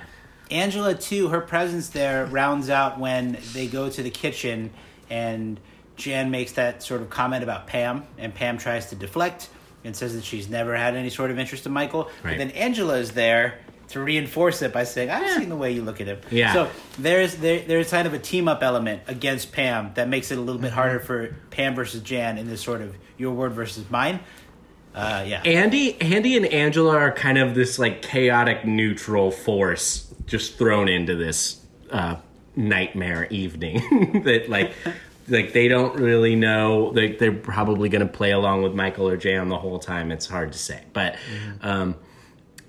Angela 0.50 0.94
too, 0.94 1.28
her 1.28 1.40
presence 1.40 1.90
there 1.90 2.24
rounds 2.26 2.70
out 2.70 2.98
when 2.98 3.38
they 3.52 3.66
go 3.66 3.90
to 3.90 4.02
the 4.02 4.10
kitchen 4.10 4.70
and 5.10 5.60
Jan 5.96 6.30
makes 6.30 6.52
that 6.52 6.82
sort 6.82 7.02
of 7.02 7.10
comment 7.10 7.42
about 7.42 7.66
Pam, 7.66 8.04
and 8.16 8.34
Pam 8.34 8.56
tries 8.56 8.86
to 8.86 8.96
deflect 8.96 9.50
and 9.84 9.96
says 9.96 10.14
that 10.14 10.24
she's 10.24 10.48
never 10.48 10.76
had 10.76 10.94
any 10.94 11.10
sort 11.10 11.30
of 11.30 11.38
interest 11.38 11.66
in 11.66 11.72
Michael. 11.72 12.10
But 12.22 12.38
then 12.38 12.50
Angela 12.50 12.96
is 12.96 13.12
there 13.12 13.58
to 13.88 14.00
reinforce 14.00 14.62
it 14.62 14.72
by 14.72 14.84
saying, 14.84 15.10
"I've 15.10 15.38
seen 15.38 15.48
the 15.48 15.56
way 15.56 15.72
you 15.72 15.82
look 15.82 16.00
at 16.00 16.06
him." 16.06 16.18
Yeah. 16.30 16.52
So 16.52 16.70
there's 16.98 17.36
there, 17.36 17.60
there's 17.60 17.90
kind 17.90 18.06
of 18.06 18.14
a 18.14 18.18
team 18.18 18.48
up 18.48 18.62
element 18.62 19.02
against 19.06 19.52
Pam 19.52 19.92
that 19.94 20.08
makes 20.08 20.30
it 20.30 20.38
a 20.38 20.40
little 20.40 20.60
bit 20.60 20.72
harder 20.72 20.98
for 20.98 21.36
Pam 21.50 21.74
versus 21.74 22.00
Jan 22.02 22.38
in 22.38 22.48
this 22.48 22.60
sort 22.60 22.80
of 22.80 22.96
your 23.18 23.32
word 23.32 23.52
versus 23.52 23.90
mine. 23.90 24.20
Uh, 24.94 25.24
yeah. 25.26 25.42
Andy, 25.44 25.98
Andy, 26.00 26.36
and 26.36 26.44
Angela 26.46 26.96
are 26.96 27.12
kind 27.12 27.38
of 27.38 27.54
this 27.54 27.78
like 27.78 28.02
chaotic 28.02 28.64
neutral 28.64 29.30
force 29.30 30.12
just 30.26 30.58
thrown 30.58 30.88
into 30.88 31.16
this 31.16 31.64
uh, 31.90 32.16
nightmare 32.56 33.26
evening 33.30 34.22
that 34.24 34.48
like 34.48 34.72
like 35.28 35.52
they 35.52 35.68
don't 35.68 35.96
really 35.96 36.36
know 36.36 36.92
like 36.94 37.18
they're 37.18 37.32
probably 37.32 37.88
going 37.88 38.06
to 38.06 38.12
play 38.12 38.32
along 38.32 38.62
with 38.62 38.74
Michael 38.74 39.08
or 39.08 39.16
Jan 39.16 39.48
the 39.48 39.58
whole 39.58 39.78
time. 39.78 40.10
It's 40.10 40.26
hard 40.26 40.52
to 40.52 40.58
say, 40.58 40.82
but 40.92 41.16
um, 41.60 41.96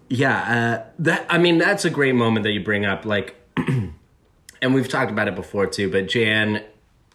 yeah, 0.09 0.37
uh, 0.37 0.91
that 0.99 1.25
I 1.29 1.37
mean 1.37 1.57
that's 1.57 1.85
a 1.85 1.89
great 1.89 2.15
moment 2.15 2.43
that 2.43 2.51
you 2.51 2.63
bring 2.63 2.85
up. 2.85 3.05
Like, 3.05 3.35
and 3.57 4.73
we've 4.73 4.87
talked 4.87 5.11
about 5.11 5.27
it 5.27 5.35
before 5.35 5.67
too. 5.67 5.89
But 5.89 6.07
Jan 6.07 6.63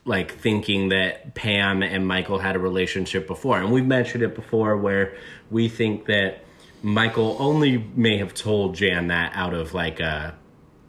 like 0.09 0.33
thinking 0.33 0.88
that 0.88 1.35
Pam 1.35 1.83
and 1.83 2.07
Michael 2.07 2.38
had 2.38 2.57
a 2.57 2.59
relationship 2.59 3.27
before. 3.27 3.59
And 3.59 3.70
we've 3.70 3.87
mentioned 3.87 4.24
it 4.24 4.35
before 4.35 4.77
where 4.77 5.14
we 5.51 5.68
think 5.68 6.07
that 6.07 6.42
Michael 6.83 7.37
only 7.38 7.79
may 7.94 8.16
have 8.16 8.33
told 8.33 8.74
Jan 8.74 9.09
that 9.09 9.33
out 9.35 9.53
of 9.53 9.74
like 9.74 10.01
a 10.01 10.35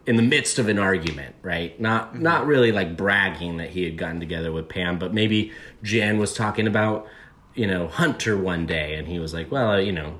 in 0.10 0.16
the 0.16 0.24
midst 0.24 0.58
of 0.58 0.68
an 0.68 0.80
argument, 0.80 1.36
right? 1.44 1.80
Not 1.80 2.20
not 2.20 2.48
really 2.48 2.72
like 2.72 2.98
bragging 2.98 3.58
that 3.58 3.70
he 3.70 3.84
had 3.84 3.96
gotten 3.96 4.20
together 4.20 4.52
with 4.52 4.68
Pam, 4.68 4.98
but 4.98 5.14
maybe 5.14 5.52
Jan 5.84 6.18
was 6.18 6.34
talking 6.34 6.66
about, 6.66 7.06
you 7.54 7.68
know, 7.68 7.88
Hunter 7.88 8.36
one 8.36 8.66
day 8.66 8.96
and 8.96 9.08
he 9.08 9.20
was 9.20 9.36
like, 9.36 9.52
well, 9.52 9.80
you 9.80 9.92
know, 9.92 10.20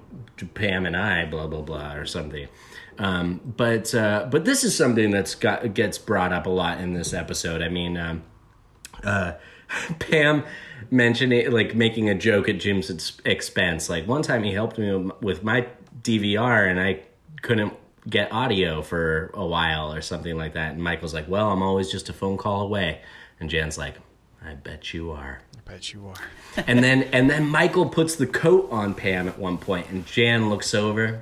Pam 0.54 0.86
and 0.86 0.96
I 0.96 1.26
blah 1.26 1.48
blah 1.48 1.64
blah 1.64 1.94
or 1.94 2.06
something. 2.06 2.48
Um, 3.00 3.42
but 3.44 3.96
uh, 3.96 4.28
but 4.30 4.46
this 4.46 4.64
is 4.64 4.76
something 4.76 5.10
that's 5.10 5.34
got 5.34 5.74
gets 5.74 5.98
brought 5.98 6.34
up 6.34 6.46
a 6.46 6.52
lot 6.52 6.80
in 6.80 6.94
this 6.94 7.12
episode. 7.12 7.64
I 7.64 7.70
mean, 7.70 7.98
um, 7.98 8.22
uh, 9.04 9.34
Pam 9.98 10.44
mentioning 10.92 11.50
like 11.52 11.74
making 11.74 12.10
a 12.10 12.16
joke 12.16 12.48
at 12.48 12.60
Jim's 12.60 13.20
expense. 13.26 13.90
Like 13.90 14.08
one 14.08 14.22
time 14.22 14.44
he 14.44 14.54
helped 14.54 14.78
me 14.78 15.10
with 15.20 15.44
my 15.44 15.68
DVR 16.04 16.70
and 16.70 16.80
I 16.80 17.02
couldn't 17.42 17.74
get 18.10 18.32
audio 18.32 18.82
for 18.82 19.32
a 19.34 19.46
while 19.46 19.94
or 19.94 20.02
something 20.02 20.38
like 20.38 20.54
that. 20.54 20.74
And 20.74 20.84
Michael's 20.84 21.14
like, 21.14 21.28
"Well, 21.28 21.52
I'm 21.52 21.62
always 21.62 21.92
just 21.92 22.10
a 22.10 22.14
phone 22.14 22.38
call 22.38 22.62
away." 22.62 23.02
And 23.40 23.50
Jan's 23.50 23.78
like, 23.78 23.96
"I 24.44 24.56
bet 24.56 24.94
you 24.94 25.12
are." 25.12 25.42
I 25.56 25.72
bet 25.72 25.94
you 25.94 26.08
are. 26.08 26.64
and 26.68 26.84
then 26.84 27.04
and 27.14 27.30
then 27.30 27.48
Michael 27.48 27.88
puts 27.88 28.16
the 28.16 28.28
coat 28.28 28.68
on 28.72 28.94
Pam 28.94 29.28
at 29.28 29.38
one 29.38 29.58
point, 29.58 29.90
and 29.90 30.06
Jan 30.06 30.50
looks 30.50 30.74
over. 30.74 31.22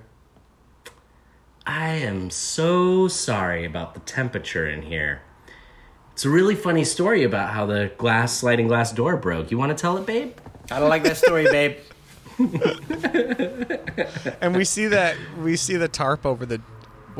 I 1.65 1.95
am 1.95 2.29
so 2.29 3.09
sorry 3.09 3.65
about 3.65 3.93
the 3.93 3.99
temperature 4.01 4.69
in 4.69 4.83
here. 4.83 5.21
It's 6.13 6.23
a 6.23 6.29
really 6.29 6.55
funny 6.55 6.85
story 6.85 7.23
about 7.23 7.49
how 7.49 7.65
the 7.65 7.91
glass 7.97 8.33
sliding 8.33 8.67
glass 8.67 8.91
door 8.91 9.17
broke. 9.17 9.51
You 9.51 9.57
want 9.57 9.77
to 9.77 9.79
tell 9.79 9.97
it, 9.97 10.05
babe? 10.05 10.33
I 10.71 10.79
don't 10.79 10.89
like 10.89 11.03
that 11.03 11.17
story, 11.17 11.43
babe. 11.43 11.77
and 14.41 14.55
we 14.55 14.63
see 14.63 14.87
that 14.87 15.15
we 15.41 15.55
see 15.55 15.75
the 15.75 15.87
tarp 15.87 16.25
over 16.25 16.45
the 16.45 16.61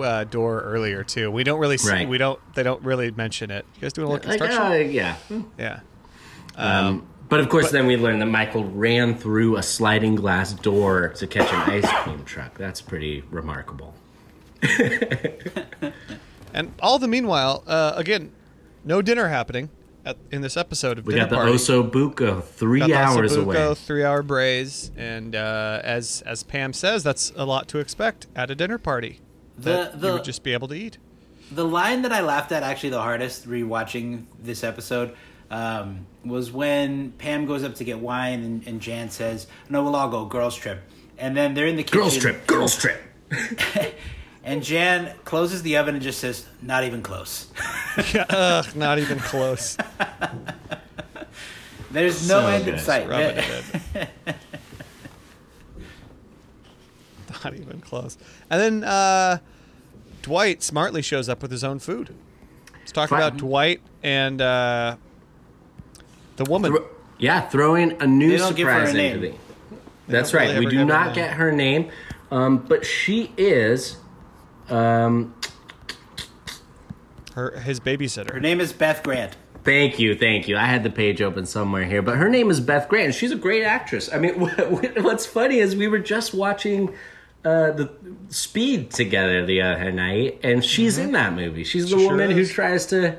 uh, 0.01 0.23
door 0.25 0.61
earlier 0.61 1.03
too. 1.03 1.29
We 1.31 1.43
don't 1.43 1.59
really 1.59 1.77
see. 1.77 1.89
Right. 1.91 2.07
We 2.09 2.17
don't. 2.17 2.39
They 2.55 2.63
don't 2.63 2.81
really 2.83 3.11
mention 3.11 3.51
it. 3.51 3.65
You 3.75 3.81
guys 3.81 3.93
doing 3.93 4.07
a 4.07 4.11
little 4.11 4.29
Like, 4.29 4.39
construction? 4.39 4.71
uh, 4.71 4.75
yeah. 4.91 5.15
yeah. 5.57 5.79
Um, 6.55 7.07
but 7.29 7.39
of 7.39 7.49
course, 7.49 7.71
then 7.71 7.85
we 7.87 7.97
learn 7.97 8.19
that 8.19 8.25
Michael 8.27 8.63
ran 8.65 9.15
through 9.17 9.57
a 9.57 9.63
sliding 9.63 10.15
glass 10.15 10.53
door 10.53 11.09
to 11.09 11.27
catch 11.27 11.51
an 11.51 11.69
ice 11.69 11.91
cream 12.03 12.23
truck. 12.25 12.57
That's 12.57 12.81
pretty 12.81 13.23
remarkable. 13.31 13.93
And 16.53 16.73
all 16.81 16.97
the 16.97 17.07
meanwhile, 17.07 17.63
uh, 17.67 17.93
again, 17.95 18.31
no 18.83 19.01
dinner 19.03 19.27
happening 19.27 19.69
at, 20.05 20.17
in 20.31 20.41
this 20.41 20.57
episode 20.57 20.97
of 20.97 21.05
We 21.05 21.13
Dinner 21.13 21.25
got 21.25 21.29
the 21.29 21.35
Party. 21.35 21.51
Osso 21.51 21.87
Buco 21.87 22.43
three 22.43 22.79
Got 22.79 22.91
hours 22.91 23.35
away. 23.35 23.75
three-hour 23.75 24.23
braise, 24.23 24.89
and 24.97 25.35
uh, 25.35 25.81
as 25.83 26.23
as 26.25 26.41
Pam 26.41 26.73
says, 26.73 27.03
that's 27.03 27.31
a 27.35 27.45
lot 27.45 27.67
to 27.67 27.77
expect 27.79 28.25
at 28.35 28.49
a 28.49 28.55
dinner 28.55 28.79
party. 28.79 29.19
The- 29.57 29.71
that 29.71 30.01
the- 30.01 30.07
you 30.07 30.13
would 30.13 30.23
just 30.23 30.43
be 30.43 30.53
able 30.53 30.67
to 30.69 30.75
eat. 30.75 30.97
The 31.51 31.63
line 31.65 32.01
that 32.01 32.11
I 32.11 32.21
laughed 32.21 32.51
at 32.51 32.63
actually 32.63 32.89
the 32.89 33.01
hardest 33.01 33.47
rewatching 33.47 34.25
this 34.43 34.63
episode 34.65 35.15
um, 35.49 36.05
was 36.25 36.51
when 36.51 37.11
Pam 37.13 37.45
goes 37.45 37.63
up 37.63 37.75
to 37.75 37.85
get 37.85 37.99
wine 37.99 38.43
and, 38.43 38.67
and 38.67 38.81
Jan 38.81 39.09
says, 39.09 39.47
"No, 39.69 39.81
we'll 39.83 39.95
all 39.95 40.09
go 40.09 40.25
girls 40.25 40.55
trip." 40.57 40.81
And 41.17 41.37
then 41.37 41.53
they're 41.53 41.67
in 41.67 41.77
the 41.77 41.83
kitchen. 41.83 41.99
Girls 42.01 42.17
trip, 42.17 42.45
girls 42.47 42.75
trip. 42.77 43.01
And 44.43 44.63
Jan 44.63 45.13
closes 45.25 45.61
the 45.61 45.75
oven 45.75 45.95
and 45.95 46.01
just 46.01 46.19
says, 46.19 46.45
"Not 46.61 46.85
even 46.85 47.01
close." 47.01 47.47
Ugh, 48.29 48.65
not 48.77 48.97
even 48.97 49.19
close. 49.19 49.75
There's 51.91 52.27
no 52.29 52.41
So 52.41 52.47
end 52.47 52.67
in 52.67 52.75
good. 52.75 52.83
sight. 52.83 53.09
Rub 57.43 57.53
it 57.53 57.57
in. 57.57 57.61
Not 57.63 57.67
even 57.69 57.81
close. 57.81 58.17
And 58.49 58.61
then 58.61 58.83
uh, 58.83 59.39
Dwight 60.21 60.63
smartly 60.63 61.01
shows 61.01 61.29
up 61.29 61.41
with 61.41 61.51
his 61.51 61.63
own 61.63 61.79
food. 61.79 62.13
Let's 62.79 62.91
talk 62.91 63.09
Fine. 63.09 63.21
about 63.21 63.37
Dwight 63.37 63.81
and 64.03 64.41
uh, 64.41 64.95
the 66.37 66.45
woman. 66.45 66.71
Thro- 66.71 66.87
yeah, 67.17 67.41
throwing 67.49 68.01
a 68.01 68.07
new 68.07 68.31
They 68.31 68.37
don't 68.37 68.55
give 68.55 68.67
her 68.67 68.73
a 68.83 68.87
surprise 68.87 68.95
into 68.95 69.19
the. 69.19 69.33
That's 70.07 70.31
don't 70.31 70.41
really 70.41 70.53
right. 70.53 70.59
We 70.59 70.65
do 70.65 70.71
give 70.71 70.79
her 70.79 70.83
a 70.83 70.87
not 70.87 71.15
get 71.15 71.33
her 71.33 71.51
name, 71.51 71.91
um, 72.31 72.57
but 72.59 72.85
she 72.85 73.33
is. 73.37 73.97
Um, 74.69 75.33
Her 77.33 77.59
his 77.59 77.79
babysitter. 77.79 78.31
Her 78.33 78.39
name 78.39 78.59
is 78.59 78.73
Beth 78.73 79.03
Grant. 79.03 79.35
Thank 79.63 79.99
you, 79.99 80.15
thank 80.15 80.47
you. 80.47 80.55
I 80.55 80.65
had 80.65 80.83
the 80.83 80.89
page 80.89 81.21
open 81.21 81.45
somewhere 81.45 81.83
here, 81.83 82.01
but 82.01 82.15
her 82.15 82.29
name 82.29 82.49
is 82.49 82.61
Beth 82.61 82.87
Grant. 82.87 83.07
and 83.07 83.15
She's 83.15 83.31
a 83.31 83.35
great 83.35 83.63
actress. 83.63 84.09
I 84.13 84.17
mean, 84.17 84.39
what, 84.39 85.01
what's 85.03 85.25
funny 85.25 85.59
is 85.59 85.75
we 85.75 85.89
were 85.89 85.99
just 85.99 86.33
watching 86.33 86.93
uh, 87.45 87.71
the 87.71 87.89
Speed 88.29 88.91
together 88.91 89.45
the 89.45 89.61
other 89.61 89.91
night, 89.91 90.39
and 90.43 90.63
she's 90.63 90.97
in 90.97 91.13
that 91.13 91.33
movie. 91.33 91.63
She's 91.63 91.89
the 91.89 91.95
Mm-hmm. 91.95 91.99
Sure 92.05 92.11
woman 92.11 92.31
who 92.31 92.41
is. 92.41 92.51
tries 92.51 92.85
to, 92.87 93.17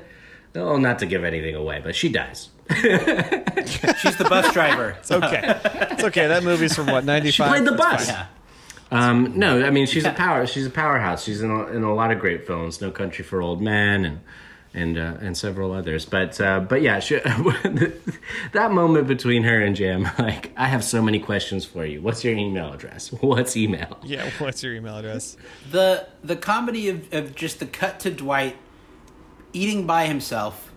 oh, 0.55 0.77
not 0.77 0.99
to 0.99 1.05
give 1.05 1.23
anything 1.23 1.55
away, 1.55 1.81
but 1.83 1.95
she 1.95 2.09
dies. 2.09 2.49
She's 2.69 4.15
the 4.17 4.27
bus 4.29 4.53
driver. 4.53 4.95
It's 4.99 5.09
okay. 5.11 5.59
it's 5.91 6.03
okay. 6.03 6.27
That 6.27 6.43
movie's 6.43 6.75
from 6.75 6.85
what 6.87 7.03
ninety 7.03 7.31
five. 7.31 7.47
She 7.47 7.51
played 7.63 7.65
the 7.65 7.75
bus. 7.75 8.07
Yeah. 8.07 8.27
Um, 8.91 9.33
no, 9.37 9.63
I 9.65 9.71
mean 9.71 9.87
she's 9.87 10.05
a 10.05 10.11
power. 10.11 10.45
She's 10.45 10.67
a 10.67 10.69
powerhouse. 10.69 11.23
She's 11.23 11.41
in 11.41 11.49
a, 11.49 11.65
in 11.67 11.83
a 11.83 11.93
lot 11.93 12.11
of 12.11 12.19
great 12.19 12.45
films. 12.45 12.79
No 12.81 12.91
Country 12.91 13.23
for 13.25 13.41
Old 13.41 13.59
Men, 13.61 14.05
and 14.05 14.19
and 14.73 14.97
uh, 14.97 15.17
and 15.21 15.37
several 15.37 15.71
others. 15.71 16.05
But 16.05 16.39
uh, 16.39 16.59
but 16.61 16.81
yeah, 16.81 16.99
she, 16.99 17.15
that 18.53 18.71
moment 18.71 19.07
between 19.07 19.43
her 19.43 19.61
and 19.61 19.75
Jim, 19.75 20.03
like 20.19 20.51
I 20.55 20.67
have 20.67 20.83
so 20.83 21.01
many 21.01 21.19
questions 21.19 21.65
for 21.65 21.85
you. 21.85 22.01
What's 22.01 22.23
your 22.23 22.35
email 22.35 22.73
address? 22.73 23.11
What's 23.21 23.57
email? 23.57 23.97
Yeah, 24.03 24.29
what's 24.39 24.63
your 24.63 24.73
email 24.73 24.97
address? 24.97 25.37
The 25.71 26.07
the 26.23 26.35
comedy 26.35 26.89
of, 26.89 27.13
of 27.13 27.35
just 27.35 27.59
the 27.59 27.65
cut 27.65 27.99
to 28.01 28.11
Dwight 28.11 28.57
eating 29.53 29.87
by 29.87 30.05
himself 30.05 30.71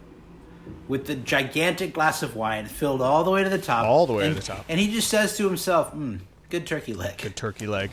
with 0.89 1.07
the 1.07 1.15
gigantic 1.15 1.93
glass 1.93 2.23
of 2.23 2.37
wine 2.37 2.67
filled 2.67 3.03
all 3.03 3.25
the 3.25 3.31
way 3.31 3.43
to 3.43 3.51
the 3.51 3.59
top. 3.59 3.87
All 3.87 4.07
the 4.07 4.13
way 4.13 4.29
to 4.29 4.35
the 4.35 4.41
top. 4.41 4.65
And 4.69 4.79
he 4.79 4.93
just 4.93 5.09
says 5.09 5.37
to 5.37 5.45
himself, 5.45 5.93
mm, 5.95 6.21
good 6.51 6.67
turkey 6.67 6.95
leg. 6.95 7.19
Good 7.19 7.37
turkey 7.37 7.67
leg. 7.67 7.91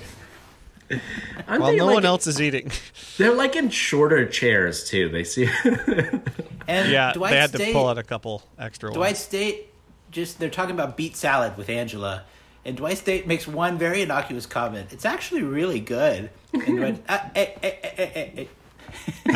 Aren't 1.48 1.62
While 1.62 1.76
no 1.76 1.86
like- 1.86 1.94
one 1.96 2.06
else 2.06 2.28
is 2.28 2.42
eating. 2.42 2.72
They're 3.18 3.34
like 3.36 3.56
in 3.56 3.70
shorter 3.70 4.26
chairs 4.26 4.84
too. 4.90 5.10
They 5.10 5.24
see. 5.24 5.50
And 6.68 6.92
yeah, 6.92 7.14
Dwight 7.14 7.32
they 7.32 7.38
had 7.40 7.52
to 7.54 7.74
pull 7.74 7.88
out 7.88 7.98
a 7.98 8.04
couple 8.04 8.44
extra 8.60 8.92
Dwight 8.94 9.10
ones. 9.14 9.18
State 9.18 9.74
just 10.12 10.38
they're 10.40 10.52
talking 10.52 10.76
about 10.76 10.96
beet 10.98 11.16
salad 11.16 11.58
with 11.58 11.68
Angela. 11.68 12.26
And 12.64 12.78
Dwight 12.78 13.00
State 13.00 13.26
makes 13.26 13.48
one 13.48 13.80
very 13.80 14.04
innocuous 14.04 14.46
comment. 14.46 14.94
It's 14.94 15.04
actually 15.06 15.42
really 15.42 15.80
good. 15.80 16.30
And 16.54 16.78
Dwight, 16.78 17.04
ah, 17.10 17.32
eh, 17.34 17.48
eh, 17.64 17.72
eh, 17.82 17.90
eh, 17.98 18.10
eh, 18.14 18.30
eh. 18.38 18.46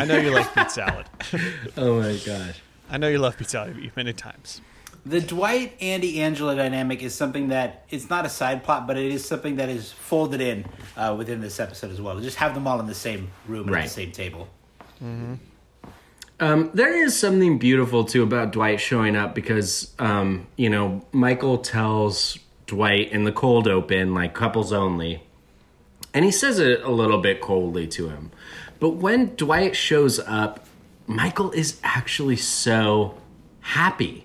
I 0.00 0.04
know 0.04 0.16
you 0.18 0.30
like 0.30 0.54
beet 0.54 0.70
salad. 0.70 1.06
oh 1.76 2.00
my 2.00 2.16
gosh. 2.24 2.60
I 2.88 2.98
know 2.98 3.08
you 3.08 3.18
love 3.18 3.36
beet 3.36 3.50
salad 3.50 3.76
I've 3.82 3.96
many 3.96 4.12
times. 4.12 4.60
The 5.06 5.20
Dwight 5.20 5.76
Andy 5.82 6.22
Angela 6.22 6.56
dynamic 6.56 7.02
is 7.02 7.14
something 7.14 7.48
that 7.48 7.84
it's 7.90 8.08
not 8.08 8.24
a 8.24 8.28
side 8.30 8.64
plot, 8.64 8.86
but 8.86 8.96
it 8.96 9.12
is 9.12 9.24
something 9.24 9.56
that 9.56 9.68
is 9.68 9.92
folded 9.92 10.40
in 10.40 10.64
uh, 10.96 11.14
within 11.16 11.42
this 11.42 11.60
episode 11.60 11.90
as 11.90 12.00
well. 12.00 12.18
Just 12.20 12.38
have 12.38 12.54
them 12.54 12.66
all 12.66 12.80
in 12.80 12.86
the 12.86 12.94
same 12.94 13.30
room 13.46 13.68
and 13.68 13.76
at 13.76 13.84
the 13.84 13.90
same 13.90 14.12
table. 14.12 14.48
Um, 16.40 16.70
there 16.72 16.96
is 17.04 17.18
something 17.18 17.58
beautiful 17.58 18.04
too 18.04 18.22
about 18.22 18.52
Dwight 18.52 18.80
showing 18.80 19.14
up 19.14 19.34
because, 19.34 19.94
um, 19.98 20.46
you 20.56 20.70
know, 20.70 21.04
Michael 21.12 21.58
tells 21.58 22.38
Dwight 22.66 23.12
in 23.12 23.24
the 23.24 23.32
cold 23.32 23.68
open, 23.68 24.14
like 24.14 24.34
couples 24.34 24.72
only, 24.72 25.22
and 26.14 26.24
he 26.24 26.30
says 26.30 26.58
it 26.58 26.82
a 26.82 26.90
little 26.90 27.18
bit 27.18 27.40
coldly 27.40 27.86
to 27.88 28.08
him. 28.08 28.30
But 28.80 28.90
when 28.90 29.36
Dwight 29.36 29.76
shows 29.76 30.18
up, 30.20 30.66
Michael 31.06 31.50
is 31.52 31.78
actually 31.84 32.36
so 32.36 33.18
happy, 33.60 34.23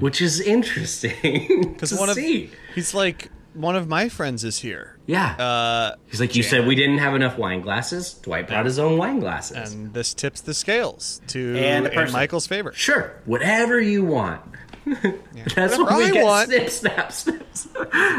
which 0.00 0.20
is 0.20 0.40
interesting 0.40 1.70
Because 1.72 1.90
to 1.90 1.96
one 1.96 2.08
of 2.08 2.14
see. 2.16 2.50
he's 2.74 2.94
like 2.94 3.30
one 3.54 3.74
of 3.76 3.88
my 3.88 4.08
friends 4.08 4.44
is 4.44 4.60
here. 4.60 4.96
Yeah. 5.06 5.32
Uh, 5.32 5.96
He's 6.06 6.20
like, 6.20 6.36
you 6.36 6.42
said 6.44 6.66
we 6.68 6.76
didn't 6.76 6.98
have 6.98 7.16
enough 7.16 7.36
wine 7.36 7.62
glasses. 7.62 8.14
Dwight 8.14 8.46
brought 8.46 8.64
his 8.64 8.78
own 8.78 8.96
wine 8.96 9.18
glasses. 9.18 9.72
and 9.72 9.92
this 9.92 10.14
tips 10.14 10.40
the 10.40 10.54
scales 10.54 11.20
to 11.28 11.56
And 11.58 11.86
a 11.88 12.02
in. 12.02 12.12
Michael's 12.12 12.46
favor. 12.46 12.72
Sure, 12.72 13.12
whatever 13.24 13.80
you 13.80 14.04
want. 14.04 14.40
That's 14.84 15.76
Whatever 15.76 15.82
what 15.84 15.96
we 15.98 16.04
I 16.04 16.10
get. 16.12 16.24
want. 16.24 16.48
Snip, 16.48 16.70
snap, 16.70 17.12
snips. 17.12 17.68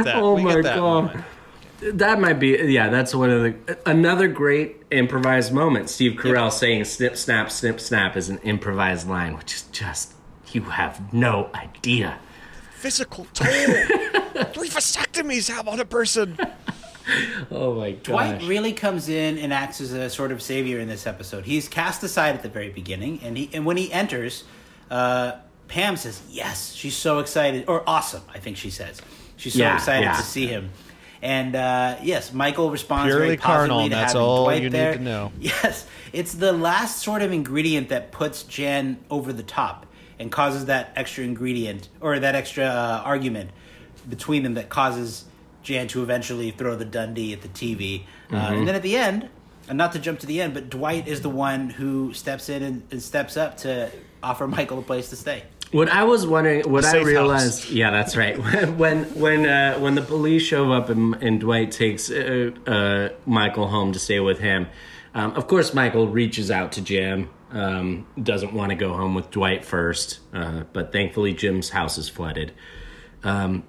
Oh 0.06 0.36
we 0.36 0.44
my 0.44 0.54
get 0.56 0.64
that 0.64 0.76
god, 0.76 1.04
moment. 1.06 1.26
that 1.82 2.20
might 2.20 2.34
be. 2.40 2.50
Yeah, 2.50 2.90
that's 2.90 3.16
one 3.16 3.30
of 3.30 3.42
the 3.42 3.78
another 3.90 4.28
great 4.28 4.84
improvised 4.92 5.54
moment. 5.54 5.90
Steve 5.90 6.14
Carell 6.20 6.52
saying 6.52 6.84
"snip, 6.86 7.16
snap, 7.18 7.50
snip, 7.52 7.80
snap" 7.80 8.16
is 8.18 8.30
an 8.30 8.38
improvised 8.40 9.08
line, 9.10 9.36
which 9.38 9.54
is 9.56 9.62
just 9.72 10.14
you 10.52 10.62
have 10.64 11.14
no 11.14 11.50
idea. 11.54 12.18
Physical 12.76 13.26
toll. 13.34 13.48
Three 14.54 14.70
vasectomies 14.70 15.50
have 15.50 15.68
on 15.68 15.80
a 15.80 15.86
person. 15.86 16.38
Oh 17.52 17.76
my 17.76 17.92
god. 17.92 18.04
Dwight 18.04 18.44
really 18.44 18.74
comes 18.74 19.10
in 19.10 19.38
and 19.38 19.54
acts 19.54 19.82
as 19.82 19.92
a 19.94 20.10
sort 20.10 20.32
of 20.32 20.42
savior 20.42 20.80
in 20.80 20.88
this 20.88 21.06
episode. 21.06 21.46
He's 21.46 21.68
cast 21.68 22.04
aside 22.04 22.36
at 22.36 22.44
the 22.44 22.50
very 22.50 22.70
beginning, 22.70 23.20
and 23.24 23.38
he 23.38 23.50
and 23.54 23.66
when 23.66 23.78
he 23.78 23.92
enters, 23.92 24.44
uh, 24.90 25.34
Pam 25.68 25.98
says, 25.98 26.22
"Yes, 26.30 26.74
she's 26.74 26.96
so 26.96 27.20
excited 27.20 27.66
or 27.68 27.84
awesome." 27.88 28.24
I 28.34 28.40
think 28.40 28.58
she 28.58 28.70
says 28.70 29.02
she's 29.36 29.54
so 29.54 29.60
Yeah, 29.60 29.76
excited 29.76 30.04
yeah. 30.06 30.16
to 30.16 30.22
see 30.24 30.48
him. 30.48 30.70
And 31.24 31.56
uh, 31.56 31.98
yes, 32.02 32.34
Michael 32.34 32.72
responds 32.72 33.08
Purely 33.08 33.28
very 33.28 33.38
positively 33.38 33.68
carnal, 33.68 33.84
to 33.84 33.90
that's 33.90 34.14
having 34.14 34.28
all 34.28 34.44
Dwight 34.46 34.64
you 34.64 34.70
need 34.70 34.94
to 34.94 35.00
know. 35.00 35.32
Yes, 35.40 35.86
it's 36.14 36.34
the 36.34 36.52
last 36.54 37.00
sort 37.04 37.22
of 37.22 37.32
ingredient 37.32 37.90
that 37.90 38.12
puts 38.12 38.44
Jan 38.44 38.98
over 39.10 39.32
the 39.34 39.44
top 39.44 39.86
and 40.22 40.32
causes 40.32 40.66
that 40.66 40.94
extra 40.96 41.24
ingredient 41.24 41.90
or 42.00 42.20
that 42.20 42.36
extra 42.36 42.64
uh, 42.66 43.02
argument 43.04 43.50
between 44.08 44.44
them 44.44 44.54
that 44.54 44.70
causes 44.70 45.26
Jan 45.64 45.88
to 45.90 46.02
eventually 46.04 46.52
throw 46.52 46.76
the 46.76 46.86
Dundie 46.86 47.34
at 47.34 47.42
the 47.42 47.50
TV. 47.50 48.04
Uh, 48.30 48.36
Mm-hmm. 48.36 48.54
and 48.56 48.68
then 48.68 48.76
at 48.76 48.82
the 48.84 48.96
end, 48.96 49.30
and 49.68 49.78
not 49.78 49.92
to 49.94 50.00
jump 50.00 50.20
to 50.20 50.26
the 50.26 50.42
end, 50.42 50.54
but 50.54 50.70
Dwight 50.70 51.08
is 51.08 51.22
the 51.22 51.30
one 51.30 51.70
who 51.70 52.14
steps 52.14 52.50
in 52.50 52.64
and, 52.64 52.84
and 52.92 53.02
steps 53.02 53.36
up 53.36 53.58
to 53.58 53.92
offer 54.24 54.48
Michael 54.48 54.80
a 54.80 54.82
place 54.82 55.10
to 55.10 55.16
stay. 55.16 55.44
What 55.72 55.88
I 55.90 56.04
was 56.04 56.28
wondering, 56.28 56.70
what 56.70 56.84
I 56.86 56.98
realized, 57.02 57.64
house. 57.64 57.72
yeah, 57.72 57.92
that's 57.92 58.16
right. 58.18 58.38
When 58.82 59.06
when 59.20 59.46
uh, 59.46 59.80
when 59.80 59.96
the 59.96 60.02
police 60.02 60.44
show 60.44 60.72
up 60.74 60.90
and, 60.90 61.16
and 61.16 61.40
Dwight 61.40 61.72
takes 61.72 62.12
uh, 62.12 62.52
uh, 62.68 63.10
Michael 63.26 63.68
home 63.68 63.92
to 63.94 64.00
stay 64.00 64.20
with 64.20 64.40
him, 64.40 64.68
um, 65.14 65.32
of 65.34 65.48
course 65.48 65.74
Michael 65.74 66.08
reaches 66.10 66.52
out 66.52 66.72
to 66.74 66.82
Jim. 66.82 67.30
Um, 67.52 68.08
doesn't 68.22 68.54
want 68.54 68.70
to 68.70 68.76
go 68.76 68.94
home 68.94 69.14
with 69.14 69.30
Dwight 69.30 69.66
first, 69.66 70.20
uh, 70.34 70.64
but 70.72 70.92
thankfully 70.94 71.34
Jim's 71.34 71.70
house 71.70 71.98
is 71.98 72.08
flooded. 72.08 72.54
Um, 73.24 73.64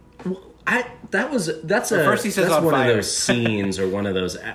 I 0.66 0.86
that 1.10 1.30
was 1.32 1.50
that's 1.62 1.90
a 1.90 2.04
first 2.04 2.24
he 2.24 2.30
says 2.30 2.44
that's 2.44 2.58
on 2.58 2.64
one 2.64 2.74
fire. 2.74 2.90
of 2.90 2.96
those 2.96 3.16
scenes 3.16 3.78
or 3.78 3.88
one 3.88 4.06
of 4.06 4.14
those. 4.14 4.36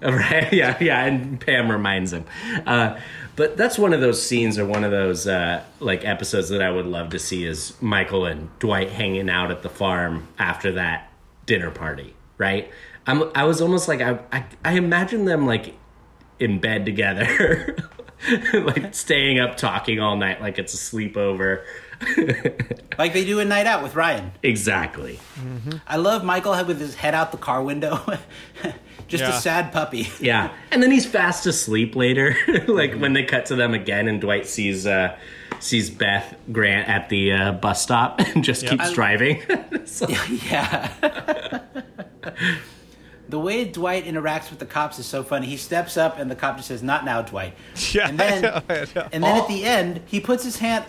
Right? 0.00 0.52
Yeah, 0.52 0.76
yeah. 0.80 1.04
And 1.04 1.40
Pam 1.40 1.70
reminds 1.70 2.12
him. 2.12 2.24
Uh, 2.64 2.98
but 3.34 3.56
that's 3.56 3.76
one 3.78 3.92
of 3.92 4.00
those 4.00 4.22
scenes 4.22 4.56
or 4.56 4.64
one 4.64 4.84
of 4.84 4.92
those 4.92 5.26
uh, 5.26 5.62
like 5.80 6.04
episodes 6.04 6.50
that 6.50 6.62
I 6.62 6.70
would 6.70 6.86
love 6.86 7.10
to 7.10 7.18
see 7.18 7.44
is 7.44 7.74
Michael 7.82 8.24
and 8.24 8.48
Dwight 8.60 8.90
hanging 8.90 9.28
out 9.28 9.50
at 9.50 9.62
the 9.62 9.68
farm 9.68 10.28
after 10.38 10.70
that 10.72 11.10
dinner 11.46 11.72
party. 11.72 12.14
Right? 12.38 12.70
I'm. 13.08 13.24
I 13.34 13.42
was 13.44 13.60
almost 13.60 13.88
like 13.88 14.00
I. 14.00 14.20
I, 14.32 14.44
I 14.64 14.72
imagine 14.74 15.24
them 15.24 15.46
like 15.46 15.74
in 16.38 16.60
bed 16.60 16.86
together, 16.86 17.76
like 18.52 18.94
staying 18.94 19.38
up 19.38 19.56
talking 19.56 20.00
all 20.00 20.16
night, 20.16 20.40
like 20.40 20.58
it's 20.58 20.74
a 20.74 20.76
sleepover. 20.76 21.64
Like 22.98 23.12
they 23.12 23.24
do 23.24 23.38
a 23.38 23.44
night 23.44 23.66
out 23.66 23.84
with 23.84 23.94
Ryan. 23.94 24.32
Exactly. 24.42 25.20
I 25.86 25.96
love 25.98 26.24
Michael 26.24 26.52
with 26.64 26.80
his 26.80 26.96
head 26.96 27.14
out 27.14 27.30
the 27.30 27.38
car 27.38 27.62
window. 27.62 28.00
Just 29.08 29.22
Yeah. 29.22 29.36
a 29.36 29.40
sad 29.40 29.72
puppy. 29.72 30.08
Yeah, 30.20 30.50
and 30.72 30.82
then 30.82 30.90
he's 30.90 31.06
fast 31.06 31.46
asleep 31.46 31.94
later. 31.94 32.36
like 32.66 32.94
when 32.94 33.12
they 33.12 33.22
cut 33.22 33.46
to 33.46 33.54
them 33.56 33.72
again, 33.72 34.08
and 34.08 34.20
Dwight 34.20 34.46
sees 34.48 34.84
uh, 34.84 35.16
sees 35.60 35.90
Beth 35.90 36.34
Grant 36.50 36.88
at 36.88 37.08
the 37.08 37.32
uh, 37.32 37.52
bus 37.52 37.80
stop 37.82 38.20
and 38.20 38.42
just 38.44 38.62
Yep. 38.64 38.70
keeps 38.72 38.90
I- 38.90 38.94
driving. 38.94 39.42
Yeah. 40.42 41.60
The 43.28 43.38
way 43.38 43.64
Dwight 43.64 44.04
interacts 44.06 44.50
with 44.50 44.58
the 44.58 44.66
cops 44.66 44.98
is 44.98 45.06
so 45.06 45.22
funny. 45.22 45.46
He 45.46 45.56
steps 45.56 45.96
up 45.96 46.18
and 46.18 46.30
the 46.30 46.36
cop 46.36 46.56
just 46.56 46.68
says, 46.68 46.82
"Not 46.82 47.04
now, 47.04 47.22
Dwight." 47.22 47.54
Yeah, 47.92 48.08
And 48.08 48.18
then, 48.18 48.44
I 48.44 48.48
know, 48.48 48.62
I 48.68 48.86
know. 48.94 49.08
and 49.12 49.22
then 49.24 49.36
at 49.42 49.48
the 49.48 49.64
oh. 49.64 49.68
end, 49.68 50.00
he 50.06 50.20
puts 50.20 50.44
his 50.44 50.58
hand. 50.58 50.84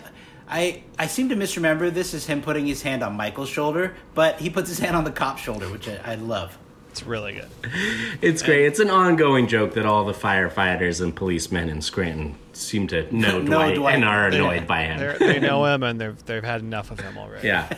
I 0.48 0.82
I 0.98 1.06
seem 1.06 1.28
to 1.28 1.36
misremember 1.36 1.90
this 1.90 2.12
as 2.14 2.26
him 2.26 2.42
putting 2.42 2.66
his 2.66 2.82
hand 2.82 3.02
on 3.02 3.16
Michael's 3.16 3.48
shoulder, 3.48 3.94
but 4.14 4.40
he 4.40 4.50
puts 4.50 4.68
his 4.68 4.78
hand 4.78 4.96
on 4.96 5.04
the 5.04 5.12
cop's 5.12 5.42
shoulder, 5.42 5.68
which 5.70 5.88
I, 5.88 6.00
I 6.04 6.14
love. 6.16 6.58
It's 6.90 7.04
really 7.04 7.34
good. 7.34 7.48
it's 8.20 8.42
great. 8.42 8.64
It's 8.64 8.80
an 8.80 8.90
ongoing 8.90 9.46
joke 9.46 9.74
that 9.74 9.86
all 9.86 10.04
the 10.04 10.12
firefighters 10.12 11.00
and 11.00 11.14
policemen 11.14 11.68
in 11.68 11.82
Scranton 11.82 12.34
seem 12.52 12.88
to 12.88 13.02
know 13.14 13.38
Know 13.38 13.46
Dwight, 13.46 13.74
Dwight. 13.76 13.94
and 13.94 14.04
are 14.04 14.28
They- 14.28 14.38
annoyed 14.38 14.66
by 14.66 14.82
him. 14.82 14.98
They're, 14.98 15.16
they 15.16 15.38
know 15.38 15.64
him 15.72 15.84
and 15.84 16.00
they've 16.00 16.24
they've 16.26 16.42
had 16.42 16.62
enough 16.62 16.90
of 16.90 16.98
him 16.98 17.16
already. 17.16 17.46
yeah, 17.46 17.72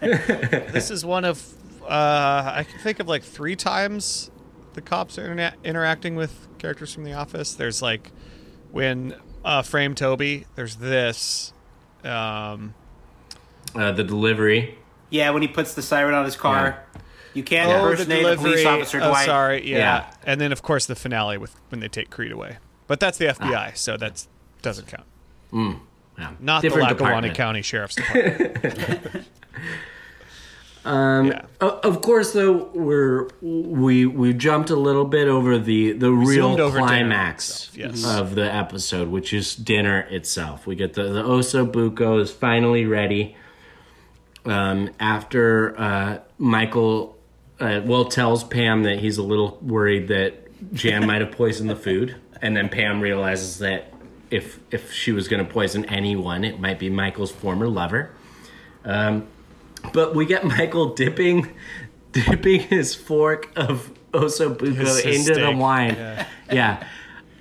This 0.00 0.90
is 0.90 1.04
one 1.04 1.24
of 1.26 1.42
uh, 1.88 2.52
I 2.56 2.64
can 2.64 2.78
think 2.80 3.00
of 3.00 3.08
like 3.08 3.22
three 3.22 3.56
times 3.56 4.30
the 4.74 4.80
cops 4.80 5.18
are 5.18 5.28
interna- 5.28 5.54
interacting 5.64 6.16
with 6.16 6.48
characters 6.58 6.92
from 6.92 7.04
The 7.04 7.12
Office. 7.12 7.54
There's 7.54 7.80
like 7.80 8.10
when 8.72 9.14
uh, 9.44 9.62
Frame 9.62 9.94
Toby. 9.94 10.46
There's 10.54 10.76
this. 10.76 11.52
Um, 12.02 12.74
uh, 13.74 13.92
the 13.92 14.04
delivery. 14.04 14.78
Yeah, 15.10 15.30
when 15.30 15.42
he 15.42 15.48
puts 15.48 15.74
the 15.74 15.82
siren 15.82 16.14
on 16.14 16.24
his 16.24 16.36
car, 16.36 16.84
you 17.34 17.42
can't 17.42 17.70
oh, 17.70 17.72
the 17.72 17.90
impersonate 17.90 18.24
a 18.24 18.36
police 18.36 18.62
delivery. 18.62 18.64
officer, 18.66 19.00
oh, 19.02 19.14
sorry. 19.24 19.68
Yeah. 19.68 19.78
Yeah. 19.78 20.10
And 20.24 20.40
then 20.40 20.52
of 20.52 20.62
course 20.62 20.86
the 20.86 20.96
finale 20.96 21.38
with 21.38 21.54
when 21.68 21.80
they 21.80 21.88
take 21.88 22.10
Creed 22.10 22.32
away. 22.32 22.58
But 22.86 23.00
that's 23.00 23.18
the 23.18 23.26
FBI, 23.26 23.76
so 23.76 23.96
that 23.96 24.26
doesn't 24.60 24.88
count. 24.88 25.06
Yeah. 25.52 26.32
Not 26.40 26.62
Different 26.62 26.88
the 26.88 26.94
Lackawanna 26.94 27.28
department. 27.28 27.36
County 27.36 27.62
Sheriff's 27.62 27.96
Department. 27.96 29.26
Um, 30.84 31.28
Yeah. 31.28 31.44
Of 31.60 32.02
course, 32.02 32.32
though, 32.32 32.70
we're 32.74 33.28
we 33.40 34.04
we 34.04 34.34
jumped 34.34 34.68
a 34.68 34.76
little 34.76 35.06
bit 35.06 35.28
over 35.28 35.58
the 35.58 35.92
the 35.92 36.12
real 36.12 36.60
over 36.60 36.76
dinner 36.76 36.86
climax 36.86 37.68
itself, 37.74 37.76
yes. 37.76 38.04
of 38.04 38.34
the 38.34 38.52
episode, 38.54 39.08
which 39.08 39.32
is 39.32 39.54
dinner 39.54 40.00
itself. 40.10 40.66
We 40.66 40.74
get 40.76 40.92
the 40.92 41.04
the 41.04 41.22
osso 41.22 41.70
buco 41.70 42.20
is 42.20 42.30
finally 42.30 42.84
ready. 42.84 43.34
Um, 44.44 44.90
after 45.00 45.78
uh, 45.80 46.18
Michael, 46.36 47.16
uh, 47.60 47.80
well, 47.84 48.04
tells 48.04 48.44
Pam 48.44 48.82
that 48.82 48.98
he's 48.98 49.16
a 49.16 49.22
little 49.22 49.58
worried 49.62 50.08
that 50.08 50.34
Jan 50.74 51.06
might 51.06 51.22
have 51.22 51.32
poisoned 51.32 51.70
the 51.70 51.76
food, 51.76 52.16
and 52.42 52.54
then 52.54 52.68
Pam 52.68 53.00
realizes 53.00 53.58
that 53.60 53.90
if 54.30 54.58
if 54.70 54.92
she 54.92 55.12
was 55.12 55.28
going 55.28 55.46
to 55.46 55.50
poison 55.50 55.86
anyone, 55.86 56.44
it 56.44 56.60
might 56.60 56.78
be 56.78 56.90
Michael's 56.90 57.32
former 57.32 57.68
lover. 57.68 58.10
Um, 58.84 59.28
but 59.92 60.14
we 60.14 60.26
get 60.26 60.44
Michael 60.44 60.94
dipping 60.94 61.48
dipping 62.12 62.60
his 62.60 62.94
fork 62.94 63.50
of 63.56 63.90
osso 64.12 64.54
buco 64.56 64.74
His- 64.76 65.02
his 65.02 65.28
into 65.28 65.40
the 65.40 65.52
wine. 65.52 65.94
yeah. 65.96 66.26
Yeah, 66.52 66.86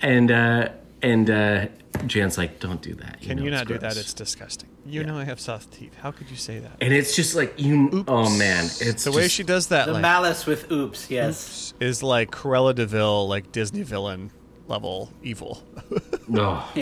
and 0.01 0.31
uh, 0.31 0.69
and 1.01 1.29
uh, 1.29 1.65
Jan's 2.07 2.37
like, 2.37 2.59
"Don't 2.61 2.81
do 2.81 2.93
that." 2.95 3.19
Can 3.21 3.37
know 3.37 3.43
you 3.43 3.49
it's 3.49 3.57
not 3.59 3.67
do 3.67 3.77
that? 3.77 3.97
It's 3.97 4.13
disgusting. 4.13 4.69
You 4.85 5.03
know 5.03 5.17
I 5.17 5.25
have 5.25 5.39
soft 5.41 5.71
teeth. 5.73 5.93
How 6.01 6.11
could 6.11 6.29
you 6.31 6.37
say 6.37 6.59
that? 6.59 6.71
and 6.81 6.93
it's 6.93 7.15
just 7.15 7.35
like 7.35 7.53
you. 7.59 8.05
Oh 8.07 8.29
man, 8.37 8.65
it's 8.79 9.03
the 9.03 9.11
way 9.11 9.27
she 9.27 9.43
does 9.43 9.67
that, 9.67 9.85
The 9.87 9.93
like, 9.93 10.01
malice 10.01 10.45
with 10.45 10.71
oops, 10.71 11.11
yes. 11.11 11.73
is 11.81 12.01
like 12.01 12.31
Cruella 12.31 12.73
de 12.73 12.85
Vil, 12.85 13.27
like 13.27 13.51
Disney 13.51 13.83
villain 13.83 14.31
level 14.67 15.11
evil. 15.21 15.61
Oh. 16.35 16.73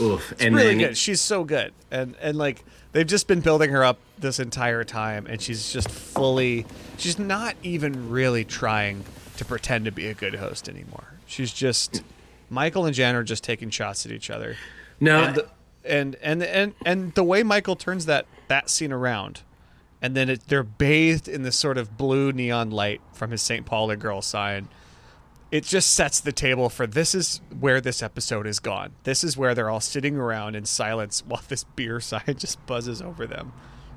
Oof. 0.00 0.32
It's 0.32 0.42
and 0.42 0.54
really 0.56 0.68
then 0.68 0.78
good. 0.78 0.96
She's 0.96 1.20
so 1.20 1.44
good, 1.44 1.72
and 1.90 2.16
and 2.20 2.36
like 2.36 2.64
they've 2.94 3.06
just 3.06 3.26
been 3.26 3.40
building 3.40 3.70
her 3.70 3.84
up 3.84 3.98
this 4.18 4.40
entire 4.40 4.84
time, 4.84 5.26
and 5.26 5.42
she's 5.42 5.70
just 5.70 5.90
fully. 5.90 6.64
She's 6.96 7.18
not 7.18 7.56
even 7.62 8.08
really 8.08 8.46
trying 8.46 9.04
to 9.36 9.44
pretend 9.44 9.84
to 9.84 9.92
be 9.92 10.06
a 10.06 10.14
good 10.14 10.36
host 10.36 10.68
anymore. 10.68 11.04
She's 11.26 11.52
just 11.52 12.02
Michael 12.48 12.86
and 12.86 12.94
Jan 12.94 13.14
are 13.14 13.22
just 13.22 13.44
taking 13.44 13.68
shots 13.68 14.06
at 14.06 14.12
each 14.12 14.30
other. 14.30 14.56
No, 15.00 15.24
and 15.24 15.34
the, 15.34 15.50
and, 15.84 16.16
and 16.22 16.42
and 16.42 16.74
and 16.86 17.14
the 17.14 17.24
way 17.24 17.42
Michael 17.42 17.76
turns 17.76 18.06
that 18.06 18.24
that 18.48 18.70
scene 18.70 18.92
around, 18.92 19.42
and 20.00 20.16
then 20.16 20.30
it, 20.30 20.48
they're 20.48 20.62
bathed 20.62 21.28
in 21.28 21.42
this 21.42 21.56
sort 21.56 21.76
of 21.76 21.98
blue 21.98 22.32
neon 22.32 22.70
light 22.70 23.02
from 23.12 23.30
his 23.30 23.42
St. 23.42 23.66
Pauli 23.66 23.96
girl 23.96 24.22
sign. 24.22 24.68
It 25.54 25.62
just 25.62 25.92
sets 25.92 26.18
the 26.18 26.32
table 26.32 26.68
for 26.68 26.84
this 26.84 27.14
is 27.14 27.40
where 27.60 27.80
this 27.80 28.02
episode 28.02 28.44
is 28.44 28.58
gone. 28.58 28.90
This 29.04 29.22
is 29.22 29.36
where 29.36 29.54
they're 29.54 29.70
all 29.70 29.78
sitting 29.78 30.16
around 30.16 30.56
in 30.56 30.64
silence 30.64 31.22
while 31.24 31.42
this 31.46 31.62
beer 31.62 32.00
sign 32.10 32.34
just 32.36 32.64
buzzes 32.66 33.00
over 33.00 33.24
them. 33.24 33.52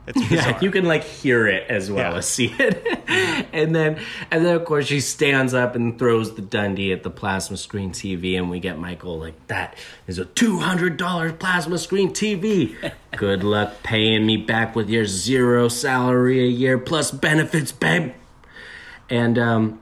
It's. 0.06 0.30
Yeah, 0.32 0.60
you 0.62 0.70
can 0.70 0.86
like 0.86 1.04
hear 1.04 1.48
it 1.48 1.68
as 1.68 1.90
well 1.90 2.12
Yeah. 2.12 2.18
as 2.20 2.28
see 2.30 2.54
it. 2.60 2.86
and 3.54 3.74
then 3.76 4.00
and 4.30 4.46
then 4.46 4.56
of 4.56 4.66
course 4.66 4.86
she 4.86 5.00
stands 5.00 5.56
up 5.56 5.76
and 5.76 5.98
throws 5.98 6.36
the 6.36 6.44
Dundie 6.44 6.94
at 6.94 7.02
the 7.02 7.10
plasma 7.10 7.58
screen 7.58 7.90
TV 7.90 8.38
and 8.38 8.52
we 8.52 8.60
get 8.60 8.78
Michael 8.78 9.18
like 9.18 9.48
that 9.48 9.76
is 10.06 10.20
a 10.20 10.26
two 10.26 10.60
hundred 10.60 10.96
dollar 10.96 11.34
plasma 11.34 11.80
screen 11.80 12.12
TV. 12.12 12.76
Good 13.18 13.44
luck 13.44 13.82
paying 13.82 14.28
me 14.28 14.38
back 14.38 14.76
with 14.76 14.90
your 14.92 15.06
zero 15.08 15.70
salary 15.70 16.40
a 16.40 16.48
year 16.48 16.78
plus 16.78 17.10
benefits, 17.10 17.72
babe. 17.72 18.14
And 19.10 19.40
um 19.40 19.82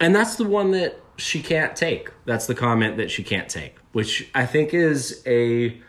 and 0.00 0.14
that's 0.14 0.36
the 0.36 0.44
one 0.44 0.72
that 0.72 1.00
she 1.16 1.42
can't 1.42 1.76
take. 1.76 2.10
That's 2.24 2.46
the 2.46 2.54
comment 2.54 2.96
that 2.96 3.10
she 3.10 3.22
can't 3.22 3.48
take, 3.48 3.76
which 3.92 4.28
I 4.34 4.46
think 4.46 4.74
is 4.74 5.22
a 5.26 5.80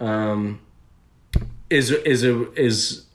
um 0.00 0.60
is 1.70 1.90
is 1.90 2.24
a 2.24 2.52
is 2.52 3.06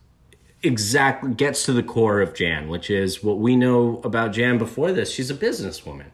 exactly 0.63 1.33
gets 1.33 1.65
to 1.65 1.73
the 1.73 1.83
core 1.83 2.21
of 2.21 2.33
Jan, 2.33 2.69
which 2.69 2.89
is 2.89 3.23
what 3.23 3.39
we 3.39 3.55
know 3.55 3.99
about 4.03 4.31
Jan 4.31 4.57
before 4.57 4.91
this. 4.91 5.11
She's 5.11 5.31
a 5.31 5.35
businesswoman. 5.35 6.11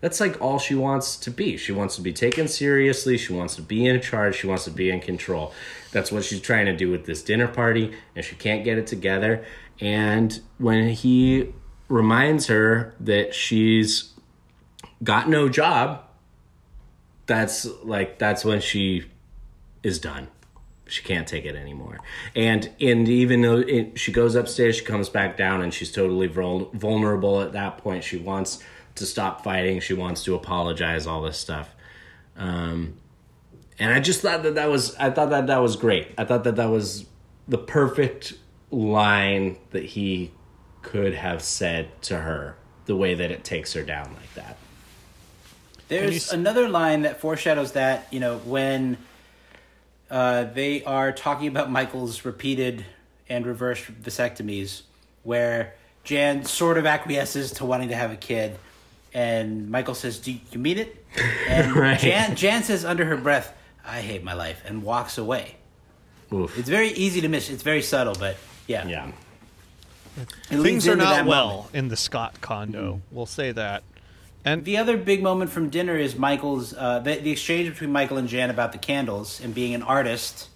That's 0.00 0.20
like 0.20 0.40
all 0.40 0.60
she 0.60 0.76
wants 0.76 1.16
to 1.16 1.30
be. 1.30 1.56
She 1.56 1.72
wants 1.72 1.96
to 1.96 2.02
be 2.02 2.12
taken 2.12 2.46
seriously. 2.46 3.18
She 3.18 3.32
wants 3.32 3.56
to 3.56 3.62
be 3.62 3.84
in 3.84 4.00
charge. 4.00 4.36
She 4.36 4.46
wants 4.46 4.64
to 4.64 4.70
be 4.70 4.90
in 4.90 5.00
control. 5.00 5.52
That's 5.90 6.12
what 6.12 6.24
she's 6.24 6.40
trying 6.40 6.66
to 6.66 6.76
do 6.76 6.90
with 6.90 7.04
this 7.06 7.22
dinner 7.22 7.48
party, 7.48 7.92
and 8.14 8.24
she 8.24 8.36
can't 8.36 8.62
get 8.64 8.78
it 8.78 8.86
together. 8.86 9.44
And 9.80 10.40
when 10.58 10.90
he 10.90 11.52
reminds 11.88 12.46
her 12.46 12.94
that 13.00 13.34
she's 13.34 14.12
got 15.02 15.28
no 15.28 15.48
job, 15.48 16.04
that's 17.26 17.66
like 17.84 18.18
that's 18.18 18.44
when 18.44 18.60
she 18.60 19.04
is 19.82 19.98
done. 19.98 20.28
She 20.86 21.02
can't 21.02 21.28
take 21.28 21.44
it 21.44 21.54
anymore. 21.54 21.98
And 22.34 22.70
and 22.80 23.06
even 23.08 23.42
though 23.42 23.58
it, 23.58 23.98
she 23.98 24.12
goes 24.12 24.34
upstairs, 24.34 24.76
she 24.76 24.84
comes 24.84 25.08
back 25.08 25.36
down, 25.36 25.60
and 25.62 25.72
she's 25.72 25.92
totally 25.92 26.26
vul- 26.26 26.70
vulnerable 26.72 27.42
at 27.42 27.52
that 27.52 27.78
point. 27.78 28.04
She 28.04 28.16
wants 28.16 28.62
to 28.94 29.04
stop 29.04 29.44
fighting. 29.44 29.80
She 29.80 29.94
wants 29.94 30.24
to 30.24 30.34
apologize. 30.34 31.06
All 31.06 31.22
this 31.22 31.38
stuff. 31.38 31.74
Um, 32.36 32.94
and 33.78 33.92
I 33.92 34.00
just 34.00 34.22
thought 34.22 34.42
that 34.42 34.54
that 34.54 34.70
was 34.70 34.94
I 34.96 35.10
thought 35.10 35.30
that 35.30 35.46
that 35.48 35.58
was 35.58 35.76
great. 35.76 36.08
I 36.16 36.24
thought 36.24 36.44
that 36.44 36.56
that 36.56 36.70
was 36.70 37.06
the 37.46 37.58
perfect 37.58 38.34
line 38.70 39.58
that 39.70 39.84
he 39.84 40.30
could 40.88 41.14
have 41.14 41.42
said 41.42 42.00
to 42.02 42.16
her. 42.16 42.56
The 42.86 42.96
way 42.96 43.14
that 43.14 43.30
it 43.30 43.44
takes 43.44 43.74
her 43.74 43.82
down 43.82 44.14
like 44.14 44.32
that. 44.34 44.56
There's 45.88 46.32
another 46.32 46.68
line 46.68 47.02
that 47.02 47.20
foreshadows 47.20 47.72
that, 47.72 48.06
you 48.10 48.18
know, 48.18 48.38
when 48.38 48.96
uh, 50.10 50.44
they 50.44 50.82
are 50.84 51.12
talking 51.12 51.48
about 51.48 51.70
Michael's 51.70 52.24
repeated 52.24 52.86
and 53.28 53.46
reversed 53.46 53.84
vasectomies, 54.02 54.82
where 55.22 55.74
Jan 56.04 56.44
sort 56.46 56.78
of 56.78 56.86
acquiesces 56.86 57.52
to 57.52 57.66
wanting 57.66 57.90
to 57.90 57.94
have 57.94 58.10
a 58.10 58.16
kid, 58.16 58.58
and 59.12 59.70
Michael 59.70 59.94
says, 59.94 60.18
"Do 60.18 60.32
you 60.32 60.58
mean 60.58 60.78
it?" 60.78 61.04
And 61.48 61.74
Right. 61.76 61.98
Jan 61.98 62.36
Jan 62.36 62.62
says 62.62 62.86
under 62.86 63.04
her 63.04 63.18
breath, 63.18 63.54
"I 63.84 64.00
hate 64.00 64.24
my 64.24 64.32
life," 64.32 64.62
and 64.64 64.82
walks 64.82 65.18
away. 65.18 65.56
Oof. 66.32 66.58
It's 66.58 66.68
very 66.70 66.88
easy 66.88 67.20
to 67.20 67.28
miss. 67.28 67.50
It's 67.50 67.62
very 67.62 67.82
subtle, 67.82 68.14
but 68.18 68.36
yeah, 68.66 68.86
Yeah. 68.86 69.12
It 70.50 70.60
Things 70.62 70.86
are 70.88 70.96
not 70.96 71.26
well 71.26 71.48
moment. 71.48 71.74
in 71.74 71.88
the 71.88 71.96
Scott 71.96 72.40
condo. 72.40 73.00
We'll 73.10 73.26
say 73.26 73.52
that. 73.52 73.82
And 74.44 74.64
The 74.64 74.76
other 74.78 74.96
big 74.96 75.22
moment 75.22 75.50
from 75.50 75.68
dinner 75.68 75.96
is 75.96 76.16
Michael's 76.16 76.72
uh, 76.72 77.00
the, 77.00 77.16
the 77.16 77.30
exchange 77.32 77.68
between 77.70 77.92
Michael 77.92 78.16
and 78.18 78.28
Jan 78.28 78.50
about 78.50 78.72
the 78.72 78.78
candles 78.78 79.40
and 79.40 79.54
being 79.54 79.74
an 79.74 79.82
artist. 79.82 80.48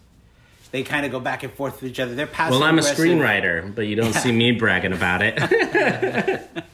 They 0.70 0.82
kind 0.82 1.04
of 1.04 1.12
go 1.12 1.20
back 1.20 1.42
and 1.42 1.52
forth 1.52 1.82
with 1.82 1.90
each 1.90 2.00
other. 2.00 2.14
They're 2.14 2.26
passive. 2.26 2.52
Well, 2.58 2.62
I'm 2.66 2.78
a 2.78 2.82
screenwriter, 2.82 3.74
but 3.74 3.82
you 3.82 3.94
don't 3.96 4.14
see 4.14 4.32
me 4.32 4.52
bragging 4.58 4.92
about 4.94 5.20
it. 5.22 5.36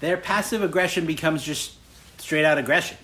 Their 0.00 0.16
passive 0.16 0.62
aggression 0.62 1.04
becomes 1.06 1.42
just 1.44 1.74
straight 2.18 2.44
out 2.44 2.56
aggression. 2.58 2.96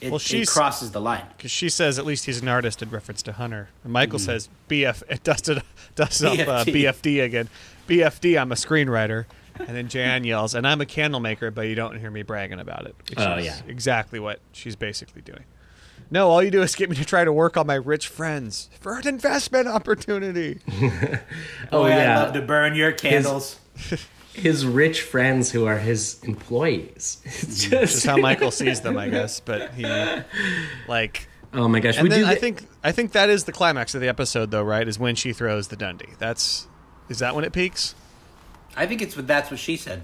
It, 0.00 0.10
Well, 0.10 0.18
she 0.18 0.44
crosses 0.44 0.90
the 0.90 1.00
line. 1.00 1.24
because 1.36 1.50
she 1.50 1.70
says 1.70 1.98
at 1.98 2.04
least 2.04 2.26
he's 2.26 2.42
an 2.42 2.48
artist 2.48 2.82
in 2.82 2.90
reference 2.90 3.22
to 3.22 3.32
Hunter, 3.32 3.70
and 3.82 3.92
Michael 3.92 4.18
Mm-hmm. 4.18 4.26
says 4.26 4.48
BF 4.68 5.02
it 5.08 5.22
dusted 5.24 5.62
dusted 5.94 6.40
up 6.40 6.48
uh, 6.48 6.64
BFD. 6.64 6.74
BFD 6.92 7.24
again. 7.24 7.48
BFD, 7.86 8.40
I'm 8.40 8.52
a 8.52 8.56
screenwriter, 8.56 9.26
and 9.58 9.68
then 9.68 9.88
Jan 9.88 10.24
yells, 10.24 10.54
and 10.54 10.66
I'm 10.66 10.80
a 10.80 10.86
candle 10.86 11.20
maker, 11.20 11.50
but 11.50 11.62
you 11.62 11.74
don't 11.74 11.98
hear 11.98 12.10
me 12.10 12.22
bragging 12.22 12.60
about 12.60 12.86
it. 12.86 12.94
Which 13.08 13.18
Oh, 13.18 13.36
is 13.36 13.46
yeah. 13.46 13.60
exactly 13.66 14.18
what 14.20 14.40
she's 14.52 14.76
basically 14.76 15.22
doing. 15.22 15.44
No, 16.10 16.30
all 16.30 16.42
you 16.42 16.50
do 16.52 16.62
is 16.62 16.74
get 16.76 16.88
me 16.88 16.96
to 16.96 17.04
try 17.04 17.24
to 17.24 17.32
work 17.32 17.56
on 17.56 17.66
my 17.66 17.74
rich 17.74 18.06
friends 18.06 18.68
for 18.80 18.96
an 18.96 19.08
investment 19.08 19.66
opportunity. 19.66 20.60
oh 21.72 21.82
Boy, 21.82 21.88
yeah, 21.88 22.18
I 22.20 22.22
love 22.24 22.34
to 22.34 22.42
burn 22.42 22.74
your 22.76 22.92
candles. 22.92 23.58
his 24.32 24.64
rich 24.66 25.00
friends 25.02 25.50
who 25.50 25.64
are 25.66 25.78
his 25.78 26.22
employees. 26.22 27.20
It's 27.24 27.64
hmm. 27.64 27.70
Just 27.70 27.94
just 27.94 28.06
how 28.06 28.18
Michael 28.18 28.50
sees 28.52 28.82
them, 28.82 28.96
I 28.98 29.08
guess. 29.08 29.40
But 29.40 29.72
he, 29.74 29.84
like, 30.86 31.28
oh 31.52 31.66
my 31.68 31.80
gosh, 31.80 31.96
and 31.96 32.04
we 32.04 32.10
then 32.10 32.20
do. 32.20 32.26
I 32.26 32.34
get- 32.34 32.40
think 32.40 32.68
I 32.84 32.92
think 32.92 33.12
that 33.12 33.28
is 33.30 33.44
the 33.44 33.52
climax 33.52 33.94
of 33.94 34.00
the 34.00 34.08
episode, 34.08 34.50
though, 34.52 34.62
right? 34.62 34.86
Is 34.86 34.98
when 34.98 35.14
she 35.16 35.32
throws 35.32 35.68
the 35.68 35.76
Dundie. 35.76 36.16
That's 36.18 36.68
is 37.08 37.18
that 37.20 37.34
when 37.34 37.44
it 37.44 37.52
peaks? 37.52 37.94
I 38.76 38.86
think 38.86 39.00
it's 39.02 39.16
what 39.16 39.26
that's 39.26 39.50
what 39.50 39.58
she 39.60 39.76
said. 39.76 40.02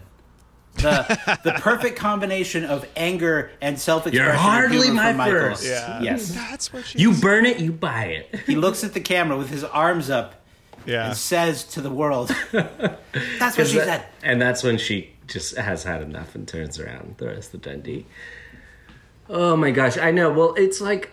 The 0.77 1.39
the 1.45 1.53
perfect 1.53 1.99
combination 1.99 2.65
of 2.65 2.87
anger 2.97 3.51
and 3.61 3.79
self 3.79 4.07
expression. 4.07 4.27
You're 4.27 4.35
hardly 4.35 4.91
my 4.91 5.13
first. 5.13 5.65
Yeah. 5.67 6.01
Yes. 6.01 6.35
That's 6.35 6.73
what 6.73 6.87
she. 6.87 6.99
you 6.99 7.13
burn 7.13 7.45
it, 7.45 7.59
you 7.61 7.73
buy 7.73 8.05
it. 8.07 8.41
He 8.47 8.57
looks 8.57 8.83
at 8.83 8.95
the 8.95 9.01
camera 9.01 9.37
with 9.37 9.51
his 9.51 9.65
arms 9.65 10.09
up 10.09 10.43
Yeah. 10.87 11.09
and 11.09 11.17
says 11.17 11.65
to 11.75 11.83
the 11.83 11.91
world, 11.91 12.35
"That's 12.53 13.59
what 13.59 13.67
she 13.67 13.77
That- 13.79 13.87
said." 13.87 14.07
and 14.23 14.41
that's 14.41 14.63
when 14.63 14.79
she 14.79 15.11
just 15.27 15.57
has 15.57 15.85
had 15.85 16.01
enough 16.03 16.35
and 16.35 16.49
turns 16.49 16.81
around 16.81 17.01
and 17.03 17.19
throws 17.19 17.49
the 17.49 17.59
Dundie. 17.59 18.07
Oh 19.29 19.57
my 19.57 19.71
gosh, 19.71 19.97
I 19.99 20.11
know. 20.11 20.33
Well, 20.33 20.55
it's 20.57 20.81
like, 20.81 21.11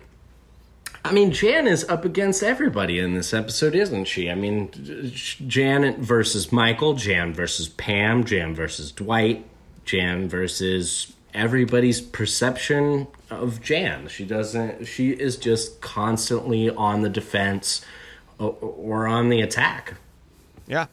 I 1.09 1.11
mean, 1.11 1.31
Jan 1.31 1.65
is 1.65 1.83
up 1.89 2.05
against 2.05 2.43
everybody 2.43 2.99
in 2.99 3.15
this 3.15 3.33
episode, 3.33 3.73
isn't 3.73 4.05
she? 4.05 4.29
I 4.29 4.35
mean, 4.35 4.69
Jan 5.13 5.99
versus 6.03 6.51
Michael, 6.51 6.93
Jan 6.93 7.33
versus 7.33 7.67
Pam, 7.67 8.23
Jan 8.25 8.53
versus 8.53 8.91
Dwight, 8.91 9.43
Jan 9.85 10.29
versus 10.29 11.11
everybody's 11.33 11.99
perception 11.99 13.07
of 13.31 13.59
Jan. 13.61 14.07
She 14.07 14.23
doesn't. 14.23 14.85
She 14.85 15.09
is 15.09 15.35
just 15.37 15.81
constantly 15.81 16.69
on 16.69 17.01
the 17.01 17.09
defense 17.09 17.83
or, 18.37 18.51
or 18.61 19.07
on 19.07 19.29
the 19.29 19.41
attack. 19.41 19.95
Yeah. 20.67 20.85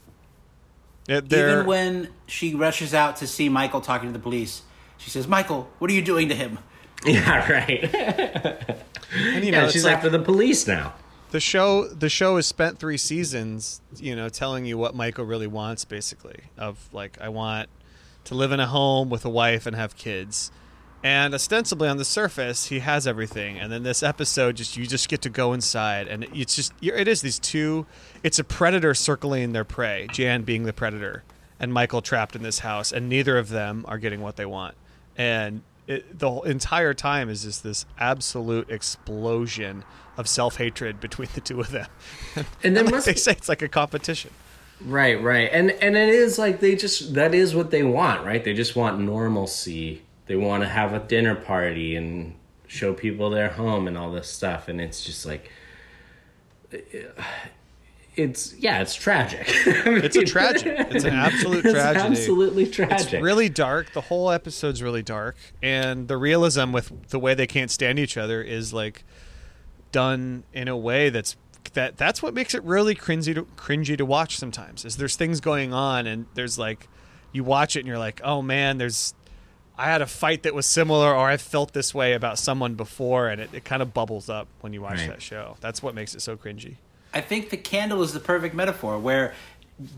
Yeah, 1.09 1.21
they're- 1.23 1.51
Even 1.53 1.67
when 1.67 2.09
she 2.27 2.55
rushes 2.55 2.95
out 2.95 3.17
to 3.17 3.27
see 3.27 3.49
Michael 3.51 3.83
talking 3.83 4.09
to 4.09 4.13
the 4.15 4.19
police, 4.23 4.63
she 4.97 5.11
says, 5.11 5.29
"Michael, 5.29 5.69
what 5.79 5.91
are 5.91 5.95
you 5.95 6.01
doing 6.03 6.31
to 6.31 6.35
him?" 6.35 6.59
Yeah, 7.13 7.51
right. 7.53 7.95
and, 7.95 9.45
you 9.45 9.53
know, 9.53 9.63
Yeah, 9.63 9.69
she's 9.69 9.85
like 9.85 9.97
after 9.97 10.11
the 10.11 10.19
police 10.19 10.67
now. 10.67 10.95
the 11.31 11.41
show. 11.41 11.87
The 11.89 12.09
show 12.09 12.37
has 12.37 12.47
spent 12.47 12.79
three 12.79 12.97
seasons, 12.97 13.81
you 13.97 14.15
know, 14.17 14.29
telling 14.29 14.65
you 14.67 14.77
what 14.79 14.95
Michael 14.95 15.25
really 15.25 15.47
wants, 15.47 15.85
basically. 15.85 16.41
Of 16.59 16.89
like, 16.93 17.19
I 17.21 17.29
want 17.29 17.69
to 18.25 18.35
live 18.35 18.53
in 18.53 18.61
a 18.61 18.67
home 18.67 19.09
with 19.11 19.25
a 19.25 19.31
wife 19.31 19.67
and 19.67 19.77
have 19.77 19.97
kids, 19.97 20.51
And 21.05 21.33
ostensibly 21.35 21.87
on 21.89 21.99
the 21.99 22.05
surface, 22.05 22.67
he 22.67 22.81
has 22.81 23.07
everything. 23.07 23.59
And 23.61 23.71
then 23.71 23.85
this 23.85 24.03
episode, 24.03 24.57
just 24.57 24.77
you 24.77 24.87
just 24.87 25.09
get 25.09 25.23
to 25.23 25.29
go 25.31 25.53
inside, 25.53 26.09
and 26.09 26.25
it's 26.35 26.57
just 26.57 26.73
it 26.83 27.07
is 27.07 27.21
these 27.21 27.39
two. 27.39 27.87
It's 28.25 28.41
a 28.41 28.45
predator 28.45 28.95
circling 28.95 29.53
their 29.53 29.63
prey, 29.65 30.09
Jan 30.11 30.43
being 30.43 30.65
the 30.65 30.73
predator, 30.73 31.23
and 31.61 31.73
Michael 31.73 32.03
trapped 32.03 32.35
in 32.35 32.43
this 32.43 32.61
house, 32.61 32.91
and 32.93 33.09
neither 33.09 33.39
of 33.39 33.51
them 33.51 33.85
are 33.87 33.99
getting 33.99 34.21
what 34.21 34.35
they 34.37 34.47
want. 34.47 34.75
And 35.17 35.63
it, 35.87 36.19
the 36.19 36.31
entire 36.43 36.95
time 36.95 37.29
is 37.29 37.43
just 37.43 37.63
this 37.63 37.87
absolute 37.99 38.71
explosion 38.71 39.85
of 40.17 40.29
self 40.29 40.57
hatred 40.57 41.01
between 41.01 41.29
the 41.35 41.41
two 41.41 41.61
of 41.61 41.71
them. 41.71 41.87
And 42.63 42.77
then 42.77 42.87
like 42.87 43.05
they 43.05 43.15
say 43.15 43.33
it's 43.33 43.49
like 43.49 43.63
a 43.63 43.69
competition. 43.69 44.31
Right, 44.81 45.23
right. 45.23 45.49
And 45.53 45.71
and 45.71 45.97
it 45.97 46.09
is 46.09 46.39
like 46.39 46.61
they 46.61 46.77
just 46.77 47.15
that 47.15 47.35
is 47.35 47.55
what 47.55 47.71
they 47.71 47.83
want, 47.83 48.25
right? 48.25 48.45
They 48.45 48.53
just 48.53 48.77
want 48.77 49.01
normalcy. 49.01 50.03
They 50.27 50.37
want 50.37 50.65
to 50.65 50.69
have 50.69 50.93
a 50.93 50.99
dinner 50.99 51.35
party 51.35 51.97
and 51.97 52.35
show 52.67 52.93
people 52.93 53.31
their 53.31 53.51
home 53.51 53.87
and 53.87 53.97
all 53.97 54.11
this 54.11 54.29
stuff 54.29 54.69
and 54.69 54.81
it's 54.81 55.05
just 55.05 55.25
like 55.25 55.51
it's 58.17 58.55
yeah, 58.55 58.81
it's 58.81 58.95
tragic. 58.95 59.47
It's 60.07 60.17
a 60.17 60.25
tragedy. 60.25 60.71
It's 60.71 61.05
an 61.05 61.15
absolute 61.15 61.65
It's 61.65 61.75
tragedy. 61.75 62.07
absolutely 62.07 62.67
tragic. 62.67 63.13
It's 63.15 63.23
really 63.23 63.49
dark. 63.49 63.93
The 63.93 64.01
whole 64.03 64.31
episode's 64.31 64.83
really 64.83 65.03
dark, 65.03 65.37
and 65.63 66.09
the 66.09 66.17
realism 66.17 66.73
with 66.73 67.11
the 67.11 67.19
way 67.19 67.35
they 67.35 67.47
can't 67.47 67.71
stand 67.71 67.99
each 67.99 68.17
other 68.17 68.43
is 68.43 68.73
like 68.73 69.05
done 69.93 70.45
in 70.53 70.69
a 70.69 70.77
way 70.77 71.09
that's 71.11 71.37
that 71.75 71.97
that's 71.97 72.23
what 72.23 72.33
makes 72.35 72.55
it 72.55 72.63
really 72.65 72.95
cringy 72.95 73.35
to 73.35 73.45
cringy 73.57 73.97
to 73.99 74.05
watch 74.07 74.37
sometimes. 74.39 74.85
Is 74.85 74.97
there's 74.97 75.17
things 75.17 75.41
going 75.41 75.73
on 75.75 76.07
and 76.07 76.27
there's 76.35 76.59
like 76.59 76.89
you 77.33 77.45
watch 77.45 77.77
it 77.77 77.81
and 77.81 77.89
you're 77.89 77.99
like, 77.99 78.21
"Oh 78.25 78.41
man, 78.43 78.79
there's 78.79 79.15
I 79.79 79.87
had 79.87 80.01
a 80.01 80.07
fight 80.07 80.43
that 80.45 80.55
was 80.55 80.65
similar 80.65 81.15
or 81.15 81.29
I 81.29 81.37
felt 81.37 81.75
this 81.75 81.95
way 81.95 82.15
about 82.15 82.39
someone 82.39 82.77
before 82.77 83.29
and 83.29 83.43
it, 83.43 83.51
it 83.53 83.65
kind 83.65 83.83
of 83.83 83.93
bubbles 83.93 84.31
up 84.31 84.49
when 84.63 84.73
you 84.73 84.81
watch 84.81 85.01
Right. 85.01 85.09
that 85.11 85.21
show. 85.23 85.57
That's 85.61 85.83
what 85.83 85.95
makes 85.95 86.15
it 86.15 86.23
so 86.23 86.35
cringy. 86.37 86.77
I 87.17 87.21
think 87.23 87.51
the 87.51 87.57
candle 87.57 88.03
is 88.03 88.13
the 88.13 88.21
perfect 88.21 88.55
metaphor 88.55 88.99
where 88.99 89.33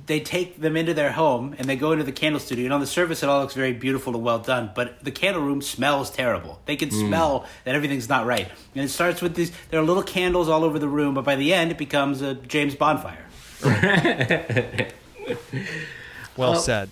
they 0.06 0.20
take 0.20 0.60
them 0.60 0.76
into 0.76 0.92
their 0.94 1.12
home 1.12 1.54
and 1.58 1.68
they 1.68 1.76
go 1.76 1.92
into 1.92 2.04
the 2.04 2.12
candle 2.22 2.40
studio 2.40 2.64
and 2.64 2.74
on 2.74 2.80
the 2.80 2.86
surface 2.86 3.22
it 3.22 3.28
all 3.28 3.40
looks 3.42 3.54
very 3.54 3.72
beautiful 3.72 4.14
and 4.14 4.24
well 4.24 4.38
done 4.40 4.70
but 4.74 5.04
the 5.04 5.10
candle 5.12 5.40
room 5.42 5.60
smells 5.62 6.10
terrible 6.10 6.60
they 6.66 6.74
can 6.76 6.88
Mm. 6.90 7.06
smell 7.08 7.32
that 7.64 7.74
everything's 7.76 8.08
not 8.08 8.26
right 8.26 8.48
and 8.74 8.84
it 8.84 8.88
starts 8.88 9.22
with 9.22 9.34
these 9.36 9.52
there 9.70 9.78
are 9.80 9.84
little 9.84 10.02
candles 10.02 10.48
all 10.48 10.64
over 10.64 10.78
the 10.80 10.88
room 10.88 11.14
but 11.14 11.24
by 11.24 11.36
the 11.36 11.54
end 11.54 11.70
it 11.70 11.78
becomes 11.78 12.22
a 12.22 12.34
james 12.34 12.74
bonfire 12.74 13.24
Well 16.36 16.52
Uh, 16.52 16.58
said. 16.58 16.88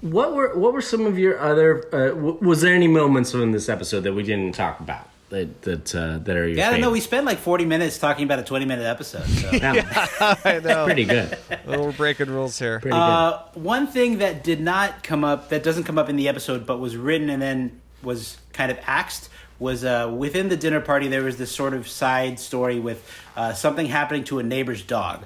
What 0.00 0.34
were 0.34 0.54
what 0.56 0.72
were 0.72 0.80
some 0.82 1.06
of 1.06 1.18
your 1.18 1.38
other? 1.40 1.84
Uh, 1.92 2.14
w- 2.14 2.38
was 2.40 2.60
there 2.62 2.74
any 2.74 2.86
moments 2.88 3.34
in 3.34 3.50
this 3.52 3.68
episode 3.68 4.02
that 4.02 4.12
we 4.14 4.22
didn't 4.22 4.54
talk 4.54 4.78
about 4.80 5.08
that 5.30 5.62
that 5.62 5.94
uh, 5.94 6.18
that 6.18 6.36
are 6.36 6.46
your? 6.48 6.56
yeah 6.56 6.68
i 6.68 6.70
don't 6.70 6.80
know 6.80 6.90
we 6.90 7.00
spent 7.00 7.26
like 7.26 7.38
40 7.38 7.64
minutes 7.66 7.98
talking 7.98 8.24
about 8.24 8.38
a 8.38 8.42
20 8.42 8.64
minute 8.64 8.84
episode 8.84 9.24
so 9.26 9.48
I 9.52 10.60
know. 10.60 10.84
Pretty 10.86 11.04
good. 11.04 11.36
Well, 11.66 11.84
we're 11.84 11.92
breaking 11.92 12.30
rules 12.30 12.58
here. 12.58 12.80
Pretty 12.80 12.94
good. 12.94 12.98
Uh, 12.98 13.42
one 13.52 13.86
thing 13.88 14.18
that 14.18 14.42
did 14.42 14.58
not 14.60 15.02
come 15.02 15.22
up, 15.22 15.50
that 15.50 15.62
doesn't 15.62 15.84
come 15.84 15.98
up 15.98 16.08
in 16.08 16.16
the 16.16 16.26
episode, 16.28 16.64
but 16.64 16.78
was 16.78 16.96
written 16.96 17.28
and 17.28 17.42
then 17.42 17.78
was 18.02 18.38
kind 18.54 18.70
of 18.72 18.78
axed, 18.86 19.28
was 19.58 19.84
uh, 19.84 20.10
within 20.16 20.48
the 20.48 20.56
dinner 20.56 20.80
party. 20.80 21.08
There 21.08 21.22
was 21.24 21.36
this 21.36 21.52
sort 21.54 21.74
of 21.74 21.86
side 21.86 22.40
story 22.40 22.80
with 22.80 23.06
uh, 23.36 23.52
something 23.52 23.84
happening 23.84 24.24
to 24.24 24.38
a 24.38 24.42
neighbor's 24.42 24.82
dog. 24.82 25.24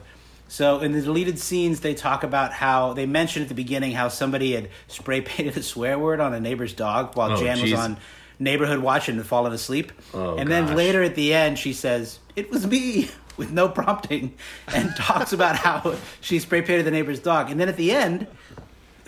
So 0.49 0.81
in 0.81 0.91
the 0.91 1.01
deleted 1.01 1.39
scenes, 1.39 1.79
they 1.81 1.95
talk 1.95 2.25
about 2.25 2.53
how 2.53 2.93
they 2.93 3.07
mentioned 3.07 3.45
at 3.45 3.49
the 3.49 3.55
beginning 3.55 3.93
how 3.93 4.09
somebody 4.09 4.53
had 4.53 4.69
spray 4.89 5.21
painted 5.21 5.57
a 5.57 5.63
swear 5.63 5.97
word 5.97 6.19
on 6.19 6.35
a 6.35 6.41
neighbor's 6.41 6.73
dog 6.73 7.15
while 7.17 7.33
Oh, 7.33 7.37
Jan 7.37 7.63
was 7.63 7.73
on 7.73 7.99
neighborhood 8.43 8.81
watching 8.81 9.17
and 9.17 9.27
falling 9.27 9.53
asleep. 9.53 9.93
Oh, 10.13 10.37
and 10.37 10.49
gosh. 10.49 10.69
then 10.69 10.77
later 10.77 11.03
at 11.03 11.15
the 11.15 11.33
end, 11.35 11.59
she 11.59 11.73
says, 11.73 12.19
"It 12.37 12.51
was 12.51 12.67
me." 12.67 13.11
With 13.39 13.51
no 13.51 13.67
prompting, 13.67 14.35
and 14.75 14.95
talks 14.99 15.33
about 15.33 15.57
how 15.57 15.95
she 16.21 16.39
spray 16.39 16.61
painted 16.61 16.85
the 16.85 16.91
neighbor's 16.91 17.19
dog. 17.19 17.51
And 17.51 17.59
then 17.59 17.67
at 17.67 17.79
the 17.79 17.91
end, 17.91 18.27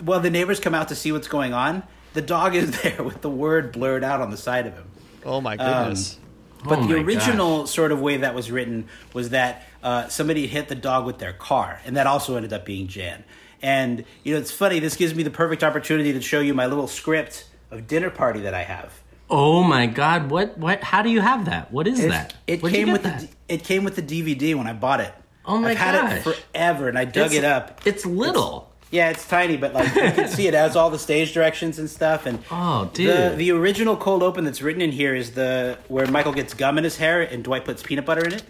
well, 0.03 0.19
the 0.19 0.31
neighbors 0.31 0.59
come 0.59 0.73
out 0.73 0.87
to 0.87 0.95
see 0.95 1.11
what's 1.11 1.27
going 1.27 1.53
on. 1.53 1.83
The 2.15 2.23
dog 2.23 2.55
is 2.55 2.81
there 2.81 3.03
with 3.03 3.21
the 3.21 3.29
word 3.29 3.71
blurred 3.71 4.03
out 4.03 4.21
on 4.21 4.31
the 4.31 4.37
side 4.37 4.65
of 4.65 4.73
him. 4.73 4.87
Oh 5.23 5.41
my 5.41 5.55
goodness. 5.55 6.17
But 6.63 6.79
Oh 6.79 6.87
the 6.87 6.95
my 6.95 7.03
original 7.03 7.67
sort 7.67 7.91
of 7.91 8.01
way 8.01 8.17
that 8.17 8.33
was 8.33 8.49
written 8.49 8.87
was 9.13 9.29
that 9.29 9.63
uh, 9.83 10.07
somebody 10.07 10.47
hit 10.47 10.67
the 10.67 10.75
dog 10.75 11.05
with 11.05 11.19
their 11.19 11.33
car, 11.33 11.79
and 11.85 11.95
that 11.95 12.07
also 12.07 12.35
ended 12.35 12.51
up 12.51 12.65
being 12.65 12.87
Jan. 12.87 13.23
And 13.61 14.05
you 14.23 14.33
know, 14.33 14.39
it's 14.39 14.51
funny. 14.51 14.79
This 14.79 14.95
gives 14.95 15.13
me 15.13 15.23
the 15.23 15.29
perfect 15.29 15.63
opportunity 15.63 16.13
to 16.13 16.21
show 16.21 16.39
you 16.39 16.53
my 16.53 16.65
little 16.65 16.87
script 16.87 17.47
of 17.71 17.87
dinner 17.87 18.09
party 18.09 18.41
that 18.41 18.53
I 18.53 18.63
have. 18.63 19.01
Oh 19.29 19.63
my 19.63 19.87
God! 19.87 20.29
What 20.29 20.57
what? 20.57 20.83
How 20.83 21.01
do 21.01 21.09
you 21.09 21.21
have 21.21 21.45
that? 21.45 21.71
What 21.71 21.87
is 21.87 21.99
It, 22.03 22.09
that? 22.09 22.35
it 22.47 22.61
Where'd 22.61 22.73
came 22.75 22.91
with 22.91 23.03
that? 23.03 23.21
the 23.21 23.29
it 23.47 23.63
came 23.63 23.83
with 23.83 23.95
the 23.95 24.01
DVD 24.01 24.55
when 24.55 24.67
I 24.67 24.73
bought 24.73 24.99
it. 24.99 25.13
Oh 25.45 25.57
my 25.59 25.71
I've 25.71 25.77
had 25.77 26.17
it 26.17 26.21
forever, 26.23 26.89
and 26.89 26.97
I 26.97 27.05
dug 27.05 27.27
It's- 27.27 27.37
it 27.37 27.43
up. 27.43 27.81
It's 27.85 28.05
little. 28.05 28.71
Yeah, 28.91 29.09
it's 29.09 29.27
tiny, 29.27 29.57
but 29.57 29.73
like 29.73 29.93
you 29.95 30.01
can 30.11 30.27
see 30.29 30.47
it 30.47 30.53
has 30.53 30.75
all 30.75 30.89
the 30.91 30.99
stage 30.99 31.33
directions 31.33 31.79
and 31.79 31.89
stuff. 31.89 32.25
And 32.27 32.39
Oh, 32.51 32.85
the 32.93 33.03
dude. 33.03 33.37
the 33.37 33.51
original 33.51 33.97
cold 33.97 34.21
open 34.23 34.45
that's 34.45 34.61
written 34.61 34.81
in 34.81 34.91
here 34.91 35.15
is 35.15 35.31
the 35.31 35.77
where 35.87 36.05
Michael 36.07 36.31
gets 36.33 36.53
gum 36.53 36.77
in 36.77 36.83
his 36.83 36.95
hair 36.97 37.21
and 37.23 37.43
Dwight 37.43 37.65
puts 37.65 37.81
peanut 37.83 38.05
butter 38.05 38.23
in 38.25 38.33
it. 38.33 38.43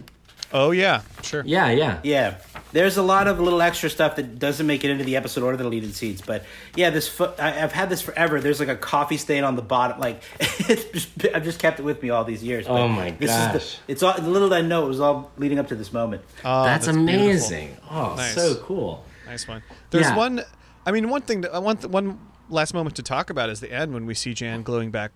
Oh 0.53 0.71
yeah, 0.71 1.01
sure. 1.23 1.41
yeah, 1.45 1.71
yeah. 1.71 1.99
Yeah, 2.03 2.35
there's 2.75 2.97
a 2.97 3.01
lot 3.01 3.27
of 3.27 3.39
little 3.39 3.61
extra 3.61 3.89
stuff 3.89 4.17
that 4.17 4.37
doesn't 4.37 4.67
make 4.67 4.83
it 4.83 4.89
into 4.91 5.05
the 5.05 5.15
episode 5.15 5.43
or 5.43 5.55
the 5.55 5.63
deleted 5.63 5.95
scenes. 5.95 6.21
But 6.21 6.43
yeah, 6.75 6.89
this 6.89 7.07
fo- 7.07 7.33
I, 7.39 7.63
I've 7.63 7.71
had 7.71 7.89
this 7.89 8.01
forever. 8.01 8.41
There's 8.41 8.59
like 8.59 8.67
a 8.67 8.75
coffee 8.75 9.15
stain 9.15 9.45
on 9.45 9.55
the 9.55 9.61
bottom. 9.61 9.97
Like 9.99 10.21
it's 10.39 10.83
just, 10.91 11.25
I've 11.33 11.45
just 11.45 11.57
kept 11.59 11.79
it 11.79 11.83
with 11.83 12.03
me 12.03 12.09
all 12.09 12.25
these 12.25 12.43
years. 12.43 12.67
But 12.67 12.73
Oh 12.81 12.87
my 12.89 13.11
this 13.11 13.31
Is 13.31 13.37
gosh. 13.37 13.79
the, 13.87 13.91
it's 13.93 14.03
all 14.03 14.17
little 14.17 14.49
did 14.49 14.57
I 14.57 14.61
know 14.61 14.85
it 14.85 14.89
was 14.89 14.99
all 14.99 15.31
leading 15.37 15.57
up 15.57 15.69
to 15.69 15.75
this 15.75 15.93
moment. 15.93 16.21
Oh, 16.43 16.65
that's, 16.65 16.85
beautiful. 16.87 17.03
amazing. 17.09 17.77
Oh, 17.89 18.13
Nice. 18.17 18.35
so 18.35 18.55
cool. 18.57 19.05
Nice 19.25 19.47
one. 19.47 19.63
There's 19.91 20.05
Yeah. 20.07 20.17
one. 20.17 20.41
I 20.85 20.91
mean, 20.91 21.09
one 21.09 21.21
thing. 21.21 21.41
That, 21.41 21.63
one 21.63 21.77
th- 21.77 21.89
one 21.89 22.19
last 22.49 22.73
moment 22.73 22.95
to 22.97 23.03
talk 23.03 23.29
about 23.29 23.49
is 23.49 23.61
the 23.61 23.71
end 23.71 23.93
when 23.93 24.05
we 24.05 24.13
see 24.13 24.33
Jan 24.33 24.61
gluing 24.63 24.91
back 24.91 25.11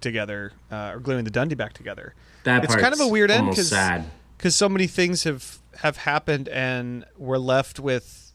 together, 0.00 0.52
uh, 0.70 0.92
or 0.94 1.00
gluing 1.00 1.24
the 1.24 1.30
Dundie 1.30 1.54
back 1.56 1.72
together. 1.72 2.14
That 2.44 2.64
it's 2.64 2.74
kind 2.76 2.92
of 2.92 3.00
a 3.00 3.08
weird 3.08 3.30
end 3.30 3.40
almost 3.40 3.56
because 3.56 3.68
sad. 3.70 4.04
Because 4.38 4.56
so 4.56 4.68
many 4.68 4.86
things 4.86 5.24
have 5.24 5.58
have 5.78 5.98
happened 5.98 6.48
and 6.48 7.04
we're 7.16 7.38
left 7.38 7.78
with 7.78 8.32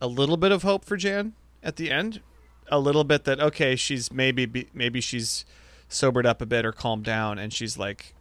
a 0.00 0.06
little 0.06 0.36
bit 0.36 0.52
of 0.52 0.62
hope 0.62 0.84
for 0.84 0.96
Jan 0.96 1.34
at 1.62 1.76
the 1.76 1.90
end. 1.90 2.20
A 2.68 2.78
little 2.78 3.04
bit 3.04 3.24
that 3.24 3.38
okay, 3.40 3.76
she's 3.76 4.10
maybe 4.10 4.68
maybe 4.72 5.00
she's 5.00 5.44
sobered 5.88 6.26
up 6.26 6.40
a 6.40 6.46
bit 6.46 6.64
or 6.64 6.72
calmed 6.72 7.04
down, 7.04 7.38
and 7.38 7.52
she's 7.52 7.76
like 7.76 8.14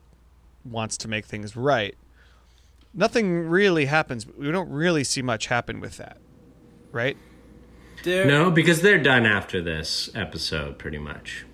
wants 0.64 0.98
to 0.98 1.08
make 1.08 1.26
things 1.26 1.56
right. 1.56 1.96
Nothing 2.94 3.48
really 3.48 3.86
happens. 3.86 4.28
We 4.28 4.52
don't 4.52 4.70
really 4.70 5.04
see 5.04 5.22
much 5.22 5.48
happen 5.48 5.80
with 5.80 5.98
that, 5.98 6.18
right? 6.92 7.18
There, 8.04 8.26
No, 8.26 8.52
because 8.52 8.82
they're 8.82 9.02
done 9.02 9.26
after 9.26 9.62
this 9.62 10.10
episode, 10.16 10.78
pretty 10.78 10.98
much. 10.98 11.46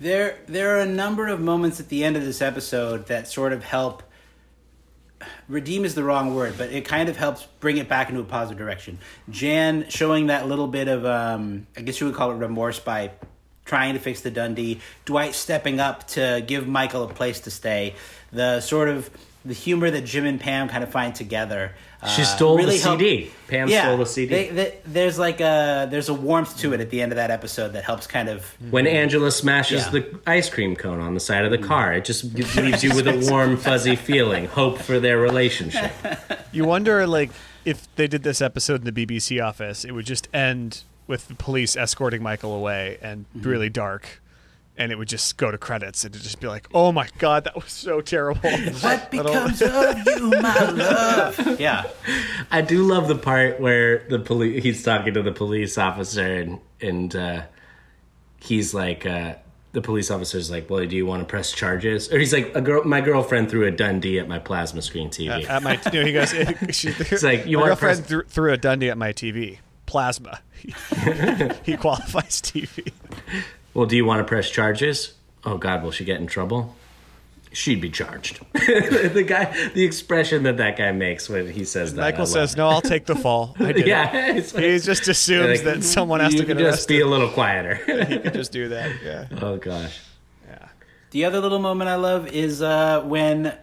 There, 0.00 0.38
there 0.46 0.76
are 0.76 0.80
a 0.80 0.86
number 0.86 1.26
of 1.28 1.40
moments 1.40 1.78
at 1.80 1.88
the 1.88 2.04
end 2.04 2.16
of 2.16 2.24
this 2.24 2.42
episode 2.42 3.06
that 3.06 3.28
sort 3.28 3.52
of 3.52 3.64
help. 3.64 4.02
Redeem 5.48 5.84
is 5.84 5.94
the 5.94 6.04
wrong 6.04 6.34
word, 6.34 6.54
but 6.58 6.70
it 6.70 6.84
kind 6.84 7.08
of 7.08 7.16
helps 7.16 7.46
bring 7.60 7.78
it 7.78 7.88
back 7.88 8.08
into 8.08 8.20
a 8.20 8.24
positive 8.24 8.58
direction. 8.58 8.98
Jan 9.30 9.88
showing 9.88 10.26
that 10.26 10.46
little 10.48 10.66
bit 10.66 10.88
of, 10.88 11.04
um, 11.06 11.66
I 11.76 11.82
guess 11.82 12.00
you 12.00 12.06
would 12.06 12.16
call 12.16 12.32
it 12.32 12.34
remorse 12.34 12.78
by 12.78 13.12
trying 13.64 13.94
to 13.94 14.00
fix 14.00 14.20
the 14.20 14.30
Dundie. 14.30 14.80
Dwight 15.04 15.34
stepping 15.34 15.80
up 15.80 16.06
to 16.08 16.42
give 16.46 16.66
Michael 16.66 17.04
a 17.04 17.12
place 17.12 17.40
to 17.40 17.50
stay. 17.50 17.94
The 18.32 18.60
sort 18.60 18.88
of 18.88 19.10
the 19.46 19.54
humor 19.54 19.90
that 19.90 20.02
Jim 20.04 20.24
and 20.26 20.40
Pam 20.40 20.68
kind 20.68 20.82
of 20.82 20.90
find 20.90 21.14
together. 21.14 21.72
She 22.14 22.22
uh, 22.22 22.24
stole 22.26 22.56
the 22.58 22.76
help- 22.76 22.98
CD. 23.00 23.30
Pam 23.48 23.68
yeah, 23.68 23.82
stole 23.84 23.96
the 23.98 24.06
CD. 24.06 24.28
they- 24.34 24.48
they- 24.50 24.74
there's 24.86 25.18
like 25.18 25.40
a 25.40 25.88
there's 25.90 26.08
a 26.08 26.14
warmth 26.14 26.58
to 26.58 26.72
it 26.74 26.80
at 26.80 26.90
the 26.90 27.00
end 27.00 27.12
of 27.12 27.16
that 27.16 27.30
episode 27.30 27.72
that 27.72 27.84
helps 27.84 28.06
kind 28.06 28.28
of 28.28 28.44
When 28.70 28.86
Angela 28.86 29.30
smashes 29.30 29.84
Yeah. 29.84 29.90
the 29.90 30.18
ice 30.26 30.48
cream 30.50 30.76
cone 30.76 31.00
on 31.00 31.14
the 31.14 31.20
side 31.20 31.44
of 31.44 31.50
the 31.50 31.58
car, 31.58 31.92
it 31.94 32.04
just 32.04 32.24
leaves 32.34 32.84
you 32.84 32.94
with 32.94 33.06
a 33.08 33.26
warm, 33.30 33.56
fuzzy 33.56 33.96
feeling, 33.96 34.46
hope 34.46 34.78
for 34.78 35.00
their 35.00 35.18
relationship. 35.18 35.92
You 36.52 36.64
wonder, 36.64 37.06
like, 37.06 37.30
if 37.66 37.86
they 37.96 38.06
did 38.06 38.22
this 38.22 38.40
episode 38.40 38.86
in 38.86 38.94
the 38.94 39.06
BBC 39.06 39.44
office, 39.44 39.84
it 39.84 39.92
would 39.92 40.06
just 40.06 40.26
end 40.32 40.84
with 41.06 41.28
the 41.28 41.34
police 41.34 41.76
escorting 41.76 42.22
Michael 42.22 42.54
away 42.54 42.96
and 43.02 43.26
Mm-hmm. 43.36 43.48
really 43.48 43.68
dark, 43.68 44.22
and 44.78 44.92
it 44.92 44.96
would 44.98 45.08
just 45.08 45.36
go 45.36 45.50
to 45.50 45.58
credits, 45.58 46.04
and 46.04 46.14
it'd 46.14 46.22
just 46.24 46.40
be 46.40 46.46
like, 46.48 46.68
"Oh 46.74 46.92
my 46.92 47.08
god, 47.18 47.44
that 47.44 47.54
was 47.54 47.70
so 47.72 48.00
terrible." 48.00 48.40
What 48.80 49.10
becomes 49.10 49.62
of 49.62 50.06
you, 50.06 50.30
my 50.30 50.70
love? 50.70 51.60
Yeah. 51.60 51.84
I 52.50 52.60
do 52.62 52.82
love 52.84 53.08
the 53.08 53.16
part 53.16 53.60
where 53.60 54.06
the 54.08 54.18
police 54.18 54.62
he's 54.62 54.82
talking 54.82 55.14
to 55.14 55.22
the 55.22 55.32
police 55.32 55.78
officer 55.78 56.26
and 56.34 56.60
and 56.80 57.14
uh, 57.16 57.42
he's 58.40 58.74
like 58.74 59.06
uh, 59.06 59.34
the 59.72 59.80
police 59.82 60.10
officer's 60.10 60.50
like, 60.50 60.70
"Well, 60.70 60.86
do 60.86 60.96
you 60.96 61.06
want 61.06 61.20
to 61.22 61.26
press 61.26 61.52
charges?" 61.52 62.12
Or 62.12 62.18
he's 62.18 62.32
like, 62.32 62.54
"A 62.54 62.60
girl, 62.60 62.84
my 62.84 63.00
girlfriend 63.00 63.50
threw 63.50 63.66
a 63.66 63.70
Dundie 63.72 64.18
at 64.20 64.28
my 64.28 64.38
plasma 64.38 64.82
screen 64.82 65.08
TV." 65.10 65.48
at 65.48 65.62
my, 65.62 65.80
you 65.92 66.00
know, 66.00 66.06
he 66.06 66.12
goes, 66.12 66.32
"It's 66.32 67.22
like, 67.22 67.46
you 67.46 67.56
my 67.56 67.62
wanna 67.62 67.70
girlfriend 67.72 67.98
press- 67.98 68.08
threw, 68.08 68.22
threw 68.24 68.52
a 68.52 68.56
Dundie 68.58 68.90
at 68.90 68.96
my 68.98 69.12
TV, 69.12 69.58
plasma. 69.86 70.40
he 71.64 71.76
qualifies 71.76 72.40
TV." 72.40 72.92
Well, 73.76 73.84
do 73.84 73.94
you 73.94 74.06
want 74.06 74.20
to 74.20 74.24
press 74.24 74.48
charges? 74.48 75.12
Oh 75.44 75.58
God, 75.58 75.82
will 75.82 75.90
she 75.90 76.04
get 76.06 76.18
in 76.18 76.26
trouble? 76.26 76.74
She'd 77.52 77.80
be 77.82 77.90
charged. 77.90 78.40
the 78.54 79.22
guy, 79.26 79.70
the 79.74 79.84
expression 79.84 80.44
that 80.44 80.56
that 80.56 80.78
guy 80.78 80.92
makes 80.92 81.28
when 81.28 81.50
he 81.50 81.64
says 81.66 81.92
that. 81.94 82.00
Michael 82.00 82.24
says, 82.24 82.54
it. 82.54 82.56
"No, 82.56 82.68
I'll 82.68 82.80
take 82.80 83.04
the 83.04 83.14
fall." 83.14 83.54
I 83.60 83.72
did 83.72 83.86
Yeah, 83.86 84.10
like- 84.34 84.64
he 84.64 84.78
just 84.78 85.06
assumes 85.08 85.62
Like, 85.62 85.74
that 85.74 85.84
someone 85.84 86.20
has 86.20 86.32
to 86.34 86.38
get 86.38 86.48
can 86.48 86.58
just 86.58 86.70
arrested. 86.70 86.88
be 86.94 87.00
a 87.00 87.06
little 87.06 87.28
quieter. 87.28 87.74
he 88.06 88.18
could 88.18 88.32
just 88.32 88.50
do 88.50 88.68
that. 88.70 88.92
Yeah. 89.04 89.28
oh 89.42 89.58
gosh. 89.58 90.00
Yeah. 90.48 90.68
The 91.10 91.26
other 91.26 91.40
little 91.40 91.58
moment 91.58 91.90
I 91.90 91.96
love 91.96 92.28
is 92.28 92.62
uh, 92.62 93.02
when 93.02 93.54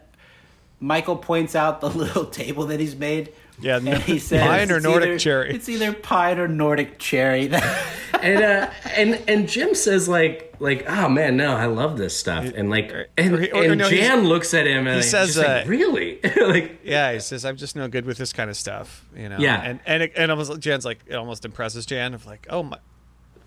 Michael 0.79 1.17
points 1.17 1.55
out 1.55 1.81
the 1.81 1.89
little 1.89 2.25
table 2.25 2.67
that 2.67 2.79
he's 2.79 2.95
made. 2.95 3.33
Yeah, 3.59 3.77
and 3.77 3.87
he 3.99 4.19
says 4.19 4.41
pine 4.41 4.71
or 4.71 4.79
Nordic 4.79 5.09
either- 5.09 5.19
cherry. 5.19 5.55
It's 5.55 5.69
either 5.69 5.93
pine 5.93 6.39
or 6.39 6.47
Nordic 6.47 6.97
cherry. 6.99 7.45
and 8.21 8.43
uh, 8.43 8.69
and 8.95 9.21
and 9.27 9.47
Jim 9.47 9.75
says 9.75 10.09
like 10.09 10.53
like 10.59 10.85
oh 10.89 11.07
man 11.09 11.37
no 11.37 11.55
I 11.55 11.65
love 11.67 11.97
this 11.97 12.17
stuff 12.17 12.45
and 12.55 12.69
like 12.69 12.91
and, 13.17 13.33
or 13.35 13.39
he- 13.39 13.51
or 13.51 13.63
and 13.63 13.77
no, 13.77 13.89
Jan 13.89 14.25
looks 14.27 14.53
at 14.53 14.65
him 14.65 14.79
and 14.87 14.89
he 14.89 14.95
he's 14.95 15.11
says, 15.11 15.35
just 15.35 15.47
like, 15.47 15.65
uh, 15.65 15.69
really 15.69 16.19
like 16.41 16.79
Yeah, 16.83 17.13
he 17.13 17.19
says, 17.19 17.45
"I'm 17.45 17.57
just 17.57 17.75
no 17.75 17.87
good 17.87 18.05
with 18.05 18.17
this 18.17 18.33
kind 18.33 18.49
of 18.49 18.57
stuff." 18.57 19.05
You 19.15 19.29
know. 19.29 19.37
Yeah. 19.39 19.61
And 19.61 19.79
and 19.85 20.03
it, 20.03 20.13
and 20.15 20.31
almost 20.31 20.59
Jan's 20.59 20.85
like 20.85 20.99
it 21.07 21.15
almost 21.15 21.45
impresses 21.45 21.85
Jan 21.85 22.13
of 22.13 22.25
like, 22.25 22.47
"Oh 22.49 22.63
my, 22.63 22.77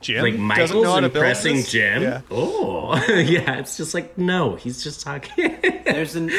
Jim 0.01 0.23
like 0.23 0.33
doesn't 0.35 0.47
Michael's 0.47 0.71
know 0.73 0.85
how 0.93 1.01
to 1.01 1.09
build 1.09 1.17
impressing? 1.25 1.63
Jim 1.65 2.03
Yeah. 2.03 2.21
oh 2.31 2.97
yeah 3.09 3.55
it's 3.59 3.77
just 3.77 3.93
like 3.95 4.17
no 4.19 4.55
he's 4.57 4.83
just 4.85 5.01
talking 5.01 5.57
There's 5.85 6.17
an 6.17 6.31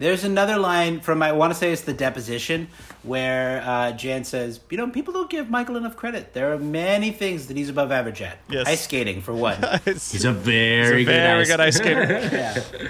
There's 0.00 0.24
another 0.24 0.56
line 0.56 1.00
from 1.00 1.22
I 1.22 1.32
want 1.32 1.52
to 1.52 1.58
say 1.58 1.72
it's 1.72 1.82
the 1.82 1.92
deposition 1.92 2.68
where 3.02 3.62
uh, 3.62 3.92
Jan 3.92 4.24
says, 4.24 4.58
"You 4.70 4.78
know, 4.78 4.88
people 4.88 5.12
don't 5.12 5.28
give 5.28 5.50
Michael 5.50 5.76
enough 5.76 5.94
credit. 5.94 6.32
There 6.32 6.54
are 6.54 6.58
many 6.58 7.10
things 7.10 7.48
that 7.48 7.56
he's 7.58 7.68
above 7.68 7.92
average 7.92 8.22
at. 8.22 8.38
Yes. 8.48 8.66
Ice 8.66 8.84
skating 8.84 9.20
for 9.20 9.34
one. 9.34 9.58
He's 9.84 10.24
a 10.24 10.32
very 10.32 11.00
he's 11.00 11.08
a 11.08 11.10
very 11.10 11.44
good, 11.44 11.50
good 11.50 11.60
ice 11.60 11.76
skater. 11.76 12.00
yeah. 12.32 12.88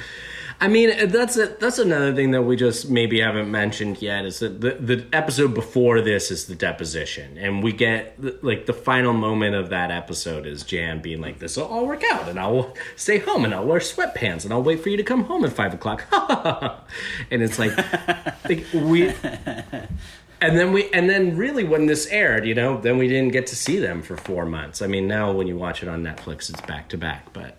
I 0.62 0.68
mean, 0.68 1.08
that's 1.08 1.38
a, 1.38 1.46
that's 1.46 1.78
another 1.78 2.14
thing 2.14 2.32
that 2.32 2.42
we 2.42 2.54
just 2.54 2.90
maybe 2.90 3.20
haven't 3.20 3.50
mentioned 3.50 4.02
yet 4.02 4.26
is 4.26 4.40
that 4.40 4.61
the, 4.61 4.72
the 4.72 5.06
episode 5.11 5.54
before 5.54 6.02
this 6.02 6.30
is 6.30 6.48
the 6.48 6.54
deposition, 6.54 7.38
and 7.38 7.62
we 7.62 7.72
get 7.72 8.44
like 8.44 8.66
the 8.66 8.74
final 8.74 9.14
moment 9.14 9.54
of 9.54 9.70
that 9.70 9.90
episode 9.90 10.44
is 10.46 10.62
Jan 10.62 11.00
being 11.00 11.22
like, 11.22 11.38
"This 11.38 11.56
will 11.56 11.64
all 11.64 11.86
work 11.86 12.02
out, 12.11 12.28
and 12.28 12.38
I'll 12.38 12.74
stay 12.94 13.16
home, 13.16 13.46
and 13.46 13.54
I'll 13.54 13.64
wear 13.64 13.80
sweatpants, 13.80 14.44
and 14.44 14.52
I'll 14.52 14.62
wait 14.62 14.80
for 14.80 14.90
you 14.90 14.98
to 14.98 15.02
come 15.02 15.24
home 15.24 15.46
at 15.46 15.52
five 15.54 15.72
o'clock." 15.72 16.04
and 17.30 17.42
it's 17.42 17.58
like, 17.58 17.74
like 18.44 18.66
we, 18.74 19.14
and 20.42 20.58
then 20.58 20.74
we, 20.74 20.90
and 20.90 21.08
then 21.08 21.38
really 21.38 21.64
when 21.64 21.86
this 21.86 22.06
aired, 22.08 22.44
you 22.44 22.54
know, 22.54 22.78
then 22.78 22.98
we 22.98 23.08
didn't 23.08 23.32
get 23.32 23.46
to 23.46 23.56
see 23.56 23.78
them 23.78 24.02
for 24.02 24.14
four 24.14 24.44
months. 24.44 24.82
I 24.82 24.88
mean, 24.88 25.08
now 25.08 25.32
when 25.32 25.46
you 25.46 25.56
watch 25.56 25.82
it 25.82 25.88
on 25.88 26.04
Netflix, 26.04 26.50
it's 26.50 26.61
back 26.61 26.90
to 26.90 26.98
back, 26.98 27.32
but. 27.32 27.56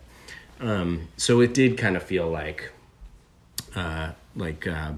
Um, 0.59 1.07
so 1.17 1.41
it 1.41 1.55
did 1.55 1.75
kind 1.75 1.97
of 1.97 2.03
feel 2.03 2.29
like 2.29 2.71
uh, 3.75 4.11
like 4.35 4.67
uh, 4.67 4.93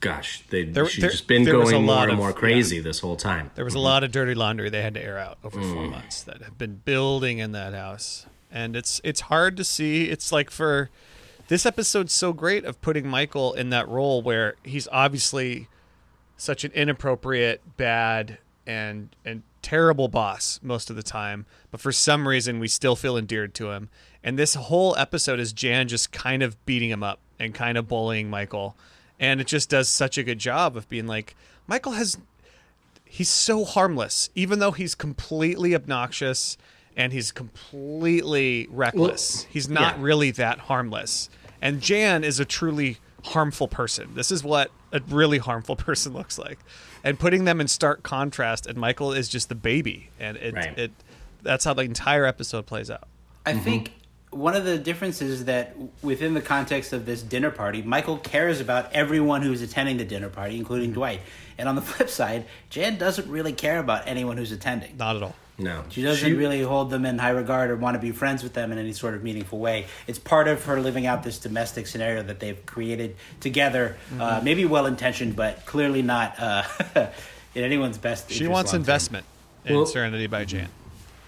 gosh, 0.00 0.42
they 0.50 0.64
There- 0.64 0.86
she's 0.88 1.00
there- 1.02 1.10
just 1.10 1.26
been 1.26 1.44
there 1.44 1.58
was 1.58 1.70
a 1.70 1.72
going 1.72 1.86
more 1.86 1.94
lot 1.96 2.02
and 2.04 2.12
of- 2.12 2.18
more 2.18 2.32
crazy 2.32 2.80
this 2.80 3.00
whole 3.00 3.16
time. 3.16 3.50
There 3.54 3.64
was 3.64 3.74
a 3.74 3.78
lot 3.78 4.04
of 4.04 4.12
dirty 4.12 4.34
laundry 4.34 4.70
they 4.70 4.82
had 4.82 4.94
to 4.94 5.02
air 5.02 5.18
out 5.18 5.38
over 5.42 5.58
Mm. 5.60 5.72
four 5.72 5.86
months 5.88 6.22
that 6.22 6.42
have 6.42 6.58
been 6.58 6.80
building 6.84 7.38
in 7.38 7.52
that 7.52 7.74
house, 7.74 8.26
and 8.50 8.76
it's 8.76 9.00
it's 9.04 9.22
hard 9.22 9.56
to 9.56 9.64
see. 9.64 10.04
It's 10.04 10.30
like 10.32 10.50
for 10.50 10.90
this 11.48 11.64
episode's 11.64 12.12
so 12.12 12.32
great 12.32 12.64
of 12.64 12.80
putting 12.82 13.08
Michael 13.08 13.52
in 13.54 13.70
that 13.70 13.88
role 13.88 14.20
where 14.22 14.56
he's 14.64 14.88
obviously 14.90 15.68
such 16.36 16.64
an 16.64 16.72
inappropriate, 16.72 17.76
bad, 17.76 18.38
and 18.66 19.08
and 19.24 19.42
terrible 19.62 20.06
boss 20.06 20.60
most 20.62 20.90
of 20.90 20.96
the 20.96 21.02
time, 21.02 21.44
but 21.72 21.80
for 21.80 21.90
some 21.90 22.28
reason 22.28 22.60
we 22.60 22.68
still 22.68 22.94
feel 22.94 23.16
endeared 23.16 23.52
to 23.54 23.70
him. 23.72 23.88
And 24.22 24.38
this 24.38 24.54
whole 24.54 24.94
episode 24.96 25.40
is 25.40 25.52
Jan 25.52 25.88
just 25.88 26.12
kind 26.12 26.42
of 26.42 26.64
beating 26.66 26.90
him 26.90 27.02
up 27.02 27.18
and 27.38 27.54
kind 27.54 27.78
of 27.78 27.88
bullying 27.88 28.30
Michael, 28.30 28.76
and 29.18 29.40
it 29.40 29.46
just 29.46 29.70
does 29.70 29.88
such 29.88 30.18
a 30.18 30.22
good 30.22 30.38
job 30.38 30.76
of 30.76 30.88
being 30.88 31.06
like 31.06 31.34
Michael 31.66 31.92
has 31.92 32.18
he's 33.04 33.30
so 33.30 33.64
harmless, 33.64 34.30
even 34.34 34.58
though 34.58 34.72
he's 34.72 34.94
completely 34.94 35.74
obnoxious 35.74 36.56
and 36.96 37.12
he's 37.12 37.30
completely 37.32 38.66
reckless. 38.70 39.44
he's 39.50 39.68
not 39.68 39.98
yeah. 39.98 40.02
really 40.02 40.30
that 40.32 40.60
harmless. 40.60 41.28
And 41.60 41.80
Jan 41.80 42.24
is 42.24 42.40
a 42.40 42.44
truly 42.44 42.98
harmful 43.24 43.68
person. 43.68 44.14
This 44.14 44.30
is 44.30 44.42
what 44.42 44.70
a 44.92 45.00
really 45.08 45.38
harmful 45.38 45.76
person 45.76 46.12
looks 46.12 46.38
like. 46.38 46.58
And 47.04 47.18
putting 47.18 47.44
them 47.44 47.60
in 47.60 47.68
stark 47.68 48.02
contrast, 48.02 48.66
and 48.66 48.76
Michael 48.76 49.12
is 49.12 49.28
just 49.28 49.48
the 49.48 49.54
baby, 49.54 50.10
and 50.18 50.36
it 50.36 50.54
Right. 50.54 50.76
it 50.78 50.92
that's 51.42 51.64
how 51.64 51.74
the 51.74 51.82
entire 51.82 52.24
episode 52.24 52.66
plays 52.66 52.90
out. 52.90 53.06
I 53.44 53.52
mm-hmm. 53.52 53.62
think 53.62 53.92
one 54.36 54.54
of 54.54 54.64
the 54.64 54.78
differences 54.78 55.30
is 55.40 55.44
that 55.46 55.76
within 56.02 56.34
the 56.34 56.40
context 56.40 56.92
of 56.92 57.06
this 57.06 57.22
dinner 57.22 57.50
party, 57.50 57.82
Michael 57.82 58.18
cares 58.18 58.60
about 58.60 58.92
everyone 58.92 59.42
who's 59.42 59.62
attending 59.62 59.96
the 59.96 60.04
dinner 60.04 60.28
party, 60.28 60.56
including 60.56 60.92
Dwight. 60.92 61.20
And 61.58 61.68
on 61.68 61.74
the 61.74 61.82
flip 61.92 62.08
side, 62.10 62.44
Jan 62.70 62.98
doesn't 62.98 63.28
really 63.28 63.52
care 63.52 63.78
about 63.78 64.06
anyone 64.06 64.36
who's 64.36 64.52
attending. 64.52 64.96
Not 64.96 65.16
at 65.16 65.22
all. 65.22 65.34
no. 65.58 65.84
She 65.88 66.02
doesn't 66.02 66.28
she, 66.28 66.34
really 66.34 66.60
hold 66.62 66.90
them 66.90 67.06
in 67.06 67.18
high 67.18 67.30
regard 67.30 67.70
or 67.70 67.76
want 67.76 67.94
to 67.94 67.98
be 68.00 68.12
friends 68.12 68.42
with 68.42 68.52
them 68.52 68.72
in 68.72 68.78
any 68.78 68.92
sort 68.92 69.14
of 69.14 69.22
meaningful 69.22 69.58
way. 69.58 69.86
It's 70.06 70.18
part 70.18 70.48
of 70.48 70.64
her 70.66 70.80
living 70.80 71.06
out 71.06 71.22
this 71.22 71.38
domestic 71.38 71.86
scenario 71.86 72.22
that 72.24 72.40
they've 72.40 72.64
created 72.66 73.16
together. 73.40 73.96
Uh, 74.20 74.40
maybe 74.44 74.64
well 74.66 74.86
intentioned, 74.86 75.34
but 75.34 75.64
clearly 75.64 76.02
not 76.02 76.38
uh, 76.38 76.62
in 77.54 77.64
anyone's 77.64 77.96
best. 77.98 78.30
She 78.30 78.46
wants 78.46 78.72
long-term. 78.72 78.80
investment 78.82 79.26
in 79.64 79.76
Well- 79.76 79.86
Serenity 79.86 80.26
by 80.26 80.44
Jan. 80.44 80.68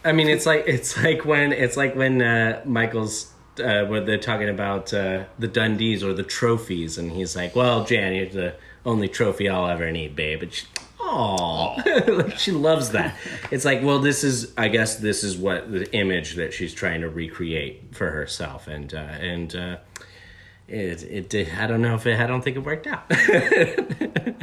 I 0.05 0.13
mean, 0.13 0.29
it's 0.29 0.47
like 0.47 0.65
it's 0.67 0.97
like 1.03 1.25
when 1.25 1.53
it's 1.53 1.77
like 1.77 1.95
when 1.95 2.23
uh, 2.23 2.63
Michael's 2.65 3.33
uh, 3.59 3.85
where 3.87 4.01
they're 4.01 4.19
talking 4.19 4.49
about 4.49 4.93
uh, 4.95 5.25
the 5.39 5.49
Dundies 5.49 6.03
or 6.03 6.13
the 6.13 6.23
trophies, 6.23 6.99
and 6.99 7.11
he's 7.13 7.35
like, 7.37 7.55
"Well, 7.57 7.85
Jan, 7.85 8.15
you're 8.15 8.27
the 8.27 8.55
only 8.87 9.09
trophy 9.09 9.49
I'll 9.49 9.67
ever 9.69 9.91
need, 9.91 10.15
babe." 10.15 10.43
And 10.43 10.53
she, 10.53 10.67
Aw, 11.01 11.83
like 12.09 12.39
she 12.39 12.53
loves 12.53 12.91
that. 12.91 13.17
It's 13.51 13.65
like, 13.65 13.83
well, 13.83 13.99
this 13.99 14.23
is, 14.25 14.53
I 14.59 14.69
guess, 14.69 14.97
this 14.97 15.25
is 15.25 15.37
what 15.39 15.71
the 15.73 15.91
image 15.95 16.35
that 16.35 16.53
she's 16.53 16.75
trying 16.75 17.01
to 17.01 17.09
recreate 17.09 17.95
for 17.95 18.11
herself, 18.11 18.69
and 18.69 18.93
uh, 18.95 18.99
and 18.99 19.55
uh, 19.57 19.77
it, 20.69 21.03
it, 21.05 21.29
did- 21.31 21.51
I 21.59 21.67
don't 21.67 21.83
know 21.83 21.95
if 21.95 22.07
it, 22.07 22.21
I 22.21 22.27
don't 22.27 22.43
think 22.43 22.57
it 22.57 22.61
worked 22.61 22.87
out. 22.87 23.11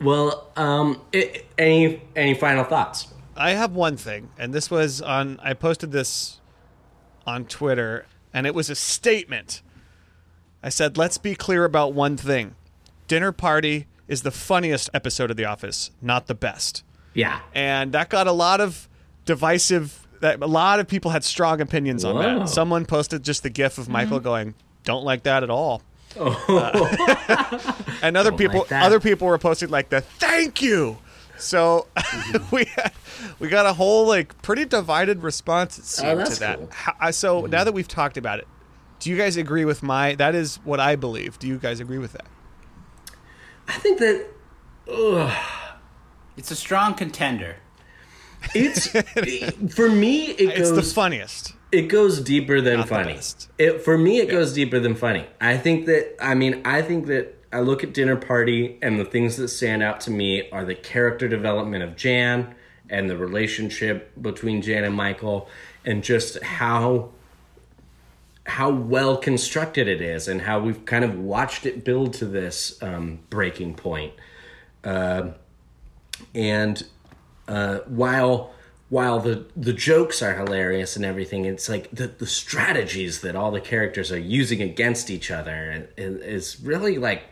well, 0.00 0.50
um, 0.56 1.00
it, 1.12 1.46
any 1.56 2.02
any 2.16 2.34
final 2.34 2.64
thoughts? 2.64 3.08
I 3.38 3.50
have 3.52 3.72
one 3.72 3.96
thing, 3.96 4.30
and 4.38 4.52
this 4.52 4.70
was 4.70 5.00
on. 5.00 5.38
I 5.42 5.54
posted 5.54 5.92
this 5.92 6.40
on 7.26 7.44
Twitter, 7.44 8.06
and 8.34 8.46
it 8.46 8.54
was 8.54 8.68
a 8.68 8.74
statement. 8.74 9.62
I 10.62 10.68
said, 10.68 10.98
"Let's 10.98 11.18
be 11.18 11.34
clear 11.34 11.64
about 11.64 11.94
one 11.94 12.16
thing: 12.16 12.56
Dinner 13.06 13.32
Party 13.32 13.86
is 14.08 14.22
the 14.22 14.30
funniest 14.32 14.90
episode 14.92 15.30
of 15.30 15.36
The 15.36 15.44
Office, 15.44 15.90
not 16.02 16.26
the 16.26 16.34
best." 16.34 16.82
Yeah. 17.14 17.40
And 17.54 17.92
that 17.92 18.08
got 18.08 18.26
a 18.26 18.32
lot 18.32 18.60
of 18.60 18.88
divisive. 19.24 20.06
That 20.20 20.42
a 20.42 20.46
lot 20.46 20.80
of 20.80 20.88
people 20.88 21.12
had 21.12 21.22
strong 21.22 21.60
opinions 21.60 22.04
on 22.04 22.18
that. 22.18 22.48
Someone 22.48 22.86
posted 22.86 23.22
just 23.22 23.44
the 23.44 23.50
GIF 23.50 23.78
of 23.78 23.88
Michael 23.88 24.18
going, 24.18 24.54
"Don't 24.82 25.04
like 25.04 25.22
that 25.22 25.44
at 25.44 25.50
all." 25.50 25.82
Uh, 26.18 27.52
and 28.02 28.16
other 28.16 28.30
Don't 28.30 28.38
people, 28.38 28.60
like 28.60 28.72
other 28.72 28.98
people 28.98 29.28
were 29.28 29.38
posting 29.38 29.68
like 29.68 29.90
the 29.90 30.00
"Thank 30.00 30.60
you." 30.60 30.98
So 31.38 31.86
we 32.50 32.66
we 33.38 33.48
got 33.48 33.66
a 33.66 33.72
whole 33.72 34.06
like 34.06 34.40
pretty 34.42 34.64
divided 34.64 35.22
response 35.22 35.78
it 35.78 35.84
seemed 35.84 36.20
Oh, 36.20 36.24
to 36.24 36.40
that. 36.40 36.58
cool. 36.58 36.68
How- 36.72 36.96
I- 37.00 37.10
so 37.12 37.46
now 37.46 37.64
that 37.64 37.72
we've 37.74 37.88
talked 37.88 38.16
about 38.16 38.38
it, 38.40 38.48
do 39.00 39.10
you 39.10 39.16
guys 39.16 39.36
agree 39.36 39.64
with 39.64 39.82
my? 39.82 40.14
That 40.16 40.34
is 40.34 40.56
what 40.64 40.80
I 40.80 40.96
believe. 40.96 41.38
Do 41.38 41.46
you 41.46 41.58
guys 41.58 41.78
agree 41.80 41.98
with 41.98 42.12
that? 42.12 42.26
I 43.68 43.72
think 43.74 43.98
that 43.98 44.26
It's 46.36 46.50
a 46.50 46.56
strong 46.56 46.94
contender. 46.94 47.56
it's 48.54 48.88
for 49.74 49.88
me. 49.88 50.26
It 50.30 50.50
It's 50.58 50.70
goes. 50.70 50.76
the 50.88 50.94
funniest. 50.94 51.54
it 51.72 51.82
goes 51.88 52.20
deeper 52.20 52.60
than 52.60 52.78
Not 52.78 52.88
funny. 52.88 53.18
It 53.58 53.82
for 53.82 53.98
me, 53.98 54.18
it 54.20 54.30
goes 54.30 54.52
deeper 54.54 54.78
than 54.80 54.94
funny. 54.94 55.26
I 55.40 55.56
think 55.56 55.86
that. 55.86 56.16
I 56.20 56.34
mean, 56.34 56.62
I 56.64 56.82
think 56.82 57.06
that. 57.06 57.34
I 57.52 57.60
look 57.60 57.82
at 57.82 57.94
Dinner 57.94 58.16
Party, 58.16 58.78
and 58.82 59.00
the 59.00 59.04
things 59.04 59.36
that 59.36 59.48
stand 59.48 59.82
out 59.82 60.00
to 60.02 60.10
me 60.10 60.50
are 60.50 60.64
the 60.64 60.74
character 60.74 61.28
development 61.28 61.82
of 61.82 61.96
Jan 61.96 62.54
and 62.90 63.08
the 63.08 63.16
relationship 63.16 64.12
between 64.20 64.60
Jan 64.60 64.84
and 64.84 64.94
Michael, 64.94 65.48
and 65.84 66.04
just 66.04 66.42
how 66.42 67.10
how 68.44 68.70
well 68.70 69.16
constructed 69.18 69.88
it 69.88 70.00
is, 70.00 70.28
and 70.28 70.42
how 70.42 70.60
we've 70.60 70.84
kind 70.84 71.04
of 71.04 71.18
watched 71.18 71.66
it 71.66 71.84
build 71.84 72.14
to 72.14 72.24
this 72.24 72.82
um, 72.82 73.20
breaking 73.28 73.74
point. 73.74 74.12
Uh, 74.84 75.28
and 76.34 76.84
uh, 77.46 77.78
while 77.86 78.52
while 78.90 79.20
the 79.20 79.46
the 79.56 79.72
jokes 79.72 80.22
are 80.22 80.34
hilarious 80.34 80.96
and 80.96 81.04
everything, 81.04 81.46
it's 81.46 81.68
like 81.68 81.90
the 81.90 82.08
the 82.08 82.26
strategies 82.26 83.22
that 83.22 83.34
all 83.34 83.50
the 83.50 83.60
characters 83.60 84.12
are 84.12 84.18
using 84.18 84.60
against 84.60 85.08
each 85.10 85.30
other 85.30 85.88
is, 85.96 86.20
is 86.56 86.60
really 86.60 86.98
like 86.98 87.22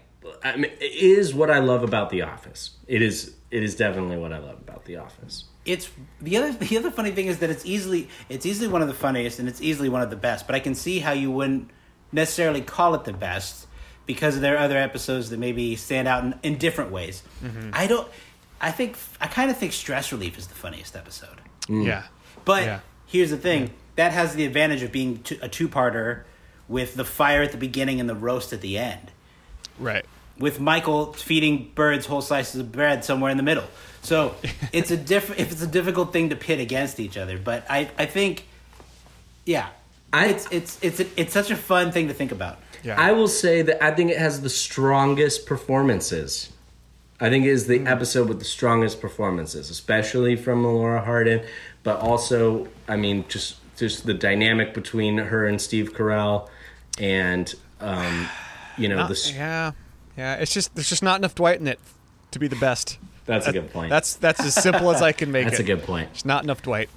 I 0.44 0.56
mean, 0.56 0.70
it 0.80 0.84
is 0.94 1.34
what 1.34 1.50
I 1.50 1.58
love 1.58 1.82
about 1.82 2.10
The 2.10 2.22
Office. 2.22 2.70
It 2.86 3.02
is 3.02 3.34
it 3.50 3.62
is 3.62 3.76
definitely 3.76 4.16
what 4.16 4.32
I 4.32 4.38
love 4.38 4.58
about 4.58 4.84
The 4.84 4.96
Office. 4.96 5.44
it's 5.64 5.90
the 6.20 6.36
other 6.36 6.52
the 6.52 6.76
other 6.78 6.90
funny 6.90 7.10
thing 7.10 7.26
is 7.26 7.38
that 7.38 7.50
it's 7.50 7.64
easily 7.66 8.08
it's 8.28 8.44
easily 8.46 8.68
one 8.68 8.82
of 8.82 8.88
the 8.88 8.94
funniest 8.94 9.38
and 9.38 9.48
it's 9.48 9.60
easily 9.60 9.88
one 9.88 10.02
of 10.02 10.10
the 10.10 10.16
best. 10.16 10.46
But 10.46 10.54
I 10.56 10.60
can 10.60 10.74
see 10.74 10.98
how 11.00 11.12
you 11.12 11.30
wouldn't 11.30 11.70
necessarily 12.12 12.60
call 12.60 12.94
it 12.94 13.04
the 13.04 13.12
best 13.12 13.66
because 14.06 14.38
there 14.40 14.54
are 14.56 14.58
other 14.64 14.76
episodes 14.78 15.30
that 15.30 15.38
maybe 15.38 15.74
stand 15.76 16.06
out 16.08 16.22
in, 16.24 16.34
in 16.42 16.58
different 16.58 16.90
ways. 16.92 17.22
Mm-hmm. 17.42 17.70
I 17.72 17.86
don't. 17.86 18.08
I 18.60 18.70
think 18.70 18.96
I 19.20 19.26
kind 19.26 19.50
of 19.50 19.56
think 19.56 19.72
Stress 19.72 20.12
Relief 20.12 20.38
is 20.38 20.46
the 20.46 20.54
funniest 20.54 20.96
episode. 20.96 21.40
Mm. 21.68 21.84
Yeah. 21.86 22.04
But 22.44 22.62
Yeah. 22.64 22.80
here's 23.06 23.30
the 23.30 23.36
thing: 23.36 23.70
that 23.96 24.12
has 24.12 24.34
the 24.34 24.44
advantage 24.44 24.82
of 24.82 24.92
being 24.92 25.18
t- 25.18 25.38
a 25.42 25.48
two-parter 25.48 26.22
with 26.68 26.94
the 26.96 27.04
fire 27.04 27.42
at 27.42 27.52
the 27.52 27.58
beginning 27.58 28.00
and 28.00 28.08
the 28.08 28.14
roast 28.14 28.52
at 28.52 28.60
the 28.60 28.78
end. 28.78 29.12
Right. 29.78 30.04
With 30.38 30.60
Michael 30.60 31.12
feeding 31.14 31.70
birds 31.74 32.06
whole 32.06 32.20
slices 32.20 32.60
of 32.60 32.70
bread 32.72 33.04
somewhere 33.04 33.30
in 33.30 33.36
the 33.38 33.42
middle. 33.42 33.64
So 34.02 34.34
it's 34.72 34.90
a 34.90 34.96
diff- 34.96 35.38
It's 35.38 35.62
a 35.62 35.66
difficult 35.66 36.12
thing 36.12 36.28
to 36.30 36.36
pit 36.36 36.60
against 36.60 37.00
each 37.00 37.16
other. 37.16 37.38
But 37.38 37.64
I, 37.70 37.90
I 37.98 38.06
think, 38.06 38.46
yeah, 39.44 39.68
I- 40.12 40.26
it's 40.28 40.46
it's 40.50 40.78
it's 40.82 41.00
it's 41.16 41.32
such 41.32 41.50
a 41.50 41.56
fun 41.56 41.92
thing 41.92 42.08
to 42.08 42.14
think 42.14 42.32
about. 42.32 42.58
Yeah. 42.82 43.00
I 43.00 43.12
will 43.12 43.28
say 43.28 43.62
that 43.62 43.82
I 43.82 43.90
think 43.92 44.10
it 44.10 44.18
has 44.18 44.42
the 44.42 44.50
strongest 44.50 45.46
performances. 45.46 46.52
I 47.18 47.30
think 47.30 47.46
it 47.46 47.50
is 47.50 47.66
the 47.66 47.80
episode 47.86 48.28
with 48.28 48.38
the 48.38 48.44
strongest 48.44 49.00
performances, 49.00 49.70
especially 49.70 50.36
from 50.36 50.62
Melora 50.62 51.02
Hardin, 51.02 51.42
but 51.82 51.98
also, 52.00 52.68
I 52.86 52.96
mean, 52.96 53.24
just 53.28 53.56
just 53.78 54.04
the 54.06 54.12
dynamic 54.14 54.74
between 54.74 55.16
her 55.18 55.46
and 55.46 55.60
Steve 55.60 55.94
Carell, 55.94 56.48
and 56.98 57.52
um, 57.80 58.28
you 58.76 58.88
know 58.88 58.96
Not- 58.96 59.08
the. 59.08 59.32
yeah. 59.34 59.72
Yeah. 60.16 60.34
It's 60.36 60.52
just 60.52 60.74
there's 60.74 60.88
just 60.88 61.02
not 61.02 61.18
enough 61.20 61.34
Dwight 61.34 61.60
in 61.60 61.66
it 61.66 61.78
to 62.30 62.38
be 62.38 62.48
the 62.48 62.56
best. 62.56 62.98
That's 63.26 63.46
a 63.46 63.52
good 63.52 63.72
point. 63.72 63.90
That's 63.90 64.14
that's 64.14 64.40
as 64.40 64.54
simple 64.54 64.90
as 64.90 65.02
I 65.02 65.12
can 65.12 65.32
make 65.32 65.44
That's 65.46 65.58
it. 65.60 65.62
That's 65.64 65.70
a 65.70 65.76
good 65.76 65.84
point. 65.86 66.10
It's 66.12 66.24
not 66.24 66.44
enough 66.44 66.62
Dwight. 66.62 66.88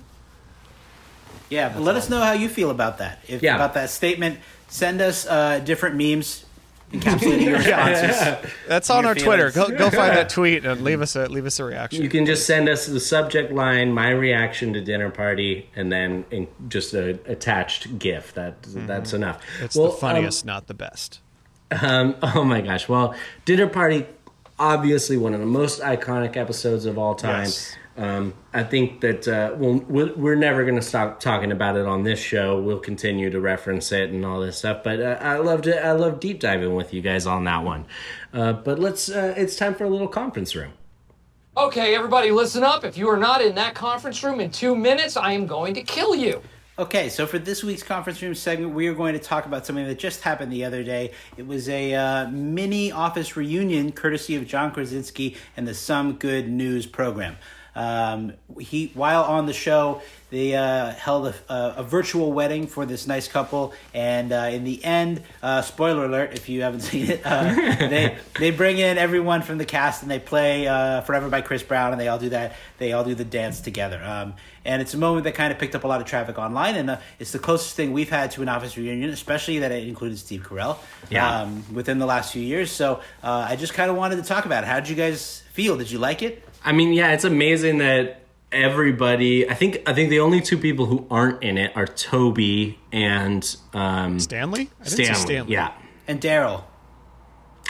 Yeah, 1.49 1.69
but 1.69 1.81
let 1.81 1.95
us 1.95 2.09
know 2.09 2.21
how 2.21 2.33
you 2.33 2.47
feel 2.47 2.69
about 2.69 2.99
that. 2.99 3.19
If 3.27 3.41
Yeah. 3.41 3.55
about 3.55 3.73
that 3.73 3.89
statement, 3.89 4.39
send 4.67 5.01
us 5.01 5.25
uh, 5.25 5.59
different 5.59 5.95
memes 5.95 6.45
encapsulating 6.93 7.45
your 7.45 7.57
responses. 7.57 8.51
That's 8.67 8.89
on 8.89 9.03
Your 9.03 9.09
our 9.09 9.15
Twitter. 9.15 9.51
Go 9.51 9.69
go 9.69 9.89
find 9.89 10.15
that 10.15 10.29
tweet 10.37 10.65
and 10.65 10.81
leave 10.81 11.01
us 11.01 11.15
a 11.15 11.25
leave 11.27 11.45
us 11.47 11.59
a 11.59 11.63
reaction. 11.63 12.03
You 12.03 12.09
can 12.09 12.25
just 12.25 12.45
send 12.45 12.69
us 12.69 12.85
the 12.85 12.99
subject 12.99 13.51
line, 13.51 13.91
my 13.93 14.09
reaction 14.09 14.73
to 14.73 14.81
dinner 14.81 15.09
party, 15.09 15.69
and 15.75 15.91
then 15.91 16.25
in 16.31 16.47
just 16.67 16.93
a 16.93 17.19
attached 17.25 17.97
GIF. 17.97 18.33
That 18.35 18.61
that's 18.63 19.13
enough. 19.13 19.41
it's 19.61 19.75
Well, 19.75 19.87
the 19.87 19.93
um, 19.93 19.99
funniest, 19.99 20.45
not 20.45 20.67
the 20.67 20.73
best. 20.75 21.19
Um, 21.71 22.15
oh 22.21 22.43
my 22.43 22.61
gosh. 22.61 22.87
Well, 22.87 23.15
Dinner 23.45 23.67
Party, 23.67 24.05
obviously 24.57 25.17
one 25.17 25.33
of 25.33 25.39
the 25.39 25.45
most 25.45 25.81
iconic 25.81 26.37
episodes 26.37 26.85
of 26.85 26.97
all 26.97 27.15
time. 27.15 27.45
Yes. 27.45 27.75
Um, 27.97 28.33
I 28.53 28.63
think 28.63 29.01
that 29.01 29.27
uh, 29.27 29.55
we'll, 29.57 29.79
we're, 29.79 30.13
we're 30.15 30.35
never 30.35 30.63
going 30.63 30.77
to 30.77 30.81
stop 30.81 31.19
talking 31.19 31.51
about 31.51 31.75
it 31.75 31.85
on 31.85 32.03
this 32.03 32.17
show. 32.17 32.61
We'll 32.61 32.79
continue 32.79 33.29
to 33.29 33.41
reference 33.41 33.91
it 33.91 34.09
and 34.09 34.25
all 34.25 34.39
this 34.39 34.59
stuff. 34.59 34.85
But 34.85 35.01
uh, 35.01 35.17
I 35.19 35.37
loved 35.37 35.67
it. 35.67 35.83
I 35.83 35.91
love 35.91 36.21
deep 36.21 36.39
diving 36.39 36.75
with 36.75 36.93
you 36.93 37.01
guys 37.01 37.25
on 37.25 37.43
that 37.43 37.65
one. 37.65 37.85
Uh, 38.33 38.53
but 38.53 38.79
let's. 38.79 39.09
Uh, 39.09 39.33
it's 39.35 39.57
time 39.57 39.75
for 39.75 39.83
a 39.83 39.89
little 39.89 40.07
conference 40.07 40.55
room. 40.55 40.71
Okay, 41.57 41.93
everybody, 41.93 42.31
listen 42.31 42.63
up. 42.63 42.85
If 42.85 42.97
you 42.97 43.09
are 43.09 43.17
not 43.17 43.41
in 43.41 43.55
that 43.55 43.75
conference 43.75 44.23
room 44.23 44.39
in 44.39 44.49
two 44.49 44.77
minutes, 44.77 45.17
I 45.17 45.33
am 45.33 45.45
going 45.45 45.73
to 45.73 45.81
kill 45.81 46.15
you. 46.15 46.41
Okay, 46.79 47.09
so 47.09 47.27
for 47.27 47.37
this 47.37 47.61
week's 47.61 47.83
conference 47.83 48.21
room 48.21 48.33
segment, 48.33 48.73
we 48.73 48.87
are 48.87 48.93
going 48.93 49.11
to 49.11 49.19
talk 49.19 49.45
about 49.45 49.65
something 49.65 49.85
that 49.85 49.99
just 49.99 50.21
happened 50.21 50.49
the 50.49 50.63
other 50.63 50.81
day. 50.81 51.11
It 51.35 51.45
was 51.45 51.67
a 51.67 51.93
uh, 51.93 52.29
mini 52.29 52.89
office 52.89 53.35
reunion 53.35 53.91
courtesy 53.91 54.37
of 54.37 54.47
John 54.47 54.71
Krasinski 54.71 55.35
and 55.57 55.67
the 55.67 55.73
Some 55.73 56.13
Good 56.13 56.47
News 56.47 56.85
program. 56.85 57.35
Um, 57.79 58.33
he, 58.59 58.91
while 58.93 59.23
on 59.23 59.45
the 59.45 59.53
show, 59.53 60.01
they 60.31 60.53
uh, 60.53 60.91
held 60.91 61.27
a, 61.27 61.53
a, 61.53 61.73
a 61.77 61.83
virtual 61.83 62.33
wedding 62.33 62.67
for 62.67 62.85
this 62.85 63.07
nice 63.07 63.29
couple, 63.29 63.73
and 63.93 64.33
uh, 64.33 64.49
in 64.51 64.65
the 64.65 64.83
end, 64.83 65.23
uh, 65.41 65.61
spoiler 65.61 66.03
alert 66.03 66.33
if 66.33 66.49
you 66.49 66.61
haven't 66.61 66.81
seen 66.91 67.09
it, 67.09 67.21
uh, 67.23 67.43
they 67.53 68.17
they 68.37 68.51
bring 68.51 68.79
in 68.79 68.97
everyone 68.97 69.41
from 69.43 69.57
the 69.57 69.65
cast 69.65 70.01
and 70.01 70.11
they 70.11 70.19
play 70.19 70.67
uh, 70.67 71.01
"Forever" 71.01 71.29
by 71.29 71.39
Chris 71.39 71.63
Brown, 71.63 71.93
and 71.93 72.01
they 72.01 72.09
all 72.09 72.19
do 72.19 72.29
that. 72.29 72.57
They 72.79 72.91
all 72.91 73.05
do 73.05 73.15
the 73.15 73.23
dance 73.23 73.61
together, 73.61 74.03
um, 74.03 74.33
and 74.65 74.81
it's 74.81 74.93
a 74.93 74.97
moment 74.97 75.23
that 75.23 75.35
kind 75.35 75.53
of 75.53 75.57
picked 75.57 75.73
up 75.73 75.85
a 75.85 75.87
lot 75.87 76.01
of 76.01 76.05
traffic 76.05 76.37
online, 76.37 76.75
and 76.75 76.89
uh, 76.89 76.97
it's 77.17 77.31
the 77.31 77.39
closest 77.39 77.77
thing 77.77 77.93
we've 77.93 78.09
had 78.09 78.31
to 78.31 78.41
an 78.41 78.49
office 78.49 78.75
reunion, 78.75 79.09
especially 79.11 79.59
that 79.59 79.71
it 79.71 79.87
included 79.87 80.19
Steve 80.19 80.43
Carell. 80.43 80.79
Yeah. 81.09 81.43
Um, 81.43 81.63
within 81.73 81.97
the 81.97 82.05
last 82.05 82.33
few 82.33 82.43
years, 82.43 82.71
so 82.71 82.99
uh, 83.23 83.47
I 83.49 83.55
just 83.55 83.73
kind 83.73 83.89
of 83.89 83.95
wanted 83.95 84.17
to 84.17 84.23
talk 84.23 84.45
about 84.45 84.65
it. 84.65 84.67
How 84.67 84.81
did 84.81 84.89
you 84.89 84.97
guys 84.97 85.43
feel? 85.53 85.77
Did 85.77 85.89
you 85.89 85.97
like 85.97 86.21
it? 86.21 86.43
I 86.63 86.71
mean, 86.71 86.93
yeah, 86.93 87.11
it's 87.13 87.23
amazing 87.23 87.77
that 87.79 88.21
everybody. 88.51 89.49
I 89.49 89.53
think. 89.53 89.81
I 89.87 89.93
think 89.93 90.09
the 90.09 90.19
only 90.19 90.41
two 90.41 90.57
people 90.57 90.85
who 90.85 91.05
aren't 91.09 91.41
in 91.43 91.57
it 91.57 91.71
are 91.75 91.87
Toby 91.87 92.77
and 92.91 93.55
um, 93.73 94.19
Stanley? 94.19 94.69
I 94.79 94.83
didn't 94.83 94.87
see 94.97 95.03
Stanley. 95.05 95.21
Stanley. 95.21 95.53
Yeah. 95.53 95.73
And 96.07 96.19
Daryl. 96.21 96.63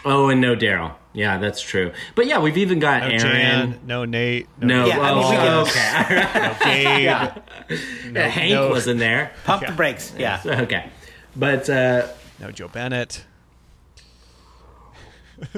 Oh, 0.06 0.30
and 0.30 0.40
no 0.42 0.56
Daryl. 0.56 0.96
Yeah, 1.12 1.40
that's 1.40 1.62
true. 1.62 1.92
But 2.16 2.28
yeah, 2.28 2.40
we've 2.40 2.56
even 2.58 2.80
got 2.80 3.02
No 3.02 3.08
Aaron. 3.08 3.20
Jan, 3.20 3.80
no 3.86 4.06
Nate, 4.06 4.48
No, 4.62 4.86
Yeah, 4.86 5.00
I 5.02 5.16
mean, 5.16 5.30
we 5.30 5.38
okay. 5.68 6.30
no 6.40 6.56
Gabe, 6.64 8.16
Yeah, 8.16 8.28
Hank 8.28 8.52
no- 8.54 8.70
was 8.70 8.88
in 8.88 8.98
there. 9.00 9.32
Pump 9.44 9.66
the 9.66 9.72
brakes. 9.74 10.14
Yeah. 10.18 10.40
Okay, 10.46 10.90
but 11.36 11.68
uh, 11.70 12.08
no 12.40 12.52
Jo 12.52 12.68
Bennett. 12.68 13.26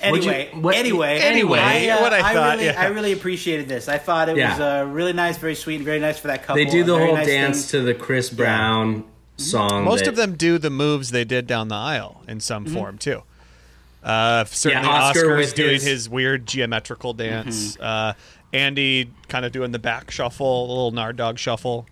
Anyway, 0.00 0.50
you- 0.54 0.60
what- 0.60 0.74
anyway, 0.74 1.18
Anyway, 1.20 1.58
I, 1.58 1.88
uh, 1.88 2.00
what 2.00 2.12
I 2.12 2.32
thought, 2.32 2.52
really, 2.56 2.64
yeah. 2.66 2.80
I 2.80 2.86
really 2.86 3.12
appreciated 3.12 3.68
this. 3.68 3.88
I 3.88 3.98
thought 3.98 4.28
it 4.28 4.36
Yeah. 4.36 4.50
was 4.52 4.60
uh, 4.60 4.86
really 4.88 5.12
nice, 5.12 5.36
very 5.36 5.54
sweet, 5.54 5.76
and 5.76 5.84
very 5.84 6.00
nice 6.00 6.18
for 6.18 6.28
that 6.28 6.42
couple. 6.42 6.56
they 6.56 6.64
do 6.70 6.82
the 6.84 6.96
whole 6.98 7.14
nice 7.14 7.26
dance 7.26 7.70
thing. 7.70 7.80
to 7.80 7.86
the 7.86 7.94
Chris 7.94 8.30
Brown 8.30 9.04
song. 9.36 9.84
Most 9.84 10.00
that- 10.04 10.08
of 10.10 10.16
them 10.16 10.34
do 10.36 10.58
the 10.58 10.70
moves 10.70 11.10
they 11.10 11.24
did 11.24 11.46
down 11.46 11.68
the 11.68 11.74
aisle 11.74 12.22
in 12.26 12.40
some 12.40 12.64
form 12.66 12.98
too. 12.98 13.22
Uh, 14.02 14.44
certainly, 14.46 14.88
Yeah, 14.88 14.92
Oscar 14.94 15.18
Oscar's 15.20 15.52
doing 15.52 15.72
his- 15.74 15.84
his... 15.84 16.08
weird 16.08 16.46
geometrical 16.46 17.12
dance. 17.12 17.78
Uh, 17.78 18.14
Andy 18.52 19.10
kind 19.28 19.44
of 19.44 19.52
doing 19.52 19.70
the 19.70 19.78
back 19.78 20.10
shuffle, 20.10 20.66
a 20.66 20.68
little 20.68 20.90
nard 20.90 21.16
dog 21.16 21.38
shuffle. 21.38 21.86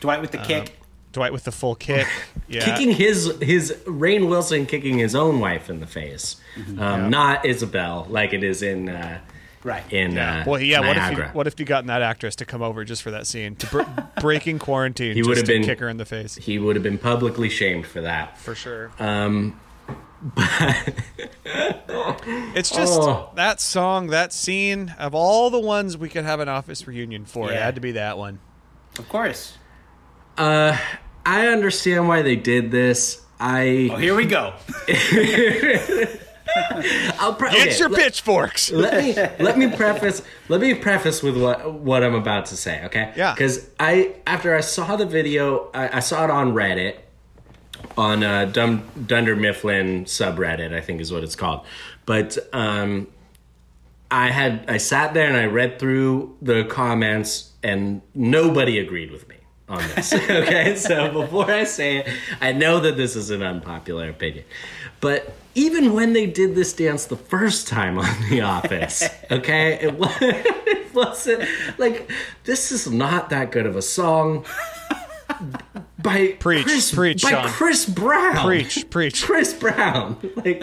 Dwight 0.00 0.20
with 0.20 0.32
the 0.32 0.38
kick. 0.38 0.76
Dwight 1.14 1.32
with 1.32 1.44
the 1.44 1.52
full 1.52 1.74
kick. 1.74 2.06
Yeah, 2.46 2.62
kicking 2.66 2.90
his 2.90 3.34
his 3.40 3.72
Rainn 3.86 4.28
Wilson 4.28 4.66
kicking 4.66 4.98
his 4.98 5.14
own 5.14 5.40
wife 5.40 5.70
in 5.70 5.80
the 5.80 5.86
face, 5.86 6.36
um, 6.78 7.08
not 7.08 7.46
Isabel 7.46 8.06
like 8.10 8.34
it 8.34 8.44
is 8.44 8.62
in 8.62 8.90
uh, 8.90 9.18
Right. 9.62 9.82
in 9.90 10.12
Yeah. 10.12 10.42
uh, 10.42 10.44
well, 10.50 10.60
yeah. 10.60 10.80
What 10.80 10.96
if 10.98 11.18
you 11.18 11.24
what 11.32 11.46
if 11.46 11.58
you 11.58 11.64
gotten 11.64 11.86
that 11.86 12.02
actress 12.02 12.36
to 12.36 12.44
come 12.44 12.60
over 12.60 12.84
just 12.84 13.02
for 13.02 13.10
that 13.12 13.26
scene, 13.26 13.56
to 13.56 13.66
br- 13.68 13.82
breaking 14.20 14.58
quarantine, 14.58 15.14
He 15.14 15.22
would've 15.22 15.46
been- 15.46 15.64
kick 15.64 15.80
her 15.80 15.88
in 15.88 15.96
the 15.96 16.04
face 16.04 16.34
he 16.34 16.58
would 16.58 16.76
have 16.76 16.82
been 16.82 16.98
publicly 16.98 17.48
shamed 17.48 17.86
for 17.86 18.02
that. 18.02 18.36
for 18.36 18.54
sure. 18.54 18.92
Um, 18.98 19.58
but 20.22 20.92
It's 22.54 22.70
just 22.70 23.00
Oh. 23.00 23.30
that 23.36 23.60
song, 23.60 24.08
that 24.08 24.32
scene 24.34 24.94
of 24.98 25.14
all 25.14 25.48
the 25.50 25.60
ones 25.60 25.96
we 25.96 26.08
could 26.10 26.24
have 26.24 26.40
an 26.40 26.48
office 26.48 26.86
reunion 26.86 27.24
for. 27.24 27.50
It 27.50 27.56
had 27.56 27.74
to 27.76 27.80
be 27.80 27.92
that 27.92 28.18
one. 28.18 28.38
Of 28.98 29.08
course. 29.08 29.56
uh, 30.36 30.76
I 31.26 31.46
understand 31.48 32.08
why 32.08 32.22
they 32.22 32.36
did 32.36 32.70
this. 32.70 33.22
I 33.40 33.88
Oh, 33.92 33.96
here 33.96 34.14
we 34.14 34.26
go. 34.26 34.54
I'll 37.18 37.34
pre- 37.34 37.50
Get 37.50 37.68
okay, 37.68 37.78
your 37.78 37.88
let- 37.88 38.00
pitchforks. 38.02 38.70
let 38.70 39.02
me 39.02 39.14
let 39.44 39.58
me 39.58 39.74
preface 39.74 40.22
let 40.48 40.60
me 40.60 40.74
preface 40.74 41.22
with 41.22 41.40
what 41.40 41.72
what 41.74 42.04
I'm 42.04 42.14
about 42.14 42.46
to 42.46 42.56
say, 42.56 42.84
okay? 42.86 43.12
Yeah. 43.16 43.32
Because 43.34 43.68
I 43.80 44.14
after 44.26 44.54
I 44.54 44.60
saw 44.60 44.96
the 44.96 45.06
video, 45.06 45.70
I, 45.74 45.96
I 45.96 46.00
saw 46.00 46.24
it 46.24 46.30
on 46.30 46.52
Reddit, 46.52 46.96
on 47.96 48.22
uh, 48.22 48.44
Dum, 48.46 48.88
Dunder 49.06 49.34
Mifflin 49.36 50.04
subreddit, 50.04 50.72
I 50.72 50.80
think 50.80 51.00
is 51.00 51.10
what 51.12 51.24
it's 51.24 51.36
called. 51.36 51.64
But 52.06 52.36
um, 52.52 53.08
I 54.10 54.30
had 54.30 54.64
I 54.68 54.76
sat 54.76 55.14
there 55.14 55.26
and 55.26 55.36
I 55.36 55.46
read 55.46 55.78
through 55.80 56.36
the 56.40 56.64
comments, 56.64 57.50
and 57.62 58.00
nobody 58.14 58.78
agreed 58.78 59.10
with 59.10 59.28
me 59.28 59.36
on 59.68 59.78
this. 59.94 60.12
okay, 60.30 60.76
so 60.76 61.10
before 61.12 61.50
I 61.50 61.64
say 61.64 61.98
it, 61.98 62.08
I 62.40 62.52
know 62.52 62.80
that 62.80 62.96
this 62.96 63.16
is 63.16 63.30
an 63.30 63.42
unpopular 63.42 64.08
opinion, 64.08 64.44
but 65.00 65.34
even 65.54 65.92
when 65.92 66.12
they 66.12 66.26
did 66.26 66.54
this 66.54 66.72
dance 66.72 67.06
the 67.06 67.16
first 67.16 67.68
time 67.68 67.98
on 67.98 68.30
The 68.30 68.40
Office, 68.40 69.04
okay, 69.30 69.74
it, 69.80 69.98
was, 69.98 70.16
it 70.20 70.94
wasn't 70.94 71.48
like 71.78 72.10
this 72.44 72.72
is 72.72 72.90
not 72.90 73.30
that 73.30 73.52
good 73.52 73.66
of 73.66 73.76
a 73.76 73.82
song. 73.82 74.44
By 75.98 76.32
Preach, 76.38 76.64
Chris, 76.64 76.94
preach, 76.94 77.22
by 77.22 77.30
Sean. 77.30 77.48
Chris 77.48 77.86
Brown. 77.86 78.44
Preach, 78.44 78.90
preach. 78.90 79.24
Chris 79.24 79.54
Brown, 79.54 80.18
like, 80.36 80.62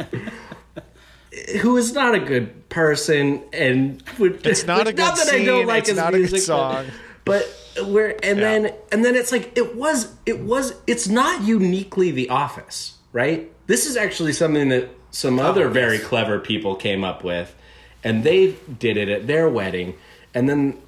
who 1.62 1.76
is 1.78 1.94
not 1.94 2.14
a 2.14 2.20
good 2.20 2.70
person, 2.70 3.42
and 3.52 4.04
would, 4.20 4.46
It's 4.46 4.66
not 4.66 4.82
a 4.88 4.94
not 4.94 5.18
good 5.18 5.26
that 5.26 5.34
I 5.34 5.44
don't 5.44 5.62
scene, 5.62 5.68
like 5.68 5.80
it's 5.80 5.90
his 5.90 5.98
not 5.98 6.14
a 6.14 6.20
good 6.20 6.42
song. 6.42 6.86
But, 7.26 7.42
but 7.42 7.61
where 7.86 8.18
and 8.24 8.40
then 8.40 8.74
and 8.92 9.04
then 9.06 9.16
it's 9.16 9.32
like 9.32 9.58
it 9.58 9.76
was 9.76 10.14
it 10.26 10.40
was 10.42 10.76
it's 10.88 11.08
not 11.08 11.44
uniquely 11.44 12.12
The 12.12 12.30
Office, 12.30 12.98
right? 13.12 13.52
This 13.68 13.86
is 13.86 13.96
actually 13.96 14.34
something 14.34 14.70
that 14.70 14.90
some 15.12 15.40
oh, 15.40 15.44
other 15.44 15.68
very 15.70 16.00
clever 16.00 16.40
people 16.40 16.76
came 16.76 17.04
up 17.04 17.24
with, 17.24 17.56
and 18.04 18.24
they 18.24 18.56
did 18.80 18.98
it 18.98 19.10
at 19.10 19.28
their 19.28 19.50
wedding, 19.50 19.96
and 20.34 20.50
then 20.50 20.82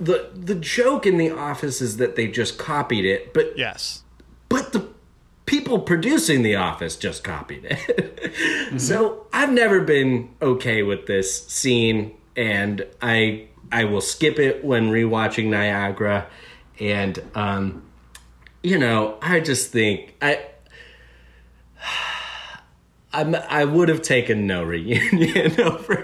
the 0.00 0.30
the 0.34 0.54
joke 0.54 1.06
in 1.06 1.16
the 1.18 1.30
office 1.30 1.80
is 1.80 1.96
that 1.98 2.16
they 2.16 2.26
just 2.28 2.58
copied 2.58 3.04
it, 3.04 3.32
but 3.34 3.56
Yes. 3.56 4.02
but 4.48 4.72
the 4.72 4.88
people 5.46 5.80
producing 5.80 6.42
the 6.42 6.56
office 6.56 6.96
just 6.96 7.22
copied 7.24 7.64
it. 7.64 8.08
Mm-hmm. 8.32 8.78
So 8.78 9.26
i've 9.34 9.52
never 9.52 9.82
been 9.82 10.30
okay 10.40 10.82
with 10.82 11.06
this 11.06 11.46
scene 11.48 12.12
and 12.34 12.86
i 13.02 13.46
i 13.72 13.84
will 13.84 14.00
skip 14.00 14.38
it 14.38 14.64
when 14.64 14.90
rewatching 14.90 15.46
niagara 15.46 16.26
and 16.78 17.22
um 17.34 17.82
you 18.62 18.78
know 18.78 19.18
i 19.22 19.40
just 19.40 19.70
think 19.70 20.14
i 20.22 20.44
I'm, 23.14 23.34
I 23.34 23.66
would 23.66 23.90
have 23.90 24.00
taken 24.00 24.46
no 24.46 24.64
reunion 24.64 25.60
over. 25.60 26.02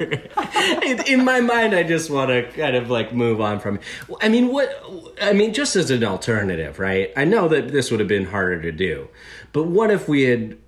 in, 0.83 1.01
in 1.07 1.25
my 1.25 1.41
mind, 1.41 1.75
I 1.75 1.83
just 1.83 2.11
want 2.11 2.29
to 2.29 2.43
kind 2.53 2.77
of 2.77 2.91
like 2.91 3.15
move 3.15 3.41
on 3.41 3.61
from. 3.61 3.81
I 4.21 4.29
mean, 4.29 4.49
what? 4.49 4.71
I 5.19 5.33
mean, 5.33 5.55
just 5.55 5.75
as 5.75 5.91
an 5.91 6.05
alternative, 6.05 6.79
right? 6.79 7.11
I 7.17 7.25
know 7.25 7.49
that 7.49 7.69
this 7.69 7.91
would 7.91 8.01
have 8.01 8.11
been 8.11 8.27
harder 8.27 8.61
to 8.61 8.73
do, 8.73 9.09
but 9.55 9.69
what 9.69 9.91
if 9.91 10.07
we 10.07 10.25
had 10.25 10.59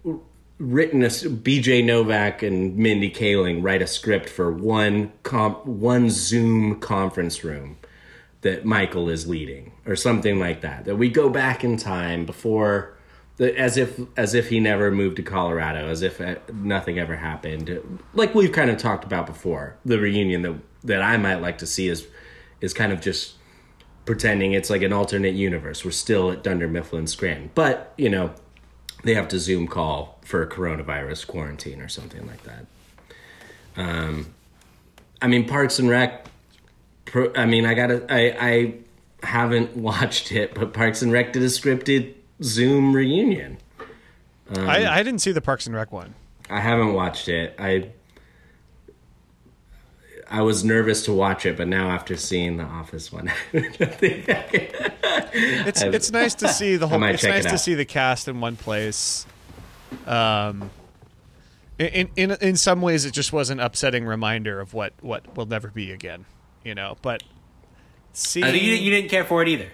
written 0.61 1.03
a 1.03 1.07
BJ 1.07 1.83
Novak 1.83 2.43
and 2.43 2.77
Mindy 2.77 3.11
Kaling 3.11 3.65
write 3.65 3.81
a 3.81 3.87
script 3.87 4.29
for 4.29 4.53
one 4.53 5.11
comp, 5.23 5.65
one 5.65 6.11
Zoom 6.11 6.79
conference 6.79 7.43
room 7.43 7.79
that 8.43 8.65
Michael 8.65 9.09
is 9.09 9.27
leading, 9.27 9.73
or 9.87 9.97
something 9.97 10.39
like 10.39 10.61
that? 10.61 10.85
That 10.85 10.97
we 10.97 11.09
go 11.09 11.31
back 11.31 11.65
in 11.65 11.77
time 11.79 12.27
before 12.27 12.97
the, 13.39 13.59
as 13.59 13.79
if 13.79 13.99
as 14.19 14.35
if 14.35 14.51
he 14.51 14.61
never 14.61 14.91
moved 14.91 15.17
to 15.17 15.23
Colorado, 15.23 15.89
as 15.89 16.03
if 16.03 16.21
uh, 16.21 16.37
nothing 16.53 16.99
ever 16.99 17.17
happened. 17.17 17.99
Like 18.13 18.35
we've 18.35 18.53
kind 18.53 18.71
of 18.71 18.77
talked 18.77 19.05
about 19.05 19.27
before, 19.27 19.77
the 19.85 19.99
reunion 19.99 20.43
that 20.43 20.57
that 20.85 21.03
I 21.03 21.17
might 21.17 21.41
like 21.41 21.59
to 21.59 21.67
see 21.67 21.89
is 21.89 22.07
is 22.61 22.75
kind 22.75 22.93
of 22.93 23.01
just 23.01 23.37
pretending 24.05 24.53
it's 24.53 24.69
like 24.69 24.83
an 24.83 24.93
alternate 24.93 25.35
universe. 25.35 25.85
We're 25.87 25.91
still 25.93 26.31
at 26.31 26.43
Dunder 26.43 26.69
Mifflin 26.69 27.07
Scranton, 27.07 27.51
but 27.55 27.95
you 27.97 28.11
know 28.11 28.35
they 29.03 29.15
have 29.15 29.29
to 29.29 29.39
Zoom 29.39 29.67
call 29.67 30.19
for 30.23 30.43
a 30.43 30.47
coronavirus 30.47 31.27
quarantine 31.27 31.81
or 31.81 31.89
something 31.89 32.27
like 32.27 32.43
that. 32.45 32.67
Um, 33.77 34.35
I 35.23 35.27
mean 35.27 35.49
Parks 35.49 35.79
and 35.79 35.89
Rec. 35.89 36.27
Pro, 37.05 37.33
I 37.35 37.47
mean 37.47 37.67
I 37.67 37.75
gotta 37.75 38.05
I 38.09 38.37
I 38.41 38.75
haven't 39.27 39.77
watched 39.77 40.33
it, 40.33 40.55
but 40.55 40.73
Parks 40.73 41.03
and 41.03 41.13
Rec 41.13 41.33
did 41.33 41.43
a 41.43 41.47
scripted 41.47 42.15
Zoom 42.43 42.95
reunion. 42.95 43.59
Um, 44.57 44.69
I, 44.69 44.99
I 44.99 45.03
didn't 45.03 45.21
see 45.21 45.33
the 45.33 45.41
Parks 45.41 45.67
and 45.67 45.77
Rec 45.77 45.93
one. 45.93 46.15
I 46.49 46.61
haven't 46.61 46.95
watched 46.95 47.29
it. 47.29 47.55
I 47.59 47.91
I 50.31 50.43
was 50.43 50.63
nervous 50.65 51.05
to 51.07 51.13
watch 51.13 51.45
it, 51.45 51.57
but 51.57 51.67
now 51.69 51.91
after 51.91 52.17
seeing 52.17 52.57
the 52.57 52.63
Office 52.65 53.13
one, 53.13 53.29
I 53.53 53.61
think 53.63 54.27
It's 55.33 55.83
I've- 55.83 55.95
it's 55.97 56.11
nice 56.13 56.35
to 56.37 56.49
see 56.49 56.77
the 56.77 56.87
whole. 56.89 57.03
It's 57.05 57.23
nice 57.25 57.45
it 57.45 57.49
to 57.51 57.59
see 57.59 57.75
the 57.75 57.85
cast 57.85 58.29
in 58.29 58.41
one 58.41 58.57
place. 58.57 59.27
Um, 60.07 60.71
in 61.79 62.11
in 62.17 62.31
in 62.41 62.57
some 62.57 62.81
ways, 62.83 63.05
it 63.05 63.13
just 63.13 63.33
was 63.33 63.51
an 63.51 63.59
upsetting 63.61 64.05
reminder 64.07 64.61
of 64.61 64.75
what 64.75 64.93
what 65.01 65.37
will 65.37 65.47
never 65.47 65.69
be 65.69 65.91
again. 65.93 66.27
You 66.65 66.75
know, 66.75 66.97
but 67.03 67.23
seeing 68.13 68.45
I 68.45 68.51
think 68.53 68.63
you, 68.63 68.75
you 68.75 68.91
didn't 68.91 69.11
care 69.11 69.25
for 69.25 69.43
it 69.43 69.49
either. 69.49 69.67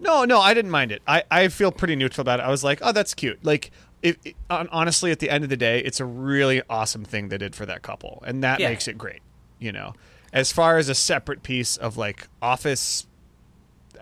No, 0.00 0.24
no, 0.24 0.40
I 0.40 0.52
didn't 0.54 0.72
mind 0.72 0.90
it. 0.90 1.00
I, 1.06 1.22
I 1.30 1.46
feel 1.48 1.70
pretty 1.70 1.94
neutral 1.94 2.22
about 2.22 2.40
it. 2.40 2.42
I 2.42 2.48
was 2.50 2.64
like, 2.64 2.80
oh, 2.82 2.90
that's 2.90 3.14
cute. 3.14 3.44
Like, 3.44 3.70
it, 4.02 4.18
it- 4.24 4.34
honestly, 4.50 5.12
at 5.12 5.20
the 5.20 5.30
end 5.30 5.44
of 5.44 5.50
the 5.50 5.56
day, 5.56 5.78
it's 5.78 6.00
a 6.00 6.04
really 6.04 6.60
awesome 6.68 7.04
thing 7.04 7.28
they 7.28 7.38
did 7.38 7.54
for 7.54 7.64
that 7.66 7.82
couple, 7.82 8.20
and 8.26 8.42
that 8.42 8.58
Yeah. 8.58 8.70
makes 8.70 8.88
it 8.88 8.98
great. 8.98 9.20
You 9.62 9.72
know, 9.72 9.94
as 10.32 10.50
far 10.52 10.78
as 10.78 10.88
a 10.88 10.94
separate 10.94 11.42
piece 11.42 11.76
of 11.76 11.96
like 11.96 12.26
office, 12.42 13.06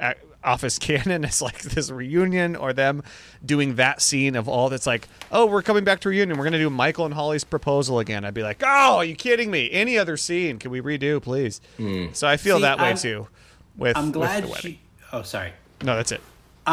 uh, 0.00 0.14
office 0.42 0.78
canon, 0.88 1.22
it's 1.24 1.42
like 1.42 1.60
this 1.62 1.90
reunion 1.90 2.56
or 2.56 2.72
them 2.72 3.02
doing 3.44 3.74
that 3.74 4.00
scene 4.00 4.36
of 4.36 4.48
all 4.48 4.68
that's 4.70 4.86
like, 4.86 5.06
oh, 5.30 5.44
we're 5.46 5.62
coming 5.62 5.84
back 5.84 6.00
to 6.00 6.08
reunion. 6.08 6.38
We're 6.38 6.44
gonna 6.44 6.58
do 6.58 6.70
Michael 6.70 7.04
and 7.04 7.14
Holly's 7.14 7.44
proposal 7.44 7.98
again. 7.98 8.24
I'd 8.24 8.34
be 8.34 8.42
like, 8.42 8.62
oh, 8.64 8.96
are 8.96 9.04
you 9.04 9.14
kidding 9.16 9.50
me? 9.50 9.70
Any 9.70 9.98
other 9.98 10.16
scene 10.16 10.58
can 10.58 10.70
we 10.70 10.80
redo, 10.80 11.20
please? 11.22 11.60
So 12.14 12.26
I 12.26 12.36
feel 12.38 12.56
See, 12.56 12.62
that 12.62 12.78
way 12.78 12.84
I'm- 12.86 12.96
too. 12.96 13.28
With 13.76 13.96
I'm 13.96 14.06
with 14.06 14.14
glad 14.14 14.44
the 14.44 14.48
wedding. 14.48 14.72
you. 14.72 14.78
Oh, 15.12 15.22
sorry. 15.22 15.52
No, 15.82 15.96
that's 15.96 16.12
it. 16.12 16.20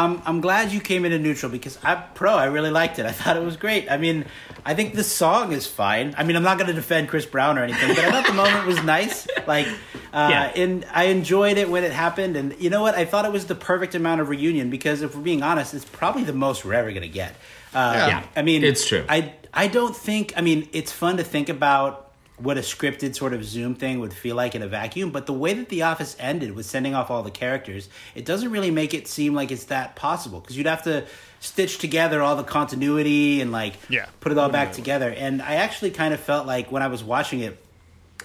I'm 0.02 0.22
I'm 0.26 0.40
glad 0.40 0.72
you 0.72 0.80
came 0.80 1.04
into 1.04 1.18
neutral 1.18 1.50
because 1.50 1.76
I 1.82 1.94
pro 1.96 2.32
I 2.34 2.46
really 2.46 2.70
liked 2.70 2.98
it. 2.98 3.06
I 3.06 3.12
thought 3.12 3.36
it 3.36 3.42
was 3.44 3.56
great. 3.56 3.90
I 3.90 3.96
mean, 3.96 4.24
I 4.64 4.74
think 4.74 4.94
the 4.94 5.04
song 5.04 5.52
is 5.52 5.66
fine. 5.66 6.14
I 6.18 6.22
mean, 6.24 6.36
I'm 6.36 6.42
not 6.42 6.56
going 6.58 6.68
to 6.68 6.78
defend 6.82 7.08
Chris 7.08 7.26
Brown 7.26 7.58
or 7.58 7.64
anything, 7.64 7.88
but 7.94 8.04
I 8.04 8.10
thought 8.10 8.26
the 8.26 8.32
moment 8.44 8.66
was 8.66 8.82
nice. 8.84 9.26
Like, 9.46 9.66
uh, 10.12 10.28
Yeah. 10.30 10.52
and 10.62 10.84
I 10.92 11.04
enjoyed 11.04 11.56
it 11.58 11.68
when 11.70 11.84
it 11.84 11.92
happened. 11.92 12.36
And 12.36 12.54
you 12.60 12.70
know 12.70 12.82
what? 12.82 12.94
I 12.94 13.04
thought 13.04 13.24
it 13.24 13.32
was 13.32 13.46
the 13.46 13.54
perfect 13.54 13.94
amount 13.94 14.20
of 14.20 14.28
reunion 14.28 14.70
because 14.70 15.02
if 15.02 15.14
we're 15.16 15.22
being 15.22 15.42
honest, 15.42 15.74
it's 15.74 15.84
probably 15.86 16.24
the 16.24 16.32
most 16.46 16.64
we're 16.64 16.74
ever 16.74 16.90
going 16.90 17.02
to 17.02 17.08
get. 17.08 17.34
Uh, 17.74 17.94
Yeah. 18.08 18.22
I 18.36 18.42
mean, 18.42 18.62
It's 18.64 18.86
true. 18.86 19.04
I 19.08 19.32
I 19.52 19.66
don't 19.68 19.96
think. 19.96 20.32
I 20.36 20.42
mean, 20.42 20.68
it's 20.72 20.92
fun 20.92 21.16
to 21.16 21.24
think 21.24 21.48
about 21.48 22.07
what 22.38 22.56
a 22.56 22.60
scripted 22.60 23.14
sort 23.16 23.32
of 23.34 23.44
Zoom 23.44 23.74
thing 23.74 24.00
would 24.00 24.12
feel 24.12 24.36
like 24.36 24.54
in 24.54 24.62
a 24.62 24.68
vacuum, 24.68 25.10
but 25.10 25.26
the 25.26 25.32
way 25.32 25.54
that 25.54 25.68
The 25.68 25.82
Office 25.82 26.16
ended 26.18 26.54
with 26.54 26.66
sending 26.66 26.94
off 26.94 27.10
all 27.10 27.22
the 27.22 27.30
characters, 27.30 27.88
it 28.14 28.24
doesn't 28.24 28.50
really 28.50 28.70
make 28.70 28.94
it 28.94 29.08
seem 29.08 29.34
like 29.34 29.50
it's 29.50 29.64
that 29.64 29.96
possible 29.96 30.40
because 30.40 30.56
you'd 30.56 30.66
have 30.66 30.82
to 30.84 31.04
stitch 31.40 31.78
together 31.78 32.22
all 32.22 32.36
the 32.36 32.44
continuity 32.44 33.40
and 33.40 33.52
like 33.52 33.74
Yeah. 33.88 34.06
put 34.20 34.32
it 34.32 34.38
all 34.38 34.48
back 34.48 34.72
together. 34.72 35.10
And 35.10 35.40
I 35.42 35.54
actually 35.56 35.90
kind 35.90 36.12
of 36.14 36.20
felt 36.20 36.46
like 36.46 36.70
when 36.72 36.82
I 36.82 36.88
was 36.88 37.02
watching 37.04 37.40
it, 37.40 37.62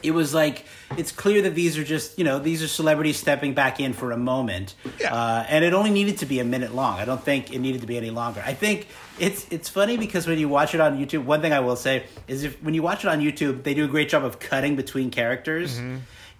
it 0.04 0.12
was 0.12 0.34
like 0.34 0.66
it's 0.98 1.12
clear 1.12 1.42
that 1.44 1.56
these 1.56 1.78
are 1.78 1.84
just 1.84 2.18
you 2.20 2.24
know 2.26 2.40
these 2.40 2.62
are 2.62 2.68
celebrities 2.68 3.18
stepping 3.18 3.54
back 3.54 3.80
in 3.80 3.94
for 3.94 4.12
a 4.12 4.18
moment, 4.18 4.76
Yeah. 5.00 5.14
uh, 5.14 5.46
and 5.50 5.64
it 5.66 5.74
only 5.74 5.90
needed 5.90 6.18
to 6.20 6.26
be 6.26 6.40
a 6.40 6.44
minute 6.46 6.74
long. 6.76 7.00
I 7.00 7.06
don't 7.06 7.24
think 7.24 7.54
it 7.54 7.60
needed 7.60 7.82
to 7.82 7.88
be 7.88 7.98
any 7.98 8.10
longer. 8.12 8.44
I 8.46 8.54
think 8.54 8.88
it's 9.20 9.48
it's 9.50 9.70
funny 9.70 9.98
because 9.98 10.28
when 10.28 10.38
you 10.40 10.50
watch 10.50 10.74
it 10.76 10.82
on 10.82 10.98
YouTube, 10.98 11.26
one 11.26 11.42
thing 11.42 11.54
I 11.54 11.62
will 11.62 11.76
say 11.78 12.06
is 12.28 12.44
if 12.44 12.62
when 12.62 12.74
you 12.74 12.82
watch 12.84 13.04
it 13.04 13.08
on 13.08 13.20
YouTube, 13.22 13.64
they 13.64 13.74
do 13.74 13.86
a 13.86 13.88
great 13.88 14.10
job 14.10 14.24
of 14.24 14.40
cutting 14.40 14.76
between 14.76 15.10
characters. 15.12 15.80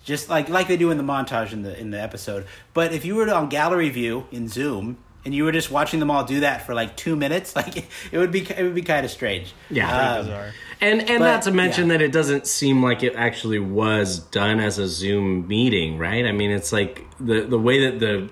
Just 0.04 0.28
like 0.28 0.50
like 0.50 0.68
they 0.68 0.76
do 0.76 0.92
in 0.92 0.98
the 0.98 1.04
montage 1.04 1.54
in 1.54 1.62
the 1.64 1.80
in 1.80 1.92
the 1.92 2.02
episode, 2.02 2.46
but 2.74 2.92
if 2.92 3.06
you 3.06 3.16
were 3.16 3.34
on 3.34 3.48
gallery 3.48 3.88
view 3.90 4.28
in 4.34 4.50
Zoom 4.50 4.98
and 5.24 5.34
you 5.34 5.46
were 5.46 5.54
just 5.54 5.72
watching 5.72 6.02
them 6.02 6.12
all 6.12 6.26
do 6.26 6.42
that 6.42 6.66
for 6.66 6.74
like 6.74 6.98
two 6.98 7.16
minutes, 7.16 7.56
like 7.60 7.78
it 8.12 8.18
would 8.18 8.30
be 8.32 8.42
it 8.42 8.64
would 8.64 8.76
be 8.76 8.82
kind 8.82 9.06
of 9.06 9.12
strange. 9.12 9.54
Yeah. 9.70 9.88
Um, 10.16 10.26
Bizarre. 10.26 10.52
And 10.84 11.00
and 11.10 11.20
But, 11.20 11.32
not 11.32 11.42
to 11.44 11.52
mention 11.52 11.88
yeah. 11.88 11.98
that 11.98 12.02
it 12.04 12.12
doesn't 12.12 12.46
seem 12.48 12.84
like 12.84 13.04
it 13.04 13.16
actually 13.16 13.60
was 13.60 14.20
done 14.20 14.60
as 14.60 14.78
a 14.80 14.88
Zoom 14.88 15.48
meeting, 15.48 15.98
right? 15.98 16.26
I 16.26 16.32
mean, 16.32 16.52
it's 16.52 16.72
like 16.74 17.06
the 17.20 17.42
the 17.42 17.58
way 17.58 17.86
that 17.90 18.00
the 18.00 18.30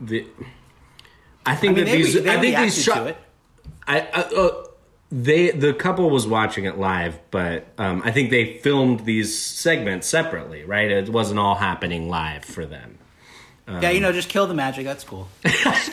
the 0.00 0.26
I 1.46 1.52
I 1.52 1.56
think 1.56 1.76
mean, 1.76 1.84
that 1.84 1.90
they, 1.90 1.96
these 2.02 2.14
re- 2.14 2.20
they 2.22 2.30
I 2.36 2.40
think 2.40 2.56
these 2.58 2.82
shot 2.82 2.94
to 2.94 3.06
it. 3.08 3.16
I, 3.86 4.00
I 4.00 4.20
uh, 4.22 4.64
they 5.12 5.50
the 5.50 5.74
couple 5.74 6.08
was 6.10 6.26
watching 6.26 6.64
it 6.64 6.78
live, 6.78 7.18
but 7.30 7.66
um, 7.78 8.00
I 8.04 8.10
think 8.12 8.30
they 8.30 8.58
filmed 8.58 9.00
these 9.00 9.36
segments 9.38 10.06
separately, 10.06 10.64
right? 10.64 10.90
It 10.90 11.08
wasn't 11.08 11.40
all 11.40 11.56
happening 11.56 12.08
live 12.08 12.44
for 12.44 12.64
them. 12.64 12.98
yeah, 13.68 13.90
you 13.90 14.00
know, 14.00 14.12
just 14.12 14.28
kill 14.28 14.46
the 14.46 14.54
magic. 14.54 14.84
That's 14.84 15.04
cool. 15.04 15.28
Sorry, 15.46 15.52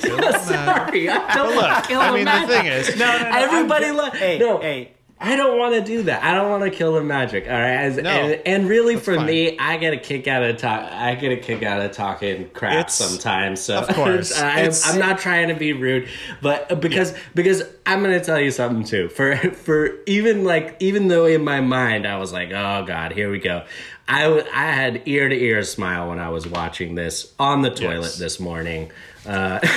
I 1.09 1.35
don't 1.35 1.55
Look, 1.55 1.61
wanna 1.61 1.83
kill 1.87 1.99
I 1.99 2.07
the 2.11 2.15
mean, 2.15 2.25
the 2.25 2.47
thing 2.47 2.65
is, 2.67 2.95
No, 2.97 3.05
no, 3.17 3.29
no. 3.29 3.37
Everybody 3.37 3.85
I'm- 3.85 3.97
lo- 3.97 4.09
Hey, 4.11 4.37
no. 4.39 4.59
hey. 4.59 4.93
I 5.19 5.35
don't 5.35 5.57
want 5.57 5.73
to 5.73 5.81
do 5.81 6.03
that. 6.03 6.23
I 6.23 6.33
don't 6.35 6.51
want 6.51 6.63
to 6.63 6.69
kill 6.69 6.93
the 6.93 7.01
magic. 7.03 7.45
All 7.47 7.51
right, 7.53 7.71
As- 7.73 7.97
No, 7.97 8.09
and, 8.09 8.41
and 8.45 8.69
really 8.69 8.97
for 8.97 9.15
fine. 9.15 9.25
me, 9.25 9.57
I 9.57 9.77
get 9.77 9.91
a 9.93 9.97
kick 9.97 10.27
out 10.27 10.43
of 10.43 10.57
talk. 10.57 10.91
I 10.91 11.15
get 11.15 11.31
a 11.31 11.37
kick 11.37 11.63
out 11.63 11.81
of 11.81 11.91
talking 11.91 12.49
crap 12.51 12.73
It's- 12.73 12.93
sometimes. 12.95 13.59
So 13.59 13.79
of 13.79 13.87
course. 13.95 14.31
I, 14.39 14.59
It's- 14.59 14.87
I'm 14.87 14.99
not 14.99 15.17
trying 15.17 15.47
to 15.47 15.55
be 15.55 15.73
rude, 15.73 16.07
but 16.41 16.71
uh, 16.71 16.75
because 16.75 17.15
because 17.33 17.63
I'm 17.87 18.03
going 18.03 18.17
to 18.17 18.23
tell 18.23 18.39
you 18.39 18.51
something 18.51 18.83
too. 18.83 19.09
For 19.09 19.35
for 19.53 19.89
even 20.05 20.43
like 20.43 20.75
even 20.79 21.07
though 21.07 21.25
in 21.25 21.43
my 21.43 21.61
mind 21.61 22.05
I 22.05 22.17
was 22.19 22.31
like, 22.31 22.51
oh 22.51 22.83
god, 22.85 23.11
here 23.13 23.31
we 23.31 23.39
go. 23.39 23.65
I 24.07 24.23
w- 24.23 24.45
I 24.53 24.71
had 24.71 25.01
ear 25.05 25.27
to 25.29 25.35
ear 25.35 25.63
smile 25.63 26.09
when 26.09 26.19
I 26.19 26.29
was 26.29 26.47
watching 26.47 26.93
this 26.95 27.33
on 27.39 27.63
the 27.63 27.71
toilet 27.71 28.01
Yes. 28.03 28.17
this 28.19 28.39
morning. 28.39 28.91
Uh, 29.25 29.59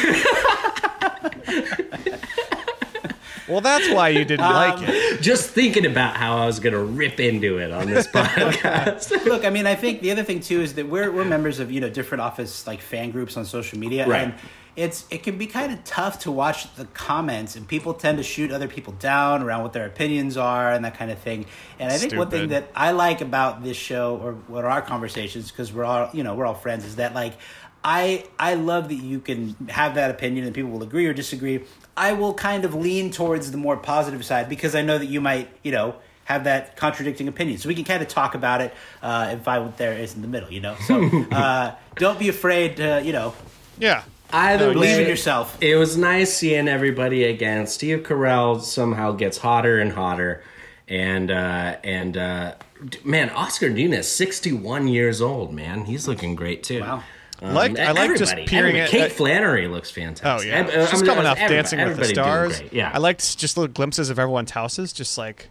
well, 3.51 3.61
that's 3.61 3.89
why 3.91 4.09
you 4.11 4.25
didn't 4.25 4.47
Um, 4.47 4.55
like 4.55 4.89
it. 4.89 5.21
just 5.21 5.51
thinking 5.51 5.85
about 5.87 6.17
how 6.17 6.37
I 6.39 6.47
was 6.47 6.61
going 6.61 6.73
to 6.75 6.83
rip 6.83 7.19
into 7.21 7.59
it 7.59 7.71
on 7.73 7.87
this 7.89 8.07
podcast. 8.07 9.11
Look, 9.25 9.45
I 9.45 9.51
mean, 9.51 9.67
I 9.67 9.75
think 9.75 10.01
the 10.01 10.11
other 10.11 10.23
thing 10.23 10.41
too 10.41 10.61
is 10.61 10.75
that 10.75 10.89
we're 10.89 11.11
we're 11.11 11.25
members 11.25 11.59
of 11.59 11.71
you 11.71 11.81
know 11.81 11.91
different 11.91 12.23
office 12.23 12.67
like 12.67 12.81
fan 12.81 13.11
groups 13.11 13.37
on 13.37 13.45
social 13.45 13.79
media, 13.79 14.07
Right. 14.07 14.23
and 14.23 14.35
it's 14.77 15.05
it 15.11 15.23
can 15.25 15.37
be 15.37 15.47
kind 15.47 15.73
of 15.73 15.83
tough 15.85 16.21
to 16.21 16.31
watch 16.31 16.73
the 16.77 16.85
comments, 16.87 17.57
and 17.57 17.67
people 17.67 17.93
tend 17.93 18.19
to 18.19 18.25
shoot 18.25 18.53
other 18.53 18.69
people 18.69 18.93
down 18.95 19.43
around 19.43 19.63
what 19.63 19.73
their 19.73 19.85
opinions 19.87 20.37
are 20.37 20.73
and 20.73 20.85
that 20.85 20.97
kind 20.97 21.11
of 21.11 21.19
thing. 21.19 21.47
And 21.79 21.93
I 21.93 21.97
think 21.99 22.15
one 22.15 22.31
thing 22.31 22.49
that 22.51 22.71
I 22.75 22.93
like 22.93 23.21
about 23.21 23.63
this 23.65 23.77
show 23.77 24.17
or 24.23 24.33
what 24.47 24.65
our 24.65 24.81
conversations 24.81 25.51
because 25.51 25.73
we're 25.73 25.85
all 25.85 26.09
you 26.13 26.23
know 26.23 26.35
we're 26.35 26.47
all 26.47 26.55
friends 26.55 26.85
is 26.85 26.97
that 26.97 27.15
like 27.15 27.35
I 27.83 28.25
I 28.39 28.55
love 28.55 28.89
that 28.91 28.95
you 29.03 29.21
can 29.21 29.57
have 29.69 29.95
that 29.97 30.11
opinion 30.11 30.45
and 30.47 30.55
people 30.55 30.71
will 30.71 30.83
agree 30.83 31.07
or 31.07 31.13
disagree. 31.15 31.65
I 31.97 32.13
will 32.13 32.35
kind 32.35 32.65
of 32.65 32.75
lean 32.75 33.11
towards 33.11 33.51
the 33.51 33.59
more 33.59 33.77
positive 33.77 34.25
side 34.25 34.49
because 34.49 34.75
I 34.75 34.83
know 34.83 34.99
that 34.99 35.07
you 35.07 35.21
might 35.21 35.49
you 35.63 35.73
know 35.73 35.97
have 36.31 36.45
that 36.45 36.77
contradicting 36.77 37.27
opinion. 37.27 37.59
So 37.59 37.69
we 37.69 37.75
can 37.75 37.85
kind 37.85 38.01
of 38.03 38.09
talk 38.09 38.37
about 38.37 38.61
it 38.61 38.73
uh, 39.03 39.27
and 39.31 39.43
find 39.43 39.65
what 39.65 39.77
there 39.79 39.95
is 39.95 40.15
in 40.15 40.23
the 40.23 40.29
middle, 40.29 40.53
you 40.53 40.61
know? 40.61 40.77
So 40.87 41.05
uh, 41.33 41.75
don't 41.97 42.21
be 42.21 42.29
afraid 42.29 42.77
to, 42.77 43.03
you 43.05 43.13
know, 43.13 43.35
Yeah. 43.81 44.05
Either 44.33 44.73
believe 44.73 44.97
way, 44.97 45.03
in 45.03 45.09
yourself. 45.09 45.61
It 45.61 45.75
was 45.75 45.97
nice 45.97 46.33
seeing 46.33 46.69
everybody 46.69 47.25
again. 47.25 47.67
Steve 47.67 48.05
Carell 48.05 48.61
somehow 48.63 49.11
gets 49.11 49.39
hotter 49.39 49.81
and 49.81 49.91
hotter, 49.91 50.45
and 50.87 51.33
uh, 51.33 51.79
and 51.83 52.17
uh, 52.17 52.55
man, 53.03 53.31
Oscar 53.31 53.69
Nunez, 53.69 54.07
sixty 54.07 54.53
one 54.53 54.87
years 54.87 55.21
old. 55.21 55.53
Man, 55.53 55.85
he's 55.87 56.07
looking 56.07 56.37
great 56.37 56.63
too. 56.63 56.81
Wow. 56.81 57.03
Um, 57.43 57.55
Like- 57.55 57.79
I 57.79 57.93
like 57.93 58.17
just 58.19 58.35
peering 58.35 58.77
everybody. 58.77 58.81
at- 58.81 58.89
Kate 58.91 59.01
at- 59.03 59.13
Flannery 59.13 59.67
looks 59.69 59.91
fantastic. 59.91 60.27
Oh 60.27 60.47
yeah, 60.47 60.57
I- 60.57 60.87
I 60.87 60.95
mean, 60.97 61.07
coming 61.07 61.27
off 61.27 61.39
Dancing 61.39 61.83
with 61.87 61.97
the 61.97 62.05
Stars. 62.05 62.63
Yeah, 62.73 62.91
I 62.93 62.99
liked 62.99 63.39
just 63.39 63.57
little 63.57 63.73
glimpses 63.73 64.11
of 64.11 64.19
everyone's 64.19 64.51
houses. 64.51 64.93
Just 64.93 65.17
like, 65.17 65.49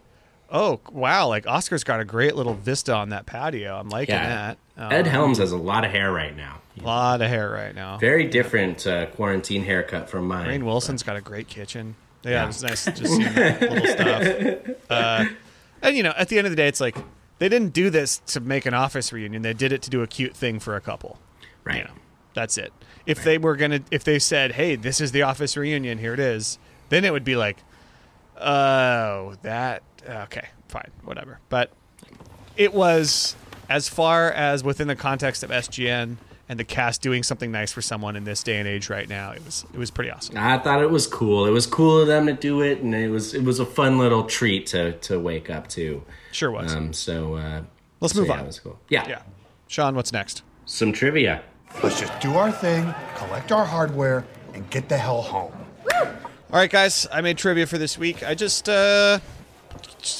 oh 0.52 0.80
wow, 0.92 1.28
like 1.28 1.48
Oscar's 1.48 1.84
got 1.84 2.00
a 2.00 2.06
great 2.06 2.36
little 2.36 2.54
vista 2.54 2.94
on 2.94 3.10
that 3.10 3.26
patio. 3.26 3.76
I'm 3.78 3.90
liking 3.90 4.16
yeah. 4.16 4.56
that. 4.78 4.84
Um, 4.84 4.92
Ed 4.94 5.08
Helms 5.08 5.40
has 5.40 5.52
a 5.52 5.58
lot 5.58 5.84
of 5.84 5.92
hair 5.92 6.12
right 6.12 6.36
now. 6.36 6.60
a 6.80 6.84
lot 6.84 7.22
of 7.22 7.28
hair 7.30 7.50
right 7.50 7.76
now. 7.76 7.98
Very 7.98 8.26
different 8.26 8.86
uh, 8.88 9.08
quarantine 9.08 9.64
haircut 9.64 10.10
from 10.10 10.28
mine. 10.28 10.48
Rainn 10.48 10.64
Wilson's 10.64 11.04
got 11.04 11.18
a 11.18 11.22
great 11.22 11.48
kitchen. 11.50 11.96
Yeah, 12.24 12.32
Yeah. 12.32 12.44
it 12.44 12.48
was 12.48 12.64
nice 12.64 12.86
just 12.86 13.20
that 13.20 13.62
little 13.62 13.88
stuff. 14.78 14.78
Uh, 14.90 15.26
and 15.82 15.98
you 15.98 16.04
know, 16.04 16.14
at 16.18 16.30
the 16.30 16.38
end 16.38 16.46
of 16.48 16.52
the 16.52 16.56
day, 16.58 16.68
it's 16.68 16.80
like 16.82 16.96
they 17.40 17.50
didn't 17.50 17.74
do 17.74 17.90
this 17.90 18.20
to 18.28 18.40
make 18.40 18.66
an 18.66 18.74
office 18.74 19.12
reunion. 19.12 19.42
They 19.42 19.54
did 19.54 19.72
it 19.74 19.82
to 19.84 19.90
do 19.90 20.02
a 20.02 20.08
cute 20.08 20.36
thing 20.36 20.60
for 20.60 20.76
a 20.76 20.82
couple. 20.82 21.18
Right. 21.70 21.78
You 21.78 21.84
know, 21.86 21.94
that's 22.34 22.58
it. 22.58 22.74
If 23.06 23.24
they 23.24 23.38
were 23.38 23.56
gonna, 23.56 23.82
if 23.92 24.04
they 24.04 24.20
said, 24.20 24.54
"Hey, 24.54 24.76
this 24.76 25.02
is 25.02 25.12
the 25.12 25.24
office 25.24 25.56
reunion. 25.58 25.98
Here 25.98 26.14
it 26.14 26.20
is," 26.20 26.60
then 26.90 27.06
it 27.06 27.12
would 27.12 27.24
be 27.24 27.36
like, 27.36 27.58
"Oh, 28.40 29.36
that 29.42 29.84
okay, 30.08 30.50
fine, 30.68 30.92
whatever." 31.04 31.40
But 31.50 31.72
it 32.58 32.74
was 32.74 33.36
as 33.70 33.88
far 33.90 34.32
as 34.32 34.64
within 34.64 34.88
the 34.88 34.96
context 34.96 35.44
of 35.44 35.50
SGN 35.50 36.18
and 36.50 36.60
the 36.60 36.64
cast 36.64 37.02
doing 37.02 37.22
something 37.24 37.52
nice 37.52 37.72
for 37.72 37.82
someone 37.82 38.16
in 38.16 38.24
this 38.24 38.42
day 38.44 38.58
and 38.58 38.68
age 38.68 38.90
right 38.90 39.08
now. 39.08 39.32
It 39.32 39.46
was 39.46 39.66
it 39.74 39.78
was 39.78 39.92
pretty 39.92 40.12
awesome. 40.12 40.38
I 40.38 40.58
thought 40.58 40.82
it 40.82 40.90
was 40.90 41.08
cool. 41.08 41.46
It 41.46 41.52
was 41.52 41.66
cool 41.66 42.02
of 42.02 42.08
them 42.08 42.26
to 42.26 42.34
do 42.34 42.62
it, 42.62 42.80
and 42.80 42.94
it 42.94 43.10
was 43.10 43.34
it 43.34 43.44
was 43.44 43.60
a 43.60 43.66
fun 43.66 43.98
little 43.98 44.24
treat 44.26 44.68
to 44.68 44.94
to 44.94 45.20
wake 45.20 45.50
up 45.50 45.68
to. 45.70 46.04
Sure 46.32 46.52
was. 46.52 46.74
Um, 46.74 46.94
so 46.94 47.36
uh, 47.36 47.62
Let's 48.00 48.14
so 48.14 48.22
move 48.22 48.30
yeah, 48.30 48.34
on. 48.36 48.40
It 48.42 48.48
was 48.48 48.60
cool. 48.60 48.80
Yeah. 48.90 49.08
Yeah. 49.08 49.22
Sean, 49.68 49.96
what's 49.96 50.12
next? 50.12 50.44
Some 50.66 50.92
trivia. 50.92 51.44
Let's 51.84 52.00
just 52.00 52.20
do 52.20 52.34
our 52.36 52.52
thing, 52.52 52.94
collect 53.16 53.52
our 53.52 53.66
hardware, 53.66 54.26
and 54.54 54.70
get 54.70 54.90
the 54.90 54.98
hell 54.98 55.22
home. 55.22 55.54
All 55.94 56.08
right, 56.60 56.70
guys. 56.70 57.08
I 57.12 57.22
made 57.22 57.38
trivia 57.38 57.68
for 57.68 57.78
this 57.78 57.98
week. 57.98 58.24
I 58.24 58.34
just, 58.36 58.68
uh, 58.68 59.20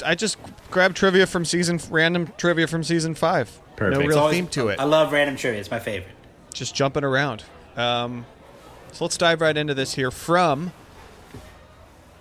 I 0.04 0.14
just 0.14 0.38
grabbed 0.70 0.96
trivia 0.96 1.26
from 1.26 1.44
season, 1.44 1.80
random 1.90 2.32
trivia 2.38 2.66
from 2.66 2.84
season 2.84 3.14
five. 3.14 3.50
Perfect. 3.76 3.94
No 3.98 4.00
It's 4.00 4.08
real 4.08 4.18
always- 4.18 4.36
theme 4.36 4.46
to 4.48 4.68
it. 4.68 4.78
I 4.80 4.84
love 4.84 5.12
random 5.12 5.36
trivia. 5.36 5.60
It's 5.60 5.70
my 5.70 5.80
favorite. 5.80 6.14
Just 6.54 6.74
jumping 6.74 7.04
around. 7.04 7.44
Um, 7.76 8.26
so 8.92 9.04
let's 9.04 9.16
dive 9.16 9.40
right 9.40 9.56
into 9.56 9.74
this 9.74 9.94
here 9.94 10.10
from 10.10 10.72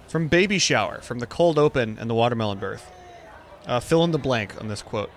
from 0.08 0.28
Baby 0.28 0.58
Shower, 0.58 1.02
from 1.02 1.20
the 1.20 1.28
cold 1.28 1.60
open 1.60 1.98
and 2.00 2.10
the 2.10 2.16
watermelon 2.16 2.58
birth. 2.58 2.92
Uh, 3.68 3.80
fill 3.80 4.04
in 4.04 4.12
the 4.12 4.18
blank 4.18 4.60
on 4.60 4.68
this 4.68 4.82
quote 4.82 5.12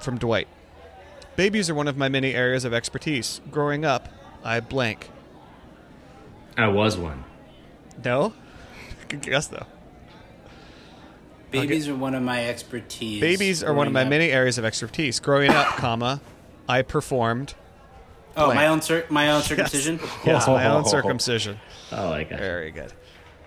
from 0.00 0.18
Dwight. 0.18 0.48
Babies 1.36 1.70
are 1.70 1.74
one 1.74 1.88
of 1.88 1.96
my 1.96 2.08
many 2.08 2.34
areas 2.34 2.64
of 2.64 2.74
expertise. 2.74 3.40
Growing 3.50 3.84
up, 3.84 4.08
I 4.44 4.60
blank. 4.60 5.10
I 6.56 6.68
was 6.68 6.96
one. 6.96 7.24
No, 8.04 8.34
good 9.08 9.22
guess 9.22 9.46
though. 9.46 9.66
Babies 11.50 11.88
are 11.88 11.94
one 11.94 12.14
of 12.14 12.22
my 12.22 12.48
expertise. 12.48 13.20
Babies 13.20 13.62
are 13.62 13.74
one 13.74 13.86
of 13.86 13.92
my 13.92 14.02
up. 14.02 14.08
many 14.08 14.30
areas 14.30 14.56
of 14.58 14.64
expertise. 14.64 15.20
Growing 15.20 15.50
up, 15.50 15.66
comma, 15.76 16.20
I 16.68 16.80
performed. 16.82 17.54
Oh, 18.36 18.46
blank. 18.46 18.56
my 18.56 18.66
own 18.68 18.80
cir- 18.80 19.04
my 19.10 19.30
own 19.30 19.42
circumcision. 19.50 20.00
Yes, 20.24 20.46
my 20.46 20.66
own 20.66 20.84
Oh. 20.86 20.88
circumcision. 20.88 21.60
I 21.90 22.08
like 22.08 22.30
it. 22.30 22.38
Very 22.38 22.70
good. 22.70 22.92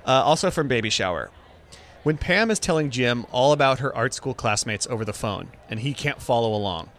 Uh, 0.06 0.12
also 0.24 0.52
from 0.52 0.68
Baby 0.68 0.92
Shower. 0.92 1.32
When 2.04 2.18
Pam 2.18 2.52
is 2.52 2.60
telling 2.60 2.92
Jim 2.92 3.26
all 3.32 3.52
about 3.52 3.80
her 3.80 3.96
art 3.96 4.14
school 4.14 4.36
classmates 4.36 4.86
over 4.88 5.04
the 5.04 5.14
phone, 5.14 5.48
and 5.68 5.80
he 5.80 5.96
can't 5.96 6.22
follow 6.22 6.54
along, 6.54 6.92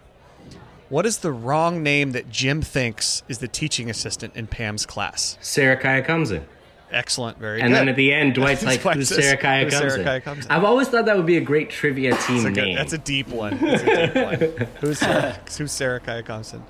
what 0.89 1.07
is 1.07 1.19
the 1.19 1.33
wrong 1.33 1.83
name 1.83 2.13
that 2.13 2.31
Jim 2.31 2.63
thinks 2.63 3.23
is 3.29 3.39
the 3.39 3.49
teaching 3.49 3.91
assistant 3.91 4.37
in 4.37 4.47
Pam's 4.47 4.87
class? 4.87 5.37
Sarah 5.41 5.77
Kaya 5.77 6.03
comes 6.03 6.31
in. 6.31 6.47
Excellent, 6.93 7.39
very 7.39 7.61
And 7.61 7.71
good. 7.71 7.77
then 7.79 7.89
at 7.89 7.97
the 7.97 8.13
end, 8.13 8.35
Dwight's 8.35 8.63
like, 8.65 8.81
Dwight 8.83 8.97
who's 8.97 9.09
Sarah 9.09 9.37
Kaya 9.37 9.65
"Who's 9.65 9.73
comes 9.75 9.83
Sarah 9.93 9.99
in? 10.01 10.07
Kaya 10.07 10.21
comes 10.21 10.47
in?" 10.47 10.53
I've 10.53 10.63
always 10.65 10.87
thought 10.89 11.07
that 11.07 11.17
would 11.17 11.27
be 11.27 11.37
a 11.37 11.41
great 11.41 11.69
trivia 11.71 12.17
team 12.19 12.43
That's 12.43 12.45
a, 12.45 12.51
good- 12.53 12.65
name. 12.65 12.77
that's 12.77 12.93
a 12.93 12.99
deep 12.99 13.29
one. 13.29 13.59
That's 13.59 13.83
a 13.83 14.07
deep 14.07 14.15
one. 14.15 14.67
Who's 14.81 14.99
Sarah, 15.01 15.41
who's 15.59 15.73
Sarah 15.73 15.99
Kaya 16.01 16.23
Compson? 16.23 16.63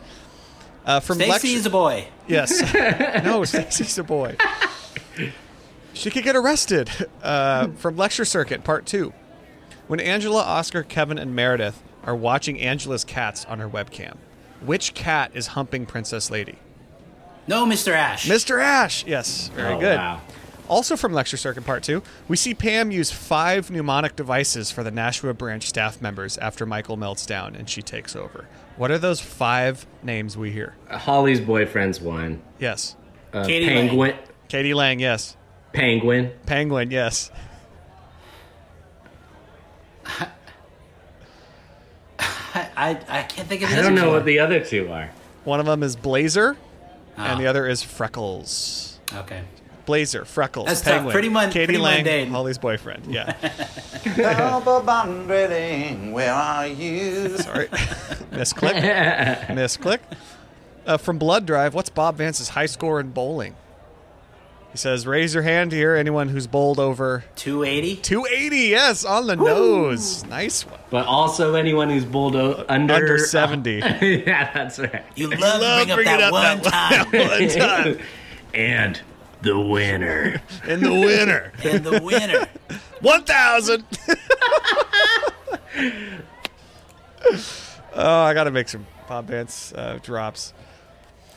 Uh, 0.87 1.01
from 1.01 1.17
Stacy 1.17 1.55
lecture- 1.57 1.69
a 1.69 1.71
boy. 1.71 2.09
Yes. 2.27 2.73
no, 3.25 3.45
Stacy's 3.45 3.99
a 3.99 4.05
boy. 4.05 4.37
She 5.93 6.11
could 6.11 6.25
get 6.25 6.37
arrested. 6.37 6.91
Uh, 7.23 7.69
from 7.77 7.97
Lecture 7.97 8.25
Circuit, 8.25 8.65
Part 8.65 8.87
2. 8.87 9.13
When 9.89 10.01
Angela, 10.01 10.43
Oscar, 10.43 10.83
Kevin, 10.83 11.19
and 11.19 11.35
Meredith 11.35 11.83
are 12.07 12.17
watching 12.17 12.61
Angela's 12.61 13.05
cats 13.05 13.45
on 13.45 13.59
her 13.59 13.69
webcam, 13.69 14.17
which 14.65 14.95
cat 14.95 15.31
is 15.35 15.49
humping 15.49 15.85
Princess 15.85 16.31
Lady? 16.31 16.57
No, 17.49 17.67
Mr. 17.67 17.93
Ash. 17.93 18.27
Mr. 18.29 18.61
Ash! 18.61 19.05
Yes, 19.07 19.49
very 19.55 19.75
Oh, 19.75 19.81
good. 19.81 19.97
wow. 19.99 20.21
Also 20.69 20.97
from 20.97 21.13
Lecture 21.13 21.37
Circuit 21.37 21.65
Part 21.65 21.85
2, 21.85 22.03
we 22.27 22.37
see 22.37 22.53
Pam 22.55 22.91
use 22.91 23.13
five 23.13 23.71
mnemonic 23.71 24.17
devices 24.17 24.71
for 24.73 24.83
the 24.83 24.91
Nashua 24.91 25.33
branch 25.33 25.69
staff 25.69 26.03
members 26.03 26.39
after 26.39 26.67
Michael 26.67 26.97
melts 26.97 27.25
down 27.25 27.55
and 27.55 27.71
she 27.71 27.83
takes 27.83 28.17
over. 28.17 28.47
What 28.77 28.91
are 28.91 28.99
those 28.99 29.21
five 29.21 29.87
names 30.03 30.37
we 30.37 30.51
hear? 30.51 30.75
Holly's 30.91 31.41
boyfriend's 31.41 32.01
one. 32.01 32.43
Yes. 32.59 32.97
Uh, 33.33 33.45
Katie 33.47 33.67
Penguin. 33.69 34.17
Katie 34.49 34.75
Lang, 34.75 34.99
yes. 34.99 35.37
Penguin. 35.73 36.33
Penguin, 36.47 36.91
yes. 36.91 37.31
I, 42.19 42.69
I, 42.77 42.91
I 43.09 43.23
can't 43.25 43.49
think 43.49 43.63
of. 43.63 43.71
I 43.71 43.77
don't 43.77 43.95
know 43.95 44.07
one. 44.07 44.15
what 44.15 44.25
the 44.25 44.39
other 44.41 44.61
two 44.65 44.91
are. 44.93 45.11
One 45.45 45.61
of 45.61 45.67
them 45.67 45.83
is 45.83 45.95
Blazer, 45.97 46.57
and 47.17 47.35
Oh. 47.35 47.39
the 47.43 47.47
other 47.47 47.67
is 47.67 47.83
Freckles. 47.83 48.99
Okay. 49.13 49.43
Blazer, 49.85 50.25
Freckles, 50.25 50.67
That's 50.67 50.81
tough. 50.81 50.95
Penguin, 50.95 51.13
Pretty 51.13 51.29
mun- 51.29 51.51
Katie 51.51 51.67
pretty 51.67 51.79
Lang, 51.81 51.99
mundane. 51.99 52.31
Holly's 52.31 52.59
boyfriend. 52.59 53.07
Yeah, 53.07 53.37
where 56.13 56.33
are 56.33 56.67
you? 56.67 57.39
sorry, 57.39 57.67
misclick, 58.33 58.81
misclick. 59.49 59.99
Uh, 60.87 60.97
from 60.97 61.19
Blood 61.19 61.47
Drive, 61.47 61.75
what's 61.75 61.89
Bob 61.91 62.17
Vance's 62.17 62.51
high 62.51 62.67
score 62.67 63.01
in 63.01 63.11
bowling? 63.11 63.55
He 64.73 64.79
says, 64.79 65.07
"Raise 65.07 65.35
your 65.35 65.43
hand 65.43 65.73
here, 65.73 65.95
anyone 65.95 66.29
who's 66.29 66.47
bowled 66.47 66.79
over 66.79 67.25
280. 67.37 67.97
280." 68.03 68.57
Yes, 68.69 69.05
on 69.05 69.27
the 69.27 69.37
nose. 69.37 70.25
Nice 70.27 70.67
one. 70.67 70.76
But 70.89 71.07
also 71.07 71.55
anyone 71.55 71.91
who's 71.91 72.05
bowled 72.05 72.37
o- 72.37 72.65
under 72.69 72.95
Under 72.95 73.19
70. 73.19 73.73
yeah, 74.01 74.53
that's 74.53 74.79
right. 74.79 75.05
You 75.17 75.31
love, 75.31 75.61
to 75.61 75.77
bring 75.77 75.91
up 75.91 75.97
bringing 75.97 76.05
that 76.05 76.21
up 76.23 76.33
one 76.33 76.63
that 76.63 77.11
time. 77.11 77.29
one 77.29 77.49
time. 77.49 77.99
And 78.55 79.01
the 79.43 79.59
winner. 79.59 80.41
And 80.65 80.81
the 80.81 80.93
winner, 80.93 81.53
and 81.63 81.85
the 81.85 82.01
winner. 82.03 82.47
one 83.03 83.23
thousand. 83.25 83.85
oh, 87.95 88.21
I 88.23 88.33
got 88.33 88.45
to 88.45 88.51
make 88.51 88.69
some 88.69 88.87
Bob 89.09 89.27
Vance 89.27 89.73
uh, 89.75 89.99
drops. 90.03 90.55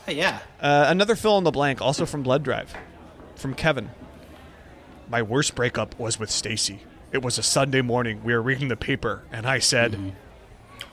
Hey, 0.06 0.16
yeah. 0.16 0.40
Uh, 0.62 0.86
another 0.88 1.16
fill 1.16 1.38
in 1.38 1.44
the 1.44 1.52
blank, 1.52 1.82
also 1.82 2.06
from 2.06 2.24
Blood 2.24 2.44
Drive, 2.44 2.74
from 3.36 3.54
Kevin. 3.54 3.90
My 5.10 5.22
worst 5.22 5.56
breakup 5.56 6.00
was 6.00 6.18
with 6.20 6.30
Stacy. 6.32 6.82
It 7.12 7.22
was 7.24 7.38
a 7.38 7.44
Sunday 7.44 7.82
morning. 7.82 8.22
We 8.24 8.34
were 8.34 8.42
reading 8.42 8.68
the 8.68 8.76
paper, 8.78 9.24
and 9.32 9.46
I 9.48 9.60
said, 9.60 9.94
Mm-hmm. 9.94 10.10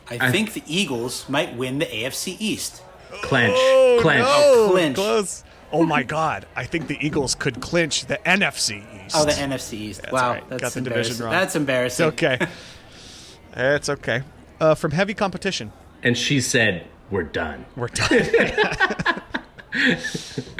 I, 0.09 0.31
think 0.31 0.53
the 0.53 0.63
Eagles 0.67 1.29
might 1.29 1.57
win 1.57 1.79
the 1.81 1.87
AFC 1.87 2.37
East. 2.39 2.81
Clench. 3.23 3.55
"Oh 3.57 3.99
Clench. 4.01 4.25
no, 4.25 4.69
clinch. 4.71 4.95
close." 4.97 5.43
Oh 5.73 5.85
my 5.85 6.03
God! 6.05 6.47
I 6.55 6.65
think 6.65 6.87
the 6.87 6.97
Eagles 7.05 7.35
could 7.35 7.61
clinch 7.61 8.07
the 8.07 8.19
NFC 8.19 8.85
East. 9.05 9.17
Oh, 9.19 9.25
the 9.25 9.33
NFC 9.33 9.73
East. 9.75 10.03
That's 10.03 10.13
wow, 10.13 10.33
right. 10.35 10.49
that's 10.49 10.63
Got 10.63 10.73
the 10.73 10.81
division 10.83 11.15
embarrassing. 11.15 11.25
wrong. 11.25 11.33
That's 11.33 11.47
It's 11.47 11.57
embarrassing. 11.57 12.07
okay. 12.07 12.39
it's 13.57 13.89
okay. 13.89 14.23
Uh, 14.61 14.75
from 14.77 14.93
heavy 14.93 15.13
competition, 15.15 15.73
And 16.05 16.17
she 16.17 16.41
said, 16.41 16.87
we're 17.11 17.23
done. 17.25 17.67
we're 17.77 17.89
done. 17.89 18.09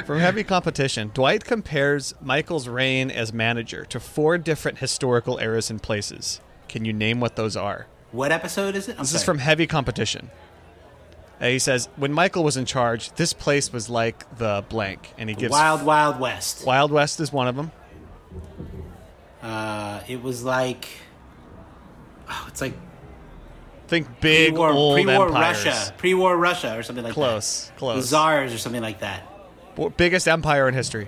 From 0.05 0.19
heavy 0.19 0.43
competition, 0.43 1.11
Dwight 1.13 1.43
compares 1.43 2.13
Michael's 2.21 2.67
reign 2.67 3.11
as 3.11 3.33
manager 3.33 3.85
to 3.85 3.99
four 3.99 4.37
different 4.37 4.77
historical 4.79 5.37
eras 5.39 5.69
and 5.69 5.81
places. 5.81 6.39
Can 6.69 6.85
you 6.85 6.93
name 6.93 7.19
what 7.19 7.35
those 7.35 7.55
are? 7.55 7.87
What 8.11 8.31
episode 8.31 8.75
is 8.75 8.87
it? 8.87 8.93
I'm 8.93 8.99
This 8.99 9.11
sorry. 9.11 9.19
is 9.19 9.23
from 9.23 9.37
Heavy 9.39 9.67
Competition. 9.67 10.29
Uh, 11.39 11.47
he 11.47 11.59
says, 11.59 11.87
when 11.97 12.11
Michael 12.13 12.43
was 12.43 12.57
in 12.57 12.65
charge, 12.65 13.11
this 13.13 13.33
place 13.33 13.71
was 13.71 13.89
like 13.89 14.37
the 14.37 14.63
blank. 14.69 15.13
And 15.17 15.29
he 15.29 15.35
gives. 15.35 15.51
Wild 15.51 15.83
Wild 15.83 16.19
West. 16.19 16.65
Wild 16.65 16.91
West 16.91 17.19
is 17.19 17.31
one 17.31 17.47
of 17.47 17.55
them. 17.55 17.71
Uh, 19.41 20.01
it 20.07 20.21
was 20.23 20.43
like 20.43 20.87
oh, 22.29 22.45
it's 22.47 22.61
like 22.61 22.73
Think 23.87 24.19
big 24.19 24.49
pre-war, 24.53 24.69
old 24.71 24.95
pre-war 24.95 25.27
empires. 25.27 25.65
Russia, 25.65 25.93
pre-war 25.97 26.35
Russia, 26.37 26.77
or 26.77 26.83
something 26.83 27.03
like 27.05 27.13
Close, 27.13 27.67
that. 27.67 27.77
close. 27.77 28.03
The 28.03 28.07
Tsars 28.15 28.53
or 28.53 28.57
something 28.57 28.81
like 28.81 28.99
that. 28.99 29.23
W- 29.75 29.93
Biggest 29.95 30.27
empire 30.27 30.67
in 30.67 30.73
history. 30.73 31.07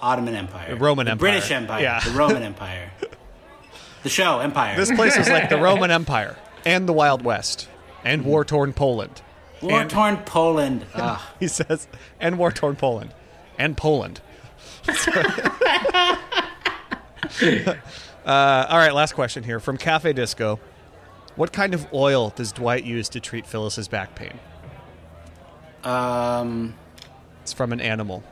Ottoman 0.00 0.34
Empire, 0.34 0.70
The 0.70 0.76
Roman 0.76 1.06
the 1.06 1.12
Empire. 1.12 1.30
British 1.32 1.50
Empire, 1.50 1.82
Yeah. 1.82 2.00
the 2.00 2.10
Roman 2.12 2.42
Empire, 2.42 2.90
the 4.04 4.08
show 4.08 4.38
Empire. 4.38 4.76
This 4.76 4.92
place 4.92 5.16
is 5.16 5.28
like 5.28 5.48
the 5.48 5.56
Roman 5.60 5.90
Empire 5.90 6.36
and 6.64 6.88
the 6.88 6.92
Wild 6.92 7.22
West 7.22 7.68
and 8.04 8.24
war 8.24 8.44
torn 8.44 8.72
Poland. 8.74 9.22
war 9.62 9.84
torn 9.86 10.18
Poland. 10.18 10.84
He 11.40 11.48
says, 11.48 11.88
and 12.20 12.38
war 12.38 12.52
torn 12.52 12.76
Poland. 12.76 13.12
And 13.58 13.76
Poland. 13.76 14.20
uh, 17.44 18.66
all 18.68 18.78
right, 18.78 18.94
last 18.94 19.14
question 19.14 19.42
here 19.42 19.60
from 19.60 19.76
Cafe 19.76 20.12
Disco. 20.12 20.60
What 21.38 21.52
kind 21.52 21.72
of 21.72 21.86
oil 21.94 22.30
does 22.34 22.52
Dwight 22.52 22.84
use 22.84 23.08
to 23.10 23.20
treat 23.20 23.46
Phyllis's 23.46 23.86
back 23.88 24.14
pain? 24.14 24.38
um, 25.84 26.74
It's 27.42 27.52
from 27.52 27.72
an 27.72 27.80
animal. 27.80 28.22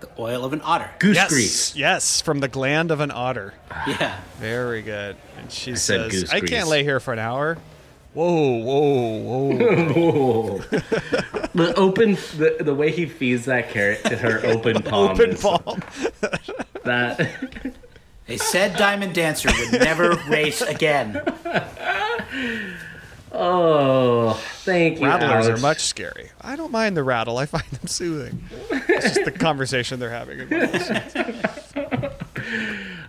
the 0.00 0.08
oil 0.18 0.44
of 0.44 0.52
an 0.52 0.60
otter. 0.64 0.90
Goose 0.98 1.14
yes, 1.14 1.28
grease. 1.30 1.76
Yes, 1.76 2.20
from 2.20 2.40
the 2.40 2.48
gland 2.48 2.90
of 2.90 2.98
an 3.00 3.10
otter. 3.12 3.54
Yeah, 3.86 4.18
Very 4.38 4.82
good. 4.82 5.16
And 5.38 5.50
she 5.52 5.72
I 5.72 5.74
said 5.76 6.10
says, 6.10 6.20
goose 6.22 6.32
I 6.32 6.40
can't 6.40 6.68
lay 6.68 6.82
here 6.82 6.98
for 7.00 7.12
an 7.12 7.18
hour. 7.20 7.56
Whoa, 8.14 8.56
whoa, 8.58 9.52
whoa. 9.54 9.92
Whoa. 9.92 10.58
the 11.54 11.72
open 11.76 12.14
the, 12.36 12.56
the 12.60 12.74
way 12.74 12.90
he 12.90 13.06
feeds 13.06 13.44
that 13.44 13.70
carrot 13.70 14.02
to 14.06 14.16
her 14.16 14.40
open 14.44 14.82
palm. 14.82 15.10
Open 15.12 15.36
palm. 15.36 15.80
That 16.82 17.30
they 18.30 18.36
said 18.36 18.76
Diamond 18.76 19.12
Dancer 19.12 19.50
would 19.58 19.80
never 19.80 20.14
race 20.28 20.62
again. 20.62 21.20
Oh, 23.32 24.34
thank 24.64 25.00
you. 25.00 25.06
Rattlers 25.06 25.46
Alex. 25.46 25.60
are 25.60 25.62
much 25.62 25.80
scary. 25.80 26.30
I 26.40 26.54
don't 26.56 26.70
mind 26.72 26.96
the 26.96 27.02
rattle. 27.02 27.38
I 27.38 27.46
find 27.46 27.64
them 27.70 27.86
soothing. 27.86 28.42
It's 28.70 29.14
just 29.14 29.24
the 29.24 29.32
conversation 29.32 29.98
they're 29.98 30.10
having. 30.10 30.48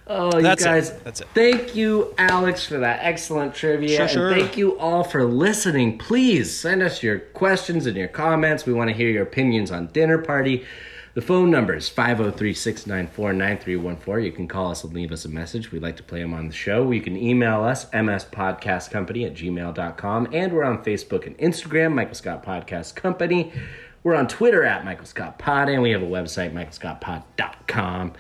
Oh, 0.07 0.35
you 0.35 0.41
That's 0.41 0.61
it. 0.61 0.65
guys. 0.65 0.91
That's 1.03 1.21
it. 1.21 1.27
Thank 1.33 1.73
you, 1.73 2.13
Alex, 2.17 2.65
for 2.65 2.77
that 2.79 2.99
excellent 3.01 3.55
trivia. 3.55 3.95
Sure, 3.95 4.07
sure. 4.09 4.31
And 4.31 4.41
thank 4.41 4.57
you 4.57 4.77
all 4.77 5.05
for 5.05 5.23
listening. 5.23 5.97
Please 5.99 6.53
send 6.53 6.83
us 6.83 7.01
your 7.01 7.19
questions 7.19 7.85
and 7.85 7.95
your 7.95 8.09
comments. 8.09 8.65
We 8.65 8.73
want 8.73 8.89
to 8.89 8.93
hear 8.93 9.09
your 9.09 9.23
opinions 9.23 9.71
on 9.71 9.87
Dinner 9.87 10.17
Party. 10.17 10.65
The 11.13 11.21
phone 11.21 11.51
number 11.51 11.75
is 11.75 11.89
503 11.89 12.53
694 12.53 13.33
9314. 13.33 14.25
You 14.25 14.31
can 14.31 14.47
call 14.47 14.71
us 14.71 14.85
and 14.85 14.93
leave 14.93 15.11
us 15.11 15.25
a 15.25 15.29
message. 15.29 15.69
We'd 15.69 15.81
like 15.81 15.97
to 15.97 16.03
play 16.03 16.21
them 16.21 16.33
on 16.33 16.47
the 16.47 16.53
show. 16.53 16.89
You 16.89 17.01
can 17.01 17.17
email 17.17 17.63
us, 17.63 17.85
mspodcastcompany 17.89 19.25
at 19.25 19.33
gmail.com. 19.33 20.29
And 20.31 20.53
we're 20.53 20.63
on 20.63 20.81
Facebook 20.85 21.27
and 21.27 21.37
Instagram, 21.37 21.93
Michael 21.95 22.15
Scott 22.15 22.45
Podcast 22.45 22.95
Company. 22.95 23.51
We're 24.03 24.15
on 24.15 24.29
Twitter 24.29 24.63
at 24.63 24.85
Michael 24.85 25.05
Scott 25.05 25.37
Pod, 25.37 25.67
and 25.67 25.81
we 25.81 25.91
have 25.91 26.01
a 26.01 26.07
website, 26.07 26.53
michaelscottpod.com. 26.53 28.13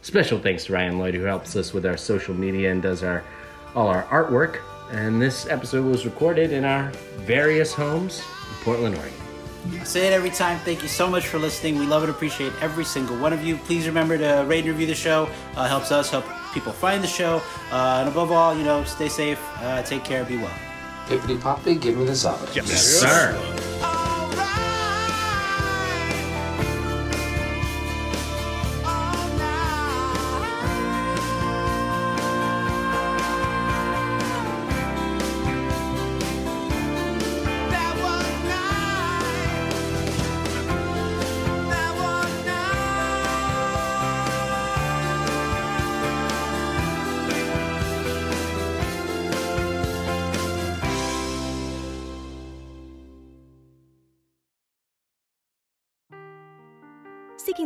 Special 0.00 0.38
thanks 0.38 0.64
to 0.64 0.72
Ryan 0.72 0.98
Lloyd, 0.98 1.14
who 1.14 1.24
helps 1.24 1.54
us 1.54 1.74
with 1.74 1.84
our 1.84 1.98
social 1.98 2.34
media 2.34 2.72
and 2.72 2.80
does 2.80 3.02
our 3.02 3.22
all 3.74 3.88
our 3.88 4.04
artwork. 4.04 4.60
And 4.90 5.20
this 5.20 5.46
episode 5.48 5.84
was 5.84 6.06
recorded 6.06 6.50
in 6.52 6.64
our 6.64 6.90
various 7.18 7.74
homes 7.74 8.20
in 8.20 8.64
Portland, 8.64 8.96
Oregon. 8.96 9.27
I 9.80 9.84
say 9.84 10.06
it 10.06 10.12
every 10.12 10.30
time. 10.30 10.58
Thank 10.60 10.82
you 10.82 10.88
so 10.88 11.08
much 11.08 11.26
for 11.26 11.38
listening. 11.38 11.78
We 11.78 11.86
love 11.86 12.02
and 12.02 12.10
appreciate 12.10 12.52
every 12.60 12.84
single 12.84 13.16
one 13.18 13.32
of 13.32 13.44
you. 13.44 13.56
Please 13.56 13.86
remember 13.86 14.16
to 14.18 14.44
rate 14.46 14.60
and 14.60 14.68
review 14.68 14.86
the 14.86 14.94
show. 14.94 15.28
Uh, 15.56 15.68
helps 15.68 15.92
us 15.92 16.10
help 16.10 16.24
people 16.54 16.72
find 16.72 17.02
the 17.02 17.08
show. 17.08 17.42
Uh, 17.70 17.98
and 18.00 18.08
above 18.08 18.32
all, 18.32 18.56
you 18.56 18.64
know, 18.64 18.84
stay 18.84 19.08
safe, 19.08 19.40
uh, 19.58 19.82
take 19.82 20.04
care, 20.04 20.24
be 20.24 20.36
well. 20.36 20.50
Pippity 21.06 21.40
Poppy, 21.40 21.74
give 21.74 21.96
me 21.96 22.04
the 22.04 22.14
zombie. 22.14 22.48
Yes, 22.54 22.82
Sir. 22.82 23.34